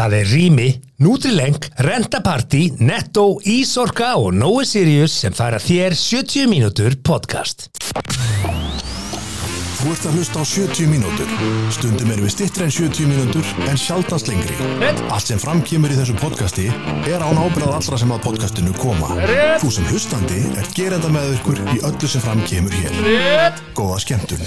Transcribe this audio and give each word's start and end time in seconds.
Það 0.00 0.14
er 0.16 0.28
Rými, 0.32 0.68
Nutrileng, 1.04 1.66
Rentaparty, 1.84 2.62
Netto, 2.80 3.34
Ísorka 3.44 4.14
og 4.16 4.32
Nói 4.32 4.64
Sirius 4.64 5.18
sem 5.26 5.36
færa 5.36 5.60
þér 5.60 5.92
70 5.92 6.48
mínútur 6.48 6.96
podcast. 7.04 7.68
Þú 9.80 9.92
ert 9.94 10.04
að 10.10 10.16
hlusta 10.18 10.42
á 10.42 10.44
70 10.44 10.88
mínútur. 10.90 11.30
Stundum 11.72 12.10
erum 12.12 12.26
við 12.26 12.32
stittri 12.34 12.66
en 12.66 12.72
70 12.74 13.06
mínútur 13.08 13.46
en 13.64 13.78
sjaldast 13.80 14.28
lengri. 14.28 14.52
Allt 15.08 15.30
sem 15.30 15.40
framkýmur 15.40 15.94
í 15.94 15.96
þessu 15.96 16.16
podcasti 16.20 16.66
er 17.08 17.24
án 17.24 17.40
ábyrðað 17.40 17.78
allra 17.78 17.98
sem 18.02 18.12
að 18.12 18.20
podcastinu 18.26 18.74
koma. 18.76 19.08
Þú 19.62 19.70
sem 19.78 19.88
hlustandi 19.88 20.42
er 20.60 20.68
gerenda 20.76 21.08
með 21.14 21.32
ykkur 21.38 21.62
í 21.72 21.78
öllu 21.88 22.10
sem 22.12 22.24
framkýmur 22.26 22.76
hér. 22.76 23.56
Góða 23.78 24.02
skemmtun. 24.04 24.44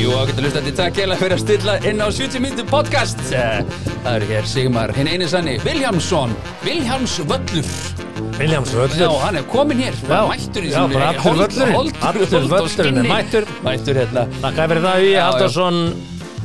Jú, 0.00 0.14
getur 0.30 0.48
hlustandi 0.48 0.72
takk 0.80 0.96
kjærlega 0.96 1.20
fyrir 1.20 1.36
að 1.36 1.44
stilla 1.44 1.76
inn 1.84 2.00
á 2.00 2.08
70 2.08 2.40
myndum 2.46 2.70
podcast 2.72 3.20
Eh, 3.34 3.60
Það 4.04 4.16
eru 4.18 4.26
hér 4.32 4.48
Sigmar, 4.48 4.90
hinn 4.96 5.08
eini 5.08 5.28
sanni 5.28 5.58
Viljámsson, 5.64 6.32
Viljáms 6.64 7.18
Völlur 7.28 7.68
Já, 8.14 8.60
Völlur. 8.62 9.18
hann 9.24 9.36
er 9.40 9.44
komin 9.50 9.78
hér, 9.82 9.94
Já, 10.06 10.20
mættur 10.30 10.62
í 10.66 10.70
já, 10.70 10.80
bara 10.92 11.08
allur 11.10 11.38
völlurinn. 11.40 11.92
Allur 12.08 12.26
völlurinn 12.52 12.98
er 13.02 13.08
mættur. 13.10 13.46
Mættur 13.66 13.98
hérna 13.98 14.26
Þakka 14.42 14.66
fyrir 14.70 14.82
það, 14.84 14.98
Já, 15.04 15.10
já. 15.14 15.22
Haldarsson. 15.28 15.78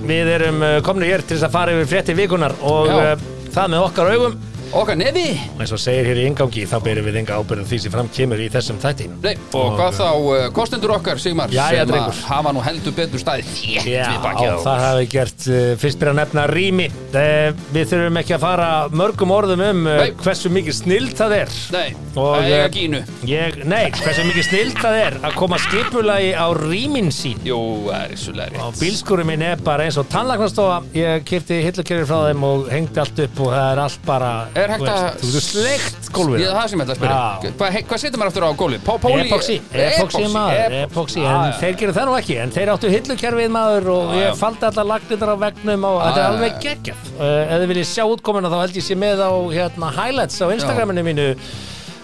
Við 0.09 0.29
erum 0.31 0.61
uh, 0.63 0.75
komnu 0.85 1.05
hér 1.09 1.21
til 1.27 1.35
þess 1.37 1.47
að 1.49 1.55
fara 1.57 1.73
yfir 1.75 1.89
frétti 1.91 2.15
vikunar 2.17 2.53
og 2.63 2.87
Já. 2.89 2.99
uh, 3.13 3.27
það 3.53 3.73
með 3.75 3.85
okkar 3.89 4.11
augum. 4.15 4.37
Okkar 4.69 4.97
nefi. 4.99 5.31
Eins 5.57 5.71
og 5.73 5.79
segir 5.81 6.05
hér 6.05 6.19
í 6.21 6.25
ingangi, 6.29 6.61
þá 6.69 6.75
berum 6.85 7.07
við 7.07 7.15
enga 7.23 7.39
ábyrðum 7.41 7.65
því 7.65 7.77
sem 7.81 7.93
fram 7.93 8.09
kemur 8.13 8.41
í 8.43 8.49
þessum 8.53 8.77
þætti. 8.81 9.07
Nei, 9.23 9.31
og 9.57 9.71
hvað 9.79 9.95
þá 9.97 10.09
uh, 10.09 10.43
kostendur 10.53 10.93
okkar, 10.93 11.21
Sigmar 11.21 11.49
Jæja, 11.53 11.87
sem 11.89 11.95
að 11.97 12.19
hafa 12.29 12.53
nú 12.53 12.61
heldur 12.61 12.93
betur 12.97 13.21
staðið 13.23 13.49
þétt 13.49 13.89
Já, 13.89 14.03
við 14.11 14.19
bakið 14.27 14.53
á 14.53 14.57
það 14.67 14.83
hafi 14.85 15.07
gert 15.15 15.47
uh, 15.49 15.71
fyrst 15.81 16.01
byrja 16.01 16.13
að 16.13 16.19
nefna 16.21 16.45
rými. 16.53 16.89
Uh, 17.09 17.65
Við 17.73 17.89
þurfum 17.89 18.21
ekki 18.21 18.35
að 18.37 18.45
fara 18.45 18.69
mörgum 18.93 19.33
orðum 19.33 19.65
um 19.65 19.89
hversu 20.21 20.53
mikið 20.53 20.77
snild 20.83 21.17
það 21.17 21.35
er. 21.39 21.57
Nei, 21.73 21.89
Og, 22.19 22.35
það 22.35 22.45
er 22.45 22.53
eh, 22.53 22.63
ekki 22.67 22.85
ég, 23.29 23.57
Nei, 23.69 23.83
hversu 23.95 24.25
mikið 24.27 24.47
snild 24.47 24.79
það 24.81 24.99
er 25.03 25.17
að 25.29 25.35
koma 25.39 25.59
skipulagi 25.61 26.31
á 26.33 26.47
rýmin 26.57 27.11
sín. 27.13 27.41
Jú, 27.47 27.59
það 27.88 28.05
er 28.05 28.13
vissulega 28.13 28.61
Og 28.63 28.72
rétt 28.73 28.81
bílskúrum 28.83 29.29
minn 29.29 29.45
er 29.45 29.61
bara 29.66 29.85
eins 29.85 29.99
og 30.01 30.09
tannlagnastofa 30.11 30.79
Ég 30.97 31.25
kipti 31.29 31.59
hillukerfir 31.66 32.09
frá 32.09 32.29
þeim 32.29 32.45
og 32.49 32.69
hengdi 32.73 33.03
allt 33.03 33.22
upp 33.25 33.44
og 33.45 33.53
það 33.53 33.67
er 33.73 33.83
allt 33.85 34.07
bara 34.09 34.31
Er 34.59 34.73
hægt 34.73 34.89
að- 34.91 35.38
sleikt 35.45 36.09
gólfið 36.15 36.43
Ég 36.43 36.53
það 36.57 36.67
sem 36.71 36.79
ég 36.79 36.85
ætla 36.85 36.95
að 36.95 36.99
spyrja. 36.99 37.53
Hvað, 37.59 37.77
hvað 37.89 38.02
setur 38.03 38.21
maður 38.21 38.31
aftur 38.31 38.45
á 38.45 38.52
gólfi? 38.59 38.79
Pó, 38.85 38.93
póli 39.03 39.25
Epoxy, 39.25 39.57
epoxy 39.71 40.23
maður, 40.33 40.75
epoxy, 40.83 41.23
en 41.23 41.53
þeir 41.61 41.75
gerðu 41.79 41.95
það 41.99 42.09
nú 42.09 42.16
ekki, 42.19 42.38
en 42.43 42.53
þeir 42.55 42.71
áttu 42.73 42.91
hillukerfið 42.93 43.49
maður 43.55 43.89
og 43.95 44.13
ég 44.17 44.38
faldi 44.39 44.69
allar 44.69 44.89
lagnirnar 44.93 45.33
á 45.33 45.38
vegnum 45.45 45.88
og 45.89 45.97
þetta 46.03 46.21
er 46.23 46.29
alveg 46.33 46.53
já. 46.53 46.61
geggjað. 46.67 47.09
Uh, 47.19 47.41
ef 47.43 47.57
þið 47.63 47.67
viljið 47.73 47.89
sjá 47.93 48.03
útkomuna 48.09 48.51
þá 48.53 48.59
held 48.63 48.79
ég 48.79 48.88
sé 48.89 48.99
með 48.99 49.25
á 49.25 49.31
hérna, 49.53 49.91
highlights 49.99 50.39
á 50.41 50.47
Instagraminu 50.53 51.03
mínu 51.05 51.27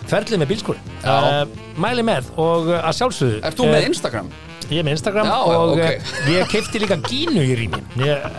ferlið 0.09 0.41
með 0.43 0.51
bílskúri. 0.53 0.81
Uh, 1.05 1.45
mæli 1.81 2.03
með 2.05 2.27
og 2.37 2.69
uh, 2.69 2.81
að 2.81 2.99
sjálfsögðu. 2.99 3.39
Ert 3.45 3.57
þú 3.57 3.69
með 3.71 3.87
Instagram? 3.89 4.29
Ég 4.65 4.81
er 4.81 4.85
með 4.87 4.95
Instagram 4.97 5.27
Já, 5.29 5.37
og 5.45 5.73
ok. 5.75 5.81
uh, 5.85 6.29
ég 6.33 6.47
kefti 6.49 6.81
líka 6.81 6.97
gínu 7.05 7.41
í 7.45 7.57
rýmin. 7.57 7.83
Ég 8.01 8.29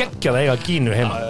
geggjað 0.00 0.34
að 0.36 0.42
eiga 0.44 0.58
gínu 0.64 0.94
heima. 0.96 1.20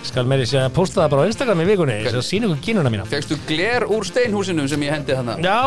Skal 0.00 0.24
með 0.24 0.40
því 0.48 0.58
að 0.62 0.70
posta 0.74 1.02
það 1.02 1.10
bara 1.12 1.22
á 1.22 1.26
Instagram 1.28 1.60
í 1.60 1.64
vikunni, 1.68 1.96
að 2.08 2.22
sína 2.24 2.46
ykkur 2.48 2.60
gínuna 2.64 2.90
mína. 2.92 3.04
Fegstu 3.10 3.36
gler 3.46 3.84
úr 3.92 4.06
steinhúsinu 4.08 4.64
sem 4.70 4.84
ég 4.86 4.94
hendi 4.94 5.12
þannig? 5.18 5.42
Já, 5.44 5.58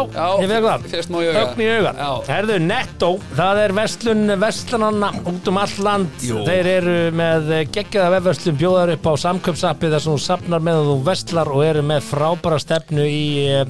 ég 0.41 0.49
fekk 0.49 0.65
það 0.65 0.87
Fegst 0.93 1.11
má 1.13 1.17
í 1.21 1.27
auga 1.29 1.43
Ögn 1.43 1.61
í 1.61 1.67
auga 1.69 1.91
Já. 1.99 2.09
Herðu, 2.31 2.55
Netto, 2.65 3.09
það 3.37 3.61
er 3.63 3.73
vestlun 3.77 4.33
Vestlananna 4.41 5.09
út 5.29 5.49
um 5.51 5.59
all 5.61 5.75
land 5.85 6.25
Jú. 6.25 6.41
Þeir 6.47 6.69
eru 6.73 6.95
með 7.21 7.51
geggjaða 7.77 8.13
vefverslun 8.17 8.57
Bjóðar 8.63 8.93
upp 8.95 9.05
á 9.05 9.13
samköpsappi 9.23 9.91
þar 9.93 10.03
sem 10.07 10.15
þú 10.17 10.23
sapnar 10.25 10.65
með 10.65 10.81
og 10.81 10.89
þú 10.89 10.97
vestlar 11.11 11.53
og 11.53 11.63
eru 11.67 11.85
með 11.93 12.07
frábæra 12.09 12.59
stefnu 12.63 13.05
í 13.05 13.21
uh, 13.53 13.63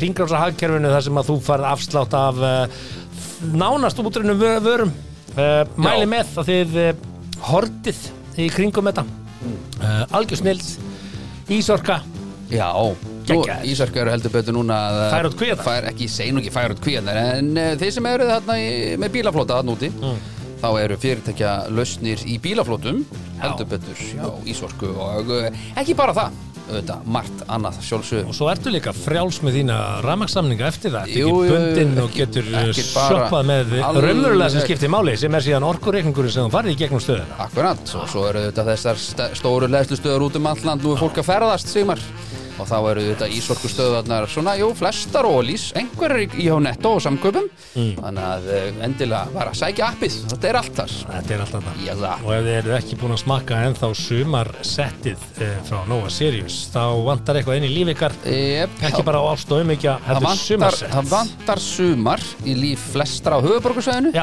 hringrása 0.00 0.42
hagkerfinu 0.42 0.90
þar 0.96 1.06
sem 1.06 1.22
að 1.22 1.30
þú 1.30 1.38
farð 1.46 1.70
afslátt 1.70 2.18
af 2.18 2.42
uh, 2.42 2.82
nánast 3.54 4.02
útrunum 4.02 4.38
vö- 4.42 4.58
vörum 4.66 4.90
uh, 5.38 5.62
Mæli 5.78 6.04
Já. 6.08 6.10
með 6.16 6.34
að 6.42 6.50
þið 6.52 6.76
uh, 6.82 6.92
hortið 7.52 8.04
í 8.42 8.50
kringum 8.54 8.90
þetta 8.90 9.06
uh, 9.44 10.16
Algjör 10.18 10.40
snild 10.42 10.64
Ísorka 11.48 12.00
Já, 12.48 12.70
nú, 12.72 12.94
Geggjaður. 13.28 13.66
Ísarka 13.68 14.00
eru 14.00 14.12
heldur 14.14 14.32
betur 14.32 14.54
núna 14.56 14.76
að 14.88 14.98
Færa 15.12 15.28
út 15.28 15.34
kvíarnar. 15.36 15.64
Fær, 15.66 15.86
ekki, 15.90 16.06
segi 16.08 16.32
nú 16.32 16.40
ekki 16.40 16.52
færa 16.54 16.72
út 16.72 16.80
kvíðanar 16.84 17.18
En 17.38 17.50
uh, 17.60 17.70
þeir 17.80 17.92
sem 17.98 18.08
eru 18.08 18.28
þarna 18.30 18.56
í, 18.62 18.68
með 19.02 19.14
bílaflóta 19.18 19.58
þarna 19.60 19.76
úti 19.76 19.90
Mm. 19.98 20.18
Þá 20.58 20.68
eru 20.82 20.96
fyrirtækja 20.98 21.50
lausnir 21.70 22.22
í 22.26 22.38
bílaflótum 22.42 23.04
Heldur 23.38 23.68
betur, 23.70 24.00
já, 24.16 24.24
Ísorku 24.50 24.88
Og 24.96 25.28
uh, 25.36 25.60
ekki 25.78 25.94
bara 25.98 26.16
það 26.16 26.40
Auðvitað, 26.68 27.04
margt 27.08 27.42
annað 27.48 27.78
sjálfsög 27.86 28.26
Og 28.28 28.34
svo 28.36 28.48
ertu 28.52 28.68
líka 28.74 28.92
frjáls 28.92 29.38
með 29.40 29.54
þína 29.58 29.76
rafmakssamninga 30.04 30.66
eftir 30.68 30.92
það, 30.92 31.12
Jú, 31.16 31.28
ekki 31.28 31.48
jú, 31.48 31.54
bundinn 31.54 31.94
og 32.02 32.10
ekki- 32.10 32.18
getur 32.26 32.50
ekki 32.60 32.84
sjoppað 32.90 33.46
með 33.48 33.72
raunverulega 34.04 34.50
sem 34.52 34.64
skiptir 34.66 34.92
máli 34.92 35.16
sem 35.16 35.34
er 35.38 35.46
síðan 35.48 35.64
orkureikningur 35.70 36.28
sem 36.30 36.44
þú 36.44 36.52
farið 36.52 36.74
í 36.74 36.78
gegnum 36.82 37.00
stöðuna. 37.00 37.38
Akkurat, 37.46 37.94
og 37.96 38.08
svo 38.12 38.26
eru 38.28 38.44
þetta 38.50 38.64
þessar 38.68 39.00
st- 39.00 39.30
stóru 39.40 39.70
leðslustöður 39.72 40.26
út 40.28 40.36
um 40.36 40.46
alland 40.52 40.84
Nú 40.84 40.92
er 40.92 41.00
fólk 41.00 41.22
að 41.22 41.28
ferðast, 41.32 41.72
Sigmar 41.72 41.98
Og 42.58 42.66
þá 42.66 42.76
eru 42.90 43.04
þetta 43.12 43.28
ísorku 43.38 43.68
stöðarnar 43.70 44.26
svona, 44.30 44.56
jú, 44.58 44.72
flestar 44.78 45.28
ólís, 45.28 45.68
einhverjar 45.78 46.24
í, 46.24 46.28
hjá 46.48 46.56
netto 46.64 46.96
og 46.98 47.04
samköpum 47.04 47.46
Mm. 47.78 47.92
Þannig 48.00 48.24
að 48.24 48.46
eh, 48.56 48.78
endilega 48.82 49.28
bara 49.34 49.52
sækja 49.54 49.90
appið, 49.92 50.14
þetta 50.32 50.48
er 50.48 50.56
allt 50.58 50.78
þar. 50.78 50.94
Þetta 51.12 51.34
er 51.36 51.42
alltaf 51.44 51.66
það. 51.68 51.76
Já, 51.84 51.92
það. 52.00 52.24
Og 52.24 52.32
ef 52.34 52.42
þið 52.48 52.54
eru 52.58 52.72
ekki 52.78 52.96
búin 52.98 53.14
að 53.14 53.20
smakka 53.22 53.58
ennþá 53.68 53.90
sumarsettið 53.98 55.26
eh, 55.44 55.54
frá 55.68 55.78
Nova 55.90 56.10
Sirius, 56.12 56.56
þá 56.72 56.82
vantar 57.06 57.38
eitthvað 57.38 57.60
inn 57.60 57.68
í 57.68 57.72
líf 57.76 57.92
ykkar, 57.94 58.16
Yep, 58.28 58.76
ekki 58.88 59.04
bara 59.06 59.22
á 59.22 59.24
ást 59.34 59.52
og 59.54 59.62
umhyggja, 59.62 59.94
það 60.02 60.08
heldur 60.08 60.28
vantar, 60.28 60.44
sumarsett. 60.48 60.92
það 60.96 61.10
vantar 61.12 61.62
sumar 61.68 62.24
í 62.48 62.56
líf 62.58 62.88
flestra 62.94 63.38
á 63.38 63.44
höfuborgarsvæðinu 63.44 64.14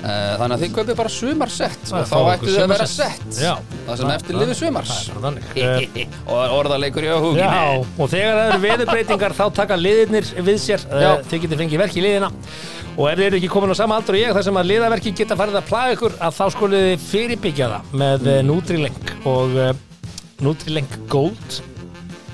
Þannig 0.00 0.54
að 0.54 0.62
þið 0.64 0.72
kaupið 0.78 0.96
bara 0.96 1.12
sumarsett 1.12 1.90
og 1.92 2.06
þá 2.08 2.16
ættu 2.32 2.48
þið 2.48 2.62
að 2.64 2.72
vera 2.72 2.86
sett. 2.88 3.24
Það 3.36 4.00
sem 4.00 4.12
eftir 4.14 4.38
lifið 4.40 4.58
sumars. 4.60 4.92
Eh, 5.60 6.04
Og 6.30 6.54
orðaleikur 6.56 7.06
í 7.06 7.10
Já, 7.36 7.50
og 7.76 8.10
þegar 8.12 8.38
það 8.38 8.44
eru 8.46 8.60
veðurbreytingar 8.64 9.36
þá 9.36 9.44
taka 9.60 9.78
liðirnir 9.80 10.30
við 10.46 10.60
sér. 10.64 10.86
Uh, 10.88 11.20
þið 11.28 11.44
getur 11.44 11.62
fengið 11.62 11.82
verk 11.84 11.98
í 12.00 12.04
liðina. 12.06 12.32
Og 12.96 13.06
ef 13.10 13.20
þið 13.20 13.26
eru 13.28 13.40
ekki 13.40 13.52
komin 13.52 13.72
á 13.72 13.76
sama 13.78 14.00
aldur 14.00 14.16
og 14.16 14.22
ég 14.22 14.34
þar 14.36 14.46
sem 14.48 14.60
að 14.60 14.70
liðaverki 14.72 15.14
geta 15.20 15.38
farið 15.38 15.60
að 15.60 15.68
plaga 15.68 15.96
ykkur 15.96 16.16
að 16.20 16.36
þá 16.40 16.44
skulið 16.56 16.86
þið 16.88 17.08
fyrirbyggja 17.10 17.70
það 17.74 17.96
með. 18.02 18.30
Nutrileng 18.50 19.14
og 19.30 19.58
Nutrileng 20.40 21.00
Gold. 21.12 21.60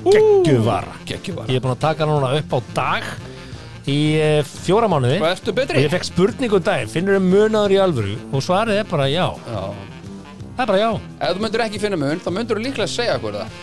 Geggjuvara 0.06 1.50
ég 1.50 1.58
er 1.58 1.64
búin 1.64 1.74
að 1.74 1.82
taka 1.82 2.06
hana 2.06 2.14
núna 2.20 2.36
upp 2.38 2.52
á 2.54 2.58
dag 2.76 3.08
í 3.86 3.98
uh, 4.18 4.40
fjóra 4.66 4.88
mánuði. 4.90 5.20
Hvað 5.22 5.52
og 5.52 5.58
betri? 5.60 5.84
ég 5.84 5.92
fekk 5.94 6.08
spurningu 6.10 6.58
um 6.58 6.66
daginn. 6.66 6.90
Finnur 6.90 7.18
þið 7.18 7.28
munaður 7.30 7.76
í 7.76 7.78
alvöru? 7.82 8.16
Og 8.32 8.44
svarið 8.44 8.82
er 8.82 8.90
bara 8.90 9.06
já. 9.12 9.26
Já. 9.46 9.62
Það 10.56 10.64
er 10.64 10.68
bara 10.72 10.82
já. 10.82 10.90
Ef 11.20 11.32
þú 11.36 11.46
myndir 11.46 11.64
ekki 11.66 11.80
finna 11.82 11.98
mun, 12.00 12.20
þá 12.24 12.30
myndir 12.32 12.58
þú 12.58 12.66
líklega 12.66 12.90
segja 12.90 13.16
okkur 13.20 13.40
það. 13.42 13.56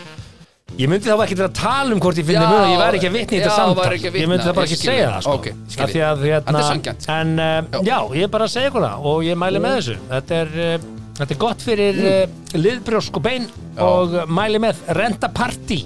Ég 0.74 0.90
myndi 0.90 1.06
þá 1.06 1.20
ekki 1.22 1.36
til 1.38 1.44
að 1.44 1.52
tala 1.54 1.94
um 1.94 2.00
hvort 2.02 2.18
ég 2.18 2.26
fyndi 2.26 2.40
Já, 2.42 2.50
mun 2.50 2.72
ég 2.72 2.80
væri 2.80 2.98
ekki 2.98 3.08
að 3.10 3.16
vitna 3.18 3.36
í 3.36 3.40
þetta 3.42 3.54
samtal. 3.54 3.84
að 3.94 4.16
Ég 4.18 4.30
myndi 4.30 4.46
það 4.46 4.56
bara 4.56 4.66
ekki 4.70 4.78
segja 4.80 5.10
það. 5.10 5.20
sko. 5.26 5.34
Ok, 5.38 5.48
skil 5.70 5.84
Af 5.84 5.92
því 5.92 6.02
að, 6.06 6.24
hérna, 6.30 6.62
sanngjarnt. 6.66 7.06
En 7.14 7.34
uh, 7.38 7.80
já, 7.86 7.98
ég 8.18 8.26
er 8.26 8.32
bara 8.32 8.48
að 8.48 8.54
segja 8.56 8.70
ykkur 8.72 8.86
það 8.86 9.06
og 9.10 9.26
ég 9.28 9.38
mæli 9.38 9.62
með 9.62 9.76
þessu. 9.78 9.96
Þetta 10.10 10.40
er, 10.40 10.54
uh, 10.64 10.88
þetta 11.20 11.36
er 11.36 11.40
gott 11.44 11.66
fyrir 11.68 12.00
uh, 12.02 12.22
liðbrjósk 12.58 13.20
og 13.20 13.26
bein 13.28 13.46
og 13.86 14.16
mæli 14.34 14.62
með 14.66 14.82
Renta 14.98 15.30
Party 15.36 15.80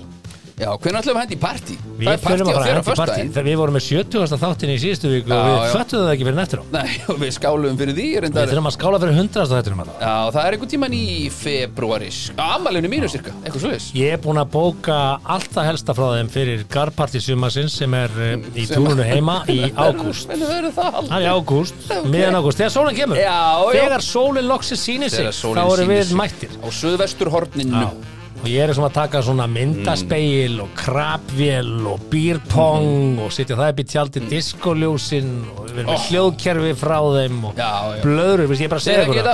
Já, 0.58 0.72
hvernig 0.74 0.98
ætlum 0.98 1.14
við 1.14 1.18
að 1.18 1.22
hendi 1.22 1.36
í 1.36 1.38
partí? 1.38 1.74
Við 1.98 2.08
þurfum 2.18 2.48
að 2.48 2.56
fara 2.56 2.62
að 2.64 2.70
hendi 2.72 2.94
partí. 2.98 3.24
Þegar 3.30 3.44
við 3.46 3.56
vorum 3.60 3.76
með 3.78 3.84
70. 3.86 4.38
þáttin 4.42 4.72
í 4.72 4.78
síðustu 4.82 5.06
viku 5.12 5.30
og 5.30 5.44
við 5.46 5.54
já. 5.54 5.70
föttuðum 5.70 6.02
það 6.08 6.14
ekki 6.16 6.26
fyrir 6.26 6.38
nettur 6.38 6.58
á. 6.58 6.64
Nei, 6.74 6.90
og 7.12 7.16
við 7.22 7.30
skálum 7.36 7.76
fyrir 7.78 7.94
því 7.94 8.06
Við 8.18 8.34
þurfum 8.34 8.66
að 8.70 8.74
skála 8.74 8.98
fyrir 9.04 9.14
100. 9.22 9.46
þáttinum 9.52 9.82
Já, 10.02 10.14
það 10.34 10.40
er 10.42 10.56
einhvern 10.56 10.72
tíman 10.72 10.96
í 10.98 11.04
februaris 11.30 12.18
Amalinu 12.42 12.90
mínu 12.90 13.10
cirka, 13.12 13.30
eitthvað 13.44 13.68
þess 13.76 13.86
Ég 13.98 14.08
er 14.16 14.20
búinn 14.24 14.42
að 14.42 14.50
bóka 14.56 14.98
allt 15.36 15.50
það 15.54 15.68
helsta 15.70 15.94
frá 15.94 16.06
þeim 16.16 16.32
fyrir 16.34 16.66
Garparty 16.74 17.20
sumasins 17.22 17.78
sem 17.78 17.94
er 17.94 18.10
uh, 18.18 18.34
í 18.58 18.66
Sem- 18.66 18.74
túrunu 18.82 19.06
heima 19.06 19.36
í 19.46 19.70
ágúst. 19.86 20.26
það 20.26 21.14
er 21.14 21.22
í 21.22 21.30
ágúst, 21.30 21.78
miðan 22.10 22.40
ágúst, 22.42 22.58
þegar 22.58 22.74
sólinn 22.74 22.98
kemur. 22.98 23.16
Þegar 23.78 24.02
sólinn 24.02 24.48
Og 28.38 28.46
ég 28.46 28.62
er 28.62 28.70
svona 28.76 28.88
að 28.92 28.96
taka 29.00 29.20
svona 29.26 29.46
myndaspeil 29.50 30.60
og 30.62 30.68
krabvél 30.78 31.72
og 31.90 32.04
býrpong 32.12 33.18
og 33.24 33.32
setja 33.34 33.56
það 33.58 33.72
upp 33.72 33.80
í 33.82 33.86
tjaldi 33.90 34.22
diskoljósin 34.30 35.32
og 35.56 35.64
við 35.64 35.72
erum 35.72 35.88
með 35.88 35.94
Oh. 35.94 36.04
hljóðkerfi 36.08 36.74
frá 36.78 36.98
þeim 37.16 37.40
og 37.50 37.58
Já, 37.58 37.72
já. 37.96 38.02
blöður, 38.04 38.44
ég 38.54 38.60
er 38.68 38.68
bara 38.68 38.80
að 38.80 38.86
segja 38.86 39.06
ykkur 39.08 39.32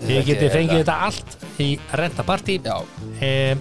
Þið 0.00 0.24
getið 0.30 0.54
fengið 0.56 0.78
þetta 0.80 0.96
allt 1.06 1.36
í 1.60 1.68
rentapartí 2.00 2.56
Já, 2.64 2.76
eh, 3.20 3.56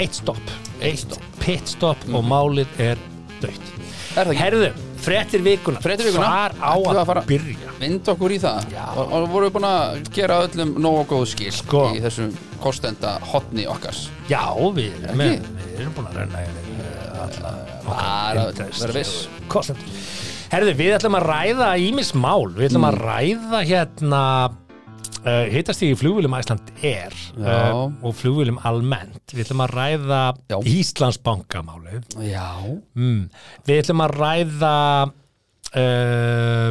Eitt 0.00 0.14
stopp 0.16 0.54
Eitt. 0.80 1.18
Pitstop 1.44 2.00
og 2.12 2.24
málið 2.24 2.66
er 2.80 2.98
dögt 3.42 3.72
er? 4.16 4.32
Herðu, 4.40 4.72
fréttir 5.04 5.42
vikuna 5.44 5.82
Fréttir 5.84 6.08
vikunnar. 6.10 6.54
Hvar 6.54 6.56
á 6.58 6.74
að, 6.74 7.12
að 7.14 7.28
byrja 7.28 7.74
Vind 7.80 8.10
okkur 8.14 8.34
í 8.34 8.40
það 8.42 8.68
Já. 8.72 8.84
og, 8.94 9.12
og 9.18 9.28
vorum 9.34 9.48
við 9.48 9.54
búin 9.58 9.68
að 9.68 10.00
gera 10.16 10.40
öllum 10.46 10.74
nógu 10.84 11.04
góð 11.12 11.24
skil 11.34 11.52
Sko. 11.54 11.84
í 11.96 12.02
þessum 12.04 12.32
kostenda 12.64 13.14
hotni 13.32 13.66
okkars 13.70 14.06
Já, 14.30 14.42
við 14.76 14.92
erum, 15.04 15.20
með, 15.20 15.48
við 15.60 15.80
erum 15.84 15.96
búin 15.98 16.10
að 16.10 16.20
uh, 16.24 17.22
alla 17.24 17.54
Bara 17.84 18.48
interest 18.50 18.84
vera 18.86 18.96
viss. 18.96 19.14
og 19.28 19.48
kostendur. 19.52 20.02
Herðu, 20.54 20.72
við 20.78 20.92
ætlum 20.96 21.16
að 21.18 21.24
ræða 21.28 21.68
ímis 21.82 22.12
mál, 22.14 22.46
við 22.54 22.68
ætlum 22.70 22.84
Mm. 22.84 22.90
að 22.90 22.98
ræða 23.04 23.60
hérna 23.68 24.22
uh, 25.24 25.44
hittast 25.52 25.84
í 25.84 25.90
flugvölum 25.98 26.36
Æsland 26.38 26.70
er 26.84 27.14
Já. 27.40 27.58
og 27.74 28.14
flugvölum 28.18 28.60
almennt 28.66 29.34
við 29.34 29.46
ætlum 29.46 29.64
að 29.66 29.74
ræða 29.78 30.22
Já. 30.52 30.58
Íslandsbankamálið 30.74 32.16
Já 32.28 32.48
mm. 32.94 33.20
við 33.66 33.82
ætlum 33.82 34.04
að 34.04 34.16
ræða 34.20 34.74
uh, 35.74 36.68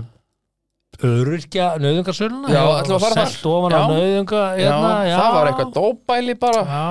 öryrkja 1.08 1.66
nöðungarsöluna 1.84 2.52
Já, 2.54 2.62
ætlum 2.80 2.98
að 2.98 3.04
fara 3.04 3.16
þar? 3.18 3.32
selt 3.34 3.48
ofan 3.52 3.74
á 3.74 3.80
Já. 3.80 3.86
nöðunga 3.94 4.42
hérna, 4.58 4.92
Já, 5.08 5.16
það 5.20 5.34
var 5.38 5.50
eitthvað 5.52 5.72
dópæli 5.78 6.36
bara 6.42 6.62
Já, 6.68 6.84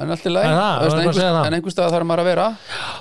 En 0.00 0.14
allt 0.14 0.26
í 0.26 0.32
lagi 0.34 0.50
En 0.50 0.56
það, 0.60 0.70
Þú 0.70 0.84
veist, 0.84 0.90
var 0.90 1.00
eitthvað 1.00 1.10
að 1.10 1.18
segja 1.20 1.34
það. 1.36 1.46
En 1.50 1.56
einhvers 1.58 1.74
stað 1.76 1.94
þarf 1.94 2.06
maður 2.10 2.22
að 2.24 2.28
vera 2.30 2.46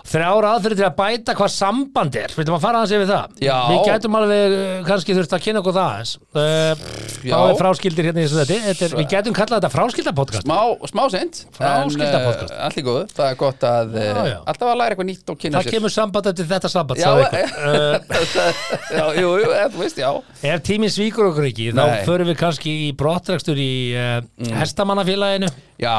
þrjár 0.10 0.48
aðferði 0.50 0.80
til 0.80 0.88
að 0.90 0.96
bæta 1.00 1.36
hvað 1.40 1.52
samband 1.56 2.18
er 2.20 2.34
Við 2.36 2.44
ætlum 2.46 2.58
að 2.60 2.64
fara 2.66 2.82
aðeins 2.84 2.96
yfir 2.98 3.10
það 3.10 3.44
Já. 3.50 3.58
Við 3.70 3.80
gætum 3.90 4.18
alveg 4.20 4.56
uh, 4.60 4.66
kannski 4.90 5.16
þurft 5.20 5.36
að 5.38 5.44
kynna 5.46 5.62
okkur 5.64 5.76
það 5.78 5.90
aðeins 5.90 6.14
uh, 6.34 6.74
Já. 7.20 7.34
Þá 7.36 7.40
er 7.50 7.60
fráskildir 7.60 8.10
hérna 8.10 8.20
í 8.20 8.28
þessu 8.28 8.40
þetta, 8.40 8.60
þetta 8.70 8.86
er, 8.90 8.96
Við 9.00 9.08
gætum 9.14 9.36
kallað 9.38 9.60
þetta 9.60 9.72
fráskildapodcast 9.76 10.46
Smá, 10.48 10.60
smá 10.90 11.04
seint 11.14 11.42
Fráskildapodcast. 11.60 12.54
En 12.56 12.64
allt 12.70 12.80
í 12.80 12.86
góðu 12.88 13.06
Það 13.14 13.28
er 13.34 13.40
gott 13.44 13.66
að 13.70 13.96
Já, 14.00 14.10
uh, 14.14 14.30
já. 14.30 14.38
Alltaf 14.50 14.72
að 14.74 14.80
læra 14.80 14.96
eitthvað 14.96 15.10
nýtt 15.12 15.34
og 15.34 15.40
kynna 15.44 15.62
Það 15.64 15.74
kemur 15.76 15.94
samband 15.94 16.30
eftir 16.32 16.50
þetta 16.50 16.72
samband 16.74 17.02
Já, 17.02 17.10
sagði 17.10 17.24
einhver. 17.30 17.50
uh, 17.70 17.98
Já, 19.00 19.06
jú, 19.20 19.30
jú, 19.44 19.50
eða, 19.54 19.68
þú 19.76 19.84
veist, 19.84 20.00
já 20.00 20.10
Ef 20.50 20.62
tíminn 20.66 20.90
svíkur 20.94 21.28
okkur 21.30 21.46
ekki 21.50 21.70
þá 21.76 21.80
Nei. 21.84 22.04
förum 22.08 22.30
við 22.32 22.38
kannski 22.40 22.72
í 22.88 22.92
brottrækstur 22.98 23.60
í 23.62 23.72
uh, 23.94 24.22
hestamannafélaginu. 24.60 25.50
Já, 25.80 25.96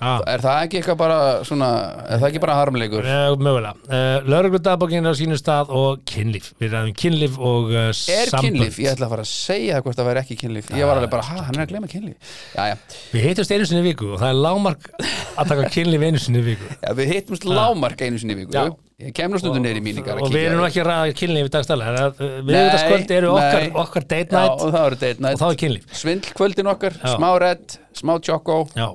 Ah. 0.00 0.20
er 0.30 0.38
það 0.44 0.58
ekki 0.66 0.78
eitthvað 0.78 0.98
bara 1.00 1.16
svona 1.48 1.68
Er 2.06 2.20
það 2.20 2.26
ekki 2.28 2.40
bara 2.44 2.54
harmleikur? 2.60 3.02
uh, 3.08 3.34
Mögulega. 3.42 3.72
Uh, 3.88 4.28
Lörgludagbókin 4.30 5.02
er 5.06 5.10
á 5.10 5.18
sínu 5.18 5.38
stað 5.40 5.72
og 5.74 6.04
kynlíf. 6.06 6.52
Við 6.62 6.74
ræðum 6.76 6.94
kynlíf 7.00 7.38
og 7.40 7.72
uh, 7.74 7.88
Er 7.90 8.30
sambönd. 8.30 8.60
Kynlíf? 8.60 8.78
Ég 8.84 8.92
ætla 8.94 9.08
að 9.08 9.14
fara 9.16 9.26
að 9.26 9.32
segja 9.32 9.80
hvort 9.82 9.98
það 9.98 10.10
væri 10.12 10.22
ekki 10.22 10.38
kynlíf. 10.44 10.70
Ég 10.78 10.86
var 10.86 11.00
alveg 11.00 11.10
bara, 11.16 11.26
hæ, 11.26 11.36
hann 11.48 11.58
er 11.58 11.64
að 11.66 11.72
gleyma 11.74 11.90
kynlíf. 11.90 12.34
Já, 12.54 12.62
já, 12.70 12.76
Við 13.16 13.26
hittumst 13.30 13.56
einu 13.56 13.66
sinni 13.72 13.82
í 13.82 13.88
viku 13.90 14.12
og 14.14 14.20
það 14.22 14.30
er 14.30 14.40
lágmark 14.46 14.90
að 15.02 15.50
taka 15.54 15.70
kynlíf 15.74 16.06
einu 16.10 16.22
sinni 16.22 16.44
í 16.44 16.48
viku. 16.52 16.70
Já 16.86 16.92
við 17.00 17.14
hittumst 17.16 17.48
lámark 17.50 18.06
einu 18.06 18.22
sinni 18.22 18.36
í 18.38 18.42
viku. 18.44 18.54
Já. 18.54 18.68
Ég 18.96 19.12
kemur 19.12 19.36
stundu 19.36 19.60
neyri 19.60 19.82
míningar 19.84 20.16
og 20.24 20.30
við 20.32 20.46
erum 20.48 20.62
ekki 20.64 20.80
að 20.80 20.86
ræða 20.88 21.16
kynlíf 21.18 21.48
í 21.48 21.50
dagstæðlega 21.52 22.04
Við 22.16 22.30
erum 22.30 22.46
þetta 22.48 22.78
skvöldi 22.80 23.16
eru 23.18 23.32
okkar, 23.34 23.66
okkar 23.82 24.06
date 24.08 24.32
Já, 24.32 24.38
night 24.40 24.62
og 24.64 24.70
það 24.72 24.86
eru 24.86 24.98
date 25.02 25.16
og 25.18 25.24
night 25.26 25.40
þá 25.42 25.44
er 25.48 25.58
kynlíf. 25.60 25.90
Svindl 26.00 26.30
kvöldin 26.38 26.70
okkar, 26.72 26.96
Já. 27.02 27.10
smá 27.12 27.28
red, 27.42 27.74
smá 27.92 28.14
Já. 28.24 28.86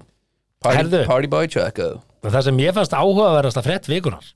Party, 0.62 1.04
party 1.06 1.30
boy 1.30 1.46
Og 2.22 2.34
það 2.34 2.48
sem 2.48 2.64
ég 2.64 2.74
fannst 2.74 2.98
áhugaverðast 2.98 3.62
að 3.62 3.68
frett 3.70 3.92
vikunar 3.94 4.32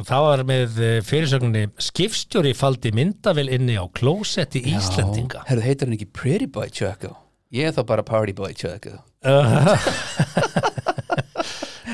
og 0.00 0.08
það 0.08 0.24
var 0.24 0.42
með 0.48 0.78
eh, 0.80 0.98
fyrirsögninni 1.04 1.66
skipstjóri 1.84 2.54
faldi 2.56 2.88
myndavel 2.96 3.50
inni 3.52 3.76
á 3.76 3.84
klósetti 3.92 4.62
Íslendinga. 4.72 5.44
Herðu, 5.50 5.66
heitir 5.66 5.90
hann 5.90 5.98
ekki 5.98 6.08
pretty 6.16 6.48
boy 6.48 6.72
choco? 6.72 7.12
Ég 7.52 7.68
er 7.68 7.76
þá 7.76 7.84
bara 7.92 8.06
party 8.08 8.32
boy 8.32 8.54
choco 8.56 8.96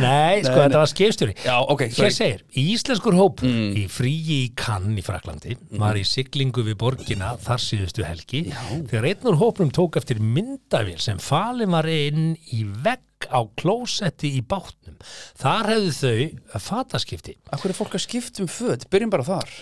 Nei, 0.00 0.42
sko, 0.44 0.56
þetta 0.60 0.80
var 0.82 0.90
skipstjóri 0.90 1.34
Já, 1.44 1.54
ok, 1.72 1.86
Hér 1.96 2.12
segir, 2.14 2.42
íslenskur 2.60 3.16
hópur 3.16 3.46
Mm. 3.46 3.72
í 3.78 3.84
fríi 3.92 4.38
í 4.46 4.52
Cannes 4.58 4.98
í 5.00 5.04
Fraklandi 5.06 5.56
var 5.80 5.94
í 5.98 6.04
siglingu 6.08 6.64
við 6.66 6.76
borgina 6.80 7.34
þar 7.42 7.62
síðustu 7.62 8.04
helgi 8.06 8.44
þegar 8.90 9.08
einn 9.12 9.28
úr 9.30 9.38
hópnum 9.40 9.70
tók 9.74 9.96
eftir 10.00 10.18
myndavél 10.20 10.98
sem 11.02 11.18
falin 11.22 11.70
var 11.72 11.86
inn 11.90 12.34
í 12.52 12.64
vegg 12.84 13.02
á 13.32 13.40
klósetti 13.56 14.34
í 14.36 14.42
bátnum. 14.44 14.98
Þar 15.40 15.70
hefðu 15.72 15.92
þau 15.96 16.60
fataskipti. 16.60 17.32
Akkur 17.54 17.72
er 17.72 17.78
fólk 17.78 17.94
að 17.96 18.04
skipta 18.04 18.42
um 18.44 18.50
föt? 18.50 18.84
Byrjum 18.92 19.10
bara 19.14 19.24
þar 19.24 19.54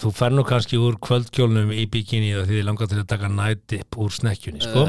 Þú 0.00 0.10
fer 0.16 0.32
nú 0.32 0.42
kannski 0.48 0.78
úr 0.80 0.94
kvöldkjólnum 1.04 1.74
í 1.76 1.82
bikini 1.92 2.30
því 2.32 2.54
þið 2.54 2.62
langar 2.64 2.88
til 2.88 3.00
að 3.02 3.08
taka 3.10 3.28
nættipp 3.28 3.98
úr 4.00 4.14
snekkjunni, 4.16 4.62
sko. 4.64 4.84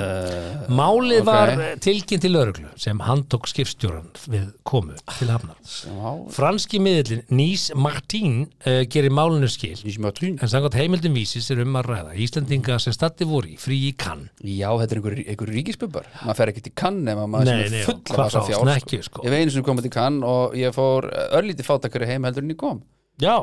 Málið 0.72 1.20
ok. 1.20 1.28
var 1.28 1.52
tilkynnt 1.84 2.24
til 2.24 2.32
öruglu 2.40 2.70
sem 2.80 3.02
hann 3.04 3.26
tók 3.28 3.50
skipstjóran 3.52 4.08
við 4.32 4.46
komu 4.68 4.96
til 5.18 5.28
hafnar. 5.34 5.58
Já, 5.68 6.14
Franski 6.32 6.80
miðlinn 6.80 7.26
Nís 7.36 7.68
Martín 7.76 8.46
uh, 8.64 8.82
gerir 8.88 9.12
málinu 9.12 9.50
skil 9.52 9.76
en 9.76 10.48
samkvæmt 10.48 10.80
heimildum 10.80 11.16
vísis 11.18 11.52
er 11.52 11.60
um 11.66 11.76
að 11.80 11.92
ræða 11.92 12.16
Íslendinga 12.24 12.80
sem 12.80 12.96
statti 12.96 13.28
voru 13.28 13.52
í 13.52 13.60
frí 13.60 13.82
í 13.90 13.94
kann 14.00 14.30
Já, 14.40 14.70
þetta 14.80 14.96
er 14.96 15.02
einhver, 15.02 15.18
einhver 15.26 15.54
ríkisbubbar 15.58 16.08
maður 16.22 16.40
fer 16.40 16.54
ekki 16.54 16.66
til 16.70 16.76
kann 16.84 17.02
ef 17.04 17.24
maður 17.26 17.52
Nei, 17.52 17.56
sem 17.68 17.80
er 17.82 17.90
full 17.90 18.00
af 18.16 18.22
þessa 18.22 18.44
fjár 18.48 18.68
snekju, 18.68 19.02
sko. 19.10 19.26
Ég 19.28 19.36
veinu 19.36 19.56
sem 19.56 19.68
komið 19.68 19.90
til 19.90 19.96
kann 19.98 20.22
og 20.28 20.56
ég 20.60 20.76
fór 20.76 21.12
örlítið 21.32 21.68
fátakari 21.68 22.10
heim 22.14 22.30
heldur 22.30 22.48
en 22.48 22.56
ég 22.56 22.62
kom 22.62 22.86
Já, 23.22 23.36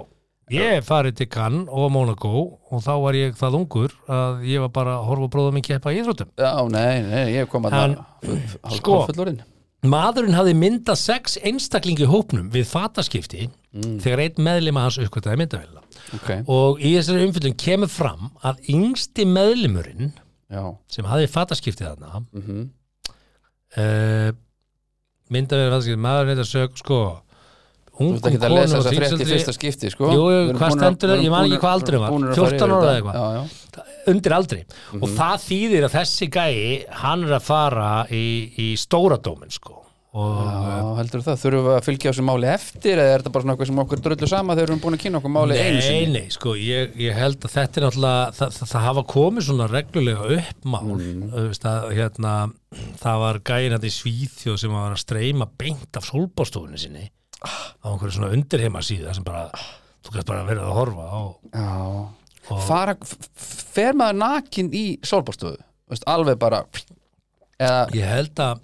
ég 0.55 0.87
farið 0.87 1.21
til 1.21 1.29
kann 1.33 1.61
og 1.67 1.93
Monaco 1.95 2.33
og 2.71 2.83
þá 2.85 2.93
var 3.03 3.19
ég 3.19 3.37
það 3.39 3.59
ungur 3.61 3.95
að 4.09 4.43
ég 4.49 4.65
var 4.65 4.73
bara 4.75 4.97
að 4.99 5.07
horfa 5.11 5.31
bróðum 5.35 5.59
minn 5.59 5.67
keppa 5.67 5.95
í 5.95 6.01
íþróttum. 6.03 6.33
Já, 6.39 6.53
nei, 6.73 7.05
nei, 7.07 7.23
ég 7.37 7.51
kom 7.53 7.69
að 7.69 7.79
En, 7.79 7.97
það 8.25 8.77
sko, 8.81 8.99
Maðurinn 9.87 10.35
hafði 10.35 10.57
myndað 10.59 10.99
sex 10.99 11.37
einstaklingi 11.47 12.09
hópnum 12.11 12.49
við 12.51 12.65
fataskipti 12.67 13.45
þegar 14.03 14.25
einn 14.25 14.41
meðlima 14.43 14.83
hans 14.83 14.99
uppkvæmtaði 14.99 15.39
myndavélina. 15.39 15.85
Ok, 16.17 16.33
og 16.51 16.81
í 16.83 16.97
þessari 16.97 17.29
umfyllun 17.29 17.55
kemur 17.61 17.91
fram 17.93 18.33
að 18.47 18.65
yngsti 18.73 19.27
meðlimurinn 19.29 20.11
já, 20.51 20.63
sem 20.91 21.07
hafði 21.07 21.31
fataskiptið 21.31 21.91
þarna 21.93 22.23
mhm. 22.25 22.67
uh, 23.77 24.31
myndavél 25.31 25.71
fataskiptið, 25.71 26.03
maður 26.09 26.31
neitt 26.31 26.43
að 26.43 26.51
sög 26.51 26.79
sko 26.81 27.01
Þú 27.99 28.05
ungum 28.07 28.17
ert 28.19 28.27
ekki 28.31 28.39
að 28.47 28.55
lesa 28.55 28.79
og 28.79 28.85
þessa 28.85 28.91
frétt 28.95 28.99
í 28.99 29.17
þingstaldri 29.19 29.33
fyrsta 29.35 29.53
skipti, 29.59 29.91
sko 29.91 30.11
Jú, 30.15 30.27
hvað 30.55 30.69
að- 30.69 30.77
stendur 30.79 31.09
það? 31.11 31.23
Ég 31.25 31.31
man 31.35 31.45
ekki 31.49 31.59
hvað 31.65 31.75
aldurinn 31.79 32.01
var. 32.05 32.11
búnir 32.15 32.29
að 32.29 32.37
fara 32.37 32.51
14 32.51 32.55
yfir 32.59 32.77
ára 32.79 32.93
eða 32.93 32.99
eitthvað. 32.99 33.57
Undir 34.09 34.33
aldri 34.39 34.61
Mhm. 34.65 35.03
og 35.03 35.09
það 35.19 35.43
þýðir 35.49 35.85
að 35.89 35.97
þessi 35.99 36.31
gæi 36.31 36.85
hann 37.03 37.25
er 37.25 37.35
að 37.39 37.43
fara 37.43 38.07
í, 38.11 38.25
í 38.59 38.69
stóra 38.79 39.19
dómin 39.19 39.51
sko 39.53 39.85
Já, 40.19 40.97
heldur 40.99 41.21
það, 41.23 41.37
þurfum 41.39 41.67
við 41.69 41.75
að 41.79 41.85
fylgja 41.87 42.11
þessu 42.11 42.25
máli 42.27 42.49
eftir 42.51 42.97
eða 42.99 43.13
er 43.15 43.21
þetta 43.23 43.33
bara 43.35 43.43
svona 43.45 43.55
eitthvað 43.55 43.67
sem 43.69 43.81
okkur 43.83 44.01
drullu 44.03 44.29
sama 44.29 44.55
þegar 44.57 44.65
við 44.65 44.69
erum 44.73 44.81
búin 44.81 44.97
að 44.97 45.03
kynna 45.05 45.19
okkur 45.21 45.35
máli 45.35 45.59
einu 45.61 45.77
Nei, 45.79 45.85
sinni 45.85 46.13
nei, 46.23 46.29
sko, 46.33 46.55
ég, 46.59 46.97
ég 46.97 47.15
held 47.15 47.39
að 47.45 47.53
þetta 47.55 47.77
er 47.79 47.85
náttúrulega, 47.87 48.33
það, 48.39 48.51
það, 48.57 48.71
það 48.73 48.87
hafa 48.89 49.05
komið 49.13 49.47
svona 49.47 49.69
reglulega 49.69 50.41
uppmál 50.41 50.89
Mm. 50.99 51.31
þú 51.31 51.45
veist 51.53 51.69
að, 51.69 51.87
hérna, 51.99 52.33
það 53.05 53.19
var 53.23 53.39
gæin 53.53 53.77
þetta 53.77 53.91
í 53.93 53.97
Svíþjóð 53.99 54.59
sem 54.59 54.71
var 54.73 54.91
að 54.97 55.05
streyma 55.05 55.47
beint 55.59 55.97
af 56.01 56.09
sólbástofunni 56.09 56.79
sinni 56.81 57.11
á 57.45 57.87
einhverju 57.93 58.15
svona 58.19 58.33
undirheima 58.35 58.81
síða 58.85 59.15
sem 59.15 59.25
bara, 59.27 59.49
þú 60.05 60.15
kannst 60.15 60.27
bara 60.31 60.47
verið 60.49 60.65
að 60.67 60.77
horfa 60.79 61.05
á 61.09 61.21
Og- 62.49 62.63
fara, 62.65 62.95
fer 63.37 63.93
maður 63.99 64.17
nakin 64.23 64.71
í 64.73 64.85
veist, 65.91 66.07
alveg 66.09 66.39
bara 66.41 66.63
eða, 67.61 67.83
ég 67.93 68.07
held 68.09 68.35
að 68.41 68.61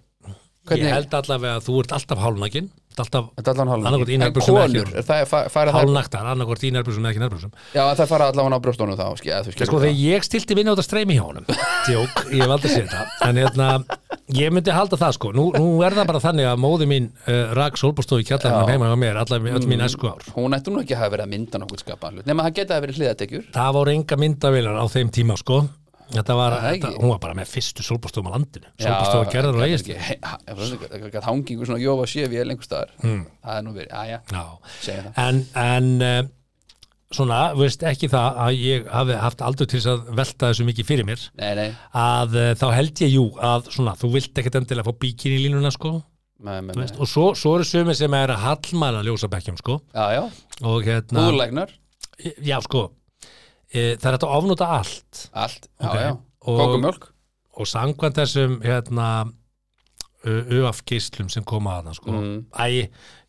Hvernig- 0.64 0.87
ég 0.88 0.94
held 0.96 1.12
allavega 1.18 1.58
að 1.58 1.66
þú 1.66 1.75
ert 1.82 1.92
alltaf 1.92 2.18
hálnakin 2.25 2.70
alltaf 3.02 3.30
Annarkvort 3.34 4.12
í 4.12 4.18
er 4.18 4.90
það, 5.04 5.22
það 5.50 5.70
hálnaktar, 5.74 6.28
annarkvort 6.34 6.64
í 6.64 6.70
nærbúsum 6.74 7.04
eða 7.04 7.12
ekki 7.12 7.22
nærbúsum 7.22 7.52
já, 7.74 7.82
það 7.98 8.10
fara 8.10 8.28
allan 8.30 8.56
á 8.56 8.58
brjóstónu 8.62 8.96
þá, 8.98 9.06
Sko 9.64 9.80
þegar 9.82 9.98
ég 9.98 10.26
stilti 10.26 10.56
minna 10.58 10.74
út 10.74 10.82
að 10.82 10.88
streymi 10.88 11.18
hjá 11.18 11.24
honum 11.26 11.48
Djók, 11.88 12.24
ég 12.30 12.44
hef 12.44 12.54
aldrei 12.54 12.72
séð 12.72 12.88
þetta 12.92 13.28
En 13.28 13.40
hérna, 13.40 13.68
ég 14.38 14.52
myndi 14.54 14.74
halda 14.74 14.98
það 15.00 15.14
sko. 15.18 15.32
Nú, 15.36 15.46
nú 15.56 15.68
er 15.84 15.96
það 15.96 16.10
bara 16.12 16.22
þannig 16.24 16.50
að 16.50 16.60
móði 16.64 16.88
mín 16.90 17.10
uh, 17.26 17.54
rak 17.58 17.78
sólbúrstofi 17.80 18.26
kjallarinn 18.28 18.72
heima 18.74 18.90
á 18.92 18.96
mér 18.98 19.20
allar 19.24 19.48
öll 19.54 19.68
mín 19.70 19.84
esku 19.84 20.10
ár 20.10 20.24
hún 20.36 20.56
ætti 20.56 20.72
nú 20.72 20.82
ekki 20.84 20.96
að 20.96 21.04
hafa 21.04 21.14
verið 21.16 21.26
að 21.26 21.32
mynda 21.34 21.62
nokkuð 21.62 21.84
skapa 21.84 22.12
nema 22.24 22.46
það 22.46 22.58
geta 22.60 22.78
að 22.78 22.86
verið 22.86 23.00
hliðatekjur 23.00 23.48
Það 23.54 23.72
voru 23.78 23.94
enga 23.98 24.20
myndavilar 24.24 24.78
á 24.80 24.84
þeim 24.94 25.12
tíma 25.14 25.38
sko 25.40 25.64
Þetta 26.14 26.37
var, 26.38 26.54
Það 26.54 26.76
þetta, 26.76 26.92
hún 27.00 27.11
var 27.11 27.21
bara 27.23 27.35
með 27.38 27.50
fyrstu 27.50 27.85
sólbúrstofum 27.87 28.30
á 28.30 28.35
landinu. 28.37 28.71
Sólbúrstofa 28.78 29.33
gerður 29.33 29.59
og 29.59 29.66
eigist 29.66 29.90
eitthvað 29.90 31.26
hangingu 31.26 31.66
svona 31.66 31.83
jófa 31.83 32.06
séfi 32.11 32.38
eða 32.38 32.49
lengur 32.52 32.68
staðar 32.68 32.94
það 33.02 33.59
er 33.59 33.66
nú 33.66 33.75
verið, 33.75 33.92
aðja, 33.99 34.21
segja 34.78 35.04
það. 35.04 35.21
En, 35.25 35.42
en 35.64 35.90
uh, 36.06 36.30
svona, 37.14 37.42
veist 37.59 37.85
ekki 37.90 38.11
það 38.12 38.40
að 38.47 38.62
ég 38.62 38.88
hafi 38.94 39.21
haft 39.25 39.44
aldur 39.49 39.71
til 39.71 39.80
þess 39.80 39.92
að 39.92 40.16
velta 40.23 40.50
þessu 40.50 40.68
mikið 40.71 40.90
fyrir 40.90 41.09
mér? 41.11 41.28
Nei, 41.42 41.52
nei, 41.59 41.68
að 42.04 42.40
uh, 42.40 42.49
þá 42.62 42.66
held 42.78 43.04
ég 43.06 43.14
jú 43.14 43.28
að 43.52 43.71
svona, 43.75 43.94
þú 44.00 44.12
vilt 44.16 44.42
ekkert 44.42 44.61
endilega 44.62 44.88
fá 44.88 45.00
bíkin 45.06 45.37
í 45.37 45.44
línuna 45.47 45.75
sko. 45.75 45.97
Nei, 46.44 46.59
nei, 46.66 46.75
nei. 46.76 46.88
og 46.99 47.09
svo, 47.09 47.30
svo 47.38 47.54
eru 47.59 47.66
sömur 47.66 47.97
sem 47.97 48.14
er 48.18 48.35
að 48.35 48.42
hallmæla 48.44 49.04
ljósabekkjum 49.06 49.56
sko. 49.62 49.78
Já, 49.94 50.18
já, 50.18 50.25
og 50.66 50.85
hérna, 50.87 51.71
já 52.42 52.59
sko 52.66 52.90
það 53.75 54.07
er 54.09 54.16
hægt 54.16 54.26
að 54.28 54.37
ofnúta 54.38 54.69
allt. 54.78 55.25
Allt, 55.33 55.69
já, 55.81 55.88
Ok. 55.88 55.99
já, 56.00 56.12
kókumjölk 56.45 57.11
og 57.54 57.69
samkvæmt 57.71 58.19
þessum 58.19 58.57
hérna 58.64 59.09
UF 60.25 60.81
geislum 60.88 61.28
sem 61.33 61.45
koma 61.47 61.78
að 61.81 61.90
það 61.90 61.99
sko. 61.99 62.14
Mm. 62.14 62.38
æ, 62.57 62.66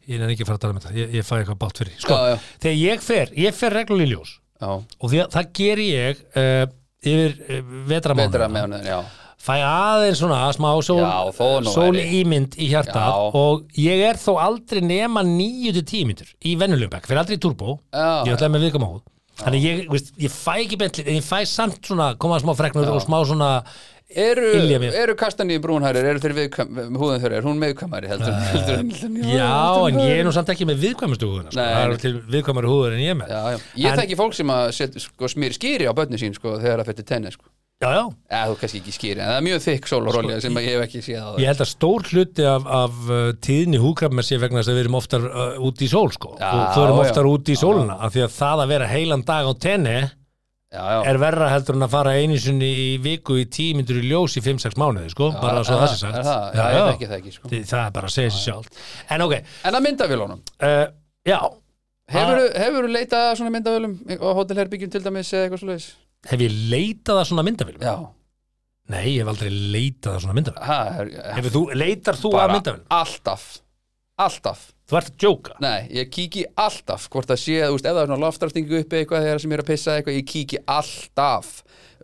ég 0.08 0.22
er 0.22 0.32
ekki 0.32 0.46
að 0.46 0.50
fara 0.52 0.58
að 0.60 0.64
tala 0.64 0.75
um 0.75 0.80
þetta. 0.80 0.96
Ég, 0.96 1.14
ég 1.20 1.28
fæ 1.28 1.36
eitthvað 1.40 1.60
bátt 1.66 1.82
fyrir. 1.82 2.00
Sko, 2.00 2.16
Já, 2.16 2.32
já. 2.32 2.40
þegar 2.64 2.80
ég 2.82 3.06
fer, 3.06 3.36
ég 3.46 3.58
fer 3.60 3.75
reglulega 3.75 4.08
í 4.08 4.14
ljós. 4.16 4.34
Já, 4.56 4.72
og 4.72 5.12
því 5.12 5.22
að 5.25 5.36
það 5.36 5.52
ger 5.60 5.84
ég 5.84 6.25
uh, 6.40 6.66
yfir 7.06 7.38
uh, 7.60 7.78
með 7.86 8.86
já. 8.88 9.00
Fæ 9.46 9.56
aðeins 9.62 10.18
svona 10.24 10.38
smá 10.56 10.70
sól, 10.82 11.98
ímynd 12.02 12.56
í 12.58 12.70
hjarta. 12.72 13.04
Og 13.38 13.68
ég 13.78 14.00
er 14.08 14.18
þó 14.18 14.40
aldrei 14.42 14.82
nema 14.82 15.22
9-10 15.28 16.08
mítur 16.10 16.32
í 16.42 16.56
venjulegum 16.58 16.96
bekk, 16.96 17.06
fyrir 17.12 17.22
aldrei 17.22 17.38
í 17.38 17.44
turbo. 17.44 17.75
Ég 17.94 18.32
ætlaði 18.34 18.56
með 18.56 18.66
viðkama 18.70 18.90
hóð 18.90 19.04
þannig 19.42 19.65
ég, 19.68 19.84
veist, 19.92 20.13
ég 20.22 20.32
fæ 20.32 20.54
ekki 20.62 20.80
bentli 20.80 21.06
en 21.06 21.20
ég 21.20 21.25
fæ 21.25 21.44
samt 21.50 21.82
svona, 21.84 22.13
koma 22.22 22.39
smá 22.44 22.56
freknur 22.58 22.94
og 22.94 23.04
smá 23.04 23.20
svona 23.27 23.51
Eru, 24.15 24.44
eru 24.94 25.15
kastanji 25.18 25.58
brúnhærir, 25.60 26.06
eru 26.06 26.22
þeir 26.22 26.34
viðkvæm, 26.38 26.75
húðin 26.94 27.24
þeirra, 27.24 27.39
er 27.39 27.48
hún 27.48 27.58
meðkvæmari 27.58 28.12
heldur, 28.12 28.30
en- 28.30 28.44
heldur, 28.51 28.75
heldur, 29.01 29.32
já, 29.34 29.48
en 29.89 29.98
ég 29.98 30.20
er 30.22 30.27
nú 30.27 30.34
samt 30.36 30.51
ekki 30.54 30.68
með 30.70 30.84
viðkvæmustu 30.84 31.25
húðuna 31.25 31.50
sko. 31.50 31.58
Það 31.58 31.74
nei. 31.74 31.96
er 31.96 32.04
til 32.04 32.13
viðkvæmari 32.36 32.70
húður 32.70 32.96
en 32.96 33.01
ég 33.01 33.18
með 33.18 33.34
Já, 33.34 33.42
já. 33.56 33.58
Ég 33.82 33.98
þekki 34.00 34.20
fólk 34.22 34.38
sem 34.38 34.54
að 34.54 34.68
set, 34.77 35.00
sko, 35.01 35.32
smýri 35.34 35.58
skýri 35.58 35.89
á 35.89 35.98
börnin 35.98 36.22
sín 36.22 36.38
sko, 36.38 36.54
þegar 36.62 36.84
það 36.86 36.92
fyrir 36.92 37.10
tenni 37.10 37.34
sko. 37.34 37.50
Já, 37.84 37.89
já. 37.91 38.03
eða 38.32 38.50
þú 38.50 38.58
kannski 38.62 38.82
ekki 38.82 38.96
skýri, 38.96 39.22
en 39.22 39.29
það 39.29 39.38
er 39.39 39.46
mjög 39.48 39.63
þykk 39.65 39.89
sólarolja 39.91 40.41
sem 40.44 40.60
að 40.60 40.67
ég 40.67 40.75
hef 40.75 40.84
ekki 40.86 41.01
séð 41.05 41.22
á 41.22 41.29
Sko, 41.29 41.39
Ég 41.41 41.50
held 41.51 41.63
að 41.65 41.72
stór 41.72 42.10
hluti 42.12 42.46
af, 42.50 42.67
af 42.82 43.00
uh, 43.10 43.24
tíðni 43.48 43.82
húðkrafna 43.84 44.25
sé 44.25 44.39
vegna 44.41 44.62
þess 44.62 44.72
að 44.72 44.77
við 44.77 44.86
erum 44.86 45.00
oftar 45.00 45.25
uh, 45.29 45.58
út 45.67 45.82
í 45.82 45.89
sól 45.91 46.12
sko. 46.15 46.36
Já, 46.39 46.51
og 46.51 46.77
förum 46.77 47.01
já. 47.01 47.05
oftar 47.05 47.32
út 47.32 47.51
í 47.51 47.58
sóluna 47.60 47.98
af 48.00 48.15
því 48.15 48.24
að 48.27 48.38
það 48.38 48.63
að 48.63 48.72
vera 48.75 48.91
heilan 48.94 49.25
dag 49.27 49.50
á 49.50 49.53
tenni 49.67 49.98
já, 50.75 50.84
já. 50.84 51.00
er 51.12 51.20
verra 51.22 51.50
heldur 51.51 51.77
en 51.77 51.88
að 51.88 51.94
fara 51.96 52.15
einu 52.20 52.39
sinni 52.41 52.72
í 52.86 52.88
viku 53.03 53.39
í 53.41 53.46
tíu 53.51 53.75
myndur 53.77 54.00
í 54.01 54.08
ljós 54.10 54.38
í 54.39 54.44
5-6 54.46 54.79
mánuði 54.82 55.12
sko, 55.13 55.29
bara 55.41 55.63
svo 55.65 55.82
það 55.82 55.91
sé 55.91 56.00
sagt 56.01 56.20
er 56.22 56.27
það, 56.29 56.48
já, 56.55 56.65
ég 56.75 56.89
þekki 56.94 57.12
það 57.12 57.20
ekki 57.20 57.36
sko. 57.36 57.51
Það 57.55 57.84
er 57.84 57.94
bara 58.00 58.10
að 58.12 58.15
segja 58.15 58.34
sér 58.36 58.44
sjálf 58.48 58.89
en 59.15 59.25
ok, 59.25 59.38
En 59.67 59.79
að 59.79 59.86
myndavélunum 59.89 60.41
uh, 60.41 60.82
já 61.25 61.39
hefur 62.15 62.89
leitað 62.91 63.32
að 63.32 63.38
svona 63.39 63.53
myndavélum 63.55 63.96
á 64.22 64.29
hótelherbyggjum 64.38 64.91
til 64.94 65.01
dæmis 65.05 65.32
eða 65.34 65.48
eitthvað 65.48 65.63
svoleiðis? 65.63 65.88
Hef 66.29 66.44
ég 66.46 66.55
leitað 66.72 67.22
að 67.22 67.27
svona 67.32 67.46
myndavélum? 67.48 67.82
Já, 67.86 67.96
Nei, 68.86 69.15
ég 69.15 69.24
hef 69.24 69.29
aldrei 69.32 69.50
leitað 69.50 70.12
að 70.13 70.20
svona 70.22 70.34
myndavélum. 70.38 70.65
Ha, 70.70 70.75
er, 71.01 71.08
Hefur 71.39 71.53
þú, 71.55 71.62
leitar 71.74 72.17
þú 72.22 72.29
að 72.29 72.36
bara 72.38 72.53
myndavélum? 72.53 72.84
alltaf. 72.94 73.46
Alltaf. 74.22 74.60
Þú 74.86 74.98
ert 75.00 75.10
að 75.10 75.15
djóka? 75.24 75.55
Nei, 75.65 75.88
ég 75.98 76.12
kíki 76.13 76.44
alltaf. 76.62 77.08
Hvort 77.10 77.32
það 77.32 77.39
sé, 77.41 77.55
þú 77.65 77.74
veist, 77.79 77.88
ef 77.89 77.96
það 77.98 78.01
er 78.03 78.12
svona 78.12 78.22
loftrastingu 78.27 78.77
uppi 78.84 79.00
eitthvað 79.00 79.25
þegar 79.25 79.41
sem 79.41 79.50
ég 79.55 79.58
er 79.58 79.63
að 79.65 79.72
pissa 79.72 79.96
eitthvað, 79.98 80.20
ég 80.20 80.27
kíki 80.29 80.60
alltaf 80.75 81.50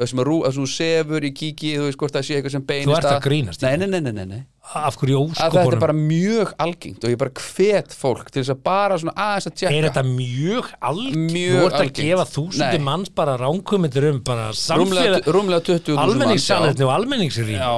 sem 0.10 0.20
að 0.22 0.26
rú, 0.28 0.38
ef 0.48 0.56
þú 0.56 0.64
sefur, 0.72 1.26
ég 1.28 1.36
kíki 1.38 1.70
þú 1.78 1.84
veist 1.86 2.00
hvort 2.02 2.16
það 2.16 2.26
sé 2.26 2.36
eitthvað 2.38 2.54
sem 2.56 2.64
beinist 2.66 2.90
Þú 2.90 2.96
ert 2.98 3.08
að 3.12 3.22
grínast, 3.26 3.62
Nei, 3.62 3.76
nei, 3.78 3.88
nei, 3.92 4.12
nei, 4.12 4.26
nei. 4.26 4.42
Af 4.72 4.96
hverju 5.02 5.18
Að 5.20 5.32
þetta 5.36 5.46
er 5.46 5.52
óskopunum 5.52 5.82
bara 5.84 5.96
mjög 5.98 6.52
algengt 6.66 7.04
og 7.06 7.12
ég 7.14 7.20
bara 7.22 7.34
hvet 7.44 7.96
fólk 7.98 8.30
til 8.32 8.42
þess 8.44 8.54
að 8.54 8.62
bara 8.66 8.98
svona 9.02 9.14
aðeins 9.26 9.48
að 9.50 9.56
tjekka. 9.62 9.74
Er 9.78 9.88
þetta 9.90 10.04
mjög 10.10 10.70
algengt? 10.92 11.32
Mjög 11.36 11.56
Þú 11.58 11.64
ert 11.66 11.74
að 11.74 11.82
algengt. 11.82 12.02
gefa 12.06 12.26
þúsundi 12.32 12.78
Nei. 12.78 12.86
manns 12.90 13.14
bara 13.22 13.38
ránkumindir 13.42 14.08
um 14.12 14.22
bara 14.26 14.52
samfélag 14.56 15.28
rúmlega 15.34 15.66
20 15.72 15.98
almenningssannleitni 16.06 16.88
og 16.88 16.94
almenningsrýn 16.96 17.58
Já, 17.58 17.74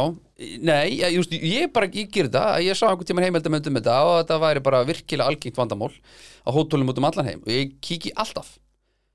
nei, 0.60 1.00
ég, 1.00 1.16
just, 1.16 1.32
ég 1.34 1.72
bara, 1.74 1.88
ég 1.88 2.12
ger 2.12 2.28
þetta 2.28 2.60
ég 2.66 2.78
sá 2.78 2.88
einhvern 2.90 3.08
tímann 3.10 3.28
heimildamöndum 3.30 3.80
þetta 3.80 3.98
og 4.10 4.16
þetta 4.24 4.40
væri 4.44 4.64
bara 4.66 4.84
virkilega 4.88 5.30
algengt 5.32 5.58
vandamál 5.60 5.92
á 6.44 6.50
hótelum 6.52 6.92
út 6.92 7.00
um 7.00 7.08
allan 7.08 7.30
heim. 7.32 7.42
Og 7.46 7.52
ég 7.54 7.74
kíki 7.80 8.12
alltaf 8.20 8.58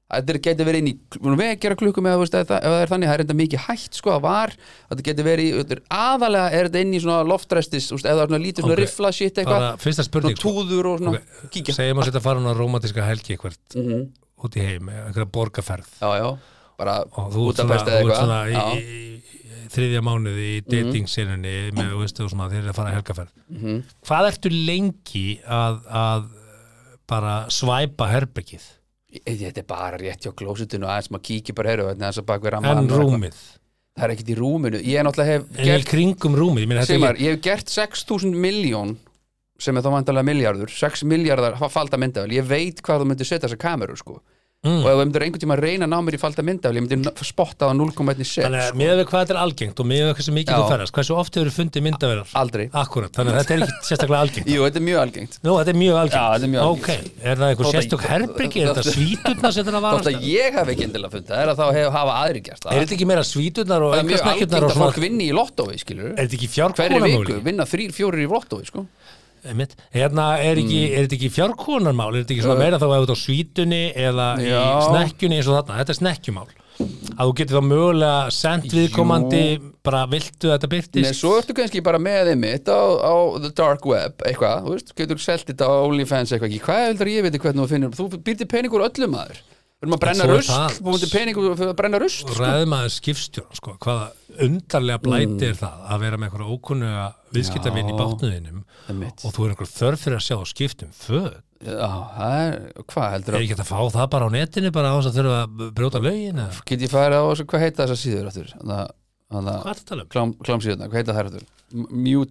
Þetta 0.08 0.38
geti 0.40 0.64
verið 0.64 0.78
inn 0.80 0.86
í 0.88 0.92
við 1.12 1.26
erum 1.28 1.40
að 1.44 1.58
gera 1.60 1.76
klukkum 1.76 2.06
eða 2.08 2.18
veist, 2.22 2.32
það 2.32 2.46
það 2.64 2.76
er 2.80 2.88
þannig, 2.88 3.08
það 3.10 3.14
er 3.18 3.22
enda 3.26 3.34
mikið 3.36 3.60
hægt 3.66 3.98
sko 3.98 4.12
að 4.14 4.22
var, 4.24 4.54
þetta 4.88 5.04
geti 5.04 5.26
verið 5.26 5.58
þetta 5.58 5.74
er, 5.76 5.82
aðalega 5.98 6.52
er 6.56 6.68
þetta 6.70 6.80
inn 6.86 6.94
í 6.96 7.00
svona 7.04 7.26
loftrestis 7.28 7.90
veist, 7.92 8.06
er 8.08 8.16
svona 8.30 8.40
lítið 8.40 8.64
svona 8.64 8.72
Ok. 8.78 8.80
rifla 8.80 9.10
shit 9.12 9.34
eitthvað. 9.42 9.58
Bara 9.66 9.76
fyrsta 9.84 10.06
spurning 10.08 10.36
svona 10.38 10.64
túður 10.64 10.88
og 10.94 10.98
svona 11.02 11.12
Ok, 11.18 11.50
kíkja. 11.52 11.74
Segjum 11.76 12.00
að 12.00 12.08
að 12.22 12.24
fara 12.24 12.40
á 12.40 12.52
romantíska 12.56 13.04
helgi 13.04 13.36
eitthvað 13.36 13.58
Mhm. 13.76 14.08
út 14.48 14.56
í 14.56 14.64
heim, 14.64 14.88
einhverja 14.88 15.28
borgarferð. 15.36 15.90
Já, 16.00 16.10
já, 16.22 16.38
bara 16.78 16.96
og 17.12 17.28
ert 17.28 17.34
svona, 17.34 17.68
Budapest 17.68 17.86
eða 17.86 18.00
eitthvað. 18.00 18.16
svona 18.24 19.18
þriðja 19.68 20.00
mánuði 20.00 20.48
í 20.56 20.64
dating-sinunni 20.64 21.54
með, 21.76 21.90
þú 21.92 22.00
veistu, 22.00 22.28
svona, 22.32 22.48
þeir 22.48 22.62
eru 22.64 22.72
að 22.72 22.78
fara 22.80 22.94
helgaferð 22.96 23.28
Mhm. 23.52 23.82
Hvað 24.08 24.28
ertu 24.32 24.50
lengi 24.66 25.40
að, 25.44 25.80
að 25.92 26.24
bara 27.06 27.46
svæpa 27.52 28.08
herbergið 28.08 28.64
Þetta 29.24 29.62
er 29.62 29.68
bara 29.68 30.00
rétt 30.00 30.26
hjá 30.26 30.32
klósitinu 30.36 30.88
aðeins 30.88 31.10
maður 31.14 31.26
kíkir 31.30 31.56
bara 31.58 31.74
við 31.88 32.04
en 32.84 32.92
rúmið? 32.92 33.42
Það 33.98 34.06
er 34.06 34.14
ekkert 34.14 34.30
í 34.30 34.38
rúminu. 34.38 34.80
Ég 34.86 35.00
náttúrulega 35.08 35.34
hef 35.34 35.46
en 35.58 35.64
í 35.64 35.68
gert 35.72 35.90
kringum 35.90 36.38
rúmið, 36.38 36.64
ég 36.70 37.06
er 37.08 37.18
ég 37.18 37.34
hef 37.34 37.40
gert 37.42 37.72
6.000 37.74 38.34
miljón 38.38 38.94
sem 39.58 39.74
er 39.74 39.82
þá 39.82 39.90
vantarlega 39.90 40.28
miljardur 40.28 40.70
6 40.70 41.02
miljardar 41.10 41.56
falda 41.72 41.98
myndavel 41.98 42.30
ég 42.36 42.46
veit 42.46 42.82
hvað 42.84 43.02
þú 43.02 43.08
myndir 43.10 43.26
setja 43.26 43.48
þessa 43.48 43.58
kameru 43.58 43.96
sko. 43.98 44.20
Mm. 44.66 44.80
og 44.82 44.88
ef 44.90 44.96
þú 44.98 45.02
myndir 45.06 45.22
einhvern 45.22 45.38
tíma 45.44 45.54
að 45.54 45.60
reyna 45.62 45.86
að 45.86 45.90
ná 45.92 45.98
mér 46.02 46.14
í 46.16 46.18
falda 46.18 46.42
myndavel 46.42 46.78
ég 46.80 46.82
myndir 46.82 47.20
spotta 47.28 47.68
á 47.70 47.72
0,1 47.78 48.24
set 48.26 48.42
Þannig 48.42 48.58
að 48.58 48.70
sko. 48.72 48.78
við 48.80 49.02
hvað 49.06 49.20
þetta 49.22 49.34
er 49.34 49.38
algengt 49.38 49.78
og 49.78 49.86
miðað 49.86 50.08
við 50.08 50.16
hversu 50.18 50.32
mikið 50.34 50.50
Já. 50.50 50.58
þú 50.58 50.72
ferðast, 50.72 50.94
hversu 50.96 51.14
oft 51.14 51.38
hefur 51.38 51.50
fundið 51.54 51.84
myndavelar? 51.86 52.32
aldrei 52.40 52.64
Akkurat, 52.74 53.12
þannig 53.14 53.36
að 53.36 53.38
þetta 53.38 53.54
er 53.54 53.62
ekki 53.68 53.86
sérstaklega 53.92 54.22
algengt 54.26 54.50
Jú, 54.50 54.64
þetta 54.66 54.80
er 54.82 54.84
mjög 54.88 54.98
algengt 55.04 55.38
Nú, 55.46 55.52
þetta 55.60 55.70
er 55.70 55.78
mjög 55.78 56.00
algengt 56.02 56.18
Já, 56.18 56.26
þetta 56.34 56.48
er 56.48 56.52
mjög 56.56 56.72
Ok, 56.74 56.88
er 56.90 57.38
það 57.38 57.46
einhver 57.52 57.62
Þótt 57.62 57.70
að- 57.70 57.78
sérstök 57.78 58.02
herbyggi, 58.10 58.58
er 58.58 58.72
þetta 58.74 58.94
svíturnar 58.98 59.54
sem 59.54 59.68
þetta 59.70 59.82
var 59.86 59.94
Þótt 60.02 60.10
að 60.10 60.26
ég 60.26 60.58
hef 60.58 60.72
ekki 60.74 60.86
endilega 60.88 61.14
fundið 61.14 61.30
það 61.30 61.44
er 61.46 61.52
að 61.54 61.62
þá 61.62 61.66
hef, 61.78 61.88
hafa 62.00 62.18
aðri 62.26 62.42
gert 62.50 62.66
það 62.66 62.74
Er 62.74 62.82
þetta 62.82 62.96
ekki 62.98 63.08
meira 63.14 63.26
svíturnar 63.30 63.86
og 63.86 63.94
Það 63.94 64.02
er 64.02 64.10
mjög 64.10 64.26
algengt 64.34 64.50
og 64.50 64.58
að 64.58 64.74
fólk 64.74 64.98
svona 64.98 65.06
vinni 65.06 65.30
í 65.30 65.38
lottói 65.38 65.78
skilur 65.86 66.10
Er 66.18 66.26
þetta 66.26 66.34
ekki 66.34 66.50
hverju 66.50 66.74
viku 66.74 66.82
fjárkónarmáli? 66.82 67.38
vinna 67.46 67.68
þrýr, 67.70 67.94
fjórir 67.94 68.26
í 68.26 68.28
lottói 68.34 68.66
sko. 68.66 68.88
Einmitt. 69.46 69.74
Hérna, 69.94 70.30
er, 70.42 70.60
ekki, 70.62 70.80
er 70.92 71.06
þetta 71.06 71.18
ekki 71.18 71.32
fjárkónarmál? 71.34 72.12
Er 72.14 72.24
þetta 72.24 72.34
ekki 72.36 72.46
svona 72.46 72.62
meira 72.64 72.80
þá 72.80 72.86
þetta 72.92 73.18
á 73.18 73.24
svítunni 73.24 73.82
eða 73.94 74.30
í 74.42 74.48
Já. 74.48 74.62
snekkjunni 74.88 75.38
eins 75.38 75.50
og 75.50 75.58
þarna? 75.60 75.82
Þetta 75.82 75.94
er 75.94 76.00
snekkjumál 76.00 76.48
að 76.78 77.26
þú 77.26 77.34
getur 77.40 77.58
þá 77.58 77.66
mögulega 77.66 78.18
sendt 78.34 78.74
viðkomandi 78.74 79.42
bara 79.86 80.04
viltu 80.10 80.52
þetta 80.52 80.68
Nei, 80.68 80.74
byrtist 80.76 81.18
svo 81.18 81.32
ertu 81.40 81.56
kannski 81.58 81.82
bara 81.82 81.98
með 82.02 82.32
einmitt 82.34 82.70
á, 82.70 82.78
á 83.02 83.14
the 83.42 83.50
dark 83.50 83.86
web, 83.88 84.14
eitthvað, 84.28 84.62
þú 84.66 84.76
veist, 84.76 84.94
getur 84.98 85.22
selt 85.22 85.48
þetta 85.48 85.66
á 85.66 85.74
OnlyFans 85.88 86.34
eitthvað 86.34 86.52
ekki, 86.52 86.64
hvað 86.68 86.84
heldur 86.86 87.10
ég 87.10 87.26
veit 87.26 87.38
hvernig 87.42 87.64
þú 87.64 87.70
finnur, 87.72 87.96
þú 87.98 88.22
býrði 88.22 88.50
peningur 88.52 88.86
öllum 88.86 89.16
maður 89.16 89.42
við 89.78 89.86
erum 89.86 89.94
að 89.94 90.00
brenna 90.02 90.24
er 90.26 90.30
rust, 90.34 90.50
það. 90.50 90.76
þú 90.78 90.92
myndir 90.92 91.10
peningur 91.12 91.52
fyrir 91.58 91.70
að 91.72 91.76
brenna 91.78 91.98
rust 92.02 92.22
sko. 92.24 92.36
ræðmaður 92.42 92.94
skipstjóra 92.96 93.58
sko, 93.58 93.74
hvaða 93.84 94.06
undarlega 94.48 95.02
blæti 95.04 95.46
er 95.48 95.58
það 95.60 95.84
að 95.94 96.00
vera 96.04 96.18
með 96.18 96.28
einhverja 96.28 96.54
ókunnuga 96.56 97.04
viðskiptavinn 97.36 97.90
í 97.90 97.94
Mm. 97.94 98.00
Bátnuðinum 98.02 98.64
og 99.24 99.32
þú 99.36 99.44
er 99.46 99.52
einhver 99.54 99.70
þörf 99.70 100.02
fyrir 100.02 100.18
að 100.18 100.26
sjá 100.26 100.36
skiptum 100.50 100.90
föt 100.98 101.44
Já, 101.58 101.90
það 102.14 102.34
er, 102.38 102.58
hvað 102.86 103.08
heldur 103.12 103.34
er 103.34 103.38
að 103.38 103.42
ekki 103.42 103.54
hægt 103.54 103.62
að 103.64 103.70
fá 103.72 103.80
það 103.98 104.10
bara 104.14 104.26
á 104.26 104.30
netinu 104.30 104.70
bara 104.74 104.90
á 104.90 104.96
þess 104.98 105.08
að 105.10 105.16
þurfa 105.18 105.38
að 105.42 105.72
brjóta 105.74 106.02
lögin 106.04 106.42
get 106.70 106.80
ég 106.86 106.92
farið 106.92 107.18
á, 107.18 107.24
þessu- 107.32 107.46
hvað 107.50 107.64
heita 107.66 107.82
þessar 107.82 107.98
síður 108.02 108.28
aftur, 108.30 108.52
þannig 108.58 108.84
hvað 109.28 109.48
að 109.50 109.66
er 109.72 109.78
þetta 109.80 109.88
talum? 109.90 110.06
klám, 110.14 110.34
klámsíðuna, 110.46 110.86
hvað 110.88 111.00
heita 111.02 111.16
þær 111.18 111.30
aftur 111.30 111.46
mjú, 111.74 112.22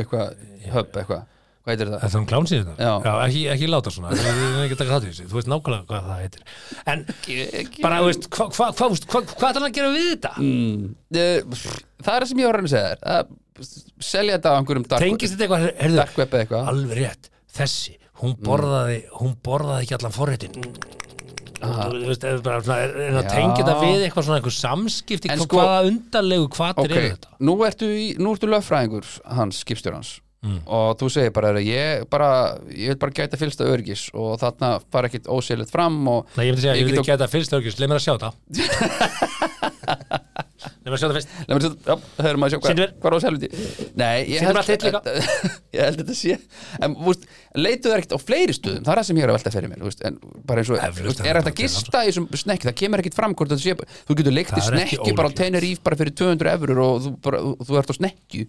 eitthvað 0.00 0.34
hub 0.74 0.98
eitthvað, 0.98 1.22
hvað 1.68 1.74
heitir 1.76 1.90
það 1.92 2.04
Er 2.08 2.12
það 2.14 2.18
um 2.22 2.26
klánsíðunar? 2.32 2.78
Já. 2.80 2.92
ekki, 3.28 3.42
ekki 3.54 3.68
láta 3.68 3.92
svona, 3.94 4.12
við 4.16 4.28
erum 4.32 4.62
ekki 4.64 4.76
að 4.76 4.80
taka 4.82 4.94
það 4.94 5.04
til 5.04 5.10
þessu. 5.12 5.26
Þú 5.28 5.38
veist 5.38 5.50
nákvæmlega 5.52 5.88
hvað 5.92 6.08
það 6.08 6.22
heitir. 6.24 6.42
En 6.88 7.04
bara, 7.84 8.00
þú 8.02 8.08
veist, 8.08 8.28
hvað 8.34 8.56
hva, 8.58 8.70
hva, 8.78 8.88
hva, 9.12 9.22
ætlar 9.22 9.58
hann 9.58 9.68
að 9.68 9.76
gera 9.78 9.92
við 9.94 10.08
þetta? 10.14 10.32
mm, 10.40 10.82
það 11.12 12.14
er 12.14 12.24
það 12.24 12.28
sem 12.32 12.42
ég 12.42 12.48
var 12.50 12.58
að 12.58 12.62
reyna 12.62 12.68
að 12.68 12.74
segja 12.74 12.88
þér. 12.88 13.02
Að 13.18 14.04
selja 14.08 14.36
þetta 14.38 14.50
á 14.50 14.56
einhverjum 14.62 14.84
dark, 14.88 15.02
Tengist 15.04 15.34
þetta 15.34 15.46
eitthvað, 15.48 15.64
heyrðu, 15.82 15.98
dark 16.02 16.18
web 16.22 16.34
eða 16.38 16.44
eitthvað? 16.46 16.68
alveg 16.72 17.00
rétt. 17.02 17.30
Þessi, 17.58 17.96
hún 18.22 18.36
borðaði 18.46 18.98
hún 19.18 19.34
borðaði 19.46 19.86
ekki 19.88 19.96
allan 19.98 20.14
forréttin 20.14 20.54
þú 21.58 22.06
veist, 22.06 22.22
eða 22.22 22.42
bara 22.46 22.62
svona 22.62 22.78
er, 22.84 22.92
er 23.08 23.16
að 23.18 23.28
tengja 23.32 23.64
þetta 23.64 23.74
við 23.82 24.04
eitthvað 24.06 24.26
svona 24.28 24.38
eitthvað 24.38 24.56
samskipti, 24.60 25.30
En 25.32 25.40
hvað, 25.40 25.48
sko- 25.48 25.58
hvaða 25.58 25.88
undarlegu 25.90 26.48
hvatir 26.54 26.84
ok, 26.84 26.98
eru 27.00 27.08
þetta? 27.16 27.32
nú 27.48 27.56
ertu, 27.66 27.88
löffræðingur 28.52 29.08
hans, 29.38 29.58
skipstjórans 29.64 30.12
Mm. 30.38 30.60
og 30.70 30.92
þú 31.00 31.08
segir 31.10 31.32
bara, 31.34 31.50
ég 31.58 32.04
bara 32.12 32.28
ég 32.70 32.92
vil 32.92 32.98
bara 33.02 33.14
gæta 33.16 33.38
fylsta 33.40 33.66
öryggis. 33.66 34.04
Og 34.14 34.36
þarna 34.38 34.76
fara 34.86 35.10
ekkit 35.10 35.26
ósýrlegt 35.26 35.72
fram 35.74 35.98
Nei, 35.98 36.46
ég 36.46 36.52
myndi 36.52 36.62
segja, 36.62 36.76
Ég 36.78 36.86
myndi 36.86 37.02
geta 37.08 37.26
fyrst 37.30 37.56
örgjus, 37.58 37.78
leið 37.80 37.90
mér 37.90 37.98
að 37.98 38.04
sjá 38.06 38.14
þetta. 38.14 38.30
Leið 40.58 40.90
mér 40.90 40.94
að 40.94 41.00
sjá 41.00 41.06
þetta 41.08 41.18
fyrst. 41.18 41.34
Leif 41.48 41.54
mér 41.56 41.66
að, 41.66 41.74
já, 41.88 41.94
það 42.18 42.28
erum 42.30 42.44
að 42.46 42.52
sjá 42.52 42.58
hvað, 42.62 42.82
hvað 43.02 43.16
er 43.16 43.24
selviti 43.24 43.48
Nei, 43.98 44.16
ég 44.30 44.46
held, 44.46 44.58
ég 45.74 45.82
held 45.82 46.00
þetta 46.02 46.16
sé 46.18 46.38
en, 46.78 46.96
vúst, 47.02 47.26
leituðu 47.58 47.96
ekkert 47.98 48.14
á 48.14 48.18
fleiri 48.22 48.54
stöðum. 48.56 48.86
Það 48.86 48.94
er 48.94 49.00
það 49.02 49.08
sem 49.10 49.18
ég 49.18 49.26
er 49.26 49.32
að 49.32 49.38
velta 49.38 49.54
fyrir 49.54 49.72
mér, 49.72 49.84
vúst, 49.86 50.06
en 50.06 50.18
bara 50.46 50.62
eins 50.62 50.70
og, 50.70 50.78
Eflaust 50.78 51.08
vúst, 51.10 51.22
er 51.22 51.30
er 51.32 51.40
það 51.40 51.50
þetta 51.50 51.62
gista 51.64 52.02
í 52.04 52.10
þessum 52.10 52.30
snekki, 52.42 52.68
það 52.70 52.78
kemur 52.82 53.02
ekkert 53.02 53.18
fram 53.18 53.34
hvort 53.38 53.54
þetta 53.54 53.64
sé, 53.64 54.00
þú 54.08 54.18
getur 54.22 54.34
leikt 54.38 54.54
í 54.54 54.58
Það 54.58 54.70
er 54.70 54.80
ekki 54.84 54.98
snekki 54.98 55.18
bara 55.18 55.30
á. 55.34 55.38
Tenerife 55.42 55.84
bara 55.86 56.00
fyrir 56.02 56.16
200 56.22 56.54
eurur 56.54 56.82
og 56.84 57.04
þú, 57.06 57.14
bara, 57.26 57.42
þú 57.62 57.80
ert 57.82 57.94
á 57.94 57.96
föt, 57.98 58.48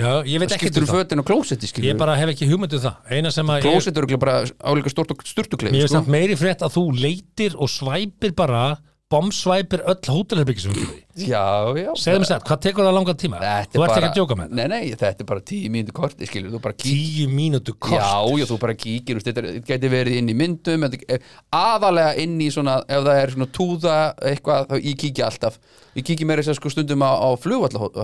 já, 0.00 0.12
ég 0.24 0.40
veit 0.40 0.54
ekki 0.54 0.70
skiptur 0.70 0.84
um 0.84 0.88
það. 0.88 1.00
fötin 1.02 1.20
á 1.20 1.24
klósetti 1.28 1.70
ég 1.84 1.98
bara 2.00 2.16
hef 2.16 2.32
ekki 2.32 2.48
hugmyndu 2.48 2.80
það. 2.80 2.94
Eina 3.12 3.32
sem 3.34 3.52
að 3.52 3.60
ég, 3.60 3.66
klósett 3.66 3.98
eru 4.00 4.08
bara 4.22 4.38
álíka 4.64 4.92
stort 4.92 5.12
og 5.12 5.20
mér 5.20 5.28
sturtukleif 5.28 5.76
er 5.76 5.90
sko. 5.90 5.98
samt 5.98 6.08
meiri 6.12 6.38
frétt 6.40 6.64
að 6.64 6.78
þú 6.78 6.84
leitir 6.96 7.56
og 7.60 7.68
svæpir 7.68 8.32
bara 8.38 8.62
bombsvæpir 9.12 9.82
öll 9.92 10.08
hótelherbyggi 10.08 10.64
sem 10.64 10.72
við 10.74 10.82
gerum 10.82 10.96
í. 10.96 11.02
Já, 11.28 11.42
já. 11.76 11.90
Segðu 12.00 12.22
mér 12.22 12.28
sér, 12.30 12.44
hvað 12.48 12.60
tekur 12.64 12.86
það 12.86 12.94
langan 12.96 13.18
tíma? 13.20 13.40
Þetta 13.42 13.76
þú 13.76 13.82
ert 13.84 13.92
bara- 13.92 13.98
ekki 14.00 14.08
að 14.08 14.16
djóka 14.16 14.36
með 14.40 14.54
Nei, 14.56 14.64
nei, 14.72 14.90
þetta 14.96 15.24
er 15.24 15.28
bara 15.28 15.44
tíu 15.50 15.70
mínútu 15.74 15.92
korti, 15.98 16.28
skilur 16.30 16.54
kík 16.56 16.78
tíu 16.80 17.26
mínútu 17.28 17.74
kort? 17.76 18.00
Já, 18.00 18.40
já, 18.40 18.46
þú 18.48 18.58
bara 18.64 18.74
kíkir, 18.74 19.20
þetta 19.20 19.44
þetta 19.44 19.64
gæti 19.68 19.92
verið 19.92 20.18
inn 20.22 20.32
í 20.32 20.36
myndum 20.40 20.86
þetta, 20.88 21.02
er 21.08 21.20
aðalega 21.52 22.16
inn 22.24 22.40
í 22.40 22.48
svona 22.54 22.78
ef 22.88 23.04
það 23.04 23.22
er 23.22 23.34
svona 23.36 23.50
túða 23.60 23.96
eitthvað 24.32 24.68
þá 24.72 24.76
ég 24.80 25.00
kíki 25.04 25.26
alltaf, 25.28 25.58
ég 25.96 26.08
kíki 26.08 26.24
meira 26.24 26.42
þess 26.42 26.56
að 26.56 26.60
sko 26.62 26.72
stundum 26.72 27.04
á, 27.04 27.12
á 27.12 27.28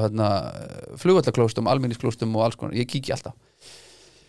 hérna, 0.04 0.28
flugvallaklóstum, 1.00 1.70
alminnisklóstum 1.72 2.36
og 2.36 2.44
alls 2.44 2.60
konar, 2.60 2.76
ég 2.76 2.88
kíki 2.90 3.16
alltaf 3.16 3.32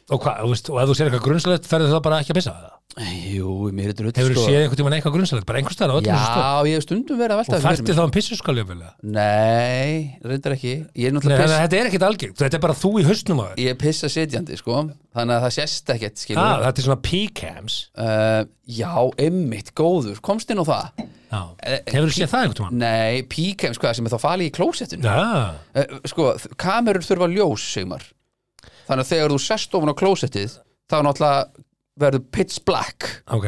og, 0.09 0.21
hvað, 0.23 0.43
þú 0.43 0.51
veist, 0.53 0.69
og 0.73 0.81
ef 0.81 0.89
þú 0.89 0.97
sér 0.97 1.09
eitthvað 1.09 1.25
grunnsalegt 1.27 1.69
ferðu 1.69 1.93
það 1.93 2.05
bara 2.09 2.21
ekki 2.23 2.33
að 2.35 2.39
pissa 2.41 2.55
það 2.57 2.75
Jú, 2.99 3.69
mér 3.69 3.91
er 3.91 3.95
drull 3.95 4.09
hefur 4.11 4.33
þú 4.33 4.43
séð 4.47 4.63
einhvern 4.63 4.79
tímann 4.79 4.93
eitthvað 4.97 5.13
grunnsalegt 5.13 5.45
bara 5.47 5.59
einhvers 5.61 5.75
staðar 5.77 5.93
á 5.93 5.97
öllum? 5.99 6.07
Já, 6.09 6.65
ég 6.65 6.73
hef 6.79 6.85
stundum 6.87 7.19
verið 7.19 7.35
að 7.35 7.39
velta 7.43 7.59
og 7.59 7.63
færti 7.67 7.95
þá 7.95 8.01
um 8.01 8.13
pissuskali 8.15 8.65
vel 8.65 8.79
Nei, 9.05 10.17
reyndar 10.25 10.55
ekki. 10.55 10.73
Er 10.97 11.13
Nei, 11.13 11.21
piss, 11.21 11.53
þetta 11.53 11.77
er 11.79 11.89
ekkit 11.91 12.05
algengt, 12.09 12.41
þetta 12.41 12.57
er 12.59 12.65
bara 12.65 12.77
þú 12.81 12.91
í 12.97 13.05
á 13.05 13.13
þér. 13.13 13.61
Ég 13.61 13.79
pissa 13.85 14.09
sitjandi, 14.09 14.57
sko. 14.59 14.81
Þannig 15.15 15.37
að 15.37 15.45
það 15.45 15.55
sést 15.59 15.93
ekkert, 15.95 16.17
ah, 16.17 16.25
skilur 16.25 16.65
þetta 16.65 16.81
er 16.81 16.87
svona 16.89 16.99
p-cams. 17.05 17.79
Uh, 17.93 18.41
Já, 18.69 18.91
emmitt, 19.29 19.71
góður, 19.77 20.19
komst 20.25 20.51
inn 20.51 20.59
á 20.61 20.65
það? 20.65 21.07
Já. 21.29 21.41
Eh, 21.61 21.81
hefur 21.93 22.09
þú 22.09 22.15
séð 22.17 22.31
það 22.33 22.43
einhvern 22.43 22.59
tímann? 22.59 22.79
Nei, 22.81 23.23
píkems, 23.29 23.79
hvað, 23.81 23.95
sem 23.97 24.09
er 24.09 24.13
þá 24.17 24.21
falið 24.25 24.49
í 24.49 24.53
klósettinu? 24.57 25.05
Já, 25.05 25.57
Eh, 25.77 25.99
sko, 26.09 26.33
kamerur 26.57 27.05
þurfa 27.05 27.29
ljós, 27.37 27.69
Sigmar 27.69 28.05
þannig 28.89 29.05
að 29.05 29.13
þegar 29.13 29.35
þú 29.35 29.39
sest 29.45 29.77
ofan 29.77 29.93
á 29.93 29.99
klósettið 30.01 30.57
þá 30.89 30.97
náttúrulega 31.05 31.65
verður 31.99 32.27
pitch 32.33 32.65
black 32.67 33.07
ok. 33.29 33.47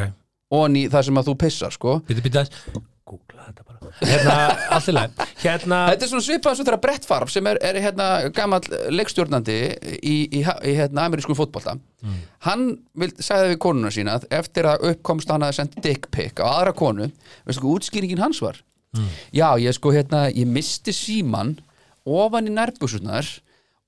ofan 0.52 0.78
í 0.78 0.86
það 0.92 1.06
sem 1.08 1.20
að 1.20 1.28
þú 1.30 1.36
pissar, 1.42 1.74
sko. 1.74 1.98
Býtu, 2.08 2.24
býtu 2.24 2.42
aðeins. 2.42 2.88
Googla 3.12 3.46
þetta 3.48 3.64
bara. 3.66 3.92
Hérna, 4.06 4.34
allt 4.72 4.88
í 4.88 4.92
leið 4.94 5.22
Hérna, 5.42 5.78
Þetta 5.90 6.06
er 6.06 6.10
svona 6.12 6.24
svipað 6.24 6.54
svo 6.56 6.64
þegar 6.64 6.80
Brett 6.84 7.06
Favre 7.08 7.32
sem 7.32 7.48
er, 7.50 7.58
er 7.66 7.78
hérna 7.82 8.06
gamall 8.34 8.62
leikstjórnandi 8.94 9.56
í, 9.98 10.14
í, 10.38 10.42
í 10.42 10.74
hérna 10.78 11.08
amerískum 11.08 11.36
fótbolta. 11.36 11.74
Hann 12.46 12.68
vil, 12.98 13.10
sagði 13.18 13.52
við 13.52 13.58
konuna 13.66 13.90
sína 13.94 14.16
að 14.20 14.28
eftir 14.38 14.68
að 14.70 14.86
uppkomst 14.92 15.32
hann 15.34 15.44
að 15.44 15.56
senda 15.58 15.82
dick 15.84 16.06
pic 16.14 16.38
á 16.38 16.46
aðra 16.46 16.76
konu, 16.78 17.10
veistu 17.48 17.64
hvað 17.64 17.74
útskýringin 17.80 18.22
hans 18.22 18.40
var? 18.44 18.62
Já, 19.34 19.48
ég 19.60 19.74
sko 19.74 19.92
hérna 19.94 20.26
ég 20.30 20.48
misti 20.48 20.94
síman 20.94 21.56
ofan 22.06 22.48
í 22.48 22.54
nærbusunar 22.54 23.28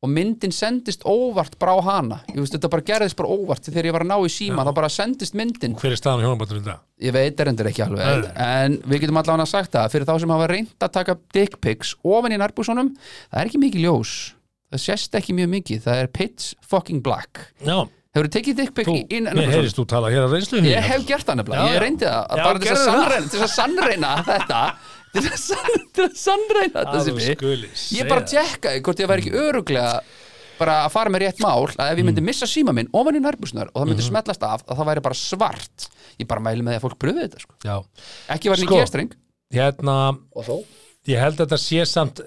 og 0.05 0.11
myndin 0.13 0.53
sendist 0.53 1.05
óvart 1.09 1.57
brá 1.61 1.73
hana. 1.87 2.19
Ég 2.29 2.43
veist 2.43 2.55
þetta 2.59 2.71
bara 2.75 2.85
gerðist 2.91 3.17
bara 3.17 3.33
óvart. 3.33 3.65
Þegar 3.71 3.89
ég 3.89 3.95
var 3.97 4.05
að 4.05 4.11
ná 4.13 4.17
í 4.21 4.31
síman 4.33 4.69
þá 4.69 4.73
bara 4.77 4.91
sendist 4.93 5.37
myndin. 5.39 5.77
Hver 5.81 5.95
er 5.97 6.01
staðan 6.01 6.21
í 6.21 6.27
hjónabandum 6.29 6.61
í 6.61 6.65
dag? 6.67 6.83
Ég 7.05 7.17
veit 7.17 7.41
er 7.41 7.51
endur 7.51 7.71
ekki 7.71 7.85
alveg. 7.87 8.29
En 8.45 8.79
við 8.85 9.05
getum 9.05 9.19
allavega 9.19 9.49
sagt 9.51 9.73
það 9.75 9.91
Fyrir 9.95 10.09
þá 10.09 10.15
sem 10.23 10.35
hafa 10.37 10.47
reynd 10.53 10.87
að 10.87 10.93
taka 10.95 11.17
dick 11.35 11.57
pics 11.65 11.95
Ofan 12.07 12.37
í 12.37 12.39
nærbúsunum 12.41 12.93
Það 12.95 13.41
er 13.41 13.51
ekki 13.51 13.63
mikið 13.65 13.87
ljós. 13.89 14.15
Það 14.75 14.83
sést 14.85 15.19
ekki 15.19 15.37
mjög 15.41 15.53
mikið. 15.59 15.83
Það 15.89 16.03
er 16.05 16.11
pitch 16.21 16.53
fucking 16.69 17.03
black. 17.05 17.47
Já, 17.65 17.79
Hefur 18.15 18.29
tekið 18.31 18.59
dick 18.61 18.75
pic 18.77 18.87
þú, 18.87 18.93
í 18.95 19.01
í 19.09 19.19
mér 19.19 19.33
nærbúsunum? 19.33 19.55
heyrist 19.57 19.79
þú 19.81 19.85
tala 19.91 20.11
hér 20.13 20.27
á 20.27 20.31
reynslu 20.31 20.61
Ég 20.69 20.85
hef 20.87 21.07
gert 21.09 21.27
það 21.27 21.41
nefnilega. 21.41 21.71
Ég 21.73 21.81
reyndi 21.83 22.07
það. 22.07 22.43
Bara 22.45 22.61
til 22.63 22.75
að 22.75 23.41
að 23.43 23.51
sannreina 23.57 24.13
þetta 24.29 24.61
Til 25.15 25.23
að 25.31 25.39
sann- 25.39 25.89
til 25.95 26.05
að 26.09 26.15
sannreina 26.19 26.83
þetta 26.85 27.01
sem 27.07 27.19
skulir 27.23 27.83
Ég 27.95 28.09
bara 28.11 28.25
tjekkaði 28.27 28.81
hvort 28.87 29.03
ég 29.05 29.11
væri 29.11 29.23
ekki 29.25 29.35
öruglega 29.45 29.93
bara 30.59 30.75
að 30.85 30.93
fara 30.95 31.11
með 31.11 31.23
rétt 31.25 31.41
mál 31.43 31.67
að 31.71 31.89
ef 31.93 31.99
ég 31.99 32.07
myndi 32.07 32.23
missa 32.23 32.47
síma 32.47 32.75
minn 32.75 32.91
ofan 32.95 33.17
í 33.19 33.23
nærbúsnar 33.23 33.71
og 33.73 33.81
það 33.83 33.89
myndi 33.91 34.05
smellast 34.07 34.45
af 34.47 34.63
að 34.67 34.79
það 34.79 34.89
væri 34.91 35.03
bara 35.07 35.19
svart. 35.19 35.89
Ég 36.19 36.29
bara 36.31 36.43
mæli 36.47 36.63
með 36.63 36.77
því 36.77 36.79
að 36.79 36.85
fólk 36.85 36.99
pröfi 37.03 37.25
þetta 37.25 37.41
sko. 37.43 37.55
Já, 37.67 37.77
ekki 38.37 38.53
var 38.53 38.61
Sko. 38.63 38.67
sko. 38.71 38.81
gestreng 38.85 39.15
hérna 39.55 39.97
og 40.35 40.47
þó? 40.47 40.57
Ég 41.11 41.19
held 41.21 41.41
að 41.41 41.47
þetta 41.49 41.59
sé 41.59 41.87
samt 41.91 42.23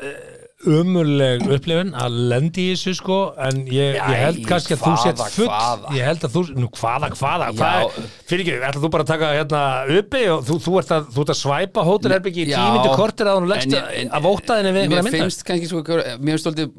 umurleg 0.66 1.44
upplifun 1.54 1.92
að 1.94 2.16
lendi 2.32 2.64
í 2.66 2.70
þessu 2.74 2.94
sko 2.98 3.18
en 3.46 3.60
ég, 3.70 3.94
Æ, 3.94 4.02
ég 4.10 4.22
held 4.24 4.40
kannski 4.50 4.74
að 4.74 4.80
þú 4.82 4.90
hvaða, 4.90 5.04
sett 5.04 5.36
full 5.36 5.50
hvaða? 5.52 5.92
ég 5.94 6.08
held 6.10 6.26
að 6.26 6.34
þú, 6.34 6.42
nú 6.58 6.70
hvaða, 6.74 7.10
hvaða, 7.14 7.50
hvaða 7.60 8.06
fyrir 8.32 8.42
ekki, 8.42 8.56
ætla 8.66 8.82
þú 8.82 8.90
bara 8.96 9.06
að 9.06 9.12
taka 9.12 9.30
hérna 9.36 9.62
uppi 10.00 10.24
og 10.34 10.42
þú, 10.48 10.58
þú, 10.66 10.74
ert 10.82 10.94
að, 10.98 11.12
þú 11.14 11.26
ert 11.26 11.34
að 11.36 11.40
svæpa 11.44 11.84
hótelherbyggi 11.86 12.46
í 12.48 12.50
tímindu 12.56 12.96
kortir 12.98 13.30
að 13.30 13.38
hún 13.38 13.52
leggst 13.54 13.78
að 13.78 14.26
vótaðinni 14.26 14.74
við 14.74 14.82
einhverja 14.88 15.04
mér 15.06 15.12
mynda 15.12 15.28
finnst 15.28 15.46
kannski 15.52 15.70
svo, 15.70 15.84
mér 15.86 16.34
finnst 16.34 16.48
stoltið 16.48 16.74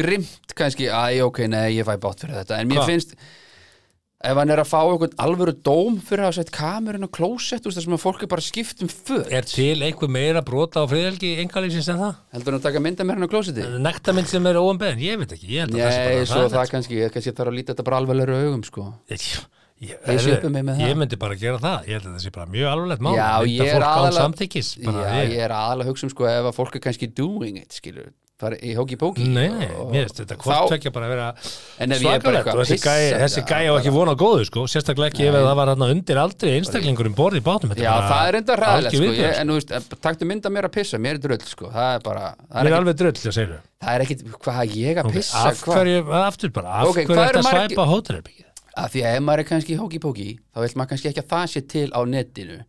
grimt 0.00 0.56
kannski, 0.56 0.88
æ, 0.88 1.20
ok, 1.26 1.44
nei, 1.52 1.66
ég 1.76 1.84
fæ 1.88 1.96
bátt 2.00 2.24
fyrir 2.24 2.40
þetta, 2.40 2.62
en 2.62 2.72
mér 2.72 2.80
Hva? 2.80 2.88
finnst 2.88 3.14
ef 4.20 4.36
hann 4.36 4.52
er 4.52 4.60
að 4.60 4.68
fá 4.68 4.78
einhvern 4.82 5.14
alvöru 5.24 5.54
dóm 5.64 5.96
fyrir 6.04 6.24
að 6.24 6.28
hafa 6.28 6.36
sett 6.40 6.50
kamerun 6.52 7.06
og 7.06 7.12
klósett 7.16 7.64
það 7.64 7.84
sem 7.86 7.94
að 7.96 8.02
fólk 8.02 8.24
er 8.26 8.30
bara 8.32 8.44
skipt 8.44 8.82
um 8.84 8.90
föt. 8.92 9.30
Er 9.32 9.46
til 9.48 9.80
einhver 9.86 10.12
meira 10.12 10.42
brota 10.44 10.84
á 10.84 10.86
friðhelgi 10.90 11.38
engalífsins 11.44 11.88
en 11.94 12.02
það? 12.02 12.18
heldur 12.36 12.52
hann 12.52 12.60
að 12.60 12.66
taka 12.68 12.82
mynda 12.84 13.06
með 13.06 13.16
hann 13.16 13.28
á 13.28 13.32
klósetti 13.32 13.64
Nektarmynd 13.86 14.28
sem 14.28 14.50
er 14.50 14.60
óumbeðin, 14.60 15.00
ég 15.06 15.22
veit 15.22 15.32
ekki 15.38 15.54
ég 15.54 15.64
að 15.64 15.72
það 15.72 15.80
Nei, 15.80 15.88
bara 15.88 16.28
svo 16.28 16.42
það 16.42 16.50
hræðilegt, 16.50 16.74
kannski, 16.76 17.00
kannski 17.16 17.34
þarf 17.40 17.52
að 17.54 17.58
líta 17.60 17.72
þetta 17.72 17.88
bara 17.88 18.02
alveglega 18.04 18.44
augum 18.44 18.66
sko. 18.68 18.86
Ég, 19.80 19.96
ég, 19.96 19.96
það. 20.04 20.80
ég 20.84 20.98
myndi 21.00 21.16
bara 21.16 21.36
gera 21.40 21.56
það. 21.56 21.86
Ég 21.88 21.96
held 21.96 22.08
að 22.10 22.16
það 22.18 22.24
sé 22.26 22.32
bara 22.34 22.50
mjög 22.52 22.66
alvarlegt 22.74 23.04
mál. 23.06 23.14
Já, 23.16 23.28
ég 23.48 23.70
ég, 25.16 25.30
ég 25.32 25.44
er 25.46 25.54
aðalega 25.56 25.86
að 25.86 25.94
hugsa 25.94 26.04
um 26.04 26.12
sko 26.12 26.26
ef 26.28 26.48
að 26.50 26.58
fólk 26.58 26.76
er 26.76 26.82
kannski 26.84 27.08
doing 27.16 27.56
it, 27.56 27.72
skilur 27.72 28.10
fara 28.40 28.58
í 28.60 28.72
hóki 28.78 28.96
póki 29.00 29.26
Nei, 29.28 29.48
mér 29.90 30.08
finnst 30.08 30.22
þetta 30.22 30.36
hvort 30.40 30.56
þá, 30.56 30.70
tvekja 30.72 30.92
bara 30.94 31.08
að 31.08 31.12
vera 31.14 31.26
er 31.94 32.02
svakalegt. 32.02 32.50
og 32.54 32.62
þessi 32.64 33.44
gæi 33.50 33.64
á 33.68 33.72
ekki 33.76 33.92
vona 33.94 34.14
á 34.14 34.20
góðu 34.20 34.46
sko, 34.48 34.64
sérstaklega 34.70 35.12
ekki 35.12 35.28
ef 35.28 35.38
það 35.38 35.56
var 35.60 35.72
undir 35.94 36.20
aldrei 36.22 36.52
einstaklingur 36.58 37.10
um 37.10 37.16
borð 37.18 37.40
í 37.40 37.44
Þetta 37.70 37.84
Já, 37.84 37.92
það 38.10 38.28
er 38.30 38.38
enda 38.40 38.58
ræðilegt 38.60 38.96
sko, 38.96 39.10
ég, 39.20 39.34
en 39.40 39.52
þú 39.52 39.58
veist, 39.60 39.96
taktu 40.06 40.28
mynda 40.30 40.52
mér 40.52 40.68
að 40.70 40.74
pissa. 40.78 41.00
Mér 41.00 41.18
er 41.18 41.24
drull 41.24 41.40
sko, 41.46 41.70
það 41.74 41.96
er 41.96 42.04
bara 42.06 42.26
það 42.36 42.56
Mér 42.56 42.60
er 42.60 42.60
er 42.60 42.70
ekki, 42.70 42.80
alveg 42.80 43.00
drull, 43.00 43.16
það 43.20 43.36
segir 43.38 43.56
það 43.80 43.94
er 43.94 44.04
ekki 44.06 44.18
hvað 44.44 44.74
ég 44.76 45.00
að 45.00 45.12
pissa? 45.14 45.44
Af 45.50 45.64
hverju, 45.64 46.00
aftur 46.20 46.54
bara, 46.56 46.80
af 46.80 46.94
hverju 46.94 47.16
er 47.16 47.38
þetta 47.40 47.44
svæpa 47.46 47.86
hótelherbyggið? 47.90 48.46
Af 48.80 48.92
því 48.94 49.04
að 49.04 49.16
ef 49.18 49.24
maður 49.26 49.42
er 49.42 49.48
kannski 49.50 49.74
í 49.74 49.80
hóki 49.80 50.00
póki 50.02 50.28
þá 50.54 50.60
vil 50.62 50.70
maður 50.78 50.90
kannski 50.92 51.10
ekki 51.10 51.24
að 51.24 51.32
það 51.32 51.46
sé 51.54 51.62
til 51.70 51.88
á 51.90 52.00
netinu 52.06 52.60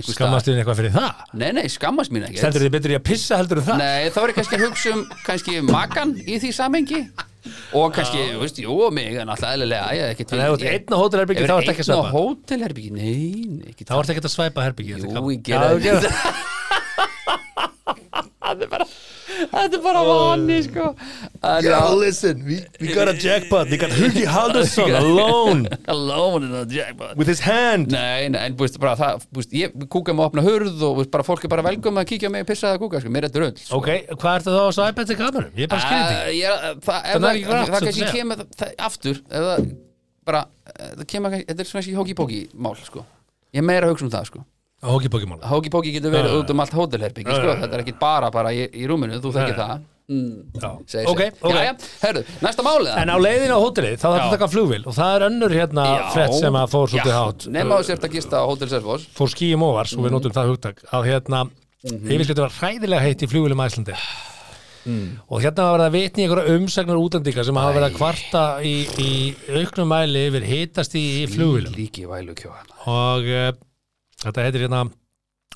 Skammast 0.00 0.46
þið 0.48 0.62
eitthvað 0.62 0.78
fyrir 0.78 0.94
það? 0.94 1.24
Nei, 1.36 1.50
nei, 1.58 1.66
skammast 1.68 2.12
mín 2.14 2.24
ekki. 2.24 2.38
Stendur 2.40 2.64
þið 2.64 2.72
betur 2.76 2.94
í 2.94 2.96
að 2.96 3.04
pissa 3.10 3.36
heldur 3.40 3.60
en 3.60 3.66
það? 3.66 3.82
Nei, 3.82 4.08
þá 4.14 4.18
er 4.22 4.30
ég 4.32 4.38
kannski 4.38 4.56
að 4.56 4.64
hugsa 4.64 4.94
um 4.94 5.02
kannski 5.26 5.58
makan 5.68 6.14
í 6.22 6.38
því 6.40 6.52
samengi 6.56 7.00
og 7.74 7.88
kannski, 7.96 8.20
þú 8.32 8.40
veist, 8.44 8.60
jú, 8.62 8.76
mig 8.94 9.16
en 9.18 9.32
alltaf 9.34 9.50
eðlilega, 9.56 9.88
ég 9.96 10.04
er 10.06 10.12
ekki 10.14 10.26
Þannig 10.30 10.44
að 10.44 10.52
ef 10.52 10.52
þú 10.52 10.68
ert 10.70 10.76
einn 10.78 10.94
á 10.94 10.98
hótelherbyggi 11.02 11.42
þá 11.42 11.54
ertu 11.56 11.72
ekki 11.72 11.82
að 11.82 11.88
Einn 11.88 11.98
á 11.98 12.06
svæpa 12.06 12.12
hótelherbyggi, 12.14 12.90
nei, 12.94 13.70
ekki 13.72 13.86
Þá 13.88 13.94
ertu 13.98 14.14
ekki 14.14 14.22
að 14.22 14.34
svæpa 14.36 14.66
herbyggi 14.68 14.92
Jú, 14.94 15.24
ég 15.32 15.42
gera 15.48 15.64
það. 15.72 15.80
Þetta 18.46 18.62
er 18.68 18.70
bara 18.76 18.86
Þetta 19.52 19.78
er 19.78 19.82
bara 19.84 20.02
vani, 20.06 20.58
sko 20.66 20.88
En 21.42 21.64
já, 21.66 21.78
listen, 21.98 22.42
we, 22.46 22.58
we 22.80 22.92
got 22.94 23.08
a 23.10 23.14
jackpot 23.18 23.68
We 23.72 23.78
got 23.80 23.90
Hugi 23.96 24.24
Haldarsson 24.28 24.92
alone 24.98 25.66
alone 25.94 26.46
in 26.48 26.54
a 26.54 26.64
jackpot 26.70 27.16
with 27.18 27.28
his 27.32 27.40
hand 27.46 27.90
Nei, 27.94 28.28
nei, 28.32 28.44
en 28.50 28.56
búist, 28.58 28.78
bara 28.82 28.94
það, 29.00 29.26
búist, 29.34 29.54
ég 29.56 29.74
kúka 29.92 30.14
með 30.14 30.24
að 30.26 30.30
opna 30.32 30.44
hurð 30.46 30.84
og 30.88 30.98
búist, 31.00 31.10
bara 31.14 31.26
fólk 31.26 31.46
er 31.48 31.52
bara 31.54 31.64
velgum 31.66 32.00
að 32.02 32.08
kíkja 32.12 32.30
mig 32.32 32.44
að 32.46 32.50
pissa 32.52 32.72
að 32.74 32.80
kúka, 32.84 33.00
sko, 33.02 33.12
mér 33.14 33.26
er 33.26 33.32
þetta 33.32 33.42
röld, 33.44 33.62
sko. 33.64 33.80
Ok, 33.80 33.90
hvað 34.22 34.38
ertu 34.40 34.54
þá 34.54 34.60
að 34.62 34.72
svæpa 34.78 35.06
eftir 35.06 35.20
kamerum? 35.22 35.52
Ég 35.58 35.66
er 35.68 35.72
bara 35.72 35.86
skilði 35.86 36.18
Uh, 36.22 36.30
ég, 36.36 36.46
er- 36.52 36.78
það, 36.86 36.98
ef 37.02 37.12
Þannig 37.12 37.16
er 37.16 37.22
það, 37.22 37.32
ekki 37.32 37.42
það, 37.42 37.52
grátt, 37.52 37.62
það 37.62 37.66
svo 37.66 37.72
kannski 37.72 37.90
að 37.92 37.98
segja. 37.98 38.12
kemur 38.18 38.40
það, 38.42 38.54
það, 38.62 38.72
aftur 38.86 39.16
ef 39.22 39.46
það 39.48 39.66
bara, 40.30 40.40
eh, 40.72 40.90
það 41.00 41.06
kemur 41.12 41.32
kannski, 41.34 41.46
þetta 41.52 41.64
er 41.64 41.70
svona 41.72 41.82
ekki 41.82 41.96
hóki-póki 41.98 42.40
mál 42.66 42.74
sko. 42.78 43.04
ég 43.52 43.62
er 43.62 43.66
meira 43.68 43.88
að 43.88 43.94
hugsa 43.96 44.06
um 44.06 44.12
það 44.12 44.28
sko. 44.30 44.44
Hóki-póki-mála 44.82 45.46
hóki-póki 45.46 45.92
getur 45.94 46.10
verið 46.10 46.32
Já, 46.32 46.38
út 46.40 46.50
um 46.50 46.60
allt 46.64 46.72
hótelherbyggi 46.74 47.30
Já, 47.30 47.36
sko. 47.38 47.46
já, 47.46 47.54
já. 47.54 47.60
þetta 47.62 47.76
er 47.78 47.82
ekki 47.84 47.94
bara, 48.00 48.30
bara 48.34 48.52
í, 48.54 48.64
í 48.66 48.86
rúminu, 48.90 49.20
þú 49.22 49.30
þekkir 49.36 49.54
Nei. 49.54 49.60
það. 49.62 49.88
Mm, 50.12 50.32
segir 50.90 51.08
Ok, 51.08 51.20
sig. 51.22 51.36
ok. 51.40 51.54
Jæja, 51.54 51.74
herru, 52.02 52.22
næsta 52.42 52.64
málið 52.66 52.96
En 52.98 53.12
á 53.14 53.16
leiðinu 53.22 53.54
á 53.54 53.60
hótelið, 53.62 53.94
þá 54.02 54.06
þarf 54.08 54.18
Já. 54.18 54.24
að 54.26 54.34
taka 54.34 54.48
flugvél 54.50 54.82
og 54.82 54.96
það 54.96 55.14
er 55.14 55.26
önnur 55.28 55.54
hérna 55.54 55.86
frett 56.16 56.34
sem 56.34 56.58
að 56.58 56.74
fór 56.74 56.90
svolítið 56.90 57.16
hátt. 57.16 57.46
Nema 57.54 57.78
þú 57.78 57.86
sért 57.86 58.08
að 58.08 58.16
gista 58.18 58.42
á 58.42 58.44
Hotel 58.50 58.68
Selfoss. 58.74 59.06
Fór 59.14 59.30
skýjum 59.30 59.62
óvars 59.62 59.94
og 59.94 60.02
við 60.02 60.16
notum 60.16 60.34
það 60.34 60.50
hugtak 60.50 60.82
að 60.90 61.08
hérna, 61.12 61.44
mm 61.46 61.94
-hmm. 61.94 62.12
yfirskipti 62.12 62.42
var 62.42 62.58
hræðilega 62.58 63.06
heitt 63.06 63.22
í 63.22 63.30
flugvélum 63.30 63.62
Æslandi 63.62 63.94
og 65.30 65.42
hérna 65.42 65.62
var 65.62 65.78
verið 65.78 65.86
að 65.86 65.96
vitni 65.96 66.24
einhverja 66.26 66.54
umsagnar 66.58 66.98
útlendinga 66.98 67.44
sem 67.46 67.58
hafa 67.60 67.74
verið 67.76 67.88
að 67.88 67.98
kvarta 68.00 68.44
í, 68.66 68.74
í 68.98 69.10
auknum 69.60 69.88
mæli 69.92 70.24
yfir 70.26 70.46
hitast 70.48 70.96
í, 70.98 71.04
kjóðan 72.34 72.72
og 72.90 73.22
uh, 73.30 73.52
þetta 74.22 74.44
heitir 74.46 74.66
hérna 74.66 74.82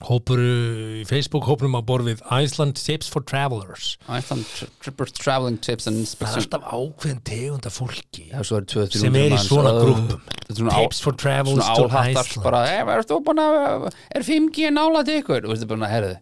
hópur 0.04 0.40
í 0.42 1.04
Facebook 1.08 1.46
hópnum 1.48 1.76
á 1.78 1.80
borð 1.86 2.10
við 2.10 2.18
Iceland 2.28 2.76
Tips 2.76 3.08
for 3.08 3.24
Travelers. 3.24 3.94
Iceland 4.12 4.44
Trippers 4.84 5.14
Traveling 5.16 5.56
Tips 5.64 5.88
and 5.88 6.02
það 6.04 6.34
er 6.34 6.40
alltaf 6.42 6.66
ákveðin 6.68 7.22
tegunda 7.24 7.72
fólki 7.72 8.26
Já, 8.28 8.42
200 8.44 8.98
sem 9.00 9.16
er 9.16 9.32
í 9.32 9.40
svona 9.40 9.72
er 9.72 10.68
á- 10.68 10.76
Tips 10.82 11.00
for 11.00 11.16
Travels 11.16 11.64
to 11.64 11.88
Iceland. 11.88 12.42
bara, 12.44 12.66
"Eh, 12.68 12.84
er 12.84 13.02
þú 13.08 13.22
búin 13.24 13.40
að 13.40 13.88
er 14.14 14.22
5G 14.22 14.68
nálægt 14.70 15.08
ykkur? 15.16 15.44
Og 15.44 15.50
veistu 15.56 15.66
bara, 15.66 15.88
herðu, 15.88 16.18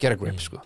gera 0.00 0.16
grip 0.16 0.40
sko. 0.40 0.56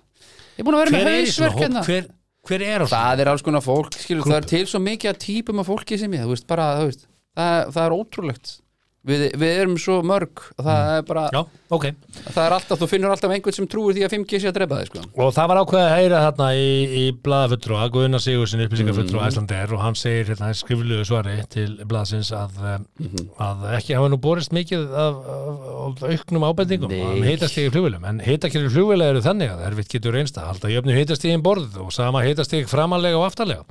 Ég 0.56 0.60
er 0.60 0.64
búin 0.64 0.74
að 0.78 0.84
vera 0.84 0.90
með 0.90 1.06
er 1.06 1.26
hausverk 1.26 1.58
hérna. 1.58 1.84
Hver, 1.84 2.06
hver 2.46 2.62
er 2.62 2.80
svona 2.86 2.88
það 2.90 3.18
er 3.20 3.26
alls 3.28 3.42
konar 3.42 3.60
fólk, 3.60 3.90
skilur, 3.94 4.22
það 4.22 4.36
er 4.36 4.46
til 4.46 4.66
svo 4.66 4.78
mikið 4.78 5.10
að 5.10 5.18
típum 5.18 5.58
af 5.60 5.66
fólki 5.66 5.98
sem 5.98 6.12
ég, 6.12 6.20
þú 6.20 6.28
veist, 6.36 6.46
bara, 6.46 6.76
þú 6.78 6.86
veist 6.86 7.06
það, 7.36 7.72
það 7.74 7.86
er 7.86 7.96
ótrúlegt 7.98 8.60
við, 9.06 9.26
við 9.40 9.60
erum 9.62 9.76
svo 9.80 10.00
mörg 10.06 10.42
að 10.58 10.66
það 10.68 10.90
er 10.96 11.04
bara, 11.08 11.24
Já, 11.32 11.40
ok 11.72 11.86
það 12.34 12.40
er 12.44 12.54
alltaf, 12.56 12.80
þú 12.80 12.88
finnur 12.90 13.14
alltaf 13.14 13.34
einhvern 13.34 13.56
sem 13.56 13.68
trúir 13.70 13.96
því 13.96 14.04
að 14.06 14.14
5G 14.16 14.40
sé 14.42 14.50
að 14.50 14.56
drepa 14.58 14.80
þig 14.80 14.90
sko. 14.90 15.04
Og 15.24 15.32
það 15.36 15.50
var 15.52 15.60
ákveðið 15.62 15.86
að 15.86 15.94
heyra 15.96 16.22
þarna 16.26 16.48
í, 16.56 16.68
í 17.00 17.04
blaðafulltrúa, 17.24 17.86
Guðuna 17.94 18.20
Sigurðsson 18.22 18.64
upplýsingafulltrúa 18.66 19.22
mm. 19.22 19.30
Æslander 19.30 19.74
og 19.76 19.82
hann 19.84 19.98
segir 19.98 20.32
hérna 20.32 20.52
í 20.52 20.58
skriflugu 20.60 21.06
svari 21.08 21.38
til 21.52 21.68
blaðsins 21.88 22.32
að, 22.36 22.60
mm 23.00 23.28
að 23.40 23.62
ekki 23.76 23.96
hafa 23.96 24.10
nú 24.12 24.18
borist 24.20 24.52
mikið 24.54 24.82
af, 25.00 25.18
af, 25.32 25.62
af 25.86 26.02
auknum 26.10 26.44
ábendingum 26.44 26.92
Nei. 26.92 27.00
um 27.06 27.24
hitastígi 27.24 27.72
flugvélum, 27.72 28.04
en 28.08 28.20
hitakjörður 28.24 28.74
flugvéla 28.74 29.10
eru 29.14 29.22
þannig 29.24 29.52
að 29.54 29.64
erfitt 29.70 29.92
getur 29.94 30.16
reynst 30.16 30.38
að 30.40 30.50
halda 30.50 30.72
jöfnu 30.74 30.96
hitastígin 30.96 31.44
borð 31.44 31.78
og 31.80 31.92
sama 31.94 32.24
hitastíg 32.26 32.68
framalega 32.70 33.20
og 33.20 33.28
aftarlega. 33.30 33.64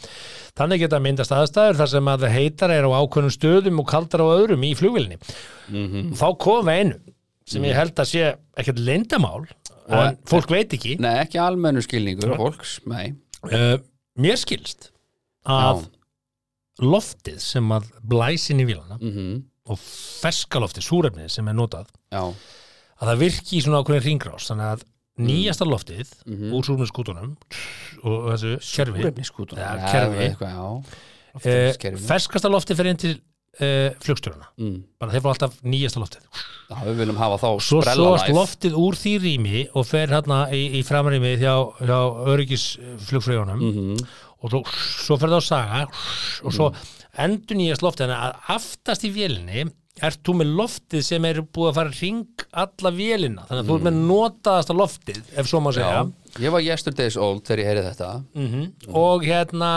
Þannig 0.59 0.83
geta 0.83 0.99
myndast 1.03 1.33
aðstæður 1.35 1.79
þar 1.79 1.91
sem 1.93 2.11
að 2.11 2.25
heitar 2.33 2.73
er 2.75 2.87
á 2.87 2.91
ákveðnum 2.99 3.31
stöðum 3.31 3.81
og 3.83 3.87
kaldar 3.89 4.25
á 4.25 4.27
öðrum 4.35 4.65
í 4.67 4.73
flugvélinni. 4.75 5.19
Þá 6.19 6.27
kom 6.43 6.67
við 6.67 6.81
einu 6.81 6.97
sem 7.49 7.65
ég 7.65 7.77
held 7.79 7.97
að 7.97 8.09
sé 8.11 8.25
ekkert 8.59 8.81
leyndamál 8.83 9.47
en 9.89 10.19
fólk 10.29 10.51
veit 10.53 10.75
ekki. 10.75 10.97
Nei, 11.01 11.15
ekki 11.23 11.39
almennu 11.41 11.81
skilningur 11.81 12.35
fólks, 12.37 12.75
nei. 12.89 13.15
Uh, 13.47 13.79
mér 14.19 14.37
skilst 14.37 14.91
að 15.49 15.87
loftið 16.83 17.39
sem 17.41 17.71
að 17.73 17.87
blæsin 18.11 18.61
í 18.61 18.67
vilana 18.67 18.99
mm 18.99 19.39
og 19.69 19.77
ferskaloftið, 19.79 20.85
súrefnið 20.85 21.27
sem 21.29 21.49
er 21.49 21.53
notað 21.53 21.89
Já, 22.09 22.23
að 22.25 23.11
það 23.11 23.19
virki 23.23 23.57
í 23.59 23.61
svona 23.61 23.83
ákveðin 23.83 24.05
ringrás 24.07 24.47
þannig 24.49 24.71
að 24.73 24.85
nýjasta 25.19 25.65
loftið 25.67 26.07
Mhm. 26.25 26.51
úr 26.55 26.63
súrefniskútunum 26.67 27.33
og 28.03 28.29
þessu 28.33 28.53
kerfi 28.59 29.01
Súrefniskútur 29.03 29.57
Ja, 29.59 29.73
kerfi. 29.91 30.17
eitthvað, 30.29 30.53
já 30.53 30.63
uh, 30.63 30.83
Loftræskerfi. 31.35 32.05
ferskasta 32.07 32.49
loftið 32.49 32.79
fyrir 32.79 32.89
inn 32.95 32.97
til 33.03 33.11
uh, 33.59 33.89
flugstjórana 34.01 34.47
mm. 34.57 34.77
bara 34.99 35.11
þeir 35.11 35.21
fá 35.25 35.29
alltaf 35.33 35.59
nýjasta 35.63 35.99
loftið 35.99 36.23
Já, 36.69 36.75
við 36.85 36.95
viljum 37.01 37.17
hafa 37.17 37.37
þá 37.41 37.49
svo 37.65 37.81
life. 37.81 38.33
loftið 38.33 38.73
úr 38.77 38.93
því 38.95 39.13
rými 39.23 39.67
og 39.73 39.85
fer 39.89 40.07
hérna 40.13 40.43
í, 40.53 40.63
í 40.79 40.83
framrými 40.85 41.35
hjá, 41.41 41.55
hjá 41.81 41.99
öryggisflugfrögunum 42.33 43.59
Mhm. 43.59 43.97
og 44.43 44.49
svo, 44.53 44.63
svo 45.05 45.17
fer 45.19 45.29
það 45.29 45.41
á 45.41 45.43
saga 45.43 45.81
og 46.45 46.53
svo 46.53 46.69
endur 47.19 47.57
nýjast 47.57 47.81
loftið 47.83 48.07
þannig 48.07 48.21
að 48.23 48.35
aftast 48.55 49.03
í 49.03 49.11
vélinni 49.11 49.65
ert 50.07 50.21
þú 50.25 50.35
með 50.39 50.53
loftið 50.59 51.05
sem 51.05 51.27
er 51.29 51.41
búið 51.43 51.69
að 51.71 51.77
fara 51.79 51.95
hring 51.99 52.45
alla 52.63 52.91
vélina? 52.95 53.45
Þannig 53.49 53.63
að 53.63 53.69
þú 53.69 53.77
ert 53.77 53.87
með 53.87 54.01
notaðasta 54.09 54.75
loftið 54.77 55.21
ef 55.35 55.49
svo 55.49 55.61
má 55.63 55.71
segja. 55.75 56.03
Ég 56.39 56.55
var 56.55 56.65
yesterday's 56.65 57.17
old 57.19 57.43
þegar 57.47 57.63
ég 57.63 57.71
heyri 57.71 57.85
þetta. 57.87 58.11
Mm. 58.37 58.67
Og 59.01 59.25
hérna 59.27 59.71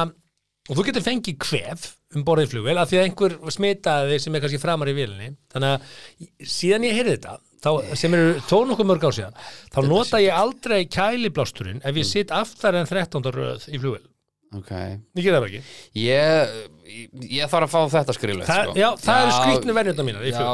og 0.71 0.79
þú 0.79 0.87
getur 0.89 1.07
fengið 1.07 1.41
kvef 1.43 1.89
um 2.13 2.27
borðið 2.27 2.53
flugvél 2.53 2.77
af 2.79 2.91
því 2.91 3.01
að 3.01 3.07
einhver 3.09 3.39
smitaði 3.55 4.19
sem 4.23 4.37
er 4.37 4.45
kannski 4.45 4.61
framar 4.63 4.93
í 4.93 4.97
vélinni. 4.97 5.33
Þannig 5.55 5.75
að 5.75 6.53
síðan 6.53 6.87
ég 6.87 6.99
heyrði 7.01 7.17
þetta 7.17 7.39
þá, 7.63 7.71
sem 7.99 8.17
eru 8.17 8.39
þó 8.47 8.57
nokkuð 8.69 8.91
mörg 8.91 9.07
á 9.07 9.11
síðan 9.17 9.43
þá 9.73 9.81
nota 9.89 10.23
ég 10.23 10.39
aldrei 10.39 10.81
kæliblásturinn 10.91 11.83
ef 11.83 12.01
ég 12.01 12.09
sitt 12.09 12.35
aftar 12.35 12.79
en 12.79 12.89
13. 12.89 13.31
röð 13.35 13.69
í 13.71 13.81
flugvél. 13.81 14.07
Ok. 14.53 14.73
Ég 15.17 15.25
gera 15.25 15.41
það 15.41 15.47
ekki. 15.49 15.61
Ég, 15.97 16.57
ég 16.93 17.51
þarf 17.51 17.69
að 17.69 17.73
fá 17.73 17.95
þetta 17.99 18.17
skriflegt 18.17 18.49
það, 18.49 18.65
sko. 18.65 18.81
já, 18.81 18.89
það 19.03 19.23
eru 19.23 19.37
skrýtnu 19.37 19.77
verjönda 19.77 20.07
mínar 20.07 20.27
Já, 20.27 20.49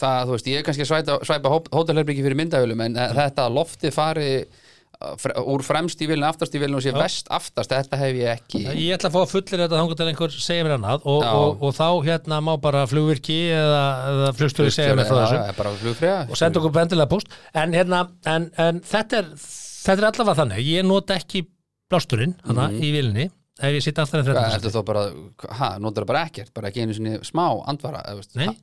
það, 0.00 0.24
þú 0.24 0.34
veist, 0.34 0.50
ég 0.50 0.58
er 0.60 0.66
kannski 0.66 0.86
að 0.86 0.90
svæpa, 0.90 1.20
svæpa 1.28 1.52
hótelherbyggi 1.76 2.24
fyrir 2.26 2.40
myndavölum 2.40 2.82
en 2.86 2.98
mm. 2.98 3.14
þetta 3.18 3.46
að 3.46 3.56
loftið 3.58 3.94
fari 3.94 4.28
uh, 4.40 5.14
fre, 5.20 5.36
úr 5.54 5.64
fremst 5.66 6.02
í 6.02 6.08
vilinu, 6.10 6.28
aftast 6.28 6.56
í 6.56 6.62
vilinu 6.62 6.80
og 6.80 6.84
sé 6.84 6.94
vest 6.96 7.30
aftast, 7.32 7.72
þetta 7.72 8.00
hef 8.00 8.20
ég 8.20 8.34
ekki. 8.34 8.62
Ég 8.66 8.96
ætla 8.96 9.10
að 9.12 9.18
fá 9.18 9.32
fullir 9.34 9.64
þetta 9.64 9.80
þangur 9.80 10.00
til 10.00 10.08
einhver 10.12 10.36
segja 10.36 10.66
mér 10.66 10.76
annað 10.78 11.08
og, 11.12 11.24
og, 11.28 11.64
og 11.68 11.76
þá 11.76 11.88
hérna 12.08 12.42
má 12.44 12.52
bara 12.62 12.84
flugvirki 12.90 13.40
eða, 13.56 13.82
eða 14.12 14.34
flugstjóri 14.40 14.74
segja 14.74 14.98
mér 14.98 15.10
frá 15.10 15.22
þessu. 15.24 16.12
og 16.26 16.40
senda 16.40 16.62
okkur 16.62 16.76
bendilega 16.76 17.12
post 17.12 17.32
en, 17.52 17.76
hérna, 17.76 18.06
en, 18.30 18.50
en 18.60 18.84
þetta, 18.84 19.24
er, 19.24 19.34
þetta 19.40 19.98
er 19.98 20.10
allavega 20.12 20.42
þannig. 20.44 20.64
Ég 20.70 20.88
nota 20.88 21.18
ekki 21.20 21.46
blásturinn 21.90 22.36
hana, 22.46 22.70
í 22.70 22.92
vilinni 22.94 23.30
ef 23.60 23.76
ég 23.76 23.84
sitt 23.84 23.98
en 24.00 24.08
Hvað, 24.10 24.30
13 24.32 24.56
ertu 24.58 24.72
þá 24.74 24.80
bara, 24.88 25.04
hæ, 25.60 25.68
notar 25.84 26.04
það 26.04 26.10
bara 26.12 26.24
ekkert? 26.28 26.52
Bara 26.56 26.70
ekki 26.72 26.84
einu 26.84 26.96
sinni 26.96 27.18
smá 27.26 27.44
andvara 27.70 28.02
eða, 28.06 28.20
veist, 28.20 28.36
Nei, 28.40 28.46
ha, 28.48 28.54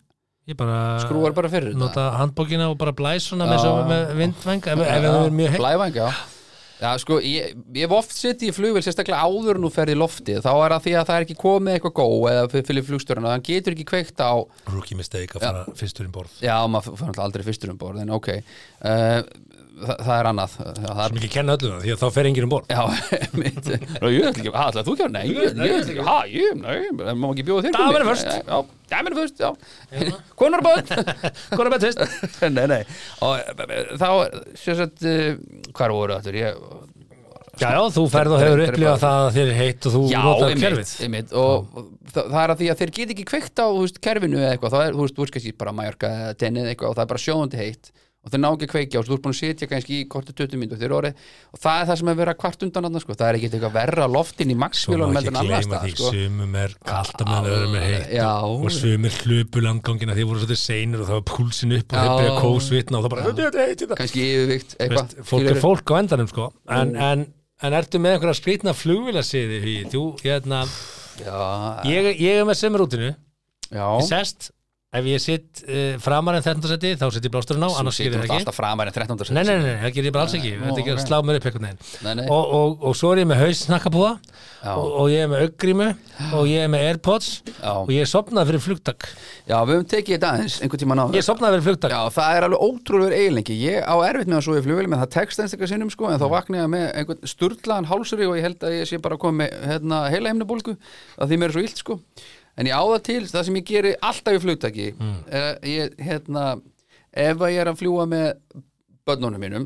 ég 0.50 0.58
bara 0.60 0.80
Skrúar 1.04 1.36
bara 1.38 1.52
fyrir 1.54 1.74
þetta? 1.74 1.82
nota 1.84 2.08
handbókina 2.22 2.70
og 2.72 2.80
bara 2.82 2.96
blæs 2.98 3.30
svona 3.32 3.50
með, 3.50 3.68
Já. 3.68 3.76
með 3.92 4.16
vindvæng 4.24 4.68
ef, 4.74 4.82
ef 4.88 5.06
það 5.08 5.22
er 5.22 5.38
mjög 5.42 5.54
heitt 5.56 5.64
Blævæng, 5.64 6.02
já 6.02 6.10
Já, 6.78 6.92
sko, 7.02 7.18
ég, 7.26 7.56
ég 7.74 7.94
oft 7.98 8.14
sitt 8.14 8.44
í 8.46 8.52
flugvél 8.54 8.84
sérstaklega 8.86 9.26
áður 9.26 9.58
en 9.58 9.66
þú 9.66 9.72
ferð 9.74 9.96
í 9.96 9.98
loftið. 9.98 10.44
Þá 10.46 10.52
er 10.54 10.76
það 10.76 10.84
því 10.86 10.94
að 10.94 11.08
það 11.10 11.18
er 11.18 11.26
ekki 11.26 11.38
komið 11.42 11.78
eitthvað 11.78 11.96
gó 11.98 12.06
eða 12.30 12.44
fyrir 12.54 12.86
flugstjórna, 12.86 13.32
þannig 13.34 13.50
getur 13.50 13.76
ekki 13.76 13.88
kveikt 13.90 14.22
á 14.22 14.34
Rookie 14.70 15.00
mistake 15.00 15.40
að 15.40 15.48
fara 15.48 15.66
fyrstur 15.80 16.06
um 16.06 16.14
borð. 16.14 16.38
Já, 16.46 16.56
maður 16.70 16.94
náttúrulega 17.02 17.26
aldrei 17.26 17.48
fyrstur 17.48 17.74
um 17.74 17.82
borð 17.82 18.04
en 18.04 18.14
ok, 18.14 18.30
uh, 18.38 19.20
það, 19.82 19.94
það 20.06 20.16
er 20.20 20.32
annað. 20.32 20.58
Það 20.62 21.02
er 21.02 21.04
sem 21.10 21.22
ekki 21.24 21.34
kenna 21.40 21.58
öllu 21.58 21.74
það 21.74 21.86
því 21.88 21.96
að 21.96 22.04
þá 22.04 22.08
fer 22.20 22.32
enginn 22.32 22.48
um 22.50 22.54
borð. 22.54 22.74
Já, 22.78 22.84
mitt 23.42 23.72
Ná, 23.74 24.10
ég 24.14 24.28
ætla 24.30 24.44
ekki, 24.46 24.58
ætla 24.68 24.86
þú 24.86 24.98
að, 25.00 25.16
nei, 25.18 25.24
ég, 25.34 25.54
ætla 25.56 25.94
ekki, 25.98 26.38
ég, 26.38 26.60
nei, 26.62 27.16
má 27.18 27.32
ekki 27.34 27.48
bjóða 27.50 27.72
þér 27.72 27.80
Það 27.82 27.98
verður 27.98 28.14
först. 28.14 28.77
Já, 28.88 29.00
verður 29.04 29.18
fyrst, 29.20 29.42
já. 29.42 29.50
Konar 30.40 30.64
Hvað 31.52 31.64
er 31.66 31.72
með 31.74 31.82
tvist? 31.84 32.04
Nei, 32.58 32.68
nei, 32.72 32.82
og 33.26 33.64
eh, 33.68 33.90
þá, 34.00 34.10
sem 34.56 34.78
sagt, 34.80 35.04
uh, 35.04 35.72
hvar 35.76 35.96
voru 35.96 36.16
þetta, 36.16 36.36
Já, 37.58 37.72
já, 37.74 37.80
þú 37.90 38.04
ferð 38.14 38.36
og 38.36 38.42
hefur 38.44 38.64
upplifað 38.68 39.00
það 39.02 39.20
að 39.24 39.38
þér 39.38 39.52
heitt 39.58 39.86
og 39.90 39.94
þú 39.96 40.02
Já, 40.12 40.18
notar 40.22 40.52
kerfið. 40.62 40.92
einmitt. 41.08 41.32
Og 41.34 41.80
það, 42.14 42.36
er 42.44 42.54
að 42.54 42.60
því 42.60 42.68
að 42.70 42.82
þeir 42.82 42.92
get 42.98 43.14
ekki 43.16 43.26
kveikt 43.32 43.62
á 43.62 43.68
kerfinu 44.08 44.42
eða 44.42 44.52
eitthvað, 44.54 44.76
þá 44.76 44.80
er, 44.84 44.98
þú 44.98 45.06
veist, 45.06 45.16
þú 45.18 45.24
veist 45.24 45.36
kannski 45.38 45.54
bara 45.64 45.74
eða 45.78 46.36
tennið 46.44 46.70
eitthvað 46.72 46.92
og 46.92 46.98
það 47.00 47.04
er 47.04 47.12
bara 47.14 47.24
sjóðandi 47.26 47.62
heitt 47.64 47.92
og 48.28 48.34
þeir 48.34 48.42
ná 48.44 48.48
ekki 48.50 48.68
að 48.68 48.72
kveikja 48.74 49.00
og 49.00 49.08
þú 49.08 49.16
ert 49.16 49.24
búin 49.24 49.36
að 49.36 49.40
sitja 49.40 49.70
kannski 49.72 49.98
í 50.02 50.08
korti 50.12 50.34
20 50.36 50.60
mínútur 50.60 50.82
þeir 50.82 50.96
orði 50.98 51.12
og 51.56 51.62
það 51.64 51.80
er 51.80 51.88
það 51.88 52.00
sem 52.02 52.12
er 52.12 52.18
verið 52.20 52.34
að 52.34 52.40
kvart 52.42 52.66
undan 52.68 52.88
annars, 52.90 53.06
sko. 53.06 53.16
það 53.16 53.30
er 53.30 53.38
ekki 53.38 53.50
eitthvað 53.50 53.76
verra 53.78 54.08
loftin 54.12 54.52
í 54.52 54.58
ekki 54.60 55.16
heldur 55.16 55.32
en 55.32 55.40
annars 55.44 55.70
því. 55.86 55.94
sko. 55.94 56.12
sumum 56.18 56.58
er 56.60 56.76
kalt 56.92 57.24
að 57.24 57.32
meðan 57.32 57.50
öðrum 57.54 57.78
er 57.80 57.88
heitt 57.88 58.12
Já. 58.18 58.28
og, 58.36 58.66
og 58.68 58.76
sumir 58.76 59.18
hlupu 59.24 59.64
landgangina 59.64 60.18
því 60.18 60.28
voru 60.28 60.44
svolítið 60.44 60.62
seinir 60.62 61.04
og 61.06 61.10
það 61.10 61.20
var 61.22 61.26
púlsin 61.32 61.78
upp 61.78 61.96
og 61.96 62.04
þeir 62.04 62.12
byrja 62.18 62.36
kósvitna 62.44 63.00
og 63.00 63.08
það 63.08 63.16
bara 63.16 63.26
er 63.32 63.74
þetta 63.80 64.00
kannski 64.02 64.28
yfirvikt 64.28 64.78
fólk 65.32 65.52
er 65.54 65.62
fólk 65.64 65.96
á 65.96 66.00
endanum 66.02 66.32
sko. 66.32 66.50
En, 66.68 66.94
en, 67.00 67.26
en 67.64 67.80
ertu 67.80 68.02
með 68.04 68.18
einhverja 68.18 68.42
því 69.64 69.78
þú, 69.94 70.04
hérna 70.26 70.66
ég, 71.88 72.12
ég 72.20 72.42
er 72.42 72.46
með 72.48 72.60
ég 73.74 74.06
sest, 74.08 74.52
ef 74.96 75.04
ég 75.04 75.20
sitt 75.20 75.64
uh, 75.68 75.98
framar 76.00 76.38
en 76.38 76.44
13. 76.46 76.64
seti, 76.72 76.94
þá 76.96 77.10
sitt 77.12 77.26
ég 77.28 77.32
blásturinn 77.34 77.66
á 77.68 77.76
annars 77.76 77.98
gerir 78.00 78.14
það 78.14 78.22
náttúrulega 78.22 78.38
ekki 78.38 78.46
alltaf 78.46 78.56
framar 78.56 78.88
en 78.88 78.96
13. 78.96 79.34
nei, 79.36 79.42
nei, 79.44 79.56
nei, 79.58 79.66
nei, 79.66 79.82
það 79.82 79.96
gerir 79.98 80.08
ég 80.08 80.14
bara 80.16 80.24
alls 80.24 80.36
ekki 80.38 80.52
þetta 80.62 80.80
ekki 80.80 80.94
ok. 80.94 81.02
að 81.02 81.02
slá 81.04 81.18
mér 81.28 81.40
upp 81.42 81.58
nei, 81.60 81.74
nei. 82.08 82.24
og, 82.32 82.54
og, 82.60 82.86
og 82.88 82.96
svo 82.96 83.12
er 83.12 83.20
ég 83.20 83.28
með 83.28 83.42
haussnakkapúða 83.44 84.14
Já. 84.64 84.72
og, 84.72 84.88
og 84.88 85.10
ég 85.12 85.26
er 85.26 85.32
með 85.34 85.44
auggrímu 85.44 85.90
og 86.40 86.48
ég 86.48 86.64
er 86.64 86.72
með 86.72 86.86
airpods 86.88 87.28
Já. 87.50 87.74
og 87.74 87.92
ég 87.92 88.06
er 88.06 88.10
sopnað 88.14 88.48
fyrir 88.54 88.64
flugtak 88.64 89.10
já, 89.44 89.58
við 89.68 89.74
höfum 89.76 89.90
tekið 89.92 90.16
þetta 90.16 90.32
aðeins 90.32 90.58
einhvern 90.64 90.84
tíma 90.86 90.98
náður 91.02 91.20
ég 91.20 91.24
er 91.26 91.28
sopnað 91.28 91.58
fyrir 91.58 91.68
flugtak 91.68 91.94
Já, 91.94 92.00
það 92.16 92.40
er 92.40 92.48
alveg 92.48 92.66
ótrúlegur 92.68 93.18
eiginlengi 93.20 93.60
Ég 93.60 93.84
á 93.84 93.96
erfitt 94.08 94.32
með 94.32 94.40
að 94.40 94.48
svo 94.48 94.56
í 94.56 94.64
flugvél 94.66 94.88
með 94.88 95.04
það 95.04 95.14
tekst 95.18 95.44
einstaklega 95.44 95.72
sinnum 95.74 95.92
sko, 95.94 96.10
en 96.10 96.22
þá 96.22 96.28
vakna 96.32 96.64
ég 96.64 96.72
með 96.74 96.88
einhvern 97.02 97.32
sturlaðan 97.36 97.90
hálsari 97.92 98.28
og 98.28 98.40
ég 98.40 98.48
held 98.48 98.66
að 98.66 98.76
ég 98.80 98.90
sé 98.90 99.02
bara 99.04 99.20
með 99.38 99.56
hérna, 99.68 100.02
heila 100.14 100.34
heimnabólgu 100.34 100.78
að 101.18 101.32
því 101.32 101.40
mér 101.42 101.52
er 101.52 101.58
svo 101.58 101.66
illt 101.68 101.84
sko 101.84 102.00
en 102.58 102.70
ég 102.72 102.74
á 102.78 102.84
það 102.84 103.04
til, 103.10 103.20
það 103.32 103.48
sem 103.50 103.60
ég 103.62 103.68
geri 103.74 103.96
alltaf 104.12 104.38
í 104.38 104.44
flugtaki 104.46 104.88
er 104.98 105.44
að 105.52 105.70
ég, 105.72 105.98
hérna 106.08 106.48
ef 107.18 107.38
að 107.44 107.54
ég 107.54 107.62
er 107.64 107.72
að 107.74 107.80
fljúa 107.84 108.08
með 108.10 108.32
börnunum 109.08 109.40
mínum 109.40 109.66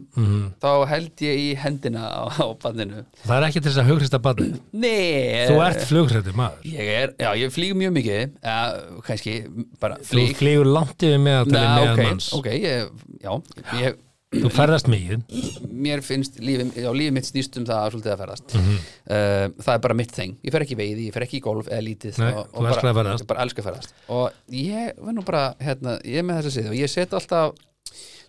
þá 0.61 0.67
held 0.91 1.21
ég 1.25 1.39
í 1.41 1.47
hendina 1.57 2.03
á, 2.13 2.29
á 2.29 2.45
banninu 2.61 2.99
það 3.23 3.33
er 3.39 3.45
ekki 3.47 3.61
til 3.63 3.71
þess 3.71 3.81
að 3.81 3.87
hugrista 3.89 4.19
badni 4.21 4.51
Nei. 4.69 5.47
Þú 5.49 5.55
ert 5.65 5.81
flugrættur 5.89 6.35
maður. 6.37 6.67
Ég 6.69 6.91
er, 6.99 7.15
já, 7.17 7.31
ég 7.41 7.55
flýg 7.55 7.73
mjög 7.79 7.95
mikið 7.95 8.21
ja, 8.45 8.59
kannski 9.07 9.33
bara 9.81 9.97
þú 9.97 10.11
flýg. 10.11 10.35
flýgur 10.43 10.69
langt 10.69 11.07
yfir 11.07 11.23
meðaltali 11.25 11.57
Nei, 11.57 11.73
meðan 11.79 11.95
ok, 11.95 12.03
manns. 12.05 12.29
ok, 12.37 12.51
ég, 12.53 12.93
já 13.25 13.33
ég, 13.81 13.97
þú 14.31 14.51
ferðast 14.55 14.87
mikið. 14.91 15.23
Mér 15.71 16.03
finnst 16.05 16.37
lífið, 16.41 16.69
já, 16.79 16.87
lífið 16.95 17.15
mitt 17.17 17.27
snýst 17.27 17.57
um 17.59 17.65
það 17.67 17.87
svolítið 17.95 18.13
að 18.13 18.21
ferðast. 18.23 18.53
Mhm. 18.55 18.77
uh, 19.15 19.47
það 19.65 19.73
er 19.73 19.81
bara 19.85 19.97
mitt 19.99 20.13
þeng, 20.15 20.37
ég 20.45 20.55
fer 20.55 20.65
ekki 20.65 20.77
í 20.77 20.79
veiði 20.79 21.07
ég 21.07 21.17
fer 21.17 21.25
ekki 21.25 21.39
í 21.39 21.43
golf 21.43 21.67
eða 21.67 21.83
lítið 21.87 22.21
Nei, 22.21 22.29
og, 22.31 22.47
og 22.53 22.69
elskar 22.69 22.95
bara, 22.95 23.15
ég 23.17 23.27
bara 23.27 23.43
elska 23.45 23.61
að 23.63 23.67
ferðast. 23.69 23.93
Og 24.07 24.55
ég 24.61 24.95
var 25.01 25.17
nú 25.17 25.25
bara, 25.27 25.43
hérna, 25.59 25.97
ég 26.07 26.21
er 26.21 26.27
með 26.27 26.39
þess 26.39 26.51
að 26.51 26.57
segja 26.57 26.71
og 26.71 26.79
ég 26.79 26.93
set 26.93 27.17
alltaf 27.17 27.59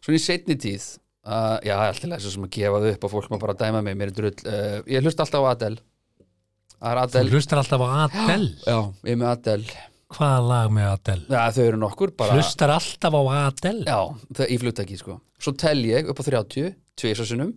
svona 0.03 0.19
í 0.19 0.25
setni 0.27 0.59
tíð 0.59 0.89
uh, 1.29 1.57
já, 1.63 1.77
alltaf 1.79 2.11
þessu 2.17 2.35
sem 2.35 2.49
að 2.49 2.53
gefa 2.59 2.83
það 2.83 2.91
upp 2.97 3.07
og 3.07 3.15
fólk 3.15 3.31
má 3.31 3.39
bara 3.39 3.59
dæma 3.63 3.85
mig, 3.87 3.97
mér 3.99 4.11
er 4.11 4.19
drull. 4.19 4.35
Uh, 4.43 4.83
ég 4.91 5.07
hlust 5.07 5.23
alltaf 5.23 5.47
á 5.47 5.55
er 5.55 5.79
þú 6.83 7.39
hlustar 7.39 7.63
alltaf 7.63 7.79
á 7.79 7.89
Adele? 8.09 8.53
Já, 8.67 8.79
ég 9.07 9.15
er 9.15 9.19
með 9.21 9.29
Adele 9.37 9.83
hvaða 10.17 10.45
lag 10.49 10.71
með 10.77 10.89
Adele? 10.93 11.27
Já, 11.33 11.43
þau 11.57 11.65
eru 11.67 11.81
nokkur 11.83 12.15
bara 12.19 12.37
hlustar 12.39 12.73
alltaf 12.77 13.17
á 13.19 13.23
Adele. 13.43 13.85
Já, 13.89 14.01
það 14.39 14.55
í 14.55 14.59
flugtaki 14.63 14.99
sko. 15.01 15.19
Svo 15.43 15.55
tel 15.59 15.79
ég 15.89 16.09
upp 16.13 16.23
á 16.23 16.25
30, 16.29 16.73
tvisasunum 17.03 17.53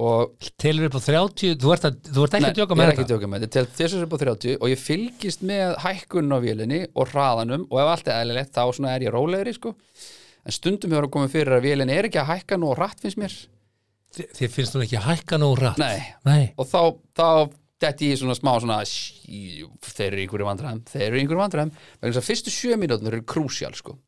og 0.00 0.48
Telur 0.60 0.88
upp 0.88 0.96
á 0.96 1.02
30, 1.04 1.58
þú 1.60 1.72
ert, 1.74 1.84
að, 1.88 1.98
þú 2.08 2.22
ert 2.24 2.36
ekki 2.38 2.48
að 2.48 2.58
djóka 2.60 2.72
ég 2.72 2.78
með 2.78 2.86
er 2.86 2.92
ekki 2.92 3.02
að 3.02 3.04
þetta? 3.04 3.12
djóka 3.12 3.28
með 3.30 3.44
þetta. 3.44 3.64
Að 3.66 4.04
upp 4.06 4.14
á 4.14 4.18
30 4.22 4.56
og 4.56 4.70
ég 4.72 4.80
fylgist 4.80 5.44
með 5.50 5.74
hækkunum 5.84 6.36
á 6.36 6.38
vélinni 6.44 6.80
og 6.94 7.10
hraðanum 7.12 7.66
og 7.68 7.82
ef 7.82 7.90
allt 7.94 8.08
er 8.08 8.22
eðlilegt 8.22 8.54
þá 8.56 8.62
er 8.94 9.04
ég 9.04 9.14
rólegri 9.14 9.54
sko. 9.56 9.74
en 10.40 10.56
stundum 10.56 10.94
hefur 10.94 11.08
að 11.10 11.12
koma 11.16 11.28
fyrir 11.28 11.58
að 11.58 11.66
vélinni 11.68 11.96
er 11.98 12.08
ekki 12.08 12.22
að 12.22 12.30
hækka 12.32 12.56
nú 12.56 12.70
og 12.72 12.78
rætt 12.80 13.02
finnst 13.02 13.20
mér. 13.20 13.34
Þér 14.16 14.50
finnst 14.54 14.74
þú 14.74 14.84
ekki 14.86 14.98
að 14.98 15.08
hækka 15.10 15.38
nú 15.38 15.50
rætt 15.58 15.78
Nei. 15.78 16.00
Nei. 16.24 16.54
og 16.56 16.66
þá, 16.66 16.80
þá 17.14 17.28
detti 17.80 18.12
ég 18.12 18.20
svona 18.20 18.36
smá 18.38 18.52
svona 18.60 18.82
sí, 18.88 19.64
þeir 19.86 20.12
eru 20.12 20.22
einhverju 20.24 20.48
vandræðum 20.50 20.84
þeir 20.90 21.06
eru 21.08 21.20
einhverju 21.22 21.42
vandræðum 21.42 21.74
vegna 21.74 22.12
þess 22.12 22.22
að 22.22 22.28
fyrstu 22.28 22.54
sjö 22.54 22.78
mínútur 22.80 23.14
eru 23.14 23.26
krúsjál 23.28 23.74
sko. 23.78 23.98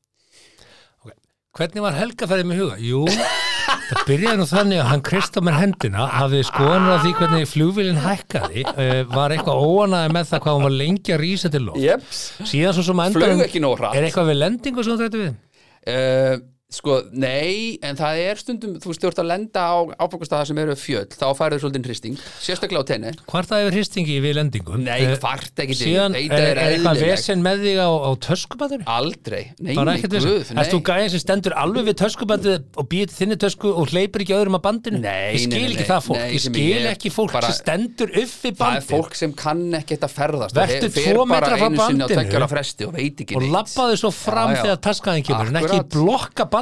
Hvernig 1.52 1.84
var 1.84 1.96
helgaferðið 1.98 2.46
með 2.48 2.60
huga? 2.62 2.76
Jú, 2.80 3.00
það 3.12 4.06
byrjaði 4.08 4.38
nú 4.40 4.44
þannig 4.48 4.78
að 4.80 4.86
hann 4.88 5.02
krist 5.04 5.34
á 5.36 5.40
mér 5.44 5.58
hendina, 5.58 6.06
hafði 6.08 6.38
skoðanur 6.48 6.92
af 6.94 7.02
því 7.02 7.10
hvernig 7.18 7.50
flugvélinn 7.50 8.00
hækkaði, 8.00 8.62
uh, 8.70 8.92
var 9.12 9.34
eitthvað 9.34 9.60
óanaði 9.60 10.14
með 10.16 10.30
það 10.30 10.42
hvað 10.46 10.56
hann 10.56 10.64
var 10.64 10.74
lengi 10.78 11.12
að 11.12 11.20
rísa 11.20 11.50
til 11.52 11.60
loft. 11.66 11.82
Jeps. 11.84 12.22
Síðan 12.48 12.78
svo 12.78 12.86
sem 12.86 13.04
hratt 13.04 13.98
er 13.98 14.06
eitthvað 14.08 14.32
við 14.32 14.40
lendingu 14.40 14.86
sem 14.86 14.96
þú 14.96 15.04
þetta 15.04 15.20
við? 15.20 15.36
Uh, 15.82 16.40
sko, 16.72 16.98
nei, 17.12 17.76
en 17.84 17.96
það 17.98 18.20
er 18.24 18.40
stundum, 18.40 18.76
þú 18.80 18.94
ert 19.08 19.20
að 19.20 19.28
lenda 19.28 19.60
á 19.60 19.76
áfangastaða 20.00 20.46
sem 20.48 20.58
eru 20.62 20.74
fjöll, 20.78 21.06
þá 21.12 21.26
færðu 21.36 21.58
svolítið 21.62 21.88
hristing, 21.90 22.16
sérstaklega 22.40 22.80
á 22.80 22.86
tenni. 22.88 23.12
Hvort 23.28 23.48
það 23.50 23.60
hefur 23.62 23.76
hristingi 23.76 24.16
við 24.24 24.36
lendingu? 24.38 24.78
Nei, 24.80 25.00
Eh, 25.02 25.16
hvart 25.20 25.52
ekki 25.64 25.74
til, 25.76 25.86
Síðan 25.90 26.14
er, 26.16 26.30
að 26.32 26.46
er 26.48 26.60
eitthvað 26.62 27.00
vesen 27.02 27.42
með 27.44 27.64
þig 27.66 27.78
á, 27.82 27.90
á 27.92 28.10
töskubatur? 28.26 28.84
Aldrei, 28.86 29.42
nei, 29.60 29.74
nei, 29.76 29.96
ekkert 29.98 30.16
guð, 30.16 30.28
vesen? 30.40 30.58
Erst 30.62 30.72
þú 30.72 30.80
gæðin 30.88 31.10
sem 31.12 31.22
stendur 31.24 31.54
alveg 31.58 31.84
við 31.90 31.96
töskubandið 32.02 32.56
og 32.80 32.88
býðir 32.88 33.12
þinni 33.16 33.36
tösku 33.42 33.68
og 33.72 33.92
hleypir 33.92 34.24
ekki 34.24 34.36
öðrum 34.38 34.56
að 34.58 34.64
bandinu? 34.68 35.02
Nei, 35.02 35.34
Ég 35.36 35.44
skil 35.44 35.52
nei, 35.52 35.62
nei, 35.62 35.74
ekki 35.76 35.88
það 35.90 36.02
fólk, 36.08 36.18
nei, 36.22 36.32
ég 36.32 36.40
skil 36.46 36.68
ég- 36.72 36.90
ekki 36.92 37.10
fólk 37.12 37.36
sem 37.42 37.56
stendur 37.58 38.08
upp 38.22 38.34
við 38.42 38.56
Það 38.62 38.76
er 38.76 38.86
fólk 38.92 39.14
sem 39.18 39.32
kann 39.32 39.62
ekki 39.74 39.96
þetta 39.98 40.10
ferðast 40.12 40.54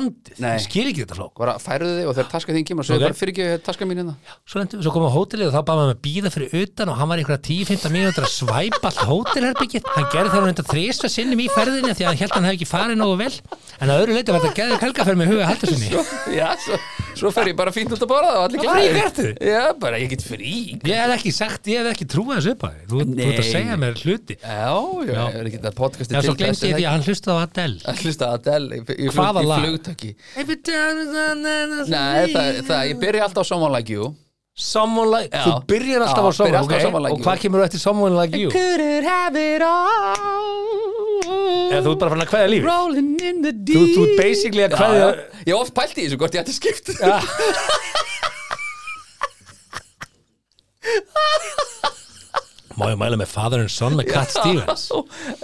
Já, 0.00 0.06
já. 0.06 0.10
bandið 0.10 0.40
Nei. 0.40 0.50
ég 0.56 0.64
skil 0.64 0.86
ekki 0.90 1.04
þetta 1.04 1.18
flók 1.20 1.34
bara 1.40 1.54
færðu 1.60 1.90
þig 2.00 2.08
og 2.10 2.14
þegar 2.16 2.28
taska 2.32 2.54
þín 2.56 2.66
kemur 2.70 2.82
og 2.82 2.88
segir 2.88 3.00
Ok. 3.00 3.06
bara 3.10 3.18
fyrir 3.20 3.32
ekki 3.34 3.62
taska 3.68 3.84
mín 3.90 4.00
hérna 4.00 4.14
svo, 4.48 4.60
lentum, 4.60 4.82
svo 4.84 4.92
komum 4.94 5.06
við 5.06 5.12
á 5.12 5.16
hótelið 5.20 5.46
og 5.50 5.54
þá 5.54 5.62
bæðum 5.70 5.86
við 5.86 5.94
að 5.94 6.02
býða 6.06 6.32
fyrir 6.34 6.56
utan 6.64 6.88
og 6.92 6.96
hann 7.00 7.10
var 7.12 7.20
einhverja 7.20 7.42
10-15 7.50 7.94
mínútur 7.94 8.26
að 8.26 8.32
svæpa 8.34 8.90
all 8.90 9.08
hótelherbyggið 9.10 9.82
hann 9.94 10.08
gerði 10.14 10.32
hann 10.34 10.48
enda 10.50 10.64
þrísva 10.70 11.10
sinnum 11.12 11.40
í 11.44 11.48
ferðinni 11.52 11.94
því 11.94 12.04
að 12.04 12.10
hann 12.10 12.20
held 12.20 12.30
að 12.30 12.36
hann 12.40 12.48
hefði 12.50 12.58
ekki 12.60 12.70
farið 12.70 12.98
nógu 13.00 13.16
vel 13.20 13.34
en 13.80 13.90
að 13.94 14.00
öðru 14.04 14.16
leiti 14.16 14.34
var 14.34 14.40
þetta 14.44 14.58
geðið 14.60 14.84
helgaferð 14.84 15.20
með 15.20 15.30
huga 15.34 15.48
haldur 15.50 15.72
sinni 15.74 15.88
Já, 16.40 16.48
svo, 16.64 16.78
svo 17.20 17.30
fer 17.34 17.50
ég 17.50 17.56
bara 17.58 17.72
fínt 17.74 17.92
út 17.94 18.02
að 18.04 18.10
borða 18.10 18.32
og 18.38 18.44
allir 18.48 18.60
Hvað 18.60 18.80
frí 18.80 19.02
ertu? 19.04 19.26
Já, 19.50 19.62
bara 19.80 20.00
ég 20.00 20.10
get 20.14 20.24
frí 20.24 20.54
ég 20.80 21.00
hef 21.00 21.14
ekki 21.16 21.32
sagt, 21.34 21.66
ég 21.70 21.80
hef 21.82 21.90
ekki 21.94 22.06
trúið 22.12 22.38
þessu 22.40 22.54
upp 22.54 22.64
að 22.68 22.76
þú, 22.90 23.00
þú 23.00 23.00
ert 23.00 23.40
að 23.40 23.40
Nei. 23.40 23.50
segja 23.50 23.78
mér 23.80 23.98
hluti 24.04 24.36
Já, 24.40 24.70
já, 24.70 25.10
Já. 25.10 25.22
ég 25.30 25.38
er 25.40 25.50
ekki 25.50 25.60
það 25.64 25.76
podcasti 25.80 26.16
en 26.20 26.26
svo 26.26 26.34
glemdi 26.38 26.70
ég 26.70 26.76
því 26.78 26.86
að 26.86 26.94
hann 26.94 27.06
hlustaði 27.08 27.36
á 27.36 27.42
Adele 27.44 27.80
að 27.90 28.04
hlusta 28.04 28.28
að 28.30 28.36
Adele 28.40 28.78
í, 28.80 28.82
í, 28.94 29.10
Hvaða 29.10 29.40
flug, 29.40 29.44
í 29.44 29.50
lag? 29.50 29.89
Flugtöki 29.90 30.16
Every 30.36 30.56
time 30.56 31.04
I- 31.04 31.90
Nei, 31.90 32.32
það, 32.32 32.60
það, 32.66 32.82
ég 32.90 32.98
byrja 33.02 33.22
alltaf 33.28 33.42
á 33.42 33.46
Someone 33.50 33.76
Like 33.76 33.90
You 33.92 34.14
Someone 34.60 35.08
like, 35.10 35.30
Já. 35.32 35.44
þú 35.46 35.52
byrjar 35.70 36.02
alltaf 36.04 36.24
Já, 36.24 36.28
á 36.28 36.32
Someone, 36.36 36.64
okay? 36.66 36.80
Someone 36.84 37.02
Like 37.06 37.12
og 37.14 37.18
You. 37.20 37.24
hvað 37.26 37.38
kemur 37.44 37.60
þú 37.60 37.64
eftir 37.68 37.80
Someone 37.80 38.14
Like 38.18 38.36
You 38.36 38.50
Couldn't 38.50 39.04
have 39.08 39.36
it 39.36 39.62
all 39.62 40.80
eða 41.70 41.82
þú 41.86 41.92
ert 41.94 42.00
bara 42.02 42.10
fann 42.10 42.24
að 42.24 42.30
kveðja 42.32 42.48
lífi 42.50 42.64
Rolling 42.66 43.10
in 43.30 43.42
the 43.44 43.52
deep 43.52 43.76
Þú- 43.78 43.94
þú 43.94 44.02
ert 44.08 44.16
basically 44.20 44.62
að 44.66 44.70
Já, 44.70 44.76
kveðja- 44.76 45.00
já. 45.00 45.44
Ég 45.46 45.52
hef 45.54 45.60
oft 45.60 45.74
pælt 45.78 45.96
í 45.96 46.06
þessu 46.08 46.18
hvort 46.20 46.34
ég 46.34 46.42
ætti 46.44 46.54
skipt 46.58 46.86
má 52.80 52.88
ég 52.92 52.98
mæla 53.00 53.18
með 53.20 53.30
Father 53.34 53.60
and 53.64 53.72
Son 53.72 53.96
með 53.98 54.10
Cat 54.14 54.32
Stevens 54.34 54.86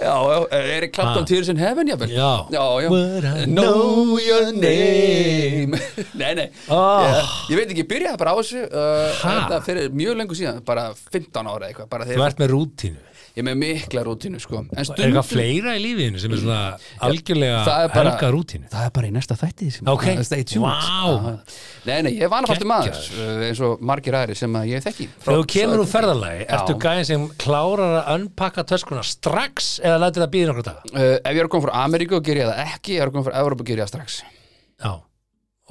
Já, 0.01 0.13
já, 0.17 0.37
er 0.57 0.85
ég 0.87 0.91
klappt 0.95 1.13
Ha. 1.17 1.21
á 1.21 1.29
Tears 1.29 1.51
in 1.53 1.61
Heaven, 1.61 1.87
jafnvel 1.91 2.11
Já. 2.13 2.31
já, 2.51 2.63
já. 2.83 2.89
Would 2.93 3.27
I 3.31 3.45
Know 3.51 4.17
your 4.21 4.51
name 4.55 5.77
Nei, 6.21 6.33
nei 6.41 6.47
Oh. 6.67 7.03
ég, 7.05 7.33
ég 7.53 7.59
veit 7.61 7.71
ekki, 7.75 7.85
byrjaði 7.93 8.19
bara 8.21 8.33
á 8.33 8.37
þessu 8.41 8.63
uh? 8.67 9.19
Þetta 9.21 9.61
fyrir 9.67 9.91
mjög 9.95 10.17
lengur 10.21 10.39
síðan 10.39 10.61
Bara 10.67 10.89
15 11.13 11.51
ára 11.53 11.69
eitthvað 11.71 11.89
bara 11.93 12.07
þú 12.09 12.23
ert 12.27 12.41
með 12.41 12.53
rútínu 12.55 13.03
Ég 13.37 13.45
með 13.45 13.57
mikla 13.61 14.01
rútínu, 14.07 14.39
sko 14.41 14.63
En 14.63 14.79
er 14.81 14.87
eitthvað 15.05 15.27
fleira 15.29 15.75
í 15.77 15.81
lífiðinu 15.83 16.17
sem 16.23 16.31
er 16.33 16.39
svona 16.41 16.61
algjörlega 17.05 17.59
er 17.83 17.91
bara- 17.93 18.13
helga 18.15 18.29
rútínu 18.33 18.69
Það 18.71 18.85
er 18.87 18.93
bara 18.95 19.07
í 19.07 19.13
næsta 19.13 19.37
þætti 19.37 19.67
sem 19.75 19.91
Ok. 19.93 20.05
að 20.09 20.23
Stay 20.25 20.43
tuned 20.43 20.65
Vá. 20.65 20.73
Já. 20.81 21.37
Nei, 21.85 22.01
nei, 22.07 22.11
ég 22.17 22.25
er 22.25 22.31
vanafastur 22.33 22.67
maður 22.71 22.97
uh, 22.97 23.45
eins 23.47 23.61
og 23.67 23.83
margir 23.91 24.17
aðri 24.17 24.35
sem 24.39 24.57
að 24.57 24.65
ég 24.71 24.83
þekki 24.87 25.07
þegar 25.21 25.37
þú 25.37 25.45
kemur 25.53 25.83
úr 25.83 25.91
ferðalagi, 25.93 26.41
Já. 26.47 26.49
ertu 26.57 26.77
gæðin 26.81 27.07
sem 27.11 27.27
klárar 27.45 27.95
að 28.01 28.11
unpakka 28.17 28.65
töskuna 28.73 29.05
strax 29.05 29.69
eða 29.85 30.01
lætur 30.01 30.25
það 30.25 30.33
býða 30.33 30.49
nokkur 30.51 30.67
daga 30.71 30.81
uh, 30.97 31.15
Ef 31.21 31.31
ég 31.31 31.39
er 31.43 31.45
að 31.45 31.53
koma 31.53 31.67
frá 31.69 31.77
Ameríku 31.85 32.17
og 32.17 32.25
ger 32.25 32.41
ég 32.41 32.49
það 32.49 32.63
ekki 32.65 32.97
Ef 32.97 32.97
ég 32.97 33.05
er 33.05 33.11
að 33.11 33.15
koma 33.19 33.29
frá 33.29 33.37
Evrópu 33.43 33.61
og 33.61 33.69
ger 33.69 33.77
ég 33.77 33.85
það 33.85 33.93
strax 33.93 34.19
já, 34.81 34.91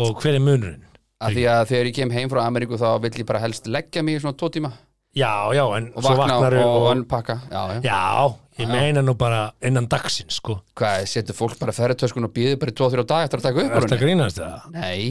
og 0.06 0.22
hver 0.22 0.38
er 0.38 0.42
munurinn? 0.46 0.82
Af 1.16 1.32
því 1.32 1.44
að 1.48 1.62
þegar 1.70 1.86
ég 1.90 1.94
kem 1.96 2.10
heim 2.12 2.28
frá 2.30 2.42
Ameríku 2.46 2.76
þá 2.78 2.88
vill 3.02 3.14
ég 3.22 3.26
bara 3.26 3.40
helst 3.40 3.66
leggja 3.66 4.02
mig 4.04 4.18
í 4.18 4.22
svona 4.22 4.36
tvo 4.36 4.50
tíma 4.52 4.70
já, 5.16 5.54
já, 5.54 5.64
en 5.76 5.92
svo 5.92 6.16
vakna 6.16 6.34
vaknar 6.40 6.54
og, 6.54 6.66
og 6.66 6.82
og, 6.82 6.96
unpakka 6.96 7.40
já, 7.50 7.62
já. 7.74 7.80
já, 7.82 8.34
ég 8.58 8.68
meina 8.70 9.02
nú 9.04 9.12
bara 9.18 9.50
innan 9.62 9.86
dagsins, 9.90 10.38
sko 10.40 10.60
Hvað, 10.76 11.06
setur 11.08 11.34
fólk 11.36 11.58
bara 11.60 11.72
ferðartöskun 11.72 12.24
og 12.28 12.32
býður 12.36 12.58
bara 12.60 12.72
í 12.72 12.76
2-3 12.76 13.04
dag 13.08 13.24
eftir 13.26 13.40
að 13.40 13.46
taka 13.46 13.62
upp 13.66 13.74
að 13.76 13.84
henni? 13.86 13.98
grínast 14.02 14.38
það? 14.40 14.66
Nei, 14.72 15.10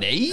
Nei? 0.00 0.30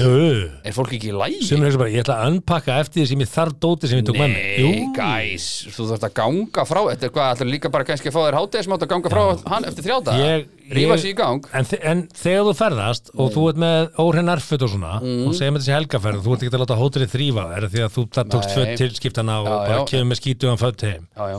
er 0.65 0.73
fólk 0.75 0.93
ekki 0.97 1.11
í 1.11 1.15
lægi? 1.17 1.39
er 1.53 1.63
hugsa 1.65 1.81
bara, 1.81 1.91
ég 1.93 2.03
ætla 2.03 2.17
að 2.23 2.31
unpakka 2.33 2.77
eftir 2.83 3.01
því 3.03 3.07
sem 3.11 3.23
ég 3.23 3.31
þarf 3.33 3.55
dóti 3.63 3.89
sem 3.89 3.99
ég 4.01 4.07
tók 4.07 4.17
með 4.21 4.33
mig 4.33 4.63
Nei, 4.63 4.87
gæs, 4.97 5.47
þú 5.75 5.87
þarft 5.91 6.07
að 6.09 6.13
ganga 6.21 6.65
frá 6.69 6.81
Þetta 6.93 7.07
er 7.09 7.13
hvað, 7.17 7.31
ætlar 7.37 7.51
líka 7.53 7.71
bara 7.73 7.87
kannski 7.89 8.09
að 8.11 8.15
fá 8.17 8.21
þér 8.27 8.37
hátegismátt 8.39 8.85
að 8.85 8.91
ganga 8.93 9.13
frá 9.13 9.23
hann 9.53 9.65
eftir 9.69 9.87
þrjá 9.87 9.97
dag 10.09 10.21
Ég- 10.23 10.49
Rífa 10.73 10.95
sig 10.97 11.11
í 11.11 11.17
gang 11.19 11.43
En, 11.53 11.65
þe- 11.67 11.81
en 11.83 12.03
þegar 12.15 12.45
þú 12.47 12.53
ferðast 12.57 13.09
og 13.19 13.33
þú 13.35 13.41
ert 13.51 13.57
með 13.61 13.89
óhrein 13.99 14.31
erfut 14.31 14.61
og 14.63 14.69
svona 14.71 14.93
Mm. 15.03 15.27
og 15.27 15.33
segir 15.35 15.51
með 15.51 15.59
þessi 15.65 15.73
helgaferð 15.75 16.21
þú 16.23 16.33
ert 16.33 16.43
ekki 16.45 16.53
að 16.55 16.61
láta 16.63 16.77
hótelið 16.79 17.11
þrýfa 17.13 17.43
er 17.57 17.65
því 17.67 17.81
að 17.83 17.91
þú 17.97 18.03
það 18.15 18.29
tókst 18.33 18.49
Nei. 18.49 18.55
föt 18.55 18.77
til 18.79 18.89
skiptana 18.95 19.35
og 19.41 19.47
Já, 19.47 19.57
bara 19.67 19.77
já. 19.81 19.85
kemur 19.91 20.07
með 20.13 20.19
skítuðan 20.21 20.61
föt 20.63 20.81
heim 20.87 21.03
Já, 21.17 21.23
já, 21.33 21.37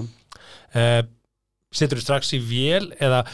uh, 0.74 1.02
Setur 1.74 1.98
þú 1.98 2.04
strax 2.06 2.32
í 2.36 2.38
vél 2.38 2.92
eða 3.02 3.24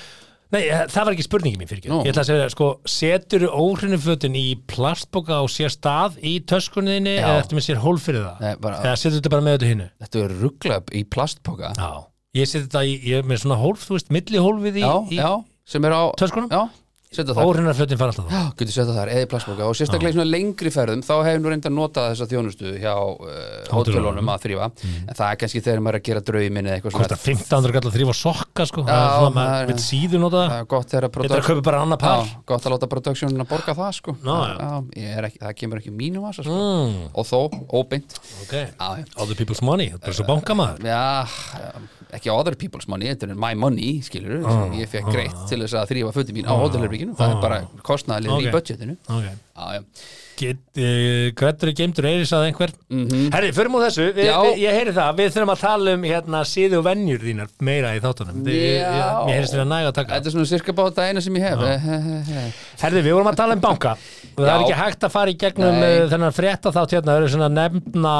Nei, 0.50 0.64
eh, 0.66 0.80
það 0.90 1.04
var 1.06 1.14
ekki 1.14 1.24
spurningi 1.28 1.58
mín 1.60 1.68
fyrir 1.70 1.78
ekki. 1.84 1.90
Nú. 1.92 2.00
Ég 2.02 2.10
ætla 2.10 2.24
að 2.24 2.30
segja, 2.32 2.46
sko, 2.50 2.68
setur 2.90 3.44
þú 3.44 3.50
óhreinu 3.54 3.98
fötin 4.02 4.34
í 4.34 4.56
plastboka 4.66 5.36
og 5.44 5.50
sér 5.52 5.70
stað 5.70 6.16
í 6.26 6.32
töskunniðinni 6.42 7.12
eða 7.20 7.36
eftir 7.44 7.54
með 7.60 7.66
sér 7.68 7.78
hól 7.84 8.00
fyrir 8.02 8.24
það? 8.24 8.40
Nei, 8.42 8.56
bara- 8.64 8.80
eða 8.82 8.96
setur 8.98 9.20
þetta 9.20 9.30
bara 9.36 9.46
með 9.46 9.54
þetta 9.58 9.68
hinnu 9.70 9.86
Þetta 10.02 10.24
er 10.24 10.34
rugglað 10.40 10.90
í 10.90 11.04
plastpoka. 11.06 11.70
Já, 11.78 11.90
ég 12.40 12.50
seti 12.50 12.66
þetta 12.66 12.82
í, 12.82 12.96
ég 13.12 13.30
með 13.30 13.42
svona 13.44 13.60
hólf, 13.62 13.86
þú 13.86 13.94
veist, 13.94 14.10
milli 14.10 14.42
hólfið 14.42 14.80
í, 14.80 14.82
Já, 14.82 14.94
í 15.06 15.20
já, 15.22 15.30
sem 15.70 15.84
er 15.86 15.94
á 15.94 16.02
töskunum? 16.18 16.50
Já, 16.50 16.66
fötin 17.10 17.98
fara 17.98 18.12
alltaf 18.12 18.30
Já, 18.30 18.42
getur 18.54 18.70
setja 18.70 18.94
þar, 18.94 19.10
eða 19.10 19.24
í 19.24 19.28
plastboka 19.30 19.66
og 19.66 19.74
sérstaklega 19.74 20.12
í 20.12 20.14
svona 20.14 20.30
lengri 20.30 20.70
ferðum 20.70 21.00
þá 21.02 21.12
hefur 21.26 21.40
nú 21.42 21.50
reynda 21.50 21.66
að 21.70 21.74
nota 21.74 22.04
þessa 22.12 22.28
þjónustu 22.30 22.74
hjá 22.78 22.92
uh, 22.94 23.64
hótelunum 23.74 24.30
að 24.30 24.44
þrýfa 24.44 24.68
en 24.86 25.18
það 25.18 25.24
er 25.26 25.40
kannski 25.40 25.62
þegar 25.66 25.82
maður 25.82 25.98
er 25.98 26.00
að 26.00 26.06
gera 26.06 26.22
draumin 26.30 26.68
eða 26.70 26.76
eitthvað 26.78 26.96
Kostar 27.00 27.18
1500 27.18 27.74
gall 27.76 27.90
að 27.90 27.96
þrýfa 27.98 28.14
sokka 28.20 28.66
sko. 28.70 28.84
Það 28.86 28.94
er 28.94 29.02
Já, 29.02 29.10
svona, 29.10 29.26
það 29.26 29.36
maður 29.40 29.64
er- 29.64 29.70
vil 29.72 29.84
síðu 29.88 30.22
nota 30.22 30.44
það. 30.44 30.54
er 30.60 30.70
gott 30.70 30.94
þegar 30.94 31.08
að 31.08 31.18
Þetta 31.20 31.34
er 31.34 31.42
að 31.42 31.48
kaupa 31.50 31.66
bara 31.70 31.82
annar 31.82 32.00
par. 32.04 32.22
Já, 32.22 32.40
gott 32.52 32.66
að 32.70 32.74
láta 32.76 32.90
productionin 32.94 33.42
að 33.44 33.50
borga 33.50 33.76
það 33.80 33.92
sko. 33.98 34.16
Ná, 34.22 34.36
já. 34.54 34.70
ekki, 35.26 35.42
það 35.42 35.56
kemur 35.64 35.82
ekki 35.82 35.90
í 35.90 35.96
mínum 35.98 36.28
vasa 36.28 36.46
sko. 36.46 36.54
mm, 36.54 37.08
og 37.10 37.26
þó, 37.26 37.40
óbeint. 37.74 38.20
Ok, 38.46 38.54
other 39.18 39.34
people's 39.34 39.64
money, 39.66 39.90
þetta 39.96 40.14
er 40.14 40.20
svo 40.20 40.28
bankamaður. 40.30 40.86
Já, 40.86 41.26
ekki 42.16 42.32
other 42.34 42.54
people's 42.58 42.88
money 42.90 43.10
þetta 43.12 43.30
er 43.30 43.34
my 43.38 43.52
money, 43.54 44.00
skilur 44.06 44.40
Ah, 44.46 44.66
ég 44.76 44.88
fekk 44.90 45.10
greitt 45.12 45.44
til 45.50 45.60
þess 45.64 45.76
að 45.80 45.92
þrýfa 45.92 46.14
fötum 46.16 46.36
mín 46.40 46.48
á 46.50 46.54
hótelherbygginu 46.58 47.14
það 47.18 47.36
er 47.36 47.44
bara 47.44 47.60
kostnaðalið 47.86 48.34
Ok. 48.36 48.42
í 48.48 48.54
budgetinu. 48.56 48.96
Ok. 49.08 49.30
Já, 49.60 49.72
já, 49.76 49.84
Get, 50.40 50.56
uh, 50.80 51.26
Hvernig 51.36 51.74
geimtur 51.76 52.06
eiris 52.08 52.30
að 52.32 52.46
einhver. 52.46 52.70
Mhm. 52.88 53.26
Herri, 53.34 53.50
förum 53.52 53.74
úr 53.76 53.82
þessu, 53.84 54.06
vi, 54.16 54.22
vi, 54.24 54.62
ég 54.62 54.72
heyri 54.72 54.94
það. 54.96 55.10
Við 55.18 55.34
þurfum 55.34 55.50
að 55.52 55.60
tala 55.60 55.92
um 55.98 56.02
hérna 56.08 56.40
síðu 56.48 56.78
og 56.78 56.84
venjur 56.86 57.20
þínar 57.26 57.50
meira 57.60 57.90
í 57.92 58.00
þáttunum. 58.00 58.38
Ég- 58.48 59.28
heyrist 59.28 59.52
við 59.52 59.60
að 59.60 59.68
næga 59.68 59.90
að 59.90 59.96
taka. 59.98 60.14
Þetta 60.14 60.30
er 60.30 60.34
svona 60.38 60.48
cirka 60.48 60.72
báta 60.72 61.04
eina 61.10 61.20
sem 61.20 61.36
ég 61.36 61.44
hef. 61.44 61.60
Herri, 62.80 63.02
við 63.04 63.12
vorum 63.18 63.28
að 63.34 63.36
tala 63.42 63.58
um 63.58 63.60
banka. 63.60 63.92
Og 64.32 64.40
það 64.40 64.54
er 64.54 64.64
ekki 64.64 64.78
hægt 64.80 65.04
að 65.04 65.12
fara 65.18 65.34
í 65.34 65.36
gegnum 65.44 65.76
uh, 65.84 66.08
þennan 66.14 66.32
frétta 66.40 66.72
þátt 66.72 66.96
hérna, 66.96 67.12
það 67.12 67.20
eru 67.20 67.32
svona 67.34 67.50
nefna 67.60 68.14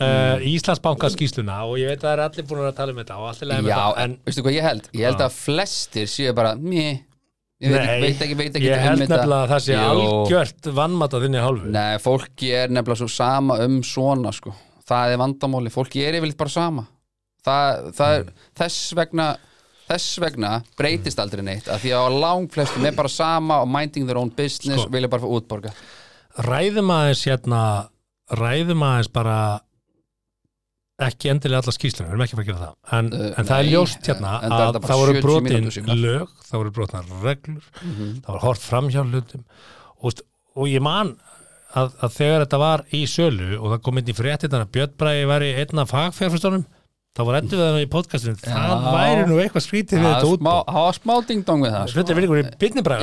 uh, 0.00 0.42
Íslandsbanka 0.50 1.10
skýsluna 1.14 1.60
og 1.68 1.76
ég 1.80 1.90
veit 1.92 2.00
að 2.02 2.06
það 2.08 2.14
er 2.16 2.22
allir 2.26 2.46
búin 2.50 2.62
að 2.66 2.76
tala 2.80 2.94
um 2.94 3.00
þetta 3.02 3.18
og 3.20 3.28
allir 3.30 3.50
leið 3.50 3.62
með 3.66 3.70
Já, 3.72 3.76
þetta 3.80 4.04
en 4.04 4.16
veistu 4.28 4.44
hvað 4.46 4.56
ég 4.58 4.68
held? 4.68 4.88
Ég 4.98 5.08
held 5.10 5.24
að 5.26 5.36
flestir 5.38 6.10
séu 6.10 6.34
bara 6.36 6.54
Mjö, 6.58 6.86
ég 7.64 7.74
veit, 7.74 7.86
Nei, 7.86 8.00
veit 8.04 8.24
ekki, 8.26 8.38
veit 8.42 8.58
ekki 8.58 8.68
ég 8.70 8.76
um 8.80 8.84
held 8.88 9.04
þetta. 9.04 9.16
nefnilega 9.16 9.40
að 9.44 9.54
það 9.54 9.64
sé 9.68 9.78
algjört 9.84 10.70
vannmat 10.80 11.16
að 11.18 11.26
þinni 11.28 11.44
hálfu 11.46 11.72
Nei, 11.78 11.94
fólki 12.02 12.52
er 12.62 12.74
nefnilega 12.74 13.00
svo 13.04 13.10
sama 13.14 13.58
um 13.64 13.80
svona 13.86 14.32
sko. 14.34 14.54
Það 14.84 15.14
er 15.14 15.20
vandamáli, 15.22 15.70
fólki 15.72 16.02
er 16.04 16.18
yfirleitt 16.18 16.40
bara 16.42 16.52
sama 16.52 16.86
Það, 17.44 17.90
það 17.96 18.14
er 18.18 18.30
þess 18.56 18.94
vegna 18.96 19.26
þess 19.84 20.14
vegna 20.22 20.50
breytist 20.80 21.18
aldrei 21.20 21.42
neitt 21.44 21.66
af 21.68 21.82
því 21.82 21.90
að 21.92 22.14
lang 22.22 22.46
flestum 22.52 22.86
er 22.88 22.94
bara 22.96 23.10
sama 23.12 23.58
og 23.60 23.68
minding 23.68 24.06
their 24.08 24.16
own 24.16 24.30
business 24.32 24.80
Sko. 24.80 24.86
og 24.88 24.94
vilja 24.96 25.10
bara 25.12 25.20
fá 25.20 25.28
útborga 25.28 25.72
ræðum 26.48 26.88
aðeins 26.94 27.24
hérna 27.28 27.58
ræðum 28.40 28.80
aðeins 28.86 29.10
bara 29.12 29.36
ekki 31.08 31.30
endilega 31.32 31.60
alla 31.62 31.74
skýslunum, 31.76 32.08
við 32.10 32.14
erum 32.14 32.24
ekki 32.24 32.34
að 32.34 32.38
fara 32.38 32.44
að 32.44 32.50
gera 32.50 32.64
það. 32.64 32.74
En, 32.98 33.12
Uh, 33.14 33.26
en 33.38 33.44
það 33.48 33.58
er 33.58 33.64
nei, 33.64 33.72
ljóst 33.74 34.08
hérna 34.10 34.32
en 34.42 34.50
það 34.50 34.60
er 34.64 34.68
að 34.68 34.78
bara 34.80 34.90
það 34.92 35.00
voru 35.02 35.14
70 35.14 35.22
brotin 35.26 36.02
lög, 36.04 36.28
það 36.48 36.58
voru 36.62 36.70
brotin 36.78 37.12
reglur, 37.22 37.64
Mhm. 37.84 38.10
það 38.24 38.32
var 38.34 38.40
hort 38.46 38.60
framhjá 38.64 39.04
hlutum. 39.10 39.44
Og, 40.02 40.12
og 40.56 40.66
ég 40.68 40.80
man 40.84 41.16
að, 41.74 41.90
að 42.02 42.10
þegar 42.18 42.44
þetta 42.46 42.58
var 42.58 42.84
í 42.92 43.02
sölu 43.10 43.58
og 43.58 43.66
það 43.72 43.82
kom 43.82 43.98
inn 43.98 44.10
í 44.12 44.14
fréttina 44.14 44.60
að 44.64 44.70
Björn 44.76 44.96
Bræði 44.98 45.26
væri 45.26 45.48
einn 45.58 45.78
af 45.82 45.90
fagfjárfæstunum 45.90 46.64
þá 47.14 47.20
var 47.28 47.36
endur 47.38 47.60
við 47.60 47.68
það 47.68 47.76
í 47.78 47.88
podcastinu. 47.92 48.38
Það 48.42 48.70
Já. 48.74 48.92
væri 48.94 49.26
nú 49.30 49.36
eitthvað 49.38 49.62
skrítið 49.62 50.00
við 50.02 50.06
þetta 50.08 50.30
smá- 50.42 50.64
það 50.66 50.78
var 50.84 50.96
smá 50.98 51.12
ding-dong 51.28 51.60
við 51.62 51.70
það 51.74 51.84
sko. 51.92 51.98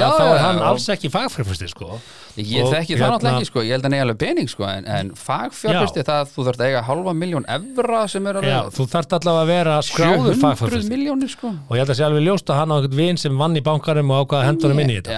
Já, 0.01 0.07
þá 0.11 0.23
er 0.35 0.41
hann 0.43 0.57
já. 0.59 0.65
alls 0.67 0.87
ekki 0.91 1.11
fagfjárfæsti 1.13 1.69
sko. 1.71 1.87
Ég 2.35 2.67
þekki 2.73 2.97
það 2.97 2.99
hérna- 2.99 3.13
náttúrulega 3.15 3.39
ekki 3.39 3.47
sko, 3.51 3.63
ég 3.63 3.71
held 3.71 3.85
að 3.87 3.93
neyja 3.95 4.03
alveg 4.07 4.19
pening 4.25 4.49
sko, 4.51 4.63
en, 4.67 4.85
en 4.97 5.11
fagfjárfesti 5.15 6.03
það 6.11 6.27
þú 6.35 6.45
þarft 6.49 6.59
að 6.59 6.67
eiga 6.67 6.83
halva 6.91 7.13
miljón 7.15 7.47
evra 7.47 8.01
er 8.03 8.51
þú 8.75 8.87
þarft 8.91 9.15
allavega 9.15 9.41
að 9.45 9.51
vera 9.55 9.79
skráður 9.79 10.35
700 10.35 10.41
fagfjárfæsti 10.43 10.91
miljónir 10.91 11.29
sko. 11.31 11.47
Og 11.69 11.71
ég 11.77 11.83
held 11.85 11.89
að 11.95 11.99
sé 12.01 12.03
alveg 12.11 12.27
ljóst 12.27 12.51
að 12.51 12.59
hann 12.59 12.71
á 12.71 12.75
einhvern 12.81 12.99
vin 12.99 13.17
sem 13.17 13.37
vann 13.37 13.55
í 13.55 13.63
bankarum 13.63 14.11
og 14.11 14.27
ákvaða 14.27 14.47
hendunum 14.51 14.79
inn 14.83 14.89
í 14.91 14.99
þetta. 14.99 15.15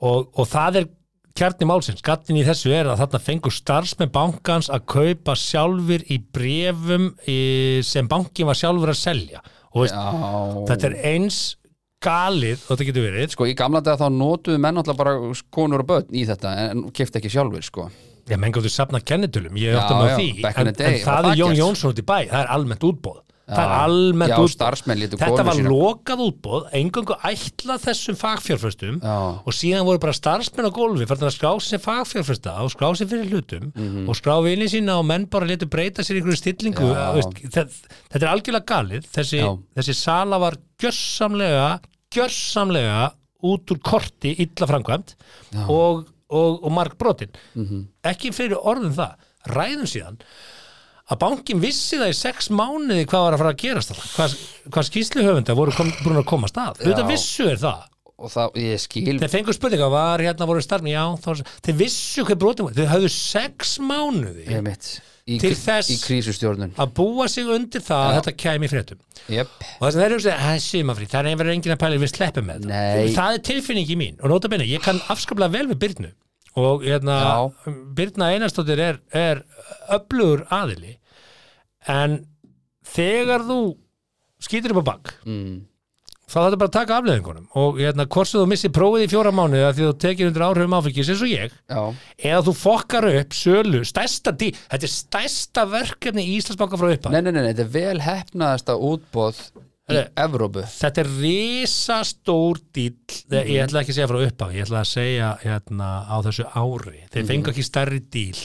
Og, 0.00 0.28
og 0.36 0.46
það 0.48 0.76
er 0.76 0.86
kjarni 1.40 1.68
málsins, 1.68 2.02
gattin 2.04 2.38
í 2.38 2.44
þessu 2.46 2.72
er 2.76 2.90
að 2.92 3.00
þarna 3.02 3.20
fengur 3.24 3.54
starfsmenn 3.54 4.12
bankans 4.12 4.68
að 4.72 4.84
kaupa 4.92 5.36
sjálfur 5.38 6.04
í 6.12 6.18
brefum 6.34 7.08
í, 7.24 7.38
sem 7.86 8.08
bankin 8.10 8.48
var 8.50 8.58
sjálfur 8.60 8.92
að 8.92 9.00
selja. 9.00 9.40
Og 9.72 9.86
veist, 9.86 9.96
þetta 10.68 10.90
er 10.90 10.96
eins 11.14 11.40
galið 12.04 12.62
og 12.64 12.74
þetta 12.74 12.86
getur 12.90 13.06
verið. 13.06 13.32
Sko 13.34 13.48
í 13.48 13.56
gamla 13.58 13.82
dag 13.84 13.98
þá 14.00 14.06
notuðu 14.12 14.60
menn 14.62 14.80
alltaf 14.80 14.98
bara 14.98 15.16
konur 15.52 15.84
og 15.84 15.90
börn 15.90 16.14
í 16.16 16.24
þetta 16.28 16.54
en 16.68 16.86
kefti 16.96 17.20
ekki 17.20 17.32
sjálfur 17.32 17.66
sko. 17.66 17.88
Já, 18.30 18.36
menn 18.38 18.54
gáttu 18.54 18.70
safna 18.70 19.00
kennitölum, 19.02 19.56
ég 19.58 19.74
Já, 19.74 19.80
átti 19.80 19.96
með 19.96 20.12
því. 20.14 20.28
en, 20.46 20.68
en 20.70 20.76
það 20.76 21.04
það 21.08 21.30
er 21.32 21.40
Jón. 21.40 21.56
Jónsson 21.58 21.90
út 21.94 22.00
í 22.02 22.04
bæ, 22.06 22.16
það 22.30 22.40
er 22.44 22.50
almennt 22.54 22.86
útbóð 22.86 23.18
það 23.50 23.64
er 23.64 23.72
almennt 23.84 24.30
útbóð 24.38 24.46
þetta 25.18 25.44
var 25.48 25.56
sínar- 25.58 25.72
lokað 25.74 26.20
útbóð, 26.26 26.62
engangu 26.80 27.16
ætlað 27.30 27.84
þessum 27.86 28.16
fagfjárföstum 28.20 29.00
Já. 29.02 29.16
og 29.44 29.52
síðan 29.52 29.84
voru 29.88 29.98
bara 30.04 30.12
starfsmenn 30.16 30.68
á 30.70 30.72
gólfi 30.72 31.06
fyrir 31.10 31.26
að 31.28 31.34
skrá 31.36 31.52
sér 31.66 31.82
fagfjárfesta 31.84 32.54
og 32.62 32.70
skrá 32.70 32.88
sér 32.94 33.10
fyrir 33.10 33.30
hlutum 33.32 33.72
Mhm. 33.74 34.08
og 34.08 34.14
skrá 34.14 34.38
vinni 34.44 34.68
sína 34.70 34.98
og 34.98 35.04
menn 35.06 35.26
bara 35.26 35.46
letu 35.46 35.66
breyta 35.66 36.02
sér 36.02 36.16
í 36.16 36.22
einhverju 36.22 36.38
stillingu 36.38 36.94
þetta, 37.50 37.68
er 38.22 38.28
algjörlega 38.30 38.66
galið. 38.66 39.06
Þessi, 39.10 39.40
þessi 39.76 39.94
sala 39.94 40.38
var 40.38 40.54
gjörsamlega 40.80 41.80
gjörsamlega 42.14 43.12
út 43.42 43.70
úr 43.72 43.78
korti 43.82 44.34
illa 44.42 44.66
framkvæmt 44.68 45.14
og, 45.68 46.06
og, 46.30 46.62
og 46.64 46.72
marg 46.72 46.96
brotin 46.98 47.30
Mhm. 47.54 47.86
ekki 48.04 48.30
fyrir 48.36 48.58
orðum 48.62 48.92
það. 48.94 49.14
Ræðum 49.48 49.88
síðan 49.88 50.18
að 51.10 51.18
bankin 51.24 51.60
vissi 51.62 51.98
það 52.00 52.12
í 52.12 52.16
sex 52.20 52.50
mánuði 52.54 53.06
hvað 53.10 53.24
var 53.26 53.36
að 53.36 53.42
fara 53.42 53.52
að 53.54 53.60
gerast 53.64 53.92
það 53.92 54.02
hvað, 54.14 54.36
hvað 54.70 54.88
skýsluhöfunda 54.90 55.56
voru 55.58 55.74
kom, 55.76 55.90
búin 56.04 56.20
að 56.22 56.28
komast 56.30 56.60
að? 56.60 56.80
Þetta 56.84 57.04
Já. 57.04 57.08
vissu 57.10 57.48
er 57.50 57.60
það. 57.64 57.86
Og 58.20 58.28
það, 58.28 58.56
ég 58.60 58.80
skil 58.82 59.16
þeir 59.16 59.30
fengur 59.32 59.56
spurninga, 59.56 59.86
var 59.88 60.20
hérna 60.20 60.44
voru 60.48 60.60
starfni 60.60 60.92
já, 60.92 61.06
þá, 61.24 61.30
þeir 61.64 61.76
vissu 61.78 62.24
hvað 62.28 62.40
brotum 62.42 62.66
var. 62.68 62.74
Þeir 62.76 62.90
höfðu 62.92 63.10
sex 63.14 63.78
mánuði 63.80 64.44
ég 64.44 64.60
mitt 64.66 64.90
í, 65.24 65.38
Til 65.40 65.54
þess- 65.56 65.88
að 66.76 66.92
búa 66.98 67.26
sig 67.32 67.48
undir 67.48 67.80
það 67.80 68.02
að 68.04 68.12
Já. 68.12 68.20
þetta 68.20 68.34
kæmi 68.44 68.68
fréttum. 68.68 69.00
Jep, 69.30 69.48
og 69.78 69.86
það 69.86 69.92
sem 69.94 70.00
þeir 70.02 70.10
eru 70.10 70.18
að 70.20 70.24
segja, 70.26 70.38
það 70.44 70.54
er 70.58 70.64
sumafrí, 70.66 71.08
það 71.08 71.30
er 71.32 71.52
enginn 71.54 71.74
að 71.76 71.80
pæla 71.80 72.00
við 72.04 72.12
sleppum 72.12 72.44
með 72.50 72.60
þetta. 72.68 73.14
Það 73.16 73.34
er 73.38 73.44
tilfinningi 73.50 73.96
mín 74.04 74.20
og 74.20 74.28
nota 74.34 74.48
bene, 74.52 74.68
ég 74.68 74.84
kann 74.84 75.00
afskaplega 75.08 75.52
vel 75.56 75.66
við 75.72 75.80
Byrnu 75.86 76.12
og 76.60 76.82
hérna. 76.84 77.16
Byrna 77.96 78.32
Einarsdóttir 78.34 78.80
er, 78.84 79.00
er 79.16 79.44
öflugur 79.96 80.44
aðili 80.52 80.96
en 81.88 82.20
þegar 82.90 83.44
þú 83.46 83.60
skýtur 84.40 84.74
upp 84.74 84.82
á 84.84 84.90
bak 84.90 85.12
mm. 85.26 85.56
þá 86.24 86.36
þetta 86.38 86.60
bara 86.60 86.70
að 86.70 86.76
taka 86.76 86.98
afleðingunum 87.00 87.48
og 87.60 87.80
hérna, 87.80 88.06
hvort 88.10 88.30
sem 88.30 88.40
þú 88.40 88.50
missir 88.50 88.74
prófið 88.74 89.06
í 89.06 89.10
fjóra 89.12 89.32
mánuði 89.34 89.64
að 89.68 89.78
því 89.78 89.86
þú 89.86 89.94
tekir 90.04 90.30
undir 90.30 90.46
áhrifum 90.46 90.76
áfengis 90.78 91.12
eins 91.12 91.24
og 91.24 91.32
ég 91.32 91.56
já, 91.56 91.80
eða 92.32 92.44
þú 92.48 92.54
fokkar 92.60 93.08
upp 93.12 93.36
sölu, 93.36 93.82
stærsta 93.88 94.36
þetta 94.36 94.80
er 94.80 94.94
stærsta 94.94 95.66
verkefni 95.70 96.26
í 96.28 96.38
Íslandsbanka 96.38 96.80
frá 96.80 96.92
upphæð 96.94 97.16
nei, 97.16 97.24
nei, 97.26 97.32
nei, 97.32 97.42
nei, 97.42 97.50
þetta 97.52 97.66
er 97.66 97.74
vel 97.76 98.06
hefnaðasta 98.06 98.78
útbóð 98.90 99.42
í. 99.90 100.00
Evrópu. 100.22 100.64
þetta 100.70 101.04
er 101.04 101.12
risastór 101.18 102.60
dýll 102.74 102.96
ég 103.34 103.64
ætla 103.64 103.82
ekki 103.82 103.94
að 103.94 104.00
segja 104.00 104.10
frá 104.10 104.20
upphaf 104.22 104.54
ég 104.54 104.66
ætla 104.66 104.82
að 104.84 104.90
segja 104.92 105.30
hérna, 105.42 105.88
á 106.06 106.16
þessu 106.26 106.46
ári. 106.54 107.06
Þeir 107.10 107.30
fengu 107.32 107.52
ekki 107.52 107.66
stærri 107.66 108.02
dýl 108.06 108.38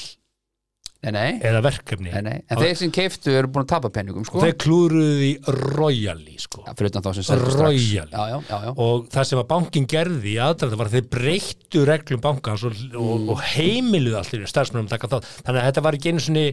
Nei, 1.05 1.12
nei, 1.13 1.34
eða 1.45 1.60
verkefni 1.62 2.10
nei, 2.10 2.21
nei. 2.25 2.38
en 2.49 2.58
þeir 2.58 2.77
sem 2.79 2.91
keiftu 2.93 3.34
eru 3.38 3.49
búin 3.53 3.65
að 3.65 3.73
tapa 3.75 3.91
penningum 3.93 4.23
sko. 4.25 4.39
þeir 4.41 4.55
klúruðu 4.63 5.17
því 5.19 5.58
royally 5.75 6.38
sko. 6.41 6.63
ja, 6.65 6.73
fyrir 6.73 6.89
utan 6.89 7.05
þá 7.05 7.10
sem 7.13 7.27
seldu 7.27 7.51
strax 7.53 7.67
Royal. 7.67 8.08
já, 8.10 8.23
já, 8.31 8.38
já, 8.49 8.55
já. 8.63 8.71
og 8.88 9.05
það 9.13 9.27
sem 9.29 9.41
að 9.41 9.47
bankin 9.51 9.86
gerði 9.91 10.31
í 10.31 10.39
aðdrafta 10.41 10.79
var 10.79 10.89
að 10.89 10.97
þeir 10.97 11.12
breyttu 11.17 11.84
reglum 11.91 12.23
bankans 12.23 12.65
og, 12.65 12.81
og, 12.97 13.29
og 13.36 13.45
heimiluðu 13.51 14.17
allir 14.23 14.49
starfsmennum 14.49 14.89
taka 14.89 15.12
þátt 15.12 15.29
þannig 15.43 15.62
að 15.62 15.69
þetta 15.69 15.86
var 15.86 15.99
ekki 15.99 16.15
einu 16.15 16.25
svona 16.25 16.47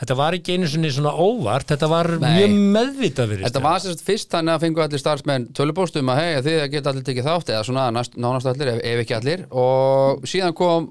þetta 0.00 0.16
var 0.18 0.36
ekki 0.36 0.56
einu 0.56 0.70
svona, 0.70 1.12
óvart 1.12 1.70
þetta 1.74 1.90
var 1.90 2.10
Nei. 2.22 2.30
mjög 2.38 2.56
meðvitað 2.76 3.30
verið 3.34 3.46
Þetta 3.48 3.62
var 3.66 3.84
sérst 3.84 4.04
fyrst 4.06 4.32
þannig 4.32 4.54
að 4.54 4.64
fengu 4.64 4.84
allir 4.84 5.02
starfsmenn 5.02 5.46
tölubóstum 5.56 6.12
að 6.12 6.20
hei, 6.22 6.30
þið 6.46 6.64
geta 6.74 6.94
allir 6.94 7.06
tekið 7.06 7.28
þátt 7.28 7.52
eða 7.54 7.68
svona 7.68 7.86
næst, 7.94 8.16
nánast 8.16 8.50
allir, 8.50 8.72
ef, 8.74 8.82
ef 8.90 9.04
ekki 9.04 9.16
allir. 9.18 9.44
Og 9.52 10.26
síðan 10.30 10.56
kom 10.56 10.90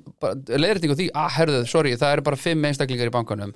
leiriting 0.54 0.94
á 0.94 1.00
því, 1.00 1.10
að 1.24 1.36
herðu, 1.40 1.66
sorry, 1.74 1.98
það 2.00 2.16
eru 2.16 2.28
bara 2.30 2.42
fimm 2.46 2.70
einstaklingar 2.70 3.12
í 3.12 3.16
bankanum. 3.18 3.54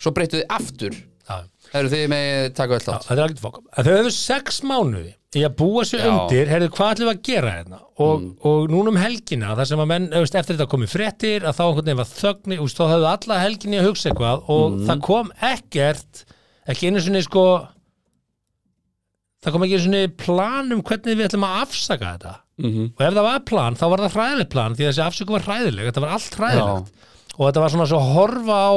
Svo 0.00 0.14
breyttu 0.16 0.40
þið 0.40 0.52
aftur. 0.56 1.00
Já. 1.30 1.44
herru 1.70 1.90
þið 1.92 2.08
með 2.10 2.36
taka 2.58 2.74
öll 2.74 2.82
þátt. 2.82 3.04
Þetta 3.06 3.16
er 3.20 3.24
alveg 3.28 3.42
fokk. 3.44 3.58
Þau 3.76 3.90
hefur 3.92 4.14
sex 4.16 4.62
mánuði 4.66 5.12
í 5.38 5.42
að 5.46 5.52
búa 5.60 5.84
sér 5.86 6.00
Já. 6.02 6.08
Mm. 6.10 6.16
undir 6.24 6.48
heyrðu, 6.50 6.68
hvað 6.74 6.92
ætlum 6.94 7.08
við 7.08 7.14
að 7.14 7.22
gera 7.28 7.50
hérna 7.54 7.76
og, 8.02 8.22
og 8.50 8.70
núna 8.72 8.90
um 8.90 8.96
helgina, 8.98 9.52
þar 9.54 9.68
sem 9.70 9.82
að 9.84 9.90
menn 9.92 10.08
veist, 10.10 10.34
eftir 10.34 10.56
þetta 10.56 10.70
komið 10.72 10.90
fréttir, 10.96 11.44
að 11.46 11.54
þá 11.54 11.62
einhvern 11.66 11.84
veginn 11.86 12.00
var 12.00 12.08
þögni 12.10 12.58
og 12.58 12.72
þá 12.74 12.82
höfðu 12.90 13.06
alla 13.12 13.36
helginni 13.44 13.78
að 13.78 13.86
hugsa 13.90 14.10
eitthvað 14.10 14.42
og 14.50 14.64
Mm. 14.70 14.86
það 14.88 15.04
kom 15.06 15.30
ekkert 15.52 16.24
ekki 16.70 16.90
einu 16.90 17.00
sinni 17.04 17.22
sko 17.22 17.44
það 19.40 19.54
kom 19.54 19.64
ekki 19.64 19.76
einu 19.78 19.84
sinni 19.86 20.02
plan 20.20 20.74
um 20.74 20.82
hvernig 20.82 21.16
við 21.16 21.28
ætlum 21.30 21.46
að 21.48 21.62
afsaka 21.62 22.10
þetta 22.16 22.34
mm 22.60 22.70
-hmm. 22.74 22.90
og 22.96 23.06
ef 23.06 23.14
það 23.14 23.28
var 23.30 23.40
plan, 23.52 23.76
þá 23.78 23.86
var 23.92 24.02
það 24.04 24.16
hræðilegt 24.18 24.50
plan 24.50 24.74
því 24.74 24.88
þessi 24.88 25.06
afsöku 25.06 25.32
var 25.36 25.46
hræðileg, 25.46 25.86
þetta 25.88 26.04
var 26.04 26.12
allt 26.16 26.34
hræðilegt 26.40 26.92
og 27.38 27.46
þetta 27.46 27.60
var 27.64 27.70
svona 27.70 27.86
svo 27.86 28.00
horfa 28.14 28.58
á 28.66 28.74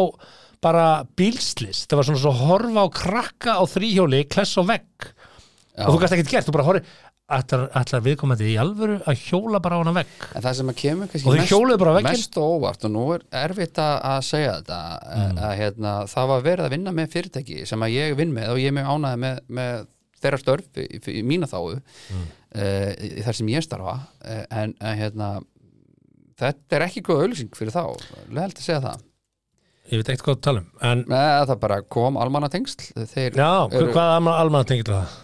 bara 0.63 0.85
bílslis 1.17 1.83
þetta 1.83 1.97
var 1.99 2.05
svona 2.07 2.23
svo 2.23 2.31
horfa 2.31 2.79
á 2.85 2.87
krakka 2.93 3.51
á 3.59 3.63
þríhjóli 3.67 4.23
kless 4.29 4.57
og 4.57 4.67
vegg 4.69 5.09
og 5.77 5.95
þú 5.95 5.99
gæst 6.03 6.13
ekkert 6.17 6.31
gert, 6.33 6.47
þú 6.47 6.53
bara 6.57 6.65
horfi 6.67 6.81
ætlar, 7.33 7.63
ætlar 7.79 8.01
viðkomandi 8.05 8.49
í 8.51 8.57
alvöru 8.61 8.97
að 9.09 9.21
hjóla 9.25 9.61
bara 9.63 9.79
á 9.79 9.81
hana 9.81 9.93
vegg 9.95 10.25
En 10.35 10.43
það 10.45 10.57
sem 10.59 10.69
að 10.73 10.77
kemur 10.83 11.07
kannski 11.13 11.29
mest 12.11 12.37
og 12.37 12.51
óvart 12.59 12.85
og 12.85 12.91
nú 12.93 13.05
er 13.15 13.23
erfitt 13.43 13.79
að 13.81 14.19
segja 14.27 14.57
þetta 14.59 14.81
Mm. 15.13 15.39
að 15.47 15.55
hérna, 15.61 15.93
það 16.09 16.27
var 16.33 16.41
verið 16.45 16.65
að 16.67 16.73
vinna 16.75 16.91
með 16.91 17.09
fyrirtæki 17.15 17.65
sem 17.69 17.79
að 17.85 17.93
ég 17.95 18.15
vinn 18.19 18.33
með 18.35 18.51
og 18.53 18.59
ég 18.61 18.69
er 18.69 18.75
mjög 18.77 18.91
ánæði 18.93 19.19
með, 19.23 19.39
með 19.59 19.87
þeirra 20.23 20.39
störf 20.43 20.77
í, 20.83 20.85
í, 21.13 21.23
mína 21.23 21.49
þáu 21.49 21.79
Mm. 22.11 22.27
uh, 22.59 22.91
þar 23.25 23.39
sem 23.39 23.49
ég 23.55 23.65
starfa 23.65 23.95
uh, 24.03 24.43
en, 24.51 24.75
hérna 24.83 25.31
þetta 26.39 26.77
er 26.77 26.85
ekki 26.87 27.03
góð 27.07 27.23
auðlýsing 27.25 27.55
fyrir 27.57 27.73
þá 27.73 27.83
leðalt 28.29 28.59
að 28.61 28.65
segja 28.67 28.81
það 28.83 29.03
ég 29.91 29.99
veit 29.99 30.09
ekkert 30.13 30.23
hvað 30.27 30.37
að 30.37 30.43
tala 30.47 30.61
um 30.63 30.69
en 30.91 31.03
Nei, 31.11 31.45
það 31.49 31.59
bara 31.63 31.81
kom 31.91 32.17
almanna 32.17 32.49
tengsl 32.53 32.91
já, 33.39 33.49
eru 33.71 33.89
hvað 33.93 34.13
alman, 34.17 34.37
alman 34.43 34.65
tengir 34.69 34.89
það? 34.93 35.17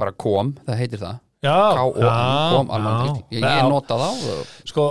Bara 0.00 0.14
kom, 0.16 0.54
það 0.66 0.80
heitir 0.80 1.02
það. 1.02 1.20
K.O.M. 1.40 3.20
ég, 3.32 3.40
ég 3.40 3.62
nota 3.70 3.96
þá 3.96 4.08
og, 4.10 4.40
Sko, 4.68 4.82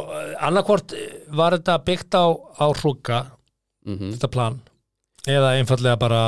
annarkvort 0.48 0.96
var 1.38 1.54
þetta 1.60 1.76
byggt 1.86 2.18
á, 2.18 2.26
á 2.34 2.66
hrúka 2.82 3.20
mm 3.86 4.16
þetta 4.16 4.30
plan 4.34 4.58
eða 5.30 5.52
einfallega 5.60 6.00
bara 6.00 6.22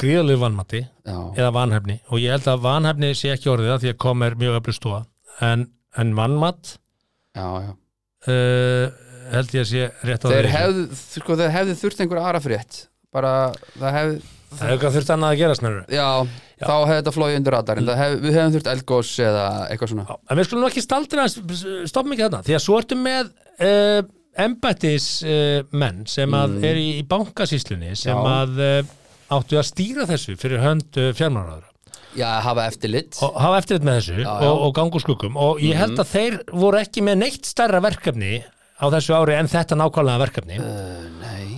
gríðalegu 0.00 0.40
vannmati 0.42 0.80
já, 0.82 1.18
eða 1.36 1.50
vanhefni 1.54 1.98
og 2.08 2.18
ég 2.18 2.34
held 2.34 2.48
að 2.50 2.64
vanhefni 2.64 3.10
sé 3.14 3.30
ekki 3.36 3.52
orðið 3.52 3.70
það 3.70 3.84
því 3.84 3.92
að 3.92 3.98
kom 4.02 4.24
er 4.26 4.36
mjög 4.40 4.58
öflug 4.58 4.76
stóða 4.78 5.00
en, 5.46 5.66
en 6.00 6.14
vannmat 6.18 6.72
já, 7.38 7.46
já. 7.68 7.70
uh, 8.32 9.08
held 9.34 9.54
ég 9.54 9.62
að 9.64 9.70
sé 9.70 9.86
rétt 10.08 10.24
á 10.24 10.28
þeir 10.32 10.48
því. 10.48 10.54
hefðu, 10.56 10.84
sko, 11.12 11.36
þeir 11.38 11.54
hefðu 11.54 11.76
þurft 11.82 12.02
einhver 12.02 12.20
aðra 12.22 12.42
frétt. 12.44 12.80
Bara, 13.14 13.32
það 13.78 13.96
hefðu 13.98 14.18
það 14.56 14.70
hefur 14.72 14.94
þurft 14.96 15.10
annað 15.14 15.32
að 15.34 15.40
gera 15.42 15.56
snurru 15.58 15.82
já, 15.92 16.06
þá 16.62 16.72
hefði 16.74 16.98
þetta 16.98 17.14
flóið 17.18 17.36
undir 17.38 17.54
radarinn. 17.58 17.88
Mm. 17.88 17.98
hef, 18.02 18.14
við 18.24 18.36
hefðum 18.38 18.54
þurft 18.56 18.70
eldgós 18.74 19.10
eða 19.28 19.44
eitthvað 19.68 19.92
svona. 19.92 20.16
En 20.30 20.40
við 20.40 20.48
skulum 20.48 20.68
ekki 20.70 20.84
staldra 20.84 21.26
stoppum 21.32 22.14
ekki 22.16 22.24
þarna. 22.26 22.42
Því 22.48 22.56
að 22.58 22.64
svo 22.64 22.78
ertu 22.80 22.98
með 22.98 23.30
uh, 23.60 24.00
embættis 24.38 25.08
uh, 25.26 25.62
menn 25.74 26.04
sem 26.10 26.34
að 26.38 26.56
Mm. 26.58 26.64
er 26.72 26.80
í, 26.80 26.88
í 27.00 27.06
bankasýslunni 27.10 27.94
sem 27.98 28.14
Já. 28.14 28.42
að 28.42 28.60
uh, 28.62 28.92
áttu 29.38 29.58
að 29.60 29.66
stýra 29.68 30.06
þessu 30.08 30.36
fyrir 30.40 30.62
hönd 30.64 30.96
uh, 31.02 31.10
fjármálaráður 31.18 31.66
já, 32.18 32.28
hafa 32.42 32.64
eftirlit. 32.70 33.18
Og 33.22 33.34
hafa 33.38 33.58
eftirlit 33.60 33.84
með 33.86 33.98
þessu 34.00 34.14
Já, 34.22 34.28
já. 34.42 34.46
Og, 34.48 34.62
og 34.68 34.72
gangu 34.78 35.00
skuggum 35.02 35.36
og 35.38 35.60
ég 35.62 35.76
held 35.78 35.98
að 36.00 36.08
þeir 36.14 36.38
voru 36.56 36.80
ekki 36.80 37.04
með 37.06 37.20
neitt 37.26 37.46
stærra 37.46 37.82
verkefni 37.84 38.38
á 38.78 38.86
þessu 38.94 39.14
ári 39.18 39.34
en 39.36 39.50
þetta 39.50 39.76
nákvæmlega 39.78 40.22
verkefni. 40.24 40.58
Uh, 40.62 41.04
nei, 41.20 41.37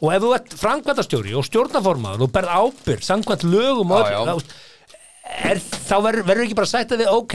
Og 0.00 0.12
ef 0.14 0.22
þú 0.24 0.30
ert 0.36 0.54
frangvæntastjóri 0.56 1.34
og 1.36 1.44
stjórnaformaður 1.44 2.24
og 2.26 2.32
berð 2.32 2.52
ábyrg, 2.56 3.02
samkvæmt 3.04 3.44
lögum 3.52 3.90
og 3.92 4.06
Já, 4.06 4.12
já. 4.12 4.20
öll, 4.34 4.40
þá- 4.40 5.50
er, 5.50 5.60
þá 5.60 5.96
verður 6.06 6.44
ekki 6.46 6.56
bara 6.56 6.66
að 6.66 7.02
við, 7.02 7.10
ok, 7.12 7.34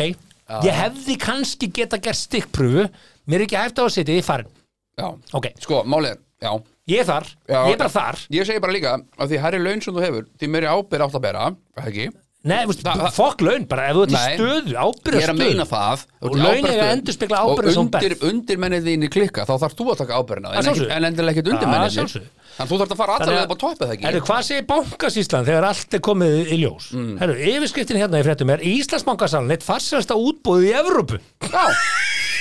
ég 0.65 0.73
hefði 0.81 1.17
kannski 1.21 1.69
geta 1.73 1.97
gert 2.01 2.17
stikkpröfu, 2.19 2.87
mér 3.27 3.39
er 3.41 3.45
ekki 3.47 3.59
hægt 3.61 3.77
á 3.81 3.83
að 3.85 3.93
setja, 3.93 4.13
ég 4.17 4.23
er 4.23 4.29
farin. 4.29 4.49
já 4.97 5.07
Ok, 5.33 5.47
Sko, 5.59 5.83
málið 5.85 6.11
er, 6.15 6.19
já 6.41 6.51
ég 6.87 6.99
er 7.01 7.05
þar, 7.05 7.25
Já, 7.49 7.59
ég 7.65 7.73
er 7.73 7.77
bara 7.77 7.89
þar. 7.89 8.19
Ég 8.29 8.45
segi 8.45 8.59
bara 8.61 8.73
líka 8.73 8.91
að 9.17 9.29
því 9.31 9.39
hærri 9.41 9.59
laun 9.63 9.81
sem 9.81 9.93
þú 9.93 10.01
hefur 10.05 10.25
því 10.39 10.49
meiri 10.49 10.67
ábyrð 10.69 11.05
átt 11.05 11.15
að 11.17 11.21
bera, 11.21 11.45
er 11.77 11.89
ekki 11.89 12.09
Nei, 12.45 12.59
veist, 12.69 12.83
fokk 13.15 13.41
laun 13.41 13.63
bara, 13.65 13.87
ef 13.89 13.95
þú 13.97 14.01
ert 14.05 14.11
í 14.13 14.19
stöðu, 14.21 14.73
Ég 15.15 15.23
er 15.25 15.31
að 15.33 15.39
meina 15.39 15.65
það 15.65 16.03
Og 16.21 16.35
laun 16.37 16.67
eiga 16.69 16.83
að 16.85 16.91
endurspegla 16.93 17.39
ábyrgð 17.41 17.71
sem 17.73 17.79
hún 17.81 17.87
Og 17.87 17.93
ber. 17.95 18.03
undir, 18.05 18.15
undir 18.29 18.59
mennið 18.61 18.85
þín 18.89 19.05
í 19.07 19.09
klikka 19.15 19.45
þá 19.49 19.53
þarf 19.63 19.73
þú 19.79 19.87
að 19.89 19.97
taka 20.03 20.19
ábyrðina 20.19 20.51
en, 20.53 21.07
endilega 21.09 21.33
ekkert 21.33 21.49
undir 21.55 21.65
Að 21.65 21.73
mennið 21.73 21.95
sjálfsögðu. 21.95 22.29
Þannig 22.55 22.65
að 22.65 22.69
þú 22.69 22.77
þarf 22.81 22.93
að 22.93 22.99
fara 23.01 23.15
Þannig 23.15 23.25
allavega 23.25 23.41
að- 23.41 23.49
upp 23.49 23.55
á 23.55 23.63
toppið 23.65 23.89
það 23.89 24.05
Herru, 24.05 24.21
hvað 24.29 24.41
segir 24.49 24.67
bankasýslan 24.69 25.47
þegar 25.49 25.67
allt 25.71 25.97
er 25.97 26.03
komið 26.05 26.37
í 26.45 26.59
ljós? 26.61 26.85
Mm. 26.93 27.15
Herru, 27.23 27.35
yfirskriftin 27.49 27.99
hérna 27.99 28.21
í 28.21 28.27
fréttum 28.29 28.53
er 28.53 28.63
Íslandsbankasalan 28.75 29.51
eitt 29.57 29.65
farsasta 29.65 30.15
útbúið 30.15 30.69
í 30.69 30.75
Evrópu. 30.79 31.19
Já, 31.49 31.65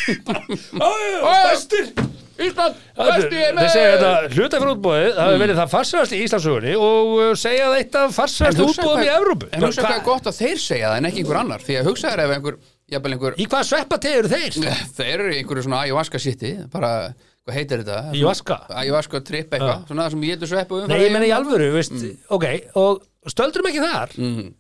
Bestir! 1.50 1.90
Ísland, 2.35 2.78
er 2.99 3.24
Þeir 3.30 3.53
með 3.55 3.68
segja 3.70 3.91
þetta 3.95 4.12
hlutafyrir 4.35 4.70
útbúið, 4.74 5.05
það 5.14 5.28
hefur 5.28 5.43
verið 5.45 5.59
það 5.61 5.68
farsast 5.74 6.14
í 6.14 6.20
Íslandsugunni 6.24 6.72
og 6.74 7.12
uh, 7.14 7.28
segja 7.39 7.66
það 7.68 7.76
eitt 7.78 7.99
af 8.01 8.14
farsast 8.16 8.59
hugsa 8.59 8.82
útbúðum 8.82 9.05
í 9.05 9.11
Evrópu. 9.14 9.51
En 9.55 9.66
hugsa 9.68 9.82
Hva- 9.85 9.91
hvað 9.93 9.99
er 10.01 10.07
gott 10.09 10.26
að 10.32 10.39
þeir 10.41 10.62
segja 10.64 10.89
það 10.91 10.97
en 11.03 11.09
ekki 11.11 11.22
einhver 11.22 11.39
annar 11.45 11.62
Því 11.68 11.76
að 11.80 11.91
hugsa 11.91 12.11
þér 12.14 12.22
ef 12.24 12.32
einhver, 12.39 12.57
jafnvel 12.95 13.14
einhver 13.14 13.39
Í 13.39 13.47
hvað 13.55 13.68
sveppategi 13.70 14.18
eru 14.22 14.32
þeir? 14.35 14.59
Þeir 14.99 15.14
eru 15.14 15.30
einhverju 15.39 15.64
svona 15.68 15.82
ayahuasca 15.87 16.20
shiti 16.24 16.51
Bara, 16.74 16.91
hvað 17.47 17.59
heitir 17.61 17.85
þetta? 17.85 18.01
Ayahuasca? 18.14 18.59
Ayahuasca 18.82 19.22
trip 19.30 19.55
eitthvað 19.55 19.87
Svona 19.93 20.09
það 20.09 20.16
sem 20.16 20.26
ég 20.26 20.35
getur 20.35 20.53
sveppu 20.57 20.80
um 20.82 20.91
Nei, 20.91 20.99
ég 21.05 21.14
menna 21.14 21.28
í 21.30 21.35
alvöru, 21.39 21.70
veist, 21.78 21.95
Mm. 21.95 22.18
ok, 22.35 22.49
og 22.82 23.05
stöldrum 23.30 23.70
ekki 23.70 23.80
þar. 23.85 24.11
Mm. 24.18 24.51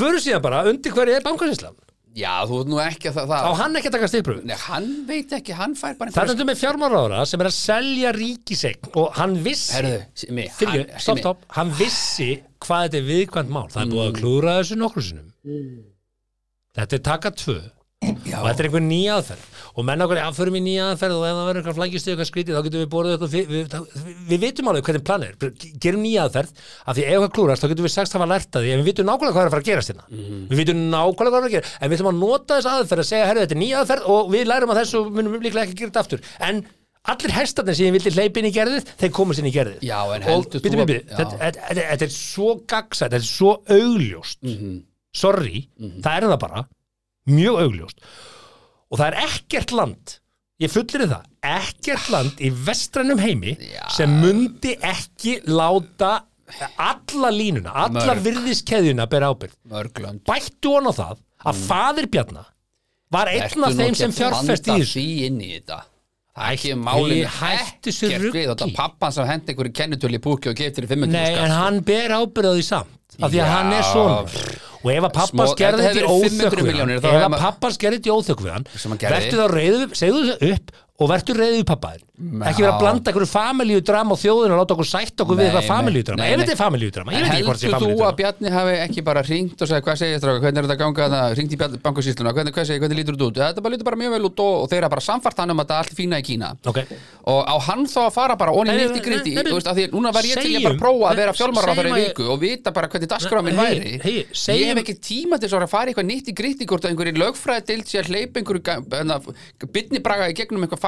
Fyrir 0.00 0.20
síðan 0.22 0.42
bara, 0.44 0.64
undir 0.68 0.92
hverju 0.92 1.14
er 1.16 1.24
bankasýslan? 1.24 1.78
Já, 2.18 2.32
þú 2.50 2.56
ert 2.58 2.70
nú 2.72 2.78
ekki 2.82 3.10
að 3.10 3.18
það, 3.20 3.30
Á 3.30 3.38
það 3.46 3.58
hann 3.60 3.78
ekki 3.78 3.90
að 3.90 3.94
taka 3.94 4.08
stigpröfu? 4.10 4.42
Nei, 4.48 4.56
hann 4.64 4.88
veit 5.06 5.34
ekki, 5.36 5.54
hann 5.54 5.76
fær 5.78 5.92
bara 6.00 6.14
Það 6.14 6.24
er 6.24 6.30
þetta 6.32 6.46
með 6.48 6.58
fjármálaráðara 6.58 7.26
sem 7.30 7.44
er 7.44 7.48
að 7.50 7.54
selja 7.54 8.12
ríkisegn 8.16 8.88
og 8.98 9.12
hann 9.20 9.36
vissi 9.44 9.76
Herðu, 9.76 10.00
Simi, 10.18 10.46
Fyrir, 10.56 10.88
stopp, 10.98 11.22
stopp, 11.22 11.44
hann 11.54 11.70
vissi 11.78 12.30
hvað 12.66 12.86
þetta 12.88 12.98
er 12.98 13.06
viðkvæmt 13.12 13.54
mál. 13.54 13.68
Það 13.70 13.82
er 13.84 13.92
búið 13.94 14.08
að 14.08 14.18
klúra 14.18 14.56
þessu 14.58 14.80
nokkru 14.80 15.04
sinnum. 15.06 15.30
Þetta 16.80 16.98
er 16.98 17.04
taka 17.06 17.32
tvö. 17.44 17.58
Og 18.10 18.18
þetta 18.26 18.56
er 18.56 18.66
einhver 18.66 18.84
nýja 18.84 19.20
aðferð 19.20 19.49
og 19.76 19.84
menn 19.86 20.02
okkur 20.04 20.18
aðförum 20.24 20.56
í 20.58 20.62
nýja 20.64 20.88
aðferð 20.92 21.16
og 21.20 21.24
ef 21.28 21.36
það 21.38 21.46
verður 21.50 21.60
eitthvað 21.60 21.78
flækist 21.78 22.08
eitthvað 22.10 22.28
skrítið 22.30 22.56
þá 22.56 22.62
getum 22.66 22.80
við 22.82 22.88
borðið 22.94 23.14
eitthvað 23.14 23.34
við, 23.34 23.44
við, 23.50 23.76
við, 24.04 24.16
við 24.30 24.40
vitum 24.44 24.70
alveg 24.72 24.88
hvernig 24.88 25.04
plan 25.06 25.26
er. 25.26 25.36
Gerum 25.84 26.02
nýja 26.04 26.24
aðferð 26.26 26.50
af 26.90 26.96
því 26.98 27.04
ef 27.06 27.12
eitthvað 27.14 27.34
klúrast 27.38 27.62
þá 27.64 27.68
getum 27.74 27.86
við 27.86 27.94
sagst 27.94 28.16
hafa 28.18 28.28
lært 28.30 28.58
að 28.58 28.66
því 28.66 28.72
en 28.74 28.82
við 28.82 28.90
vitum 28.90 29.08
nákvæmlega 29.10 29.36
hvað 29.36 29.44
er 29.44 29.50
að 29.50 29.54
fara 29.54 29.64
að 29.64 29.70
gerast 29.70 29.92
hérna. 29.92 30.04
Við 30.50 30.60
vitum 30.64 30.82
nákvæmlega 30.90 31.30
hvað 31.30 31.40
er 31.40 31.44
að 31.44 31.48
að 31.50 31.54
gera 31.54 31.72
en 31.80 31.90
við 31.90 31.96
ætlum 32.00 32.10
að 32.10 32.20
nota 32.24 32.58
þess 32.60 32.70
aðferð 32.74 33.04
að 33.04 33.10
segja 33.10 33.28
herru 33.30 33.44
þetta 33.44 33.56
er 33.56 33.62
nýja 33.62 33.80
aðferð 33.84 34.10
og 34.16 34.30
við 34.34 34.44
lærum 34.50 34.74
að 34.74 34.80
þessu 34.82 35.02
munum 35.14 35.38
líklega 35.40 35.64
ekki 35.68 35.78
gera 35.80 35.90
þetta 35.94 36.04
aftur. 36.04 36.24
En 36.50 36.62
allir 37.10 37.32
hestarnir 37.32 37.76
sem 37.78 37.86
ég 37.88 37.94
vildi 37.96 38.12
hleypa 38.12 38.40
inn 38.42 38.50
í 38.50 38.54
gerðið 38.54 38.90
þeir 39.00 39.12
komast 39.16 39.40
inn 39.40 39.48
í 39.48 39.54
gerðið. 39.54 39.78
Já, 39.88 39.98
en 40.16 40.26
heldur 40.26 40.60
þú 40.60 40.74
að- 40.84 40.92
já. 41.00 41.16
þetta, 41.40 42.04
er 42.04 42.12
svo 42.12 42.50
gagsætt 42.68 43.06
þetta 43.14 43.20
er 43.22 43.28
svo 43.30 43.54
augljóst. 43.72 44.42
Mhm. 44.44 44.74
sorry, 45.16 45.64
það 45.80 46.12
er 46.16 46.26
það 46.30 46.38
bara. 46.44 46.60
Mjög 47.30 47.56
augljóst 47.64 48.04
og 48.90 48.98
það 49.00 49.06
er 49.12 49.18
ekkert 49.26 49.74
land 49.76 50.16
ég 50.60 50.72
fullir 50.74 51.06
það, 51.08 51.28
ekkert 51.56 52.08
land 52.12 52.40
í 52.44 52.50
vestrænum 52.66 53.20
heimi 53.22 53.54
Já. 53.56 53.84
sem 53.96 54.12
mundi 54.20 54.74
ekki 54.84 55.38
láta 55.48 56.18
alla 56.76 57.30
línuna, 57.30 57.70
allar 57.86 58.16
Mörg. 58.18 58.24
virðiskeðjuna 58.26 59.06
bera 59.10 59.28
ábyrgð 59.30 59.54
Mörglönd 59.70 60.24
bættu 60.26 60.72
hann 60.76 60.90
á 60.90 60.92
það 60.98 61.20
að 61.46 61.60
fadir 61.68 62.08
Bjarna 62.10 62.42
var 63.14 63.30
einn 63.30 63.64
af 63.66 63.76
þeim 63.78 63.94
sem 63.98 64.12
fjárfest 64.14 64.66
í 64.68 64.74
þessu 64.82 64.98
því 64.98 65.06
inn 65.28 65.40
í 65.46 65.52
þetta 65.54 65.80
Það 66.30 66.46
er 66.46 66.54
ekki 66.56 66.74
málinu 66.78 67.30
hættu 67.36 67.92
sér 67.92 68.12
ekkert 68.16 68.34
við 68.36 68.44
Þetta 68.50 68.66
rugli. 68.66 68.74
pappan 68.76 69.12
sem 69.14 69.26
hendi 69.26 69.50
einhverju 69.52 69.72
kennitölu 69.80 70.18
í 70.18 70.22
púki 70.22 70.50
og 70.52 70.58
geftir 70.60 70.86
í 70.86 70.90
500 70.90 71.10
Nei, 71.14 71.32
en 71.42 71.50
hann 71.54 71.80
ber 71.84 72.14
ábyrgð 72.20 72.50
á 72.50 72.54
því 72.54 72.66
samt 72.68 73.16
af 73.18 73.32
því 73.32 73.40
að 73.42 73.48
Já. 73.48 73.50
hann 73.54 73.72
er 73.74 73.88
sonur 73.88 74.36
og 74.80 74.90
ef 74.94 75.04
að 75.08 75.12
pappans 75.16 75.50
Smá- 75.52 75.58
gerði 75.60 75.82
þetta 75.86 76.00
í 76.00 76.06
hefði 76.08 76.50
verið 76.54 76.68
500 76.70 77.00
óþökk 77.04 77.10
ef 77.10 77.26
að 77.26 77.38
pappans 77.44 77.80
gerði 77.82 77.98
þetta 78.00 78.10
í 78.10 78.14
óþökk 78.16 78.44
við 78.46 78.52
hann 78.54 78.66
verður 79.10 79.40
þá 79.40 79.46
reyðu, 79.56 79.88
segðu 80.00 80.22
þau 80.30 80.54
upp 80.54 80.72
og 81.00 81.08
verður 81.08 81.40
reyðu 81.40 81.58
við 81.60 81.66
pappaðin 81.70 82.06
ekki 82.20 82.60
vera 82.60 82.74
að 82.74 82.82
blanda 82.82 83.10
einhverju 83.10 83.28
familíu 83.30 83.80
drama 83.80 84.12
og 84.12 84.20
þjóðin 84.20 84.52
og 84.52 84.58
láta 84.60 84.74
okkur 84.76 84.88
sætt 84.90 85.22
okkur 85.24 85.38
við 85.38 85.46
Nei, 85.46 85.48
eitthvað 85.48 85.64
nei, 85.64 85.70
familíu 85.70 86.04
drama 86.04 86.20
nei, 86.20 86.28
ef 86.30 86.36
þetta 86.42 86.52
er 86.52 86.58
familíu 86.60 86.90
drama, 86.92 87.10
ég 87.14 87.20
veit 87.24 87.30
ekki 87.30 87.46
hvort 87.46 87.60
heldur 87.64 87.70
þetta 87.70 87.76
er 87.76 87.80
þú 87.80 87.80
familíu 87.80 87.94
að 87.94 87.96
drama 88.00 88.18
Bjarni 88.20 88.48
hafi 88.52 88.74
ekki 88.84 89.00
bara 89.06 89.20
ringt 89.24 89.56
og 89.56 89.66
sagði 89.70 89.82
hvað 89.86 89.96
segir 90.00 90.14
þetta, 90.20 90.34
hvernig 90.44 90.58
er 90.60 90.64
þetta 90.68 90.76
að 90.76 90.82
ganga 90.84 91.04
það, 91.14 91.24
ringt 91.38 91.52
í 91.52 91.56
bankasýsluna, 91.86 92.30
hvernig, 92.36 92.52
segir, 92.60 92.80
hvernig 92.84 92.98
lítur 93.00 93.14
þetta 93.16 93.28
út? 93.30 93.36
Þetta 93.40 93.60
bara 93.64 93.72
lítur 93.74 93.86
bara 93.88 94.00
mjög 94.02 94.12
vel 94.16 94.24
út 94.28 94.38
og, 94.44 94.52
og 94.60 94.66
þeir 94.68 94.80
eru 94.82 94.92
bara 94.92 95.04
samfart 95.06 95.38
hann 95.40 95.50
um 95.54 95.60
að 95.62 95.64
þetta 95.64 95.76
er 95.78 95.80
allt 95.86 95.96
fína 95.96 96.16
í 96.20 96.24
Kína. 96.28 96.48
Ok, 96.68 96.78
og 97.32 97.40
á 97.48 97.56
hann 97.70 97.84
þá 97.88 98.00
að 98.04 98.12
fara 98.18 98.34
bara 98.40 98.52
onni 98.52 98.74
nýtt 98.76 99.00
í 99.00 99.02
þú 99.48 99.56
að 99.56 99.76
því 99.78 99.84
að 99.88 99.92
núna 99.96 100.12
var 100.12 100.24
ég 100.28 100.36
til 100.40 100.52
ég 100.52 100.60
bara 100.66 100.76
að 100.76 100.82
prófa 100.84 101.04
að 101.10 101.16
vera 101.22 101.32
fjármárar 101.40 101.72
í 101.80 101.90
að 101.90 101.96
viku 102.00 102.24
og 102.28 102.38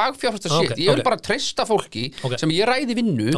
fagfjárfæsta 0.02 0.52
shit, 0.52 0.74
ég 0.76 0.90
vil 0.92 1.00
ok. 1.00 1.06
bara 1.06 1.20
treysta 1.22 1.66
fólki 1.68 2.08
Ok. 2.22 2.36
sem 2.42 2.52
ég 2.54 2.68
ræði 2.68 2.96
vinnu 2.98 3.30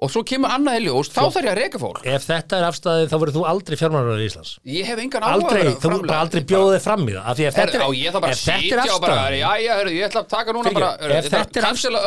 og 0.00 0.08
svo 0.08 0.22
kemur 0.24 0.52
annað 0.54 0.78
í 0.78 0.84
ljós, 0.86 1.10
þá 1.12 1.20
þarf 1.26 1.44
ég 1.44 1.50
að 1.50 1.58
reka 1.58 1.80
fólk. 1.80 1.98
Ef 2.08 2.24
þetta 2.24 2.60
er 2.60 2.66
afstæðið 2.70 3.10
þá 3.10 3.16
verður 3.20 3.36
þú 3.36 3.42
aldrei 3.50 3.76
fjármálaráður 3.80 4.22
í 4.22 4.28
Íslands. 4.30 4.52
Ég 4.64 4.88
hef 4.88 5.02
engan 5.02 5.26
áhuga 5.26 5.34
aldrei, 5.34 5.74
þú 5.82 5.90
bara 6.06 6.20
aldrei 6.24 6.44
bjóðið 6.48 6.80
fram 6.86 7.04
í 7.04 7.16
það 7.18 7.42
ef 7.50 7.58
þetta 7.58 7.82
það 8.14 8.24
bara 8.24 8.32
ef 8.32 8.46
þetta 8.46 8.70
er 8.70 8.82
afstæðið 8.86 9.36
já, 9.40 9.50
já, 9.60 9.72
hörðu, 9.80 9.92
ég 9.98 10.08
ætla 10.08 10.24
að 10.24 10.32
taka 10.32 10.56
núna 10.56 10.70
Fyrirgefðu, 10.70 10.80
bara, 10.80 10.96
hörðu, 11.04 11.20
ef 11.20 11.30
þetta 11.34 11.60
er 11.60 11.68
cancela 11.68 12.02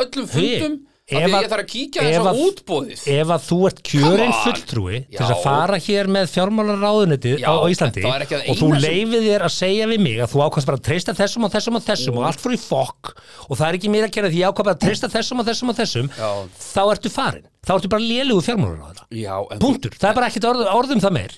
ef 1.03 1.19
að- 1.27 1.43
ég 1.43 1.49
þarf 1.51 1.63
að 1.63 1.67
kíkja 1.73 2.03
þess 2.05 2.27
að- 2.29 2.37
útbóðið 2.47 3.01
ef 3.13 3.27
að 3.35 3.41
þú 3.47 3.57
ert 3.67 3.79
kjörinn 3.83 4.33
fulltrúi 4.43 4.97
til 5.03 5.17
þess 5.19 5.29
Já. 5.29 5.35
að 5.35 5.43
fara 5.43 5.77
hér 5.83 6.07
með 6.07 6.29
fjármálaráðunitið 6.31 7.39
Já, 7.43 7.49
á, 7.51 7.67
Íslandi 7.67 8.03
að 8.07 8.35
og 8.49 8.55
þú 8.61 8.69
leifið 8.79 9.25
þér 9.27 9.43
að 9.43 9.53
segja 9.57 9.87
við 9.91 9.99
mig 9.99 10.17
að 10.23 10.31
þú 10.31 10.39
ákvæmst 10.47 10.65
bara 10.69 10.77
að 10.79 10.85
treysta 10.87 11.13
þessum 11.17 11.43
og 11.43 11.51
þessum 11.51 11.75
og 11.75 11.83
þessum 11.83 12.17
og 12.17 12.23
allt 12.29 12.47
í 12.47 12.59
fokk 12.63 13.13
og 13.49 13.57
það 13.59 13.67
er 13.67 13.77
ekki 13.79 13.91
mér 13.91 14.07
að 14.07 14.11
gera 14.15 14.29
því 14.31 14.39
ég 14.39 14.47
ákvæmst 14.47 14.63
bara 14.63 14.75
að 14.77 14.83
treysta 14.87 15.11
þessum 15.11 15.39
og 15.39 15.45
þessum 15.51 15.69
og 15.69 15.75
þessum 15.75 16.09
Já. 16.15 16.29
þá 16.55 16.81
ertu 16.95 17.11
farin, 17.11 17.45
þá 17.67 17.71
ertu 17.77 17.89
bara 17.91 18.01
lélugu 18.07 18.41
fjármálaráðara 18.47 19.03
já, 19.11 19.35
en 19.51 19.59
punktur, 19.59 19.91
það 19.99 20.09
er 20.09 20.15
bara 20.15 20.27
ekkit 20.31 20.47
orð, 20.47 20.63
orðum 20.71 21.03
það 21.03 21.11
meir 21.19 21.33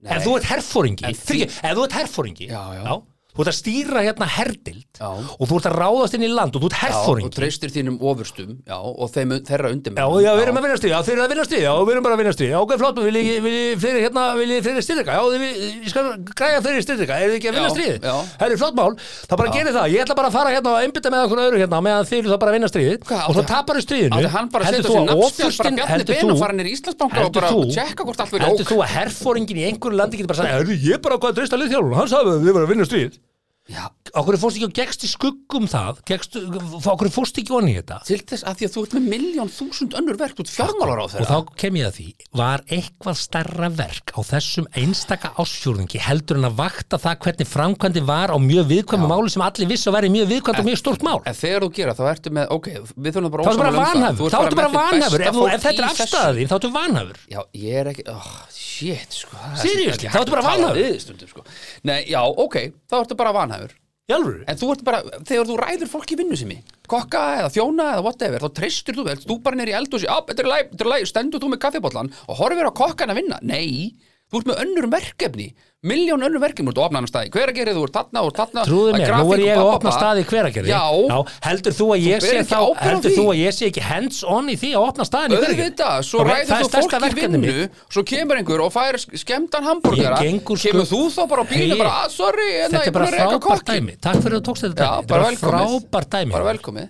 Nei. 0.00 0.16
ef 0.16 0.24
þú 0.24 0.36
ert 0.40 0.48
herfóringi 0.48 1.04
ef 1.04 1.76
þú 1.76 1.84
ert 1.84 1.92
herfóringi 1.92 2.48
Já, 2.48 2.62
já. 2.80 3.02
Þú 3.30 3.38
ert 3.44 3.50
að 3.52 3.56
stýra 3.58 4.00
hérna 4.04 4.26
herdild 4.36 4.84
Já. 5.00 5.08
og 5.10 5.44
þú 5.48 5.54
ert 5.60 5.68
að 5.70 5.76
ráðast 5.80 6.14
inn 6.16 6.24
í 6.26 6.28
land 6.32 6.52
og 6.56 6.60
þú 6.64 6.68
ert 6.70 6.78
Já, 6.80 6.84
og 7.10 7.30
treystir 7.34 7.70
þínum 7.74 7.96
ofurstum 8.10 8.50
já, 8.66 8.76
og 8.78 9.06
þeim, 9.14 9.30
þeirra 9.46 9.68
undir 9.74 9.92
Já, 9.96 10.06
já, 10.20 10.30
við 10.36 10.42
erum 10.44 10.58
að 10.60 10.64
vinna 10.66 10.78
stríð, 10.80 10.92
já, 10.92 10.98
þeir 11.06 11.14
eru 11.14 11.22
að 11.24 11.30
vinna 11.34 11.44
stríð, 11.46 11.62
já, 11.64 11.72
við 11.80 11.92
erum 11.94 12.04
bara 12.06 12.14
að 12.16 12.20
vinna 12.22 12.34
stríð, 12.36 12.50
já, 12.50 12.58
ok, 12.60 12.72
flott, 12.80 12.96
vil 13.06 13.16
ég, 13.20 13.26
fleiri, 13.80 14.00
hérna, 14.06 14.22
vil 14.40 14.50
ég 14.50 14.60
fleiri 14.66 14.82
styrka, 14.84 15.12
já, 15.14 15.22
þið, 15.30 15.42
ég 15.70 15.90
skal 15.92 16.04
græja 16.40 16.58
fleiri 16.64 16.82
styrka, 16.84 17.14
er 17.16 17.26
þið 17.30 17.36
ekki 17.38 17.50
að 17.50 17.56
vinna 17.58 17.72
stríð? 17.74 17.96
já. 18.00 18.14
Herri, 18.40 18.56
flott 18.60 18.76
mál, 18.76 18.94
þá 19.30 19.34
bara 19.36 19.50
gerir 19.54 19.74
það, 19.76 19.86
ég 19.94 20.00
ætla 20.04 20.18
bara 20.18 20.28
að 20.30 20.36
fara 20.36 20.54
hérna 20.54 20.70
og 20.74 20.78
einbytta 20.84 21.08
með 21.14 21.22
okkur 21.28 21.42
öðru 21.46 21.58
hérna, 21.62 21.78
meðan 21.86 22.08
þið 22.10 22.18
eru 22.20 22.30
þá 22.30 22.38
bara 22.40 22.50
að 22.50 22.56
vinna 22.58 22.70
stríð, 22.70 22.98
og 23.20 23.32
þá 23.36 23.42
tapar 23.50 23.76
Já, 33.70 33.84
okkur 34.18 34.34
fórst 34.40 34.58
ekki 34.58 34.66
og 34.66 34.72
gegst 34.74 35.04
í 35.06 35.08
skuggum 35.10 35.66
það? 35.70 36.00
Gegst, 36.08 36.34
okkur 36.90 37.10
fórst 37.14 37.36
ekki 37.38 37.52
onni 37.54 37.76
í 37.76 37.78
þetta? 37.78 38.00
Til 38.08 38.18
þess 38.26 38.42
að 38.48 38.56
því 38.58 38.66
að 38.66 38.72
þú 38.74 38.82
ert 38.82 38.94
með 38.96 39.04
miljón 39.12 39.50
þúsund 39.54 39.94
önnur 40.00 40.16
verk 40.18 40.40
út 40.42 40.50
fjármálar 40.50 40.98
á 40.98 41.04
og 41.04 41.12
þeirra 41.12 41.30
þá 41.30 41.38
kem 41.62 41.74
ég 41.78 41.86
að 41.86 41.94
því 42.00 42.06
var 42.40 42.64
eitthvað 42.66 43.16
stærra 43.20 43.68
verk 43.78 44.10
á 44.10 44.20
þessum 44.26 44.66
einstaka 44.74 45.30
ásfjórðingi 45.38 46.02
heldur 46.02 46.40
en 46.40 46.48
að 46.50 46.58
vakta 46.58 46.98
það 46.98 47.20
hvernig 47.26 47.50
framkvæmdi 47.50 48.02
var 48.10 48.34
á 48.34 48.36
mjög 48.42 48.64
viðkvæmum 48.72 49.10
máli 49.14 49.30
sem 49.30 49.46
allir 49.46 49.70
vissu 49.70 49.86
að 49.92 49.96
vera 50.00 50.10
mjög 50.16 50.26
viðkvæmt 50.34 50.60
og 50.64 50.66
mjög 50.66 50.80
stórt 50.82 51.06
mál? 51.06 51.20
En 51.30 51.38
þegar 51.38 51.62
þú 51.62 51.70
gera 51.78 51.94
þá 51.94 52.04
ertu 52.10 52.34
með, 52.34 52.50
ok, 52.56 52.66
við 52.96 53.10
þurfum 53.14 53.30
bara 53.36 53.46
þá 53.46 53.50
ertu 53.54 53.62
bara 53.62 53.70
um 53.70 53.78
vanhafur 53.78 54.34
þá 54.34 54.38
ertu 54.40 54.58
bara 54.58 54.74
vanhafur 54.74 55.20
ef, 55.22 55.34
þetta 55.62 55.70
er 55.70 55.88
afstæðin 55.92 56.50
þá 56.50 56.56
ertu 56.58 56.72
vanhafur 56.74 57.16
Já, 57.30 57.40
ég 57.54 57.80
er 57.84 57.86
ekki, 57.92 58.06
oh, 58.10 58.30
shit, 58.50 59.20
sko. 59.20 59.38
Er 59.38 59.60
Seriously, 59.60 60.08
ekki 60.08 60.10
þá 60.10 60.18
ertu 63.04 63.14
bara 63.20 63.34
að 63.36 63.59
tala 64.10 64.26
vanhæfur. 64.26 64.40
við 64.40 64.50
þig 64.50 64.50
stundum. 64.50 64.50
Nei, 64.50 64.50
já, 64.50 64.50
ok, 64.50 64.50
þá 64.50 64.50
ertu 64.50 64.50
bara 64.50 64.50
vanhæfur 64.50 64.50
í 64.50 64.50
alvöru 64.50 64.50
En 64.50 64.60
þú 64.60 64.70
ert 64.74 64.84
bara, 64.84 65.02
þegar 65.30 65.48
þú 65.48 65.58
ræður 65.60 65.90
fólk 65.94 66.10
í 66.10 66.20
vinnu 66.20 66.36
sem 66.36 66.54
ég 66.54 66.74
Kokka 66.90 67.24
eða 67.40 67.52
þjóna 67.54 67.88
eða 67.94 68.04
whatever 68.06 68.44
Þá 68.44 68.50
treystur 68.60 68.98
þú 68.98 69.06
vel, 69.06 69.18
þú 69.22 69.36
bara 69.44 69.56
í 69.70 69.76
eld 69.80 69.94
og 69.94 70.02
sé 70.02 70.10
Á, 70.10 70.18
þetta 70.26 70.44
er 70.44 70.50
læg, 70.50 70.70
þetta 70.74 70.86
er 70.86 70.92
læg, 70.94 71.08
stendur 71.10 71.42
þú 71.42 71.50
með 71.54 71.62
kaffibóllan 71.64 72.12
Og 72.26 72.40
horfir 72.40 72.70
á 72.70 72.80
kokkan 72.82 73.12
að 73.14 73.20
vinna, 73.22 73.40
nei 73.42 73.94
Þú 74.30 74.40
ert 74.40 74.50
með 74.50 74.60
önnur 74.62 74.86
verkefni 74.92 75.48
Miljón 75.80 76.20
önnur 76.20 76.42
verkefni, 76.42 76.68
þú 76.68 76.72
ert 76.74 76.78
að 76.82 76.86
opna 76.90 77.00
hann 77.00 77.06
staði 77.08 77.30
Hver 77.32 77.48
að 77.48 77.56
gera 77.56 77.72
þú 77.72 77.82
ert 77.86 77.94
þarna 77.96 78.20
og 78.26 78.32
þarna 78.36 78.62
Trúðu 78.68 78.90
mér, 78.98 79.12
nú 79.16 79.30
er 79.32 79.40
ég 79.40 79.54
að 79.56 79.68
opna 79.70 79.92
staði 79.94 80.24
Já. 81.08 81.20
heldur 81.46 81.76
þú 81.78 81.86
að 81.94 82.02
ég 82.04 82.20
Þú 82.20 82.28
sé 82.28 82.42
þá 82.50 82.58
á 82.60 82.68
heldur 82.84 83.14
þú 83.16 83.24
að 83.30 83.38
ég 83.40 83.56
sé 83.56 83.68
ekki 83.70 83.84
hands 83.86 84.18
on 84.28 84.50
í 84.52 84.56
því 84.60 84.72
að 84.76 84.84
opna 84.90 85.06
staðin 85.08 85.32
í 85.32 85.38
hveragerði? 85.40 85.64
Auðvitað, 85.70 86.04
svo 86.10 86.26
ræður 86.28 86.52
þú 86.52 86.68
fólk 86.76 86.92
í 87.00 87.16
vinnu. 87.16 87.54
Svo 87.96 88.04
kemur 88.12 88.40
einhver 88.42 88.60
og 88.66 88.74
fær 88.76 89.00
Ég 89.96 90.20
gengur 90.20 90.60
Kemur 90.60 90.84
sko- 90.84 90.92
þú 90.92 91.00
þá 91.16 91.22
bara 91.32 91.40
á 91.40 91.48
að 91.96 92.12
sorry 92.12 92.50
en 92.60 92.76
Þetta 92.76 92.84
er 92.84 92.96
bara 92.98 93.08
frábært 93.16 93.72
dæmi. 93.72 93.96
Takk 94.04 94.20
fyrir 94.20 94.36
að 94.36 94.40
þú 94.44 94.44
tókst 94.50 94.68
þetta 94.68 94.84
dæmi. 96.12 96.36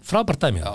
frábært 0.02 0.42
dæmi 0.42 0.66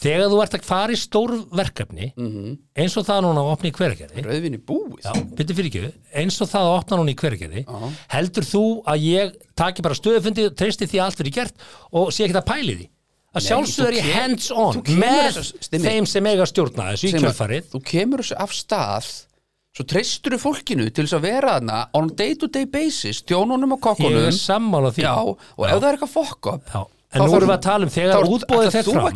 Já. 0.00 0.06
Þegar 0.06 0.30
þú 0.32 0.38
ert 0.42 0.54
að 0.56 0.64
fara 0.64 0.92
í 0.92 0.96
stór 0.96 1.32
verkefni 1.52 2.12
Mhm. 2.16 2.58
eins 2.76 2.96
og 2.96 3.04
það 3.04 3.20
núna 3.26 3.40
að 3.44 3.50
opna 3.52 3.68
í 3.68 3.72
hveragerði. 3.76 4.24
Rauðvinni 4.24 4.58
búið? 4.64 5.02
Já, 5.04 5.12
byrju 5.36 5.54
fyrir 5.58 5.70
ekki, 5.70 5.92
eins 6.16 6.40
og 6.40 6.48
það 6.48 6.64
að 6.70 6.78
opna 6.80 6.96
núna 6.96 7.10
í 7.12 7.18
hveragerði 7.20 7.64
heldur 8.08 8.44
þú 8.48 8.64
að 8.86 8.98
ég 9.04 9.34
taki 9.54 9.82
bara 9.82 9.94
stöðufundi, 9.94 10.48
treysti 10.56 10.86
því 10.88 10.98
að 11.00 11.04
allt 11.04 11.18
verið 11.20 11.32
gert 11.34 11.54
og 11.92 12.08
sé 12.12 12.24
ekki 12.24 12.38
það 12.40 12.46
pæli 12.46 12.76
því? 12.80 12.88
Að 13.30 13.42
sjálfsögðu 13.46 13.86
er 13.86 13.92
ég 14.00 14.12
hands 14.12 14.50
on 14.50 14.82
með 14.82 15.36
þessu- 15.36 15.80
þeim 15.84 16.06
sem 16.08 16.24
eiga 16.26 16.46
stjórna 16.46 16.92
þessu 16.96 17.08
í 17.08 17.12
kjölfarið. 17.20 17.64
Þú 17.70 17.84
kemur 17.84 18.18
þessu 18.24 18.36
af 18.40 18.50
stað 18.50 19.26
Svo 19.72 19.84
treystur 19.86 20.32
þú 20.34 20.38
fólkinu 20.42 20.92
til 20.92 21.04
þess 21.06 21.14
að 21.14 21.20
vera 21.22 21.60
þarna 21.60 21.88
on 21.94 22.08
day 22.08 22.34
to 22.34 22.48
day 22.48 22.64
basis 22.64 23.22
Tjónunum 23.22 23.70
og 23.72 23.78
ég 23.78 23.82
kokkunum 23.84 24.26
er 24.26 24.32
sammála 24.34 24.90
því. 24.90 25.02
Já, 25.04 25.14
og 25.22 25.38
ef 25.64 25.78
það 25.78 25.84
er 25.84 25.96
eitthvað 25.96 26.10
fokk 26.10 26.60
Já. 26.74 26.86
En 27.10 27.24
nú 27.26 27.32
erum 27.34 27.48
við 27.50 27.56
að 27.56 27.62
tala 27.64 27.86
um 27.86 27.90
þegar 27.90 28.26
útbóðið 28.30 28.74
Þú 28.86 28.92
fram. 28.94 29.06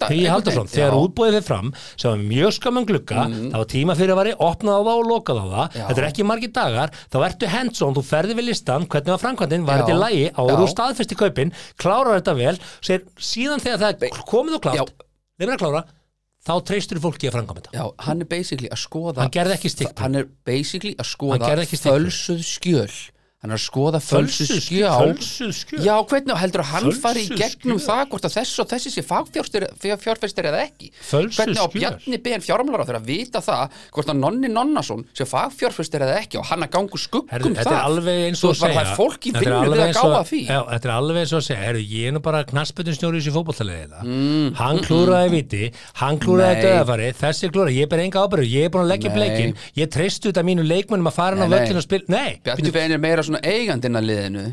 Þegar 0.00 0.16
ég 0.18 0.32
haldur 0.34 0.50
einhvern 0.50 0.66
svona, 0.66 0.72
þegar 0.72 0.94
útbóðið 0.98 1.36
fer 1.36 1.44
fram 1.46 1.68
sem 1.94 2.08
var 2.10 2.24
mjög 2.26 2.54
skamum 2.56 2.86
glugga 2.88 3.20
það 3.30 3.54
var 3.60 3.68
tíma 3.70 3.94
fyrir 4.00 4.12
að 4.14 4.18
vari, 4.18 4.32
opnað 4.46 4.74
á 4.74 4.82
það 4.82 4.96
og 4.96 5.06
lokað 5.12 5.38
á 5.38 5.46
það. 5.46 5.66
Já. 5.76 5.84
þetta 5.86 6.02
er 6.02 6.08
ekki 6.08 6.26
margir 6.26 6.52
dagar, 6.56 6.90
þá 7.06 7.18
ertu 7.28 7.50
hands 7.54 7.82
on 7.86 7.94
þú 7.94 8.02
ferði 8.10 8.34
við 8.40 8.48
listan, 8.50 8.88
hvernig 8.90 9.14
var 9.14 9.22
framkvæmdin? 9.22 9.66
Var 9.70 9.84
þetta 9.84 9.94
í 9.94 10.02
lægi, 10.02 10.26
Já. 10.26 10.34
áður 10.42 10.64
úr 10.66 10.72
staðfesti 10.74 11.14
kaupin 11.22 11.54
klárar 11.78 12.18
þetta 12.18 12.34
vel, 12.42 12.56
sér, 12.82 13.06
síðan 13.14 13.62
þegar 13.62 13.78
það 13.84 14.22
komið 14.26 14.58
og 14.58 14.66
Já. 14.66 14.66
klárt 14.66 15.06
þeir 15.38 15.54
að 15.54 15.62
klára, 15.62 15.82
þá 16.46 16.54
treystur 16.66 16.98
fólki 17.02 17.30
að 17.30 17.36
framkvæmda 17.38 17.70
Já, 17.74 17.84
hann 18.06 18.22
er 18.22 18.26
basically 18.30 18.70
að 18.74 18.82
skoða 18.82 19.22
Hann 19.22 19.34
gerði 19.34 19.54
ekki 19.54 19.70
stikkprúf. 19.70 20.02
Hann 23.44 23.52
er 23.52 23.58
að 23.58 23.66
skoða 23.66 23.98
að 24.00 24.04
fölsuð 24.08 25.50
skjöl. 25.54 25.80
Já, 25.84 25.92
hvernig 26.08 26.38
heldur 26.40 26.62
að 26.64 26.68
hann 26.72 26.86
fari 26.96 27.20
í 27.26 27.36
gegnum 27.36 27.76
það 27.84 28.06
hvort 28.10 28.24
að 28.24 28.32
þessi 28.32 28.62
og 28.62 28.68
þessi 28.70 28.88
sé 28.94 29.02
fagfjárfestir 29.04 30.46
eða 30.48 30.62
ekki? 30.64 30.88
Fölsuð 31.04 31.36
Hvernig 31.36 31.60
á. 31.60 31.66
Bjarni 31.76 32.16
Ben 32.24 32.40
fjármálar 32.40 32.80
á 32.80 32.86
þeirra 32.88 33.00
að 33.02 33.10
vita 33.12 33.42
það 33.44 33.76
hvort 33.92 34.08
að 34.08 34.16
Nonni 34.22 34.48
Nonnason 34.48 35.04
sé 35.12 35.26
fagfjárfestir 35.28 36.00
eða 36.06 36.16
ekki? 36.22 36.40
Og 36.40 36.48
hann 36.48 36.64
að 36.64 36.70
gangu 36.78 36.96
skuggum 36.96 37.28
Herðu, 37.28 37.52
þetta 37.52 37.68
það? 37.68 37.76
er 37.76 37.84
alveg 37.90 38.22
eins 38.30 38.40
og 38.40 38.56
bara, 38.56 38.56
segja. 38.56 38.80
það 38.80 38.96
þetta 39.36 39.44
er 39.44 39.52
alveg 39.52 39.76
að 39.76 39.86
eins 39.86 40.00
og- 40.00 40.26
því. 40.32 40.40
Já, 40.48 40.60
Þetta 40.72 40.86
er 40.88 40.94
alveg 40.96 41.16
eins 41.20 41.32
og 41.32 41.38
að 41.38 41.46
segja. 41.46 41.76
Ég 41.76 42.08
er 42.08 42.12
nú 42.16 42.20
bara 42.24 42.40
knassböndin 42.48 42.96
í 42.96 43.20
þessu 43.20 43.36
fótballtaliði 43.36 43.84
Mm, 44.06 44.54
Hann 44.56 44.78
klúraði 44.80 45.30
viti 45.36 45.72
Hann 46.00 46.18
klúraði 46.18 46.62
döðafari 46.64 47.12
Þessi 47.20 47.50
klúraði, 47.52 47.76
ég 47.84 47.88
ber 47.88 47.98
enga 48.00 48.24
ábyrðu 48.24 48.48
Ég 48.48 48.64
er 48.64 48.70
búin 48.70 48.84
að 48.86 48.90
leggja 48.96 49.10
er 53.26 53.32
svona 53.32 53.42
eigandinn 53.56 53.98
að 54.00 54.06
liðinu 54.10 54.46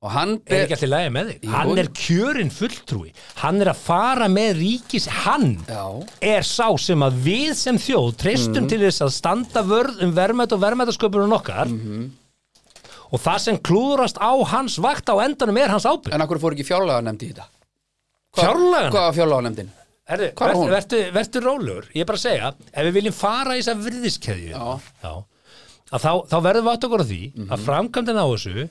og 0.00 0.10
hann 0.14 0.30
er 0.48 0.62
ekki 0.64 0.76
allir 0.78 0.88
lægi 0.94 1.08
með 1.12 1.26
þig. 1.30 1.48
Hann 1.52 1.78
er 1.82 1.88
kjörinn 1.92 2.50
fulltrúi 2.56 3.10
Hann 3.42 3.60
er 3.60 3.68
að 3.74 3.80
fara 3.84 4.28
með 4.32 4.54
ríkis 4.60 5.06
Hann 5.26 5.58
Já. 5.68 5.82
er 6.24 6.40
sá 6.48 6.70
sem 6.80 7.02
að 7.04 7.18
við 7.26 7.50
sem 7.60 7.76
þjóð 7.76 8.14
treystum 8.22 8.62
Mhm. 8.64 8.68
til 8.72 8.78
þess 8.86 9.02
að 9.04 9.10
standa 9.12 9.62
vörð 9.62 10.00
um 10.06 10.14
verðmætt 10.16 10.52
og 10.56 10.60
verðmættasköpunum 10.64 11.36
okkar 11.36 11.68
Mhm. 11.68 12.10
og 13.12 13.20
það 13.20 13.38
sem 13.40 13.58
klúðrast 13.58 14.16
á 14.16 14.32
hans 14.46 14.78
vakt 14.78 15.04
á 15.12 15.20
endanum 15.20 15.58
er 15.58 15.68
hans 15.68 15.84
ábyrgð 15.84 16.14
En 16.14 16.20
akkur 16.22 16.38
fór 16.40 16.52
ekki 16.56 16.64
fjárlaga 16.64 17.02
nefndi 17.04 17.28
í 17.28 17.34
þetta? 17.34 17.46
Fjárlaganefnd? 18.36 18.92
Hvað 18.94 19.04
var 19.04 19.12
fjárlaga 19.12 19.42
nefndin? 19.50 19.70
Er 20.10 20.18
verður 21.12 21.44
rólegur 21.44 21.84
ég 21.94 22.00
er 22.00 22.04
bara 22.06 22.18
að 22.18 22.24
segja, 22.24 22.54
ef 22.72 22.86
við 22.86 22.92
viljum 22.96 23.12
fara 23.14 23.52
í 23.54 23.60
þess 23.60 23.74
að 23.74 23.84
virðiskeðju 23.84 24.50
Já. 24.50 25.12
Að 25.92 26.04
þá, 26.04 26.12
þá 26.30 26.36
verðum 26.46 26.66
við 26.68 26.72
átt 26.74 26.84
okkur 26.88 27.02
á 27.02 27.06
því 27.10 27.20
Mhm. 27.34 27.48
að 27.50 27.64
framkvæmdin 27.68 28.20
á 28.22 28.26
þessu 28.30 28.68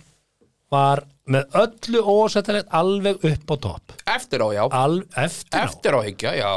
var 0.71 1.01
með 1.29 1.55
öllu 1.63 2.01
ósættilegt 2.05 2.69
alveg 2.71 3.23
upp 3.25 3.49
á 3.49 3.55
topp. 3.59 3.93
Eftir 4.05 4.39
á, 4.45 4.47
já. 4.53 4.63
Al, 4.71 5.01
eftir 5.17 5.59
á, 5.59 5.63
Eftir 5.65 5.93
á 5.97 5.99
higgja, 6.05 6.31
já. 6.37 6.53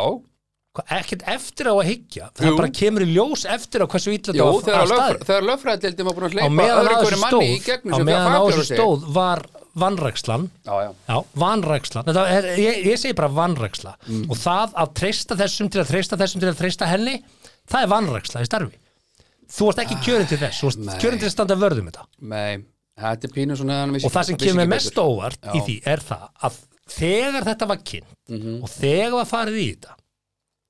Ekkert 0.89 1.23
eftir 1.29 1.69
á 1.69 1.75
að 1.77 1.85
hyggja? 1.85 2.31
Það 2.33 2.47
Jú. 2.49 2.57
bara 2.57 2.69
kemur 2.73 3.03
í 3.05 3.09
ljós 3.13 3.43
eftir 3.45 3.83
á 3.85 3.87
hversu 3.93 4.09
Jú, 4.41 4.61
þetta 4.65 4.73
var 4.73 4.85
að 4.85 4.89
staði 4.89 5.13
lögfræ, 5.13 5.27
þegar 5.29 5.45
lögfræðildin 5.49 6.07
var 6.09 6.15
búin 6.17 6.25
að 6.25 6.33
á 6.33 6.33
hleypa 6.33 6.55
meðan 6.57 6.79
öðru 6.81 6.93
á 6.93 7.01
hverju 7.03 7.11
þessu 7.13 7.21
manni 7.21 7.49
í 7.53 7.59
gegnum 7.67 7.93
á 7.93 7.97
sem 7.97 8.07
meðan 8.09 8.25
á 8.25 8.33
fagfjárfestir 8.33 8.57
þessu 8.57 8.65
sig. 8.65 8.79
stóð 8.79 9.13
var 9.13 9.43
vannrækslan 9.83 10.51
Já, 10.65 10.73
já. 10.81 10.91
Já, 11.09 11.19
er, 12.33 12.49
ég, 12.57 12.81
ég 12.89 12.99
segi 13.01 13.13
bara 13.17 13.29
vanræksla. 13.29 13.95
Mm. 14.09 14.25
og 14.31 14.37
það 14.37 14.75
að 14.81 14.95
treysta 14.95 15.37
þessum 15.37 15.71
til 15.73 15.81
að 15.85 15.89
treysta 15.93 16.17
þessum 16.17 16.41
til 16.41 16.49
að 16.53 16.59
treysta 16.63 16.89
henni 16.89 17.15
það 17.69 17.83
er 17.83 17.93
vanræksla 17.93 18.41
í 18.41 18.49
starfi 18.49 18.77
Þú 19.53 19.67
varst 19.69 19.81
ekki 19.85 19.97
kjörin 20.07 20.29
til 20.31 20.39
þess, 20.41 20.61
þú 20.63 20.69
varst 20.71 21.01
kjörin 21.03 21.21
til 21.21 21.29
að 21.29 21.35
standa 21.35 21.57
vörðum 21.61 21.89
þetta 21.91 22.07
Nei, 22.33 22.63
þetta 23.03 23.29
er 23.29 23.35
pínu 23.37 23.57
svona 23.61 23.81
og 23.93 24.13
það 24.15 24.29
sem 24.31 24.39
kemur 24.41 24.71
mest 24.73 24.93
betur. 24.95 25.11
óvart 25.11 25.51
í 25.53 25.59
Já. 25.61 25.65
því 25.67 25.77
er 25.93 26.05
það 26.09 26.25
að 26.49 26.61
þegar 26.93 27.49
þetta 27.51 27.69
var 27.73 27.83
kynnt 27.93 28.33
og 28.63 28.73
þegar 28.73 29.13
var 29.19 29.29
farið 29.29 29.59
í 29.61 29.67
þetta 29.75 29.97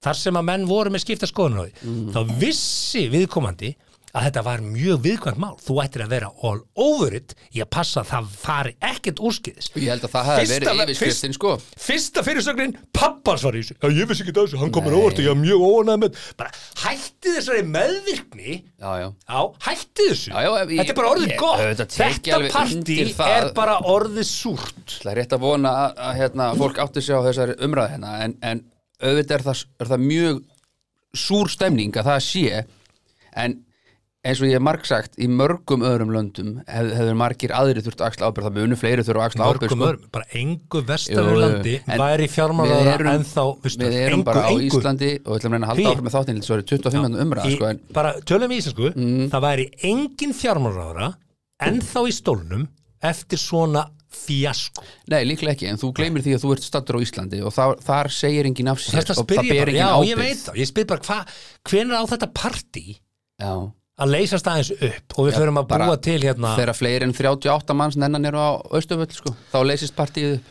þar 0.02 0.18
sem 0.18 0.38
að 0.40 0.46
menn 0.50 0.66
voru 0.66 0.90
með 0.90 1.04
skipta 1.04 1.28
skoðun 1.30 1.60
á 1.62 1.64
því 1.68 1.96
þá 2.16 2.20
vissi 2.42 3.04
viðkomandi 3.12 3.72
að 4.12 4.24
þetta 4.26 4.42
var 4.44 4.60
mjög 4.60 4.98
viðkvæmt 5.06 5.38
mál. 5.40 5.54
Þú 5.64 5.74
ættir 5.80 6.02
að 6.04 6.10
vera 6.12 6.26
all 6.44 6.58
over 6.76 7.14
it 7.16 7.30
í 7.56 7.62
að 7.64 7.68
passa 7.72 8.02
að 8.02 8.10
það 8.10 8.26
fari 8.42 8.72
ekkert 8.84 9.22
úrskiðis 9.24 9.70
Ég 9.80 9.88
held 9.88 10.04
að 10.04 10.12
það 10.12 10.28
Fyrsta- 10.42 10.74
verið 10.76 10.92
yfirskriftin 10.92 11.36
sko. 11.38 11.52
fyrsta 11.86 12.24
fyrirsögnin 12.26 12.74
pappans 12.92 13.42
var 13.46 13.56
í 13.56 13.62
þessu. 13.62 13.78
Já 13.80 13.88
ég 14.02 14.10
vissi 14.10 14.26
ekki 14.26 14.34
þessu, 14.36 14.58
hann 14.60 14.74
komur 14.74 14.92
óvart 14.98 15.16
og 15.16 15.24
ég 15.24 15.32
var 15.32 15.40
mjög 15.40 15.64
óanæð 15.64 16.02
með 16.02 16.20
bara 16.36 16.52
hætti 16.84 17.32
þessari 17.38 17.64
meðvirkni 17.72 18.58
Já, 18.82 18.90
já. 19.00 19.08
já, 19.32 19.40
hætti 19.68 20.08
þessu. 20.10 20.28
Já, 20.28 20.40
já, 20.44 20.52
ég- 20.60 20.76
þetta 20.82 20.92
er 20.92 21.00
bara 21.00 21.14
orðið 21.14 21.32
ég- 21.32 21.38
gott. 21.40 21.58
þetta 21.64 21.86
það. 23.16 23.32
er 23.40 23.52
bara 23.56 23.78
orðið 23.80 24.28
súrt. 24.28 24.98
Það 25.00 25.10
er 25.12 25.16
rétt 25.22 25.32
að 25.32 25.44
vona 25.48 25.72
að, 25.86 25.96
að 25.96 26.16
hérna, 26.20 26.50
fólk 26.60 26.78
átti 26.84 27.00
sig 27.02 27.16
á 27.16 27.20
þessari 27.24 27.56
umræði 27.64 27.96
hérna 27.96 28.12
en, 28.28 28.36
en 28.42 28.64
auðvitað 29.02 29.38
er 29.40 29.44
það, 29.48 29.64
er 29.80 29.86
það 29.96 30.04
mjög 30.12 30.44
súr 31.16 31.48
stemning 31.52 31.96
að 31.96 32.08
það 32.12 32.20
sé 32.28 32.64
en 33.36 33.56
eins 34.22 34.38
og 34.38 34.46
ég 34.46 34.54
hef 34.54 34.62
marg 34.62 34.84
sagt 34.86 35.16
í 35.18 35.26
mörgum 35.26 35.82
öðrum 35.82 36.12
löndum 36.14 36.50
hef, 36.62 36.90
hefur 36.94 37.16
margir 37.18 37.50
aðri 37.58 37.82
þurft 37.82 38.02
að 38.04 38.10
axla 38.12 38.28
ábyrgð 38.30 38.46
það 38.46 38.58
munu 38.60 38.76
fleiri 38.78 39.02
þurft 39.06 39.18
að 39.18 39.24
axla 39.26 39.48
mörgum 39.48 39.72
sko. 39.72 39.88
bara 40.14 40.28
engu 40.38 40.82
vestarur 40.86 41.40
landi 41.42 41.72
væri 41.90 42.28
við 42.28 42.34
fjármálaðara 42.36 43.14
en 43.16 43.24
þá 43.26 43.42
Við 43.82 43.96
erum 43.98 44.22
bara 44.28 44.44
á. 44.46 44.50
Íslandi 44.62 45.10
og 45.26 45.40
ætlum 45.40 45.56
að 45.58 45.66
halda 45.72 45.88
áfram 45.90 46.06
með 46.06 46.14
þáttinn 46.18 46.44
svo 46.46 46.58
er 46.58 46.62
25 46.70 47.02
minútur 47.02 47.24
umræða 47.26 47.50
Í, 47.50 47.56
sko, 47.56 47.66
en, 47.72 47.80
Mm. 47.82 47.92
bara 47.98 48.14
tölum 48.30 48.54
í 48.54 48.60
íslensku 48.62 48.92
það 49.34 49.44
væri 49.48 49.66
engin 49.90 50.36
fjármálaðara 50.38 51.10
en 51.66 51.82
þá 51.82 51.98
í 52.06 52.14
stólnum 52.14 52.68
eftir 53.02 53.42
svona 53.42 53.88
fjasko 54.12 54.84
Nei, 55.10 55.24
líklega 55.26 55.56
ekki, 55.56 55.66
en 55.72 55.78
þú 55.82 55.90
gleymir 55.98 56.22
því 56.22 56.36
að 56.36 56.42
þú 56.44 56.54
ert 56.54 56.62
stattur 56.68 56.98
á 57.00 57.02
Íslandi 57.02 57.42
og 57.42 57.50
þar, 57.56 57.78
þar 57.82 58.10
segir 58.12 58.46
enginn 58.46 58.68
af 58.70 58.78
sér 58.78 59.02
og 59.18 59.26
það 59.26 59.48
ber 59.50 59.72
enginn 59.72 59.82
já 59.82 59.90
ég 60.06 60.18
veit 60.20 60.42
þá 60.46 60.52
ég 60.62 60.68
spyr 60.68 60.86
bara 60.94 61.22
hvenær 61.66 61.98
á 61.98 62.04
þetta 62.12 62.28
partí 62.36 62.84
Já, 63.40 63.54
að 64.00 64.14
leysast 64.16 64.48
aðeins 64.48 64.72
upp 64.78 65.18
og 65.18 65.28
við 65.28 65.36
förum 65.42 65.60
að 65.60 65.68
búa 65.74 65.98
til 66.00 66.18
hérna 66.22 66.54
þegar 66.56 66.78
fleiri 66.78 67.08
en 67.08 67.12
38 67.16 67.76
manns 67.76 67.98
nennan 68.00 68.24
eru 68.30 68.40
á 68.40 68.50
Östuföll 68.78 69.12
sko, 69.12 69.34
þá 69.52 69.58
leysist 69.68 69.96
partíið 69.98 70.38
upp. 70.40 70.50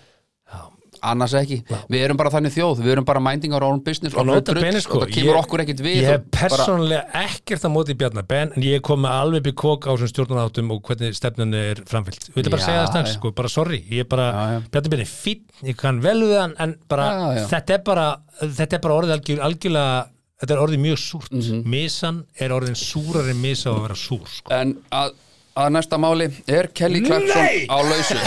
Annars 1.01 1.33
ekki, 1.33 1.55
við 1.89 2.03
erum 2.05 2.17
bara 2.19 2.29
þannig 2.29 2.53
þjóð 2.53 2.83
við 2.83 2.91
erum 2.93 3.05
bara 3.09 3.21
minding 3.25 3.55
our 3.57 3.63
own 3.65 3.79
business 3.81 4.13
og 4.13 4.27
drull, 4.27 4.59
bene 4.61 4.77
sko. 4.83 4.99
og 4.99 5.07
það 5.07 5.13
kemur 5.15 5.39
okkur 5.39 5.63
ekkit 5.63 5.79
við 5.81 5.95
ég 5.97 6.05
hef 6.11 6.27
og 6.45 6.53
bara, 6.53 6.99
ekkert 7.23 7.65
að 7.65 7.73
móti 7.73 7.95
Bjarnar 7.97 8.27
Ben 8.29 8.51
en 8.53 8.65
ég 8.67 8.83
kom 8.85 9.01
með 9.01 9.15
alveg 9.23 9.49
í 9.49 9.55
kók 9.57 9.87
á 9.89 9.97
þessum 9.97 10.11
stjórnaráttum 10.11 10.69
og 10.75 10.83
hvernig 10.85 11.17
stefnun 11.17 11.57
er 11.57 11.81
framfyllt 11.89 12.29
við 12.35 12.37
vil 12.43 12.53
bara 12.53 12.61
Já, 12.61 12.67
segja 12.67 12.85
það 12.93 13.09
já. 13.09 13.13
sko, 13.15 13.31
bara 13.41 13.49
sorry. 13.49 13.81
Ég 13.89 14.05
er 14.05 14.09
bara, 14.13 14.27
Já, 14.29 14.53
já. 14.53 14.61
Bjarnar 14.75 14.93
Ben 14.93 15.01
er 15.07 15.09
fín 15.09 15.41
ég 15.71 15.79
kann 15.81 16.03
vel 16.05 16.17
við 16.21 16.37
hann 16.37 16.53
en 16.67 16.77
bara 16.93 17.09
Já, 17.09 17.25
já. 17.39 17.43
þetta 17.55 17.79
er 17.79 17.83
bara 17.89 18.07
þetta 18.43 18.77
er 18.77 18.85
bara 18.85 18.99
orðið 19.01 19.15
algjör, 19.17 19.41
algjörlega 19.49 19.97
þetta 20.41 20.55
er 20.57 20.61
orðið 20.65 20.81
mjög 20.87 20.99
súrt. 21.05 21.31
Mhm. 21.31 21.61
misan 21.69 22.23
er 22.39 22.49
orðin 22.57 22.75
súrari 22.79 23.33
misa 23.37 23.69
á 23.69 23.73
að 23.77 23.83
vera 23.87 23.99
súr 24.01 24.25
sko. 24.27 24.51
en 24.57 24.75
að, 24.91 25.13
að 25.55 25.71
næsta 25.77 25.97
máli 26.01 26.29
er 26.47 26.67
Kelly 26.73 27.01
Clarkson 27.05 27.43
Nei! 27.45 27.65
á 27.69 27.77
lausu? 27.85 28.17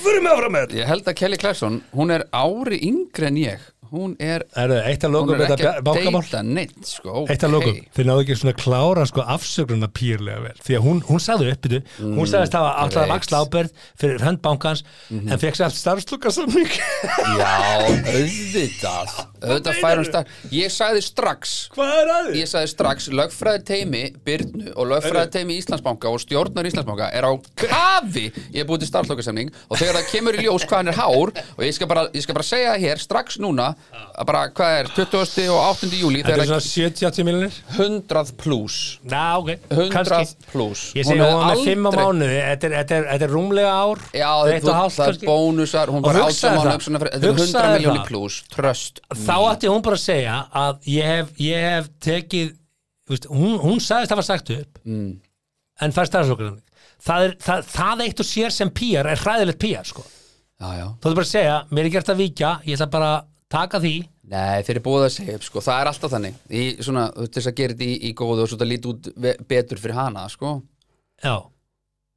Fyrir 0.00 0.20
mig 0.24 0.32
áfram 0.32 0.52
með 0.54 0.72
ég 0.80 0.88
held 0.88 1.06
að 1.08 1.16
Kelly 1.20 1.38
Clarkson, 1.40 1.82
hún 1.96 2.12
er 2.12 2.26
ári 2.36 2.80
yngri 2.88 3.28
en 3.30 3.38
ég. 3.40 3.68
Hún 3.90 4.12
er, 4.22 4.44
þetta 4.54 4.76
eitt 4.86 5.02
að 5.02 5.14
hún 5.16 5.30
er 5.34 5.40
ekki 5.42 5.54
þetta 5.64 5.70
að 5.80 5.96
deyta 5.98 6.40
neitt 6.46 6.86
sko, 6.86 7.24
Eitt 7.32 7.42
að 7.42 7.56
ókei. 7.58 7.72
þeir 7.96 8.06
náðu 8.06 8.22
ekki 8.22 8.36
svona 8.38 8.52
að 8.54 8.60
klára 8.62 9.06
sko 9.10 9.24
afsökununa 9.34 9.88
pýrlega 9.98 10.44
vel. 10.44 10.52
Því 10.62 10.76
að 10.78 10.84
hún, 10.84 11.00
hún 11.08 11.22
sagði 11.24 11.48
upp 11.56 11.66
í 11.66 11.80
hún 11.98 12.28
sagðist 12.30 12.54
hafa 12.54 12.70
alltaf 12.84 13.02
veit. 13.02 13.10
vaksla 13.16 13.40
ábyrð 13.42 13.72
fyrir 13.98 14.22
höndbankans 14.28 14.84
en 15.10 15.42
fekk 15.42 15.58
sér 15.58 15.66
allt 15.66 15.80
starfslukasamning 15.80 16.70
já, 16.70 17.50
auðvitað 18.14 19.16
auðvitað 19.40 19.78
fær 19.80 20.00
hún 20.00 20.08
starf 20.08 20.42
ég 20.54 20.72
sagði 20.74 21.02
strax 21.04 21.54
Hvað 21.74 21.92
er 22.00 22.10
að 22.14 22.28
ég 22.38 22.48
sagði 22.50 22.70
strax 22.72 23.08
lögfræði 23.14 23.62
teimi 23.70 24.02
Byrnu 24.26 24.72
og 24.74 24.90
lögfræði 24.90 25.32
teimi 25.36 25.56
Íslandsbanka 25.60 26.10
og 26.12 26.20
stjórnar 26.22 26.68
Íslandsbanka 26.70 27.10
er 27.16 27.26
á 27.26 27.32
kafi. 27.60 28.26
Ég 28.54 28.62
er 28.62 28.68
búið 28.68 28.84
til 28.84 28.90
starflokasemning 28.90 29.52
og 29.68 29.78
þegar 29.80 30.00
það 30.00 30.10
kemur 30.10 30.38
í 30.38 30.44
ljós 30.46 30.66
hvað 30.68 30.80
hann 30.82 30.92
er 30.92 30.98
hár 30.98 31.32
og 31.56 31.62
ég 31.64 31.74
skal 31.76 31.88
bara, 31.90 32.06
ég 32.14 32.24
skal 32.24 32.36
bara 32.36 32.46
segja 32.50 32.74
það 32.74 32.84
hér 32.86 33.02
strax 33.04 33.38
núna 33.42 33.70
að 33.90 34.24
bara 34.30 34.42
hvað 34.56 34.76
er 34.80 34.90
20. 34.98 35.48
og 35.50 35.60
8. 35.70 35.90
júli 36.00 36.20
Þetta 36.20 36.30
þegar 36.30 36.44
er 36.44 36.48
svona 36.50 36.66
70-80 36.90 37.28
miljonir 37.28 37.52
100 37.78 38.34
pluss 38.40 38.78
Ná, 39.10 39.24
ok, 39.40 39.50
100 39.70 39.90
kannski. 39.94 40.50
pluss 40.52 40.82
Ég 40.98 41.08
segi 41.08 41.20
hún 41.20 41.46
með 41.46 41.64
5 41.70 41.88
á 41.88 41.90
mánuði. 41.96 42.38
Þetta 42.50 42.66
er, 42.66 42.72
þetta 42.80 42.96
er, 42.96 43.04
þetta 43.10 43.26
er 43.26 43.32
rúmlega 43.34 43.70
ár. 43.70 43.98
Já, 44.16 44.30
það 44.40 45.04
er 45.06 45.18
bónusar, 45.24 45.92
hún 45.92 46.04
var 46.04 46.18
hugsaðu 46.20 46.60
átján 46.60 48.00
mánu 49.30 49.46
það. 49.46 49.54
uppsuna 49.54 49.70
fyrir, 49.70 49.70
þetta 49.70 49.70
100 49.70 49.70
Hugsaðu 49.70 49.70
miljónir 49.70 49.70
það. 49.70 49.70
pluss, 49.70 49.70
tröst 49.70 49.70
Þá 49.70 49.70
ætti 49.70 49.70
hún 49.70 49.84
bara 49.84 49.98
að 49.98 50.04
segja 50.04 50.36
að 50.50 50.90
ég 50.90 51.10
hef, 51.10 51.34
ég 51.40 51.68
hef 51.70 51.90
tekið 52.00 52.56
veist, 53.10 53.26
hún, 53.30 53.58
hún 53.60 53.80
sagðist 53.82 54.14
hafa 54.14 54.26
sagt 54.26 54.52
upp 54.54 54.80
mm. 54.84 55.10
en 55.84 55.94
fær 55.96 56.10
starfslukasamning 56.10 56.62
það, 57.00 57.26
það, 57.42 57.66
það 57.74 58.04
eitt 58.06 58.22
og 58.22 58.28
sér 58.28 58.54
sem 58.54 58.72
PR 58.74 59.10
er 59.10 59.20
hræðilegt 59.20 59.60
PR 59.62 59.86
sko. 59.88 60.04
Já, 60.60 60.68
já 60.76 60.86
Þú 61.00 61.10
ætti 61.10 61.18
bara 61.18 61.26
að 61.26 61.34
segja, 61.34 61.58
mér 61.70 61.88
er 61.88 61.94
gert 61.94 62.12
að 62.12 62.22
víkja 62.24 62.50
ég 62.66 62.76
ætla 62.76 62.90
bara 62.92 63.12
að 63.16 63.28
taka 63.50 63.80
því 63.82 63.94
Nei, 64.30 64.62
þeir 64.62 64.76
eru 64.76 64.82
búið 64.84 65.04
að 65.08 65.14
segja 65.16 65.38
upp, 65.38 65.46
sko, 65.48 65.62
það 65.66 65.80
er 65.80 65.88
alltaf 65.90 66.12
þannig 66.12 66.42
í 66.54 66.66
svona, 66.86 67.06
þess 67.34 67.50
að 67.50 67.56
gera 67.58 67.74
þetta 67.74 67.88
í, 67.88 67.94
í 68.06 68.10
góðu 68.20 68.44
og 68.44 68.50
svo 68.50 68.58
þetta 68.58 68.68
líti 68.70 68.92
út 68.92 69.08
betur 69.50 69.80
fyrir 69.82 69.98
hana, 69.98 70.26
sko 70.30 70.52
Já, 71.20 71.34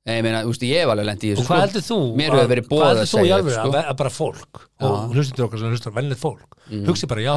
Nei, 0.03 0.17
ég 0.17 0.23
meina, 0.25 0.41
þú 0.43 0.49
veist, 0.51 0.63
ég 0.67 0.81
hef 0.83 0.89
alveg 0.91 1.05
lent 1.07 1.21
í 1.23 1.29
og 1.31 1.37
þessu, 1.37 1.47
hvað 1.47 1.59
sko. 1.59 1.63
heldur 1.63 1.83
þú? 1.87 1.97
Mér 2.19 2.25
hefur 2.27 2.43
að- 2.43 2.49
verið 2.51 2.65
Hvað 2.67 2.81
að 2.83 2.89
heldur 2.89 3.07
þú 3.07 3.07
í 3.07 3.23
segja 3.23 3.35
alveg 3.37 3.53
upp, 3.53 3.53
að, 3.53 3.63
sko. 3.63 3.71
að 3.87 3.97
bara 4.01 4.09
fólk. 4.11 4.53
Og 4.83 5.13
hlustundur 5.15 5.45
okkar 5.47 5.59
sem 5.59 5.69
hlustar 5.71 5.93
vennilegt 5.95 6.19
fólk. 6.19 6.41
Mm. 6.69 6.85
hugsi 6.87 7.07
bara, 7.07 7.21
já, 7.23 7.33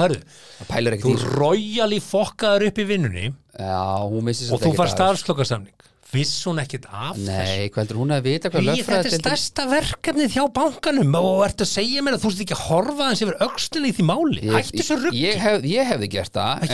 ekkert 0.98 1.06
þú 1.06 1.10
í 1.10 1.16
þessu. 1.16 1.30
royali 1.38 2.00
fokkaður 2.00 2.66
upp 2.66 2.78
í 2.78 2.84
vinnunni 2.86 3.34
Já, 3.58 3.98
hún 4.06 4.22
missi 4.22 4.50
og 4.52 4.60
þú 4.62 4.74
far 4.74 4.86
starfslokarsamning 4.86 5.72
viss 6.12 6.44
hún 6.46 6.58
ekkit 6.62 6.86
af 6.86 7.16
þessu? 7.16 7.26
Nei, 7.26 7.68
hvað 7.68 7.80
heldur 7.82 7.98
hún 8.02 8.12
að 8.14 8.22
vita 8.22 8.50
hvað 8.50 8.62
Í, 8.62 8.82
þetta 8.82 9.10
er 9.10 9.18
stærsta 9.18 9.66
verkefnið 9.66 10.30
hjá 10.34 10.44
bankanum. 10.54 11.14
Og 11.18 11.42
ertu 11.46 11.62
að 11.66 11.70
segja 11.70 12.02
mér 12.02 12.14
að 12.14 12.22
þú 12.22 12.30
sést 12.30 12.42
ekki 12.46 12.54
að 12.54 12.66
horfa 12.66 13.02
hans 13.10 13.22
yfir 13.22 13.38
öxlinni 13.46 13.90
í 13.90 13.94
því 13.94 14.04
máli? 14.06 14.42
Hættu 14.46 14.82
svo 14.86 14.96
rugg 15.02 15.14
ég, 15.14 15.34
hef, 15.38 15.62
ég 15.62 15.86
hefði 15.86 16.08
gert 16.10 16.32
það 16.34 16.66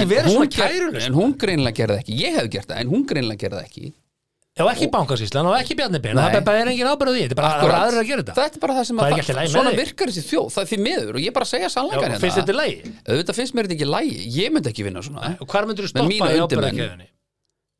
Já, 4.52 4.66
ekki 4.68 4.86
bankasíslan 4.92 5.46
og 5.48 5.54
ekki 5.56 5.72
Bjarni 5.78 5.96
Ben 6.04 6.12
Nei. 6.18 6.26
það 6.28 6.34
er 6.36 6.42
bara 6.44 6.64
engin 6.68 6.88
ábyrð 6.90 7.08
á 7.08 7.12
því, 7.16 7.20
þetta 7.22 7.32
er 7.32 7.38
bara 7.38 7.52
Akkurat. 7.56 7.76
aðrir 7.86 8.00
að 8.02 8.08
gera 8.10 8.22
þetta 8.22 8.34
Þetta 8.36 8.58
er 8.58 8.62
bara 8.64 8.74
það 8.76 8.84
sem 8.88 8.98
Það 8.98 9.06
er 9.06 9.12
að 9.12 9.16
ekki 9.16 9.22
allt 9.22 9.32
í 9.32 9.36
lagi 9.38 9.46
með 9.48 9.54
Svona 9.54 9.70
þig. 9.72 9.78
virkar 9.80 10.10
þessi 10.12 10.24
þjóð, 10.28 10.48
það 10.52 10.62
er 10.62 10.68
því 10.72 10.78
miður 10.84 11.16
Og 11.16 11.22
ég 11.24 11.32
bara 11.38 11.48
segja 11.48 11.70
sannleikar 11.72 12.12
Já, 12.12 12.18
finnst 12.20 12.36
þetta 12.42 12.52
í 12.52 12.58
lagi? 12.58 12.92
Auðvitað 13.08 13.38
finnst 13.38 13.54
mér 13.56 13.64
þetta 13.70 13.76
ekki 13.78 13.88
lægi, 13.88 14.18
ég 14.36 14.52
myndi 14.52 14.68
ekki 14.72 14.84
vinna 14.84 15.02
svona 15.06 15.30
Og 15.40 15.48
hvar 15.48 15.68
myndur 15.70 15.88
þú 15.88 15.88
Með 15.88 15.94
stoppa 15.94 16.12
mína 16.12 16.28
í 16.28 16.42
undirmenn. 16.44 16.76
ábyrðakeðunni? 16.76 17.08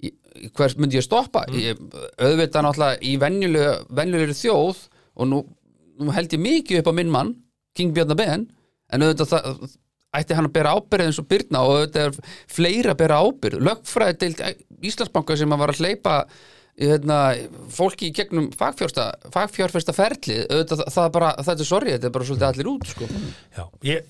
Ég- 0.09 0.51
Hvers 0.57 0.77
myndi 0.81 0.97
ég 0.97 1.05
stoppa? 1.05 1.45
Mm. 1.45 1.61
Ég, 1.61 1.85
auðvitað 2.25 2.65
náttúrulega 2.65 2.97
í 3.05 3.13
venjulega, 3.21 3.75
venjulegri 4.01 4.39
þjóð 4.41 4.81
Og 5.21 5.29
nú, 5.29 5.43
nú 6.01 6.17
held 6.17 6.33
ég 6.33 6.41
mikið 6.41 6.81
upp 6.81 6.89
á 6.89 6.95
minn 6.97 7.13
mann 7.13 7.35
King 7.77 7.93
Bjarnar 7.93 8.17
Ben 8.17 8.49
En 8.89 9.05
auðvitað 9.05 9.29
það 9.37 9.69
ætti 10.13 10.35
hann 10.37 10.49
að 10.49 10.53
bera 10.57 10.73
ábyrð 10.77 11.05
eins 11.07 11.21
og 11.21 11.29
Byrna 11.29 11.61
og 11.65 11.71
auðvitað 11.77 12.09
er 12.09 12.33
fleira 12.53 12.93
að 12.93 12.99
bera 13.01 13.21
ábyrð 13.25 13.63
lögfræði 13.65 14.19
deild 14.21 14.43
Íslandsbanka 14.85 15.37
sem 15.41 15.53
að 15.55 15.63
var 15.63 15.73
að 15.73 15.79
hleypa 15.81 16.17
hérna, 16.81 17.19
fólki 17.71 18.09
í 18.09 18.15
gegnum 18.17 18.49
fagfjörfesta 18.57 19.93
ferlið 19.97 20.47
auðvitað 20.49 20.83
það, 20.89 21.05
er 21.07 21.15
bara, 21.19 21.31
þetta 21.45 21.61
er 21.61 21.69
sorry, 21.69 21.95
þetta 21.97 22.09
er 22.11 22.15
bara 22.17 22.29
svolítið 22.31 22.49
allir 22.49 22.71
út 22.73 22.87
sko. 22.89 23.09
Já, 23.57 23.65
ég, 23.91 24.07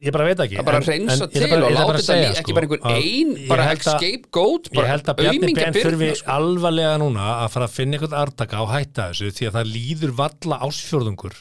ég 0.00 0.14
bara 0.16 0.26
veit 0.30 0.42
ekki 0.42 0.56
það 0.56 0.62
er 0.64 0.68
bara 0.70 0.80
að 0.80 0.88
reynsa 0.90 1.28
til 1.30 1.44
bara- 1.50 1.66
og 1.68 1.76
láta 1.76 1.98
þetta 2.00 2.16
lí- 2.18 2.30
ekki 2.30 2.42
sko, 2.50 2.56
bara 2.58 2.66
einhver 2.66 2.80
að 2.80 2.98
ein, 3.04 3.30
ég 3.36 3.48
bara 3.52 3.68
scapegoat 3.76 4.70
Ég 4.72 4.90
held 4.90 5.04
að 5.12 5.16
Bjarni 5.20 5.38
aumingja 5.38 5.66
Ben 5.70 5.78
þurfi 5.84 6.10
sko. 6.16 6.30
alvarlega 6.38 6.96
núna 7.04 7.28
að 7.44 7.48
fara 7.54 7.66
að 7.70 7.76
finna 7.78 7.96
einhvern 8.00 8.18
artaka 8.24 8.62
og 8.64 8.72
hætta 8.74 9.08
þessu 9.12 9.30
því 9.38 9.48
að 9.50 9.56
það 9.60 9.72
líður 9.76 10.14
valla 10.22 10.60
ásfjörðungur 10.66 11.38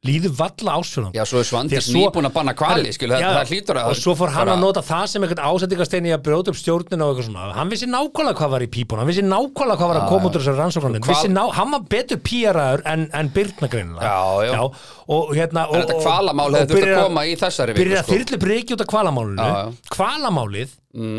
líður 0.00 0.32
valla 0.32 0.74
ásfjörðungur 0.80 1.18
já, 1.18 1.24
svo 1.28 1.40
er 1.42 1.44
Svandis 1.44 1.88
nýbúin 1.92 2.24
að 2.24 2.32
banna 2.38 2.54
kvali 2.56 2.92
skil, 2.96 3.10
Já, 3.20 3.34
það 3.36 3.50
hlýtur 3.52 3.78
að 3.80 3.88
og 3.90 3.98
svo 4.00 4.14
fór 4.16 4.30
hann 4.32 4.46
bara- 4.48 4.54
að 4.56 4.62
nota 4.64 4.82
það 4.86 5.02
sem 5.12 5.26
einhvern 5.26 5.42
ásettingastein 5.50 6.06
í 6.08 6.12
að 6.16 6.22
brjóta 6.24 6.48
upp 6.54 6.56
stjórnina 6.56 7.04
og 7.04 7.10
eitthvað 7.12 7.28
svona. 7.28 7.52
Hann 7.58 7.68
vissi 7.68 7.88
nákvæmlega 7.90 8.38
hvað 8.40 8.50
var 8.54 8.64
í 8.64 8.68
pípun 8.72 9.02
hann 9.02 9.10
vissi 9.10 9.24
nákvæmlega 9.26 9.76
hvað 9.76 9.92
var 9.92 10.00
að 10.00 10.08
koma 10.08 10.30
út 10.30 10.38
úr 10.40 10.44
þessari 10.46 11.04
vissi 11.10 11.28
ná, 11.28 11.42
hann 11.52 11.70
var 11.76 11.84
betur 11.92 12.16
píaraður 12.16 12.82
en, 12.86 13.10
en 13.12 13.28
Byrna 13.28 13.68
greinilega. 13.68 14.08
Já, 14.08 14.48
já. 14.48 14.62
og 15.10 15.34
hérna 15.36 15.66
og, 15.68 15.76
En 15.76 15.82
þetta 15.84 15.96
og 16.00 16.56
hefði 16.56 16.80
þurft 16.80 16.96
að 16.96 17.04
koma 17.04 17.26
í 17.28 17.36
þessari 17.36 17.74
viku, 17.76 17.84
byrjar 17.84 18.00
að 18.00 18.08
sko. 18.08 18.16
þyrlu 18.16 18.40
breyki 18.46 18.72
út 18.78 18.80
af 18.80 18.90
kvalamálinu. 18.94 19.76
Kvalamálið 19.92 20.76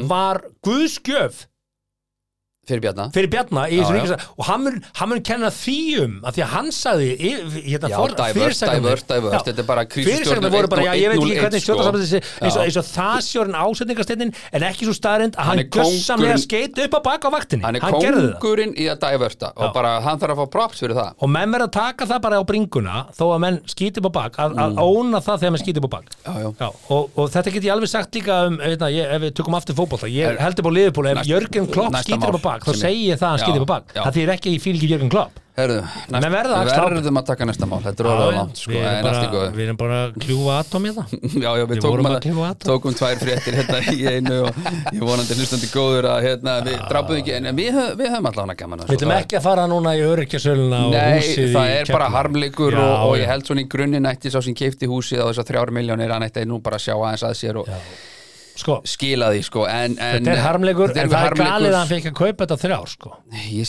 var 0.10 0.42
guðskjöf 0.66 1.46
fyrir 2.72 2.84
Bjarna. 2.86 3.08
Fyrir 3.16 3.30
Bjarna 3.32 3.66
í 3.68 3.78
Já, 3.78 3.84
þessu 3.84 3.92
já. 3.92 4.02
ríkis 4.02 4.14
og 4.38 4.46
hann 4.48 4.64
mun, 4.66 5.22
kenna 5.28 5.50
því 5.54 5.78
um 6.06 6.14
að 6.26 6.38
því 6.38 6.44
að 6.46 6.52
hann 6.56 6.70
sagði 6.76 7.10
hérna, 7.22 7.92
er 9.82 9.90
krísustjórnum 9.92 10.52
voru 10.56 10.70
bara, 10.72 10.96
ég 10.98 11.12
veit 11.12 11.20
ekki 11.20 11.32
101, 11.32 11.42
hvernig 11.42 11.62
sko. 11.62 11.66
stjórnarsambandið 11.68 12.10
sé 12.12 12.20
eins 12.42 12.78
og, 12.82 12.86
það 12.92 13.18
sjórin 13.28 13.58
ásetningasteinin 13.62 14.34
en 14.52 14.66
ekki 14.68 14.88
svo 14.88 14.96
staðrind 14.98 15.36
að 15.38 15.50
Hann 15.52 15.60
kóngurinn- 15.76 16.42
skeit 16.42 16.80
upp 16.86 16.94
á 16.98 17.00
bak 17.04 17.22
á 17.26 17.30
vaktinni. 17.32 17.64
Hann 17.66 17.76
er 17.76 17.82
kóngurinn 17.82 18.74
í 18.76 18.88
að 18.92 19.00
diverta 19.06 19.52
og 19.56 19.74
bara 19.74 20.00
hann 20.02 20.20
þarf 20.20 20.36
að 20.36 20.42
fá 20.42 20.52
props 20.52 20.80
fyrir 20.84 20.96
það. 20.98 21.12
Og 21.22 21.30
menn 21.30 21.52
verða 21.52 21.68
að 21.70 21.76
taka 21.78 22.06
það 22.10 22.22
bara 22.22 22.40
á 22.42 22.44
bringuna 22.48 22.98
þó 23.18 23.26
að 23.36 23.40
menn 23.46 23.60
skýti 23.66 24.02
upp 24.02 24.10
á 24.10 24.14
bak 24.22 24.40
að, 24.42 24.58
að 24.62 24.82
óna 24.82 25.22
það 25.22 25.42
þegar 25.44 25.52
menn 25.56 25.64
skýti 25.64 25.82
upp 25.82 25.88
á 25.88 25.92
bak. 25.98 26.06
Mm. 26.26 26.70
Og, 26.92 27.10
og 27.16 27.30
þetta 27.32 27.54
get 27.56 27.64
ég 27.68 27.74
alveg 27.76 27.90
sagt 27.92 28.16
líka 28.16 28.40
um 28.48 28.60
ef, 28.62 28.78
ég, 28.92 29.06
ef 29.16 29.22
við 29.26 29.34
tökum 29.38 29.56
aftur 29.58 29.76
fótbolta 29.78 30.08
bak 32.62 32.72
þá 32.72 32.82
segi 32.86 33.06
ég 33.10 33.22
það 33.22 33.28
að 33.28 33.32
hann 33.32 33.40
Já, 33.42 33.46
skýtir 33.46 33.62
upp 33.62 33.72
á 33.72 33.74
bak. 33.76 33.94
já. 33.96 34.02
það 34.08 34.18
þýr 34.22 34.34
ekki 34.38 34.50
að 34.52 34.58
ég 34.58 34.62
fíl 34.66 34.76
ekki 34.80 34.92
Jörgen 34.96 35.12
Klopp. 35.16 35.38
Herðu, 35.52 35.82
að 36.16 36.26
verðum 36.32 37.18
að 37.20 37.26
taka 37.28 37.46
næsta 37.46 37.68
mál 37.68 37.82
Þetta 37.84 38.02
er 38.02 38.08
Já, 38.08 38.14
já, 38.24 38.36
langt 38.38 38.60
sko, 38.62 38.72
en 38.72 39.08
allt 39.10 39.18
í 39.26 39.32
góðu. 39.34 39.48
við 39.58 39.64
erum 39.66 39.78
bara 39.82 39.98
að 40.06 40.14
kljúfa 40.24 40.54
atom 40.62 40.86
í 40.88 40.92
það 40.96 41.12
Já, 41.44 41.50
já, 41.60 41.64
við 41.68 41.74
Við 41.74 41.82
tókum, 41.84 42.08
að 42.08 42.28
að, 42.48 42.54
tókum 42.64 42.96
tvær 42.96 43.20
fréttir 43.20 43.58
hérna 43.60 43.82
í 43.92 44.06
einu 44.14 44.38
og 44.48 44.62
ég 44.96 45.04
vonandi 45.04 45.36
hlustandi 45.42 45.70
góður 45.74 46.08
að 46.14 46.22
hérna, 46.30 46.54
við 46.70 46.78
drápum 46.88 47.20
ekki, 47.20 47.36
en 47.42 47.50
við, 47.60 47.80
við 48.00 48.10
höfum 48.16 48.30
allavega 48.32 48.58
gaman 48.64 48.86
að 48.86 48.94
Við 48.96 49.04
Það- 49.04 49.14
ekki 49.20 49.40
að 49.42 49.46
fara 49.50 49.68
núna 49.74 49.94
í 50.00 50.06
öryggjasöluna 50.08 50.80
og 50.88 50.96
Nei, 50.96 51.20
það 51.52 51.68
í 51.68 51.76
er 51.84 51.94
bara 51.98 52.08
harmleikur 52.16 52.80
Já, 52.80 52.86
og, 52.88 52.96
og 53.12 53.18
já. 53.18 53.22
ég 53.26 53.34
held 53.36 53.52
svona 53.52 53.66
í 53.66 53.70
grunninn 53.76 54.08
ætti 54.16 54.32
sá 54.32 54.40
sem 54.48 54.56
keipti 54.56 54.88
húsið 54.88 55.20
á 55.20 55.28
þessar 55.34 55.52
þrjár 55.52 55.76
miljónir 55.76 56.16
hann 56.16 56.26
ætti 56.32 56.48
nú 56.48 56.62
bara 56.64 56.80
að 56.80 56.88
sjá 56.88 56.96
aðeins 56.96 57.28
að 57.28 57.36
sér 57.44 57.60
og 57.66 57.70
Sko, 58.62 58.76
skila 58.86 59.30
því 59.34 59.42
sko 59.48 59.64
en, 59.66 59.96
en, 59.98 60.18
þetta 60.20 60.34
er 60.36 60.42
harmleikur 60.46 60.92
þetta 60.92 61.04
en 61.04 61.12
það 61.12 61.28
er 61.30 61.36
galið 61.42 61.72
að 61.72 61.78
hann 61.80 61.90
fekk 61.92 62.10
að 62.12 62.16
kaupa 62.20 62.46
þetta 62.46 62.58
þrjár 62.62 62.92
sko. 62.92 63.14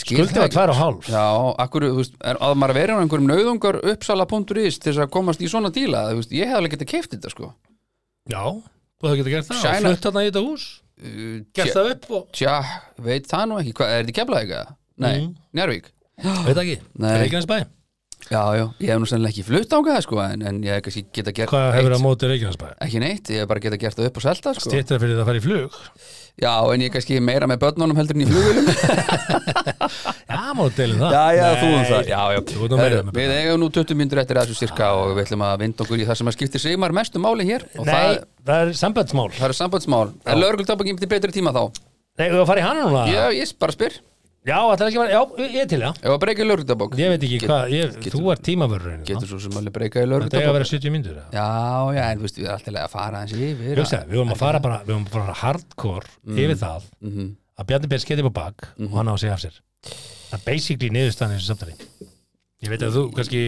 Skuldið 0.02 0.40
var 0.42 0.52
tvær 0.52 0.72
og 0.74 0.78
hálf. 0.80 1.08
Já, 1.12 1.24
akkur, 1.64 1.86
þú 1.88 2.00
veist, 2.02 2.18
er, 2.20 2.40
að 2.44 2.54
maður 2.60 2.78
verið 2.80 2.94
á 2.94 3.02
einhverjum 3.06 3.30
nauðungar 3.32 3.80
uppsala.is 3.94 4.78
til 4.82 4.90
þess 4.92 5.02
að 5.06 5.10
komast 5.16 5.42
í 5.42 5.48
svona 5.50 5.72
díla, 5.72 6.04
þú 6.12 6.20
veist, 6.20 6.36
ég 6.36 6.52
hef 6.52 6.60
alveg 6.60 6.76
getið 6.76 6.90
keift 6.92 7.16
þetta 7.16 7.32
sko. 7.32 7.50
Já, 8.30 8.42
þú 8.52 9.08
hefði 9.10 9.22
getið 9.22 9.36
gert 9.38 9.48
það 9.50 9.66
og 9.72 9.82
flutt 9.86 10.06
þarna 10.08 10.22
í 10.22 10.30
þetta 10.30 10.44
hús. 10.46 10.68
Uh, 11.02 11.38
Gert 11.56 11.72
það 11.74 11.88
upp 11.96 12.04
og 12.14 12.26
Tja, 12.36 12.52
veit 13.02 13.24
það 13.26 13.46
nú 13.50 13.56
ekki, 13.58 13.72
hvað, 13.80 13.88
er 13.96 14.04
þetta 14.04 14.16
keflaðið 14.20 14.52
ekki? 14.52 14.74
Nei, 15.02 15.14
Mm. 15.22 15.30
Njárvík 15.56 15.88
Veit 16.46 16.58
ekki, 16.62 16.76
Nei. 17.02 17.64
Já, 18.30 18.42
já, 18.56 18.64
ég 18.80 18.88
hef 18.92 19.00
nú 19.02 19.06
sennilega 19.10 19.32
ekki 19.34 19.42
flutt 19.44 19.72
ángað 19.76 19.98
sko, 20.06 20.18
en, 20.22 20.42
en 20.46 20.60
ég 20.62 20.76
hef 20.76 20.82
kannski 20.86 21.02
geta 21.12 21.32
gert 21.36 21.50
Hvað 21.50 21.66
hefur 21.74 21.90
eitt- 21.90 21.98
að 21.98 22.04
móti 22.06 22.28
Reykjanesbæ? 22.30 22.68
Ekki 22.86 23.00
neitt, 23.02 23.26
ég 23.34 23.42
hef 23.42 23.48
bara 23.50 23.60
geta 23.64 23.78
gert 23.82 23.96
það 23.98 24.06
upp 24.08 24.16
og 24.20 24.24
selta 24.24 24.52
sko. 24.56 24.70
Stýttar 24.70 25.00
fyrir 25.02 25.16
það 25.18 25.22
að 25.24 25.28
fara 25.28 25.40
í 25.40 25.44
flug? 25.44 25.70
Já, 26.40 26.52
en 26.72 26.80
ég 26.80 26.88
er 26.88 26.94
kannski 26.94 27.18
meira 27.20 27.46
með 27.50 27.58
börnunum 27.60 27.98
heldur 27.98 28.16
en 28.16 28.22
í 28.24 28.28
flugulum 28.30 28.66
Já, 30.32 30.40
mótilin 30.56 30.96
það. 31.02 31.12
Já, 31.12 31.24
já, 31.36 31.42
Nei, 31.42 31.60
þú 31.60 31.66
um 31.66 31.84
það. 31.84 32.02
Já, 32.08 32.22
já, 32.32 32.40
Herru, 32.80 33.02
með 33.04 33.12
Við 33.18 33.32
eigum 33.36 33.60
nú 33.60 33.68
20 33.74 33.98
myndur 34.00 34.22
eftir 34.22 34.36
þessu 34.40 34.56
sirka 34.56 34.86
og 34.96 35.12
við 35.12 35.26
ætlum 35.26 35.44
að 35.44 35.58
vinda 35.66 35.84
okkur 35.84 36.00
í 36.00 36.06
það 36.08 36.16
sem 36.22 36.30
að 36.32 36.36
skiptir 36.38 36.60
sigmar 36.62 36.92
mestu 36.96 37.20
máli 37.20 37.44
hér. 37.50 37.66
Nei, 37.76 37.84
það, 37.84 38.24
það 38.48 38.58
er 38.62 38.72
sambandsmál. 38.80 39.28
Það 39.36 39.46
eru 39.50 39.58
sambandsmál 39.60 40.08
Í? 44.42 44.48
Já, 44.50 44.56
það 44.58 44.80
er 44.82 44.88
ekki 44.90 44.98
vera, 44.98 45.12
já, 45.12 45.20
ég 45.52 45.60
er 45.62 45.68
til, 45.70 45.78
já. 45.84 45.90
Ef 46.02 46.10
að 46.10 46.18
breyka 46.24 46.42
í 46.42 46.46
lögregltabok 46.48 46.96
Ég 46.98 47.10
veit 47.12 47.22
ekki 47.22 47.38
Get- 47.38 47.48
hvað, 47.50 47.64
ég, 47.70 47.92
getur- 48.02 48.16
þú 48.18 48.32
ert 48.32 48.42
tímavörður 48.48 48.96
Getur 49.06 49.28
svo 49.30 49.38
sem 49.44 49.52
alveg 49.60 49.72
breyka 49.76 50.00
í 50.00 50.02
Þetta 50.02 50.02
er 50.02 50.08
að 50.08 50.12
lögregltabok 50.16 50.56
vera 50.58 50.68
70 50.72 50.90
myndur 50.96 51.20
Já, 51.30 51.46
já, 51.94 52.02
en 52.10 52.18
þú 52.18 52.26
veist, 52.26 52.38
við 52.40 52.48
erum 52.48 52.56
alltaf 52.58 52.82
að 52.82 52.90
fara 52.96 53.18
hans 53.22 53.32
yfir 53.32 53.82
það, 53.86 54.08
við 54.10 54.16
vorum 54.18 54.32
að 54.34 54.42
fara 54.42 54.58
bara, 54.66 54.78
við 54.82 54.92
vorum 54.96 55.06
að 55.06 55.14
fara 55.14 55.36
hardcore 55.44 56.06
Mm. 56.26 56.38
yfir 56.42 56.58
það 56.58 56.82
Mhm. 57.02 57.30
að 57.62 57.66
Bjarni 57.70 57.98
skeiði 58.02 58.24
upp 58.26 58.32
á 58.34 58.38
bak 58.42 58.68
og 58.82 58.90
hann 58.98 59.06
á 59.06 59.14
segja 59.14 59.34
af 59.38 59.40
sér. 59.46 59.60
Það 59.82 60.38
er 60.38 60.44
basically 60.46 60.90
niðurstaðan 60.90 61.32
eins 61.38 61.46
og 61.50 61.56
samtali 61.56 61.74
Ég 62.62 62.70
veit 62.70 62.82
að 62.86 62.94
þú, 62.94 63.00
kannski, 63.16 63.38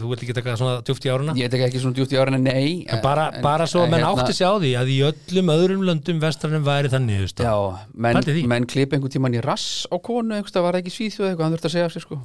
þú 0.00 0.08
vilt 0.08 0.22
ekki 0.24 0.34
taka 0.38 0.54
svona 0.56 0.78
djúft 0.88 1.04
í 1.04 1.10
áruna 1.12 1.34
Ég 1.36 1.50
tek 1.52 1.66
ekki 1.66 1.82
svona 1.82 1.96
djúpt 1.98 2.14
í 2.14 2.20
en 2.22 2.38
nei. 2.46 2.86
En 2.88 3.02
bara, 3.04 3.26
en- 3.34 3.42
bara 3.44 3.66
svo 3.68 3.82
en 3.84 3.90
menn 3.92 4.00
hérna- 4.00 4.22
átti 4.24 4.32
sig 4.38 4.46
á 4.48 4.56
því 4.56 4.70
að 4.80 4.88
í 4.88 4.96
öllum 5.04 5.50
öðrum 5.52 5.82
löndum 5.84 6.22
vestrannum 6.22 6.64
væri 6.64 6.88
það 6.88 7.04
niðurstað 7.04 7.44
Já, 7.44 7.56
menn, 7.92 8.16
Pældu 8.16 8.32
því. 8.32 8.46
menn 8.48 8.64
klipa 8.64 8.96
einhvern 8.96 9.12
tímann 9.12 9.36
í 9.36 9.44
rass 9.44 9.84
á 9.92 9.96
konu 10.00 10.32
einhverstað, 10.32 10.64
var 10.64 10.72
það 10.72 10.80
ekki 10.80 10.96
svíþjóð 10.96 11.28
eitthvað, 11.28 11.44
hann 11.44 11.52
þurfti 11.58 11.68
að 11.68 11.74
segja 11.76 11.84
af 11.84 11.92
sér 11.92 12.06
sko. 12.08 12.18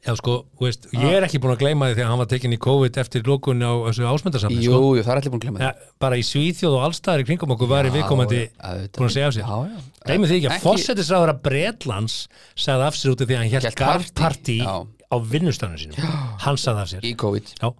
Já, 0.00 0.14
sko, 0.16 0.34
þú 0.56 0.64
veist, 0.64 0.86
ég 0.96 1.12
er 1.12 1.24
ekki 1.26 1.40
búin 1.40 1.52
að 1.56 1.60
gleyma 1.60 1.88
því 1.88 1.96
þegar 1.96 2.08
hann 2.08 2.20
var 2.20 2.28
tekin 2.28 2.52
í 2.56 2.58
COVID 2.60 2.94
eftir 3.02 3.24
lókunni 3.28 3.64
á 3.68 3.72
þessu 3.88 4.04
ásmyndarsamni 4.08 4.60
Jú, 4.64 4.72
sko. 4.72 4.92
jú, 4.96 5.02
það 5.04 5.12
er 5.12 5.18
allir 5.20 5.32
búin 5.32 5.40
að 5.40 5.44
glemma 5.44 5.60
ja, 5.60 5.72
bara 6.00 6.16
í 6.16 6.24
Svíþjóð 6.24 6.76
og 6.76 6.84
allstaðar 6.88 7.20
í 7.20 7.26
kringum 7.28 7.52
okkur 7.52 7.68
væri 7.68 7.92
viðkomandi 7.92 8.40
búin 8.96 9.08
að 9.08 9.12
segja 9.12 9.28
af 9.28 9.34
sér. 9.36 9.44
Já, 9.44 9.58
já. 9.68 9.80
Gleymið 10.08 10.32
því 10.32 10.38
ekki 10.40 10.48
að 10.48 10.64
fósettisráður 10.64 11.32
að 11.34 11.42
Bretlands 11.44 12.16
sagði 12.56 12.86
af 12.88 12.96
sér 12.96 13.12
út 13.12 13.20
af 13.20 13.28
því 13.28 13.36
að 13.36 13.44
hann 13.44 14.08
partí, 14.16 14.56
já. 14.64 14.76
Á 15.10 15.16
vinnustafnum 15.32 15.80
sínum. 15.80 16.10
Hann 16.44 16.58
sagði 16.60 16.84
af 16.84 16.92
sér. 16.94 17.06
Í 17.06 17.14
COVID. 17.18 17.54
Já. 17.60 17.70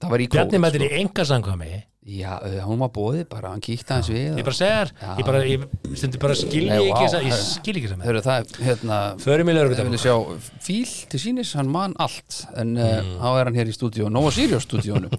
Það 0.00 0.12
var 0.12 0.20
í 0.24 0.28
Bjarni 0.32 0.50
COVID 0.50 0.64
mættir 0.64 0.82
sko. 0.82 0.88
í 0.88 1.00
enga 1.00 1.24
sangkvæmi 1.30 1.70
Já, 2.06 2.36
uh, 2.38 2.60
hún 2.68 2.78
var 2.78 2.90
bóðið 2.94 3.24
bara, 3.32 3.48
hann 3.50 3.60
kíkti 3.64 3.90
hans 3.90 4.06
við 4.12 4.36
ég 4.38 4.44
bara 4.46 4.54
segja 4.54 4.74
þér, 4.84 4.90
Já. 5.02 5.08
ég 5.18 5.26
bara, 5.26 5.38
ég 5.42 5.62
stundi 5.98 6.18
bara 6.22 6.34
skilji 6.38 6.68
ekki 6.70 6.92
vá, 6.92 7.00
þessa- 7.02 7.18
ég 7.24 7.32
herru. 7.32 7.46
skil 7.50 7.72
ekki 7.80 7.88
þess 7.88 7.96
að 7.96 8.04
Hörru, 8.06 8.20
það 8.22 8.36
er, 8.38 8.60
hérna 8.68 8.98
förum 9.24 9.50
í 9.50 9.54
lögur 9.56 9.80
vilja 9.88 9.98
sjá 10.04 10.14
fíl 10.62 10.92
til 11.10 11.18
sínis, 11.18 11.50
hann 11.58 11.66
man 11.74 11.96
allt 11.98 12.46
en 12.56 12.76
uh, 12.78 13.02
Mm. 13.02 13.18
þá 13.18 13.26
er 13.40 13.44
hann 13.50 13.54
hér 13.58 13.66
í 13.66 13.74
stúdíu 13.74 14.06
Nova 14.08 14.30
Sirius 14.30 14.62
stúdíónu 14.68 15.10
uh, 15.10 15.18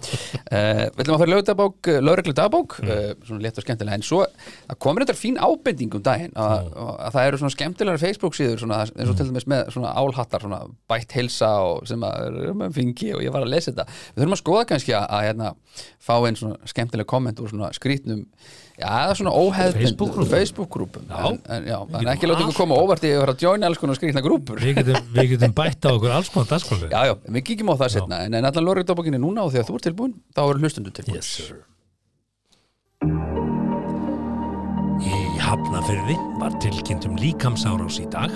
Við 0.96 1.02
ætlum 1.04 1.14
að 1.14 1.20
fara 1.20 1.28
í 1.28 1.34
lögdagbók, 1.34 1.90
lögreglu 2.08 2.34
dagbók 2.40 2.78
Mm. 2.80 2.88
uh, 2.88 3.12
svona 3.28 3.42
létt 3.44 3.58
og 3.60 3.64
skemmtilega 3.66 3.94
en 4.00 4.06
svo 4.08 4.24
það 4.24 4.78
komur 4.80 5.04
þetta 5.04 5.18
fín 5.20 5.36
ábending 5.36 5.92
um 5.94 6.02
daginn 6.08 6.32
að, 6.40 6.72
Mm. 6.72 6.96
að 7.04 7.12
það 7.12 7.26
eru 7.28 7.36
svona 7.42 7.52
skemmtilegar 7.58 7.98
Facebook 8.00 8.32
síður 8.32 8.58
svona, 8.64 8.80
eins 8.88 9.10
og 9.12 9.16
til 9.20 9.26
dæmis 9.28 9.44
með 9.44 9.68
svona 9.76 9.92
álhattar 9.92 10.40
svona 10.40 10.62
bætt 10.88 11.12
heilsa 11.12 11.52
og 11.68 11.86
sem 11.86 12.00
að 12.00 12.32
skemmtileg 16.78 17.10
komment 17.10 17.42
úr 17.42 17.50
svona 17.50 17.68
skrýtnum 17.76 18.24
Já, 18.78 18.86
það 18.86 19.10
er 19.10 19.18
svona 19.18 19.32
Facebook-grúppum. 19.74 20.28
Facebook-grúpum? 20.30 21.06
En, 21.10 21.38
en, 21.50 21.64
en 21.98 22.10
ekki 22.12 22.28
láta 22.30 22.44
ykkur 22.44 22.58
koma 22.60 22.78
óvart 22.78 23.02
í 23.02 23.10
að 23.10 23.24
vera 23.24 23.34
að 23.34 23.42
joina 23.42 23.66
alls 23.66 23.80
konar 23.82 23.98
skrýtna 23.98 24.22
grúpur. 24.22 24.60
Við 24.62 24.76
getum, 24.78 25.08
við 25.16 25.32
getum 25.32 25.54
bætt 25.58 25.82
á 25.82 25.90
okkur 25.90 26.14
alls 26.14 26.30
konar 26.30 26.52
dagskólu 26.52 26.86
Já, 26.92 27.00
já, 27.10 27.14
við 27.26 27.44
kíkjum 27.50 27.72
á 27.74 27.80
það 27.82 27.90
setna 27.96 28.20
en, 28.28 28.38
en 28.38 28.46
allan 28.52 28.68
lorgriðdabókinni 28.68 29.18
núna 29.18 29.48
og 29.48 29.50
þegar 29.56 29.66
þú 29.66 29.80
ert 29.80 29.88
tilbúin 29.90 30.14
þá 30.30 30.44
eru 30.46 30.62
hlustundu 30.62 30.94
tilbúin 30.94 31.18
Yes. 31.18 31.42
Í 34.98 35.18
Hafnafyrði 35.42 36.16
var 36.40 36.54
tilkynnt 36.62 37.06
um 37.10 37.18
líkamsárás 37.18 37.98
í 38.02 38.06
dag 38.14 38.30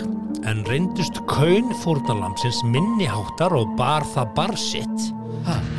en 0.48 0.64
reyndust 0.66 1.18
kaun 1.30 1.70
fórnalamsins 1.82 2.62
minni 2.64 3.06
háttar 3.10 3.54
og 3.56 3.76
bar 3.78 4.02
það 4.14 4.32
bar 4.36 4.54
sitt. 4.58 5.08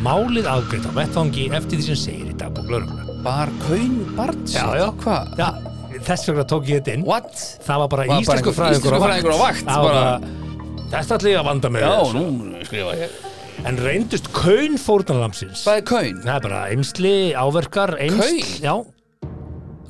Málið 0.03 0.47
afgreitt 0.51 0.87
á 0.87 0.91
vettvangi 0.95 1.45
eftir 1.55 1.79
því 1.79 1.85
sem 1.91 1.99
segir 2.01 2.31
í 2.33 2.37
dagbúk 2.39 2.69
lauruglu. 2.71 3.17
Bar 3.23 3.51
kaun 3.63 3.99
barn 4.17 4.41
Já, 4.51 4.65
já. 4.79 4.87
Hvað? 5.03 5.35
Já, 5.39 5.49
þess 6.07 6.27
vegna 6.29 6.45
tók 6.51 6.67
ég 6.71 6.81
þetta 6.81 6.95
inn. 6.97 7.05
What? 7.07 7.31
Það 7.67 7.83
var 7.83 7.91
bara 7.93 8.07
Var 8.11 8.23
íslensku 8.25 8.55
fræðingur 8.57 8.97
á 8.97 9.39
vakt, 9.39 9.63
Það 9.67 9.85
var 9.87 9.93
bara- 9.93 10.19
þetta 10.93 11.17
ætla 11.17 11.29
ég 11.33 11.39
að 11.39 11.45
vanda 11.51 11.69
með 11.69 11.85
Já, 11.85 11.91
þessu. 11.93 12.23
nú 12.23 12.65
skrifa 12.67 12.97
ég 13.03 13.09
En 13.65 13.77
reyndust 13.77 14.27
kaun 14.33 14.77
fórnalamsins. 14.81 15.63
Hvað 15.63 15.77
er 15.77 15.85
kaun? 15.87 16.21
Það 16.25 16.35
er 16.35 16.41
bara 16.41 16.61
eimsli, 16.73 17.15
áverkar, 17.37 17.95
eimsl. 18.01 18.19
Kaun? 18.19 18.59
Já, 18.59 18.75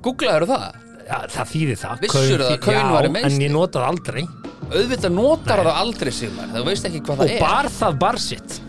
Googlaður 0.03 0.45
það? 0.51 0.65
Já, 1.07 1.17
það 1.33 1.49
þýðir 1.53 1.79
það 1.81 1.99
Vissirðu 2.03 2.43
að 2.43 2.51
þý- 2.53 2.61
kaun 2.63 2.75
Já, 2.75 2.91
væri 2.93 3.09
meiðsli? 3.15 3.33
En 3.33 3.41
ég 3.41 3.51
notaði 3.51 3.87
aldrei 3.87 4.23
Auðvitað 4.71 5.11
notar 5.17 5.63
það 5.65 5.79
aldrei 5.83 6.11
Sigmar. 6.11 6.47
Þú 6.53 6.63
veist 6.69 6.85
ekki 6.89 7.01
hvað 7.03 7.19
Og 7.19 7.23
það 7.27 7.33
er. 7.35 7.39
bar 7.43 7.69
það 7.79 7.97
bar 7.99 8.17
sitt. 8.23 8.59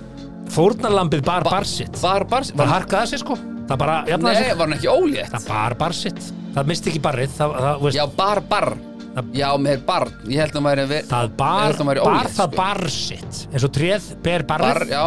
Fórnarlambið 0.54 1.22
bar 1.26 1.44
bar 1.46 1.64
sitt. 1.68 2.00
Bar 2.02 2.24
bar 2.30 2.42
Það 2.48 2.72
harkaði 2.74 3.06
sig 3.14 3.22
sko. 3.24 3.36
Það 3.64 3.78
bara 3.80 3.94
jafnaði 4.06 4.34
Nei, 4.34 4.42
sig 4.44 4.58
var 4.58 4.66
hann 4.68 4.76
ekki 4.76 4.90
ólétt? 4.92 5.30
Það 5.32 5.46
bar 5.48 5.74
bar 5.80 5.92
sitt. 5.96 6.20
Það 6.54 6.66
misti 6.70 6.90
ekki 6.92 7.00
barrið 7.06 7.30
Það, 7.38 7.54
það, 7.64 7.78
veist, 7.86 7.96
Já, 7.98 8.04
bar 8.18 8.40
bar. 8.50 8.68
Það- 9.14 9.30
Já, 9.38 9.48
með 9.62 9.84
barn. 9.86 10.12
Ég 10.26 10.40
held 10.42 10.50
að 10.50 10.58
hann 10.58 10.64
væri 10.68 10.84
við 10.90 11.04
það 11.06 11.24
Ég 11.28 11.36
bar, 11.38 11.62
held 11.64 11.74
að 11.74 11.78
hann 11.78 11.90
væri 11.92 12.04
bar 12.04 12.14
ólétt, 12.18 12.34
það 12.34 12.48
sko. 12.50 12.56
bar 12.56 12.88
sitt. 12.90 13.40
Eins 13.54 13.64
og 13.64 13.72
tréð 13.72 14.08
ber 14.26 14.42
Bar, 14.42 14.58
barrið 14.64 14.90
já 14.90 15.04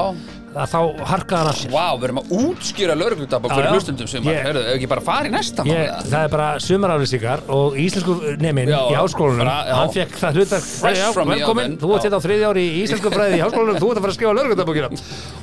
það, 0.57 0.71
þá 0.73 1.05
harkaði 1.11 1.37
hann 1.41 1.49
af 1.51 1.57
sér. 1.61 1.71
Vá, 1.73 1.85
við 1.97 2.05
erum 2.07 2.19
að 2.21 2.31
útskýra 2.37 2.95
lögreglutabok 2.97 3.51
Já, 3.51 3.55
fyrir 3.57 3.67
já. 3.67 3.73
hlustundum 3.77 4.07
sem 4.11 4.23
Ég- 4.27 4.41
Hörðu, 4.47 4.63
ef 4.67 4.75
ekki 4.77 4.89
bara 4.91 5.03
fara 5.07 5.29
í 5.29 5.31
næsta 5.33 5.65
mál 5.67 5.73
Ég, 5.77 5.91
það 6.11 6.23
er 6.27 6.31
bara 6.33 6.47
sumaraflýsingar 6.67 7.43
og 7.57 7.77
íslensku 7.83 8.15
nemin 8.41 8.71
Já, 8.73 8.79
í 8.91 8.95
háskólanum. 8.97 9.41
Bara, 9.43 9.55
já. 9.67 9.75
hann 9.81 9.93
fekk 9.95 10.17
það 10.21 10.39
hlutar 10.41 10.61
Fresh 10.67 11.13
from 11.13 11.29
the 11.31 11.35
velkomin, 11.37 11.65
oven. 11.65 11.77
þú 11.81 11.91
ert 11.93 12.01
Já. 12.01 12.09
þetta 12.09 12.17
á 12.17 12.25
þriðja 12.27 12.51
ári 12.51 12.63
í 12.67 12.83
íslensku 12.83 13.13
fræði 13.13 13.37
í 13.37 13.43
háskólanum, 13.45 13.79
þú 13.81 13.87
ert 13.91 13.97
að 13.97 14.05
fara 14.07 14.13
að 14.13 14.17
skrifa 14.17 14.35
lögreglutabókina 14.37 14.89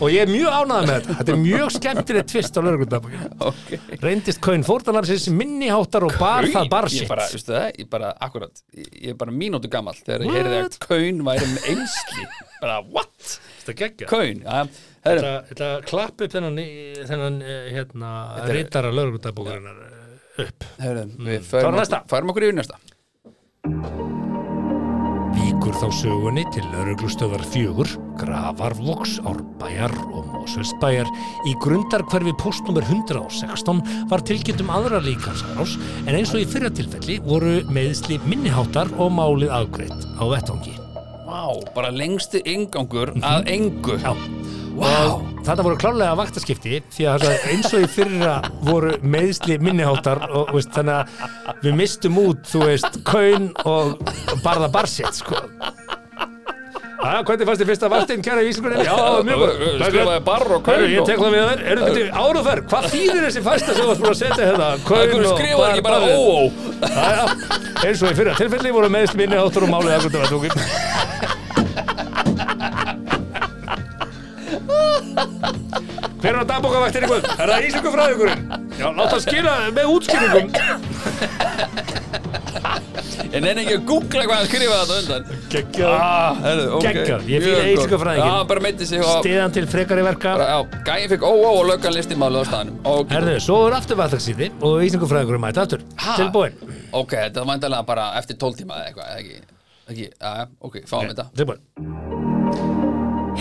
og 0.00 0.08
ég 0.10 0.20
er 0.24 0.30
mjög 0.34 0.50
ánægð 0.60 0.84
með 0.84 0.94
þetta. 0.94 1.16
Þetta 1.20 1.32
er 1.34 1.40
mjög 1.44 1.68
skemmtilegt 1.78 2.28
tvist 2.34 2.58
á 2.58 2.60
lögreglutabókina 2.64 3.30
Ok. 3.44 3.70
Reyndist 4.02 4.40
kaun 4.44 4.64
fórtalarsins 4.66 5.28
minni 5.30 5.68
háttar 5.72 6.04
og 6.08 6.14
bar 6.18 6.44
það 6.50 6.68
bar 6.72 6.88
Ég 6.90 6.98
sitt 7.04 7.08
bara, 7.10 7.26
veistu 7.30 7.52
það, 7.54 7.70
ég 7.78 7.88
bara, 7.90 8.12
akkurat 8.20 8.62
Ég 8.74 8.88
ég 9.04 9.10
er 9.14 9.18
bara 9.20 9.30
mínútu 9.34 9.68
gamall 9.70 9.94
Þegar 9.98 10.24
ég 10.26 10.32
heyrði 10.38 10.60
að 10.64 10.78
kaun 10.84 11.22
væri 11.26 11.48
með 11.54 11.68
einsli 11.74 12.26
Bara, 12.60 12.80
what? 12.90 13.38
Þetta 13.64 13.76
geggja 13.80 14.08
já, 14.44 14.60
herru 15.08 15.32
þetta 15.50 15.70
klapp 15.88 16.20
upp 16.26 16.32
þennan, 16.36 16.58
í- 16.60 17.04
þennan 17.08 17.40
eh, 17.42 17.68
hérna, 17.74 18.12
rítara 18.52 18.92
lögreglutabókarinnar 18.94 19.82
upp 20.44 20.64
Herru, 20.82 21.06
við 21.18 21.38
Mm. 21.38 21.48
Fáum 21.48 21.62
færum 21.62 21.80
okkur, 21.80 22.08
færum 22.10 22.32
okkur 22.34 22.48
yfir 22.48 22.58
næsta 22.60 22.80
Víkur 25.34 25.74
þá 25.80 25.86
sögunni 25.96 26.42
til 26.54 26.62
lauruglustöðar 26.72 27.42
fjögur, 27.50 27.88
Gravarvoks, 28.20 29.16
Árbæjar 29.26 29.92
og 30.14 30.28
Mósvelsbæjar. 30.30 31.08
Í 31.50 31.54
grundarkverfi 31.64 32.34
postnummer 32.38 32.86
116 32.86 33.82
var 34.12 34.22
tilkynnt 34.28 34.62
um 34.62 34.70
aðra 34.76 35.00
líkansárás 35.02 35.74
en 36.06 36.14
eins 36.14 36.34
og 36.36 36.44
í 36.44 36.48
fyrra 36.54 36.70
tilfelli 36.74 37.18
voru 37.26 37.56
meðsli 37.74 38.20
minniháttar 38.28 38.92
og 38.98 39.10
málið 39.18 39.54
afgreitt 39.58 40.06
á 40.20 40.24
vettvangi. 40.30 40.76
Vá, 41.34 41.50
bara 41.74 41.88
lengsti 41.90 42.38
ingangur 42.46 43.10
að 43.26 43.48
engu. 43.50 43.96
Og 44.78 45.24
þetta 45.42 45.64
voru 45.66 45.78
klárlega 45.82 46.14
vaktaskipti 46.20 46.78
því 46.94 47.06
að 47.10 47.24
eins 47.50 47.72
og 47.74 47.82
í 47.82 47.88
fyrra 47.90 48.36
voru 48.62 48.92
meðsli 49.02 49.56
minniháttar 49.58 50.22
og 50.30 50.52
veist, 50.54 50.70
þannig 50.76 50.94
að 50.94 51.64
við 51.64 51.74
mistum 51.80 52.20
út, 52.22 52.46
þú 52.52 52.60
veist, 52.68 53.00
kaun 53.08 53.50
og 53.66 53.96
barða 54.44 54.70
barsett, 54.76 55.18
sko. 55.18 55.42
Hvernig 57.04 57.46
fannst 57.48 57.60
þið 57.60 57.68
fyrsta 57.68 57.88
vaktinn 57.92 58.22
kæra 58.24 58.40
í 58.40 58.48
Íslandskunni? 58.48 58.84
Já, 58.86 58.94
mjög 59.28 59.38
góð. 59.42 59.50
Skrifaði 59.84 60.20
barr 60.28 60.46
og 60.56 60.62
kaun 60.64 60.84
ég 60.88 61.00
og- 61.02 61.08
tek 61.10 61.18
það 61.20 61.34
við 61.34 61.42
þér. 61.50 61.60
Eru 61.74 61.80
þetta 61.84 62.22
áruferð? 62.24 62.64
Hvað 62.72 62.84
þýðir 62.94 63.22
þessi 63.26 63.42
fæsta 63.48 63.70
sem 63.74 63.82
þú 63.82 63.88
varst 63.90 64.02
búin 64.04 64.14
að 64.14 64.20
setja 64.22 64.44
hérna? 64.48 64.68
Kaun 64.88 65.12
og 65.14 65.26
skrifaði 65.34 65.68
ekki 65.74 65.84
bara 65.84 65.98
barð- 66.00 66.16
ó-ó 66.16 66.40
Jæja, 66.94 67.24
eins 67.84 68.00
og 68.02 68.08
í 68.08 68.14
fyrra 68.20 68.32
tilfelli 68.40 68.70
voru 68.78 68.88
meðsli 68.96 69.16
minniháttar 69.20 69.62
og 69.68 69.70
málið 69.74 69.92
afgreitt 69.98 70.16
á 70.16 70.20
vettvangi. 70.24 70.50
Hver 76.24 76.32
er 76.32 76.40
á 76.40 76.44
dagbókavaktin 76.48 77.04
ykkur? 77.04 77.26
Er 77.36 77.50
það 77.52 77.64
íslensku 77.68 77.90
fræðingurinn? 77.92 78.44
Já, 78.80 78.86
láta 78.96 79.18
skila 79.20 79.54
með 79.76 79.90
útskýringum. 79.92 80.48
En 83.34 83.44
enn 83.46 83.58
ekki 83.60 83.74
að 83.76 83.82
googla 83.88 84.22
hvað 84.28 84.36
hann 84.38 84.48
skrifaði 84.48 84.84
þetta 84.88 84.96
undan 85.00 85.46
Geggjað. 85.52 85.94
ah, 85.98 86.36
herru, 86.44 86.64
ok 86.78 86.84
Geggjað, 86.86 87.24
ég 87.30 87.44
fíla 87.44 87.62
Mjög 87.66 87.80
gott. 87.92 88.02
fræðinginn. 88.04 88.30
Já, 88.30 88.46
bara 88.50 88.62
meiti 88.64 88.88
sig 88.88 89.02
og 89.04 89.10
Stiðan 89.24 89.54
til 89.56 89.64
frekari 89.70 90.04
verka. 90.06 90.34
bara, 90.38 90.46
Já, 90.54 90.82
gæinn 90.88 91.10
fikk 91.12 91.26
ó-ó 91.26 91.50
og 91.50 91.64
löggan 91.70 91.96
listi 91.96 92.18
málið 92.18 92.40
á 92.40 92.44
staðnum 92.50 92.78
Ok, 92.94 93.10
Herðu, 93.14 93.34
svo 93.44 93.58
er 93.68 93.76
aftur 93.80 93.98
vatnagsíði 94.00 94.50
og 94.62 94.84
íslensku 94.86 95.10
fræðingurinn 95.10 95.44
mæti 95.44 95.62
aftur. 95.64 95.82
Ha? 96.04 96.14
Tilbúin. 96.20 96.54
ok, 96.92 97.10
þetta 97.26 97.42
var 97.42 97.50
vandalega 97.54 97.86
bara 97.90 98.06
eftir 98.22 98.38
12 98.38 98.62
tíma 98.62 98.78
eða 98.80 98.86
eitthvað 98.92 99.10
eða 99.10 99.18
ekki, 99.24 99.42
ekki, 99.90 100.08
já, 100.14 100.46
ok, 100.70 100.80
fáum 100.88 101.10
þetta 101.10 101.28
Tilbúin. 101.34 102.32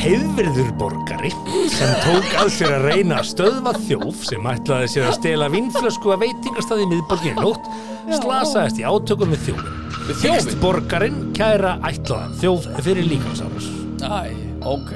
Heiðvirður 0.03 0.71
borgari 0.79 1.31
sem 1.71 1.91
tók 2.03 2.33
að 2.41 2.49
sér 2.57 2.73
að 2.75 2.87
reyna 2.89 3.19
að 3.21 3.29
stöðva 3.29 3.71
þjóf 3.85 4.25
sem 4.27 4.49
ætlaði 4.51 4.89
sér 4.91 5.05
að 5.07 5.17
stela 5.19 5.47
vínflösku 5.53 6.11
að 6.11 6.25
veitingastæði 6.25 6.87
miðborgin 6.91 7.39
nótt 7.39 7.69
slasaðist 8.19 8.81
í 8.81 8.83
átökum 8.83 9.31
við 9.31 9.41
þjófin. 9.47 9.69
Við 9.93 10.15
þjófinn? 10.19 10.33
Hyggst 10.33 10.57
borgarinn 10.59 11.19
kæra 11.37 11.71
ætlaðan 11.87 12.35
þjóf 12.41 12.67
fyrir 12.83 13.05
líkamsárás. 13.13 13.67
Æ, 14.03 14.35
ok 14.67 14.91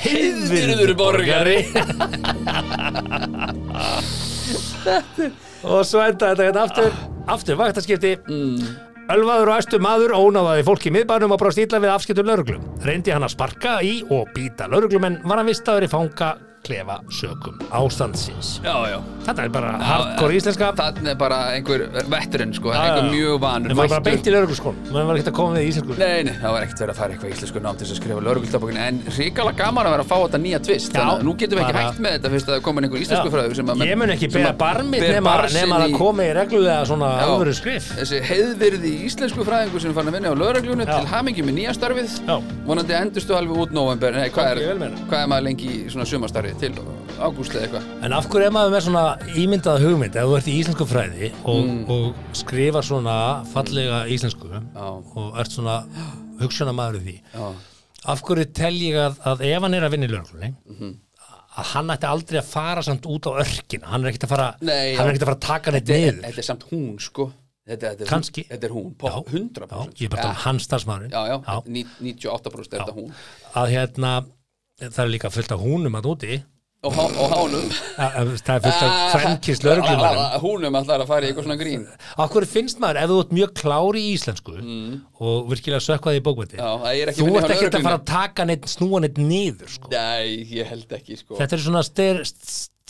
Heiðvirður 0.00 0.92
borgari. 0.96 1.58
Og 5.70 5.84
svo 5.84 6.00
enda 6.04 6.30
þetta 6.30 6.46
hérna 6.46 6.62
aftur, 6.64 6.88
aftur 7.28 7.58
vaktaskipti. 7.60 8.14
Ölvaður 9.10 9.48
og 9.50 9.56
æstu 9.58 9.78
maður 9.82 10.12
ónáðaði 10.14 10.62
fólk 10.68 10.84
í 10.86 10.90
miðbænum 10.94 11.32
og 11.34 11.40
brást 11.40 11.58
illa 11.58 11.80
við 11.82 11.90
afskiptum 11.90 12.28
lauruglum. 12.28 12.68
Reyndi 12.86 13.10
hann 13.10 13.26
að 13.26 13.32
sparka 13.32 13.72
í 13.82 13.96
og 14.06 14.30
býta 14.36 14.68
lauruglumenn 14.70 15.18
var 15.24 15.40
hann 15.40 15.50
vistaður 15.50 15.88
í 15.88 15.90
fanga 15.90 16.28
klefa 16.66 17.00
sökum 17.10 17.56
ástandsins. 17.72 18.60
Já, 18.64 18.74
já 18.90 18.98
Þetta 19.24 19.44
er 19.44 19.50
bara 19.52 19.70
hardcore 19.84 20.36
íslenska. 20.36 20.70
Þannig 20.76 21.10
er 21.12 21.16
bara 21.20 21.38
einhver 21.54 21.82
vetturinn 22.10 22.52
sko, 22.56 22.72
Já, 22.74 22.80
einhver 22.84 23.10
mjög 23.14 23.38
vanur 23.42 23.72
Það 23.72 23.80
var 23.80 23.88
bara 23.94 24.04
beint 24.08 24.26
í 24.28 24.34
laurugluskólan. 24.34 24.80
Það 24.90 25.08
var 25.10 25.18
ekkert 25.20 25.30
að 25.30 25.36
koma 25.38 25.56
við 25.56 25.64
í 25.64 25.70
íslensku. 25.70 25.96
Nei, 26.00 26.22
nei, 26.28 26.34
það 26.40 26.54
var 26.56 26.66
ekkert 26.66 26.82
verið 26.84 26.92
að 26.94 27.00
fara 27.00 27.14
eitthvað 27.16 27.34
íslensku 27.34 27.62
nám 27.64 27.78
til 27.80 27.86
þess 27.86 27.94
að 27.96 28.00
skrifa 28.00 28.24
lögregltabókin 28.28 28.80
en 28.80 29.00
ríkala 29.16 29.52
gaman 29.60 29.88
að 29.88 29.94
vera 29.96 30.04
að 30.06 30.10
fá 30.10 30.16
þetta 30.24 30.40
nýja 30.44 30.60
tvist 30.68 30.94
þannig 30.96 31.14
að 31.20 31.24
nú 31.28 31.34
getum 31.40 31.58
við 31.60 31.64
ekki 31.64 31.76
bara- 31.76 31.86
hægt 31.90 32.00
með 32.00 32.16
þetta 32.16 32.32
fyrst 32.34 32.48
að 32.50 32.62
komin 32.68 32.84
einhver 32.88 33.04
íslensku 33.04 33.30
Já. 33.30 33.34
fræður 33.36 33.56
sem 33.60 33.66
að 33.74 33.84
Ég 33.90 33.96
mun 34.00 34.10
ekki 34.16 34.28
beða 34.30 34.52
barmið 34.60 35.00
nema, 35.10 35.76
að 35.80 35.88
í- 35.90 35.96
komi 35.96 36.24
í 36.24 36.34
reglulega 36.36 36.86
svona 36.86 37.10
alvöru 37.24 37.54
skrif. 37.56 37.90
Þessi 38.00 38.20
heiðvirði 38.30 38.92
íslensku 39.08 39.44
fræðingur 39.44 39.80
sem 39.80 39.94
farin 39.94 40.08
að 40.08 40.16
vinna 40.20 40.32
á 40.32 40.36
Já. 40.90 41.00
til 41.00 41.06
hamingi 41.12 41.42
með 41.44 41.54
nýja 41.60 41.74
starfið 41.76 42.10
vonandi 42.66 42.94
endurstu 42.94 43.34
alveg 43.36 43.56
út 43.56 43.70
november 43.72 44.12
Nei, 44.12 44.28
hvað 44.30 44.56
er, 44.56 44.90
hvað 45.08 45.22
er 45.22 45.28
maður 45.30 45.44
lengi 45.44 45.68
í 45.70 45.90
svona 45.90 46.04
sumarstarfið 46.50 46.58
til 46.58 47.20
ágúst 47.20 47.54
eða 47.54 47.66
eitthvað. 47.66 48.04
En 48.04 48.12
af 48.16 48.26
hverju 48.30 48.46
er 48.46 48.54
maður 48.54 48.72
með 48.74 48.84
svona 48.86 49.04
ímyndað 49.36 49.82
hugmynd 49.84 50.16
ef 50.16 50.24
þú 50.28 50.36
ert 50.38 50.48
í 50.50 50.54
íslensku 50.60 50.86
fræði 50.88 51.30
og, 51.44 51.64
Mm. 51.66 51.90
og 51.90 52.14
skrifa 52.32 52.82
svona 52.82 53.44
fallega 53.52 54.06
íslensku 54.08 54.48
Já. 54.50 54.60
og 55.16 55.38
ert 55.38 55.50
svona 55.50 55.84
hugsunna 56.40 56.72
maður 56.72 57.00
í 57.00 57.04
því? 57.04 57.20
Já, 57.34 57.52
af 58.06 58.22
hverju 58.22 58.52
tel 58.54 58.72
ég 58.74 58.94
að, 58.94 59.16
að 59.24 59.40
ef 59.44 59.62
hann 59.62 59.74
er 59.74 59.82
að 59.82 59.90
vinna 59.90 60.06
í 60.06 60.10
lögreglunni 60.10 60.54
Mhm. 60.68 60.94
að 61.56 61.64
hann 61.74 61.88
ætti 61.90 62.06
aldrei 62.06 62.38
að 62.40 62.44
fara 62.44 62.82
samt 62.82 63.02
út 63.06 63.26
á 63.26 63.32
örkina? 63.44 63.86
Hann 63.86 64.04
er 64.04 64.10
ekkert 64.12 64.24
að 64.24 64.28
fara, 64.28 64.54
Nei, 64.60 64.94
hann 64.96 65.06
er 65.08 65.12
ekkert 65.14 65.22
að 65.22 65.26
fara 65.26 65.36
að 65.36 65.40
taka 65.40 65.70
neitt 65.72 65.84
niður. 65.86 66.22
þetta 66.22 66.38
er 66.38 66.42
samt 66.42 66.64
hún 66.70 66.98
sko. 67.00 67.32
Þetta, 67.68 67.94
þetta 67.94 68.06
Kannski. 68.08 68.48
Þetta 68.48 68.64
er 68.64 68.70
hún, 68.70 68.94
Já, 68.94 68.98
pop, 68.98 69.28
100% 69.28 69.70
já, 69.70 69.86
ég 69.94 70.02
er 70.02 70.08
bara 70.08 70.22
um 70.30 70.34
Já, 70.34 70.40
hans 70.42 70.66
starfsmaðurinn. 70.66 71.10
Já, 71.12 71.26
já, 71.28 71.44
Já. 71.44 71.62
ní- 71.66 71.86
98% 72.00 72.72
er 72.74 72.80
þetta 72.80 72.94
hún. 72.96 73.12
Að 73.54 73.68
hérna 73.70 74.24
það 74.80 75.04
er 75.04 75.12
líka 75.12 75.30
fullt 75.34 75.52
af 75.52 75.60
húnum 75.60 75.98
að 76.00 76.08
úti. 76.14 76.40
Og, 76.80 76.94
há- 76.96 77.12
og 77.20 77.28
hánum. 77.28 77.66
Að- 78.00 78.38
það 78.40 78.54
er 78.54 78.60
fullt 78.64 78.84
af 78.86 79.20
kvenkist 79.20 79.64
lögreglumærum 79.66 80.40
Húnum 80.40 80.78
ætlar 80.80 81.02
að 81.02 81.10
fara 81.10 81.26
í 81.26 81.28
eitthvað 81.28 81.44
svona 81.44 81.58
grín. 81.60 81.82
Hverju 82.16 82.48
finnst 82.48 82.80
maður, 82.80 83.00
ef 83.02 83.10
þú 83.10 83.18
ert 83.20 83.34
mjög 83.36 83.52
klári 83.60 84.00
í 84.06 84.14
íslensku 84.16 84.54
og 85.20 85.50
virkilega 85.50 85.82
sökvaði 85.84 86.22
í 86.22 86.24
Mm. 86.24 87.10
Ekki 87.10 87.20
þú 87.20 87.36
ert 87.36 87.52
ekkert 87.52 87.76
að 87.76 87.82
fara 87.84 87.98
að 87.98 88.06
taka 88.08 88.44
neitt, 88.48 88.64
snúa 88.64 89.00
neitt 89.04 89.20
niður 89.20 89.68
sko. 89.68 89.88
Nei, 89.92 90.46
ég 90.56 90.64
held 90.72 90.88
ekki 90.88 91.18
sko. 91.20 91.36
Þetta 91.36 91.52
er 91.52 91.64
svona 91.68 91.84
styr, 91.84 92.24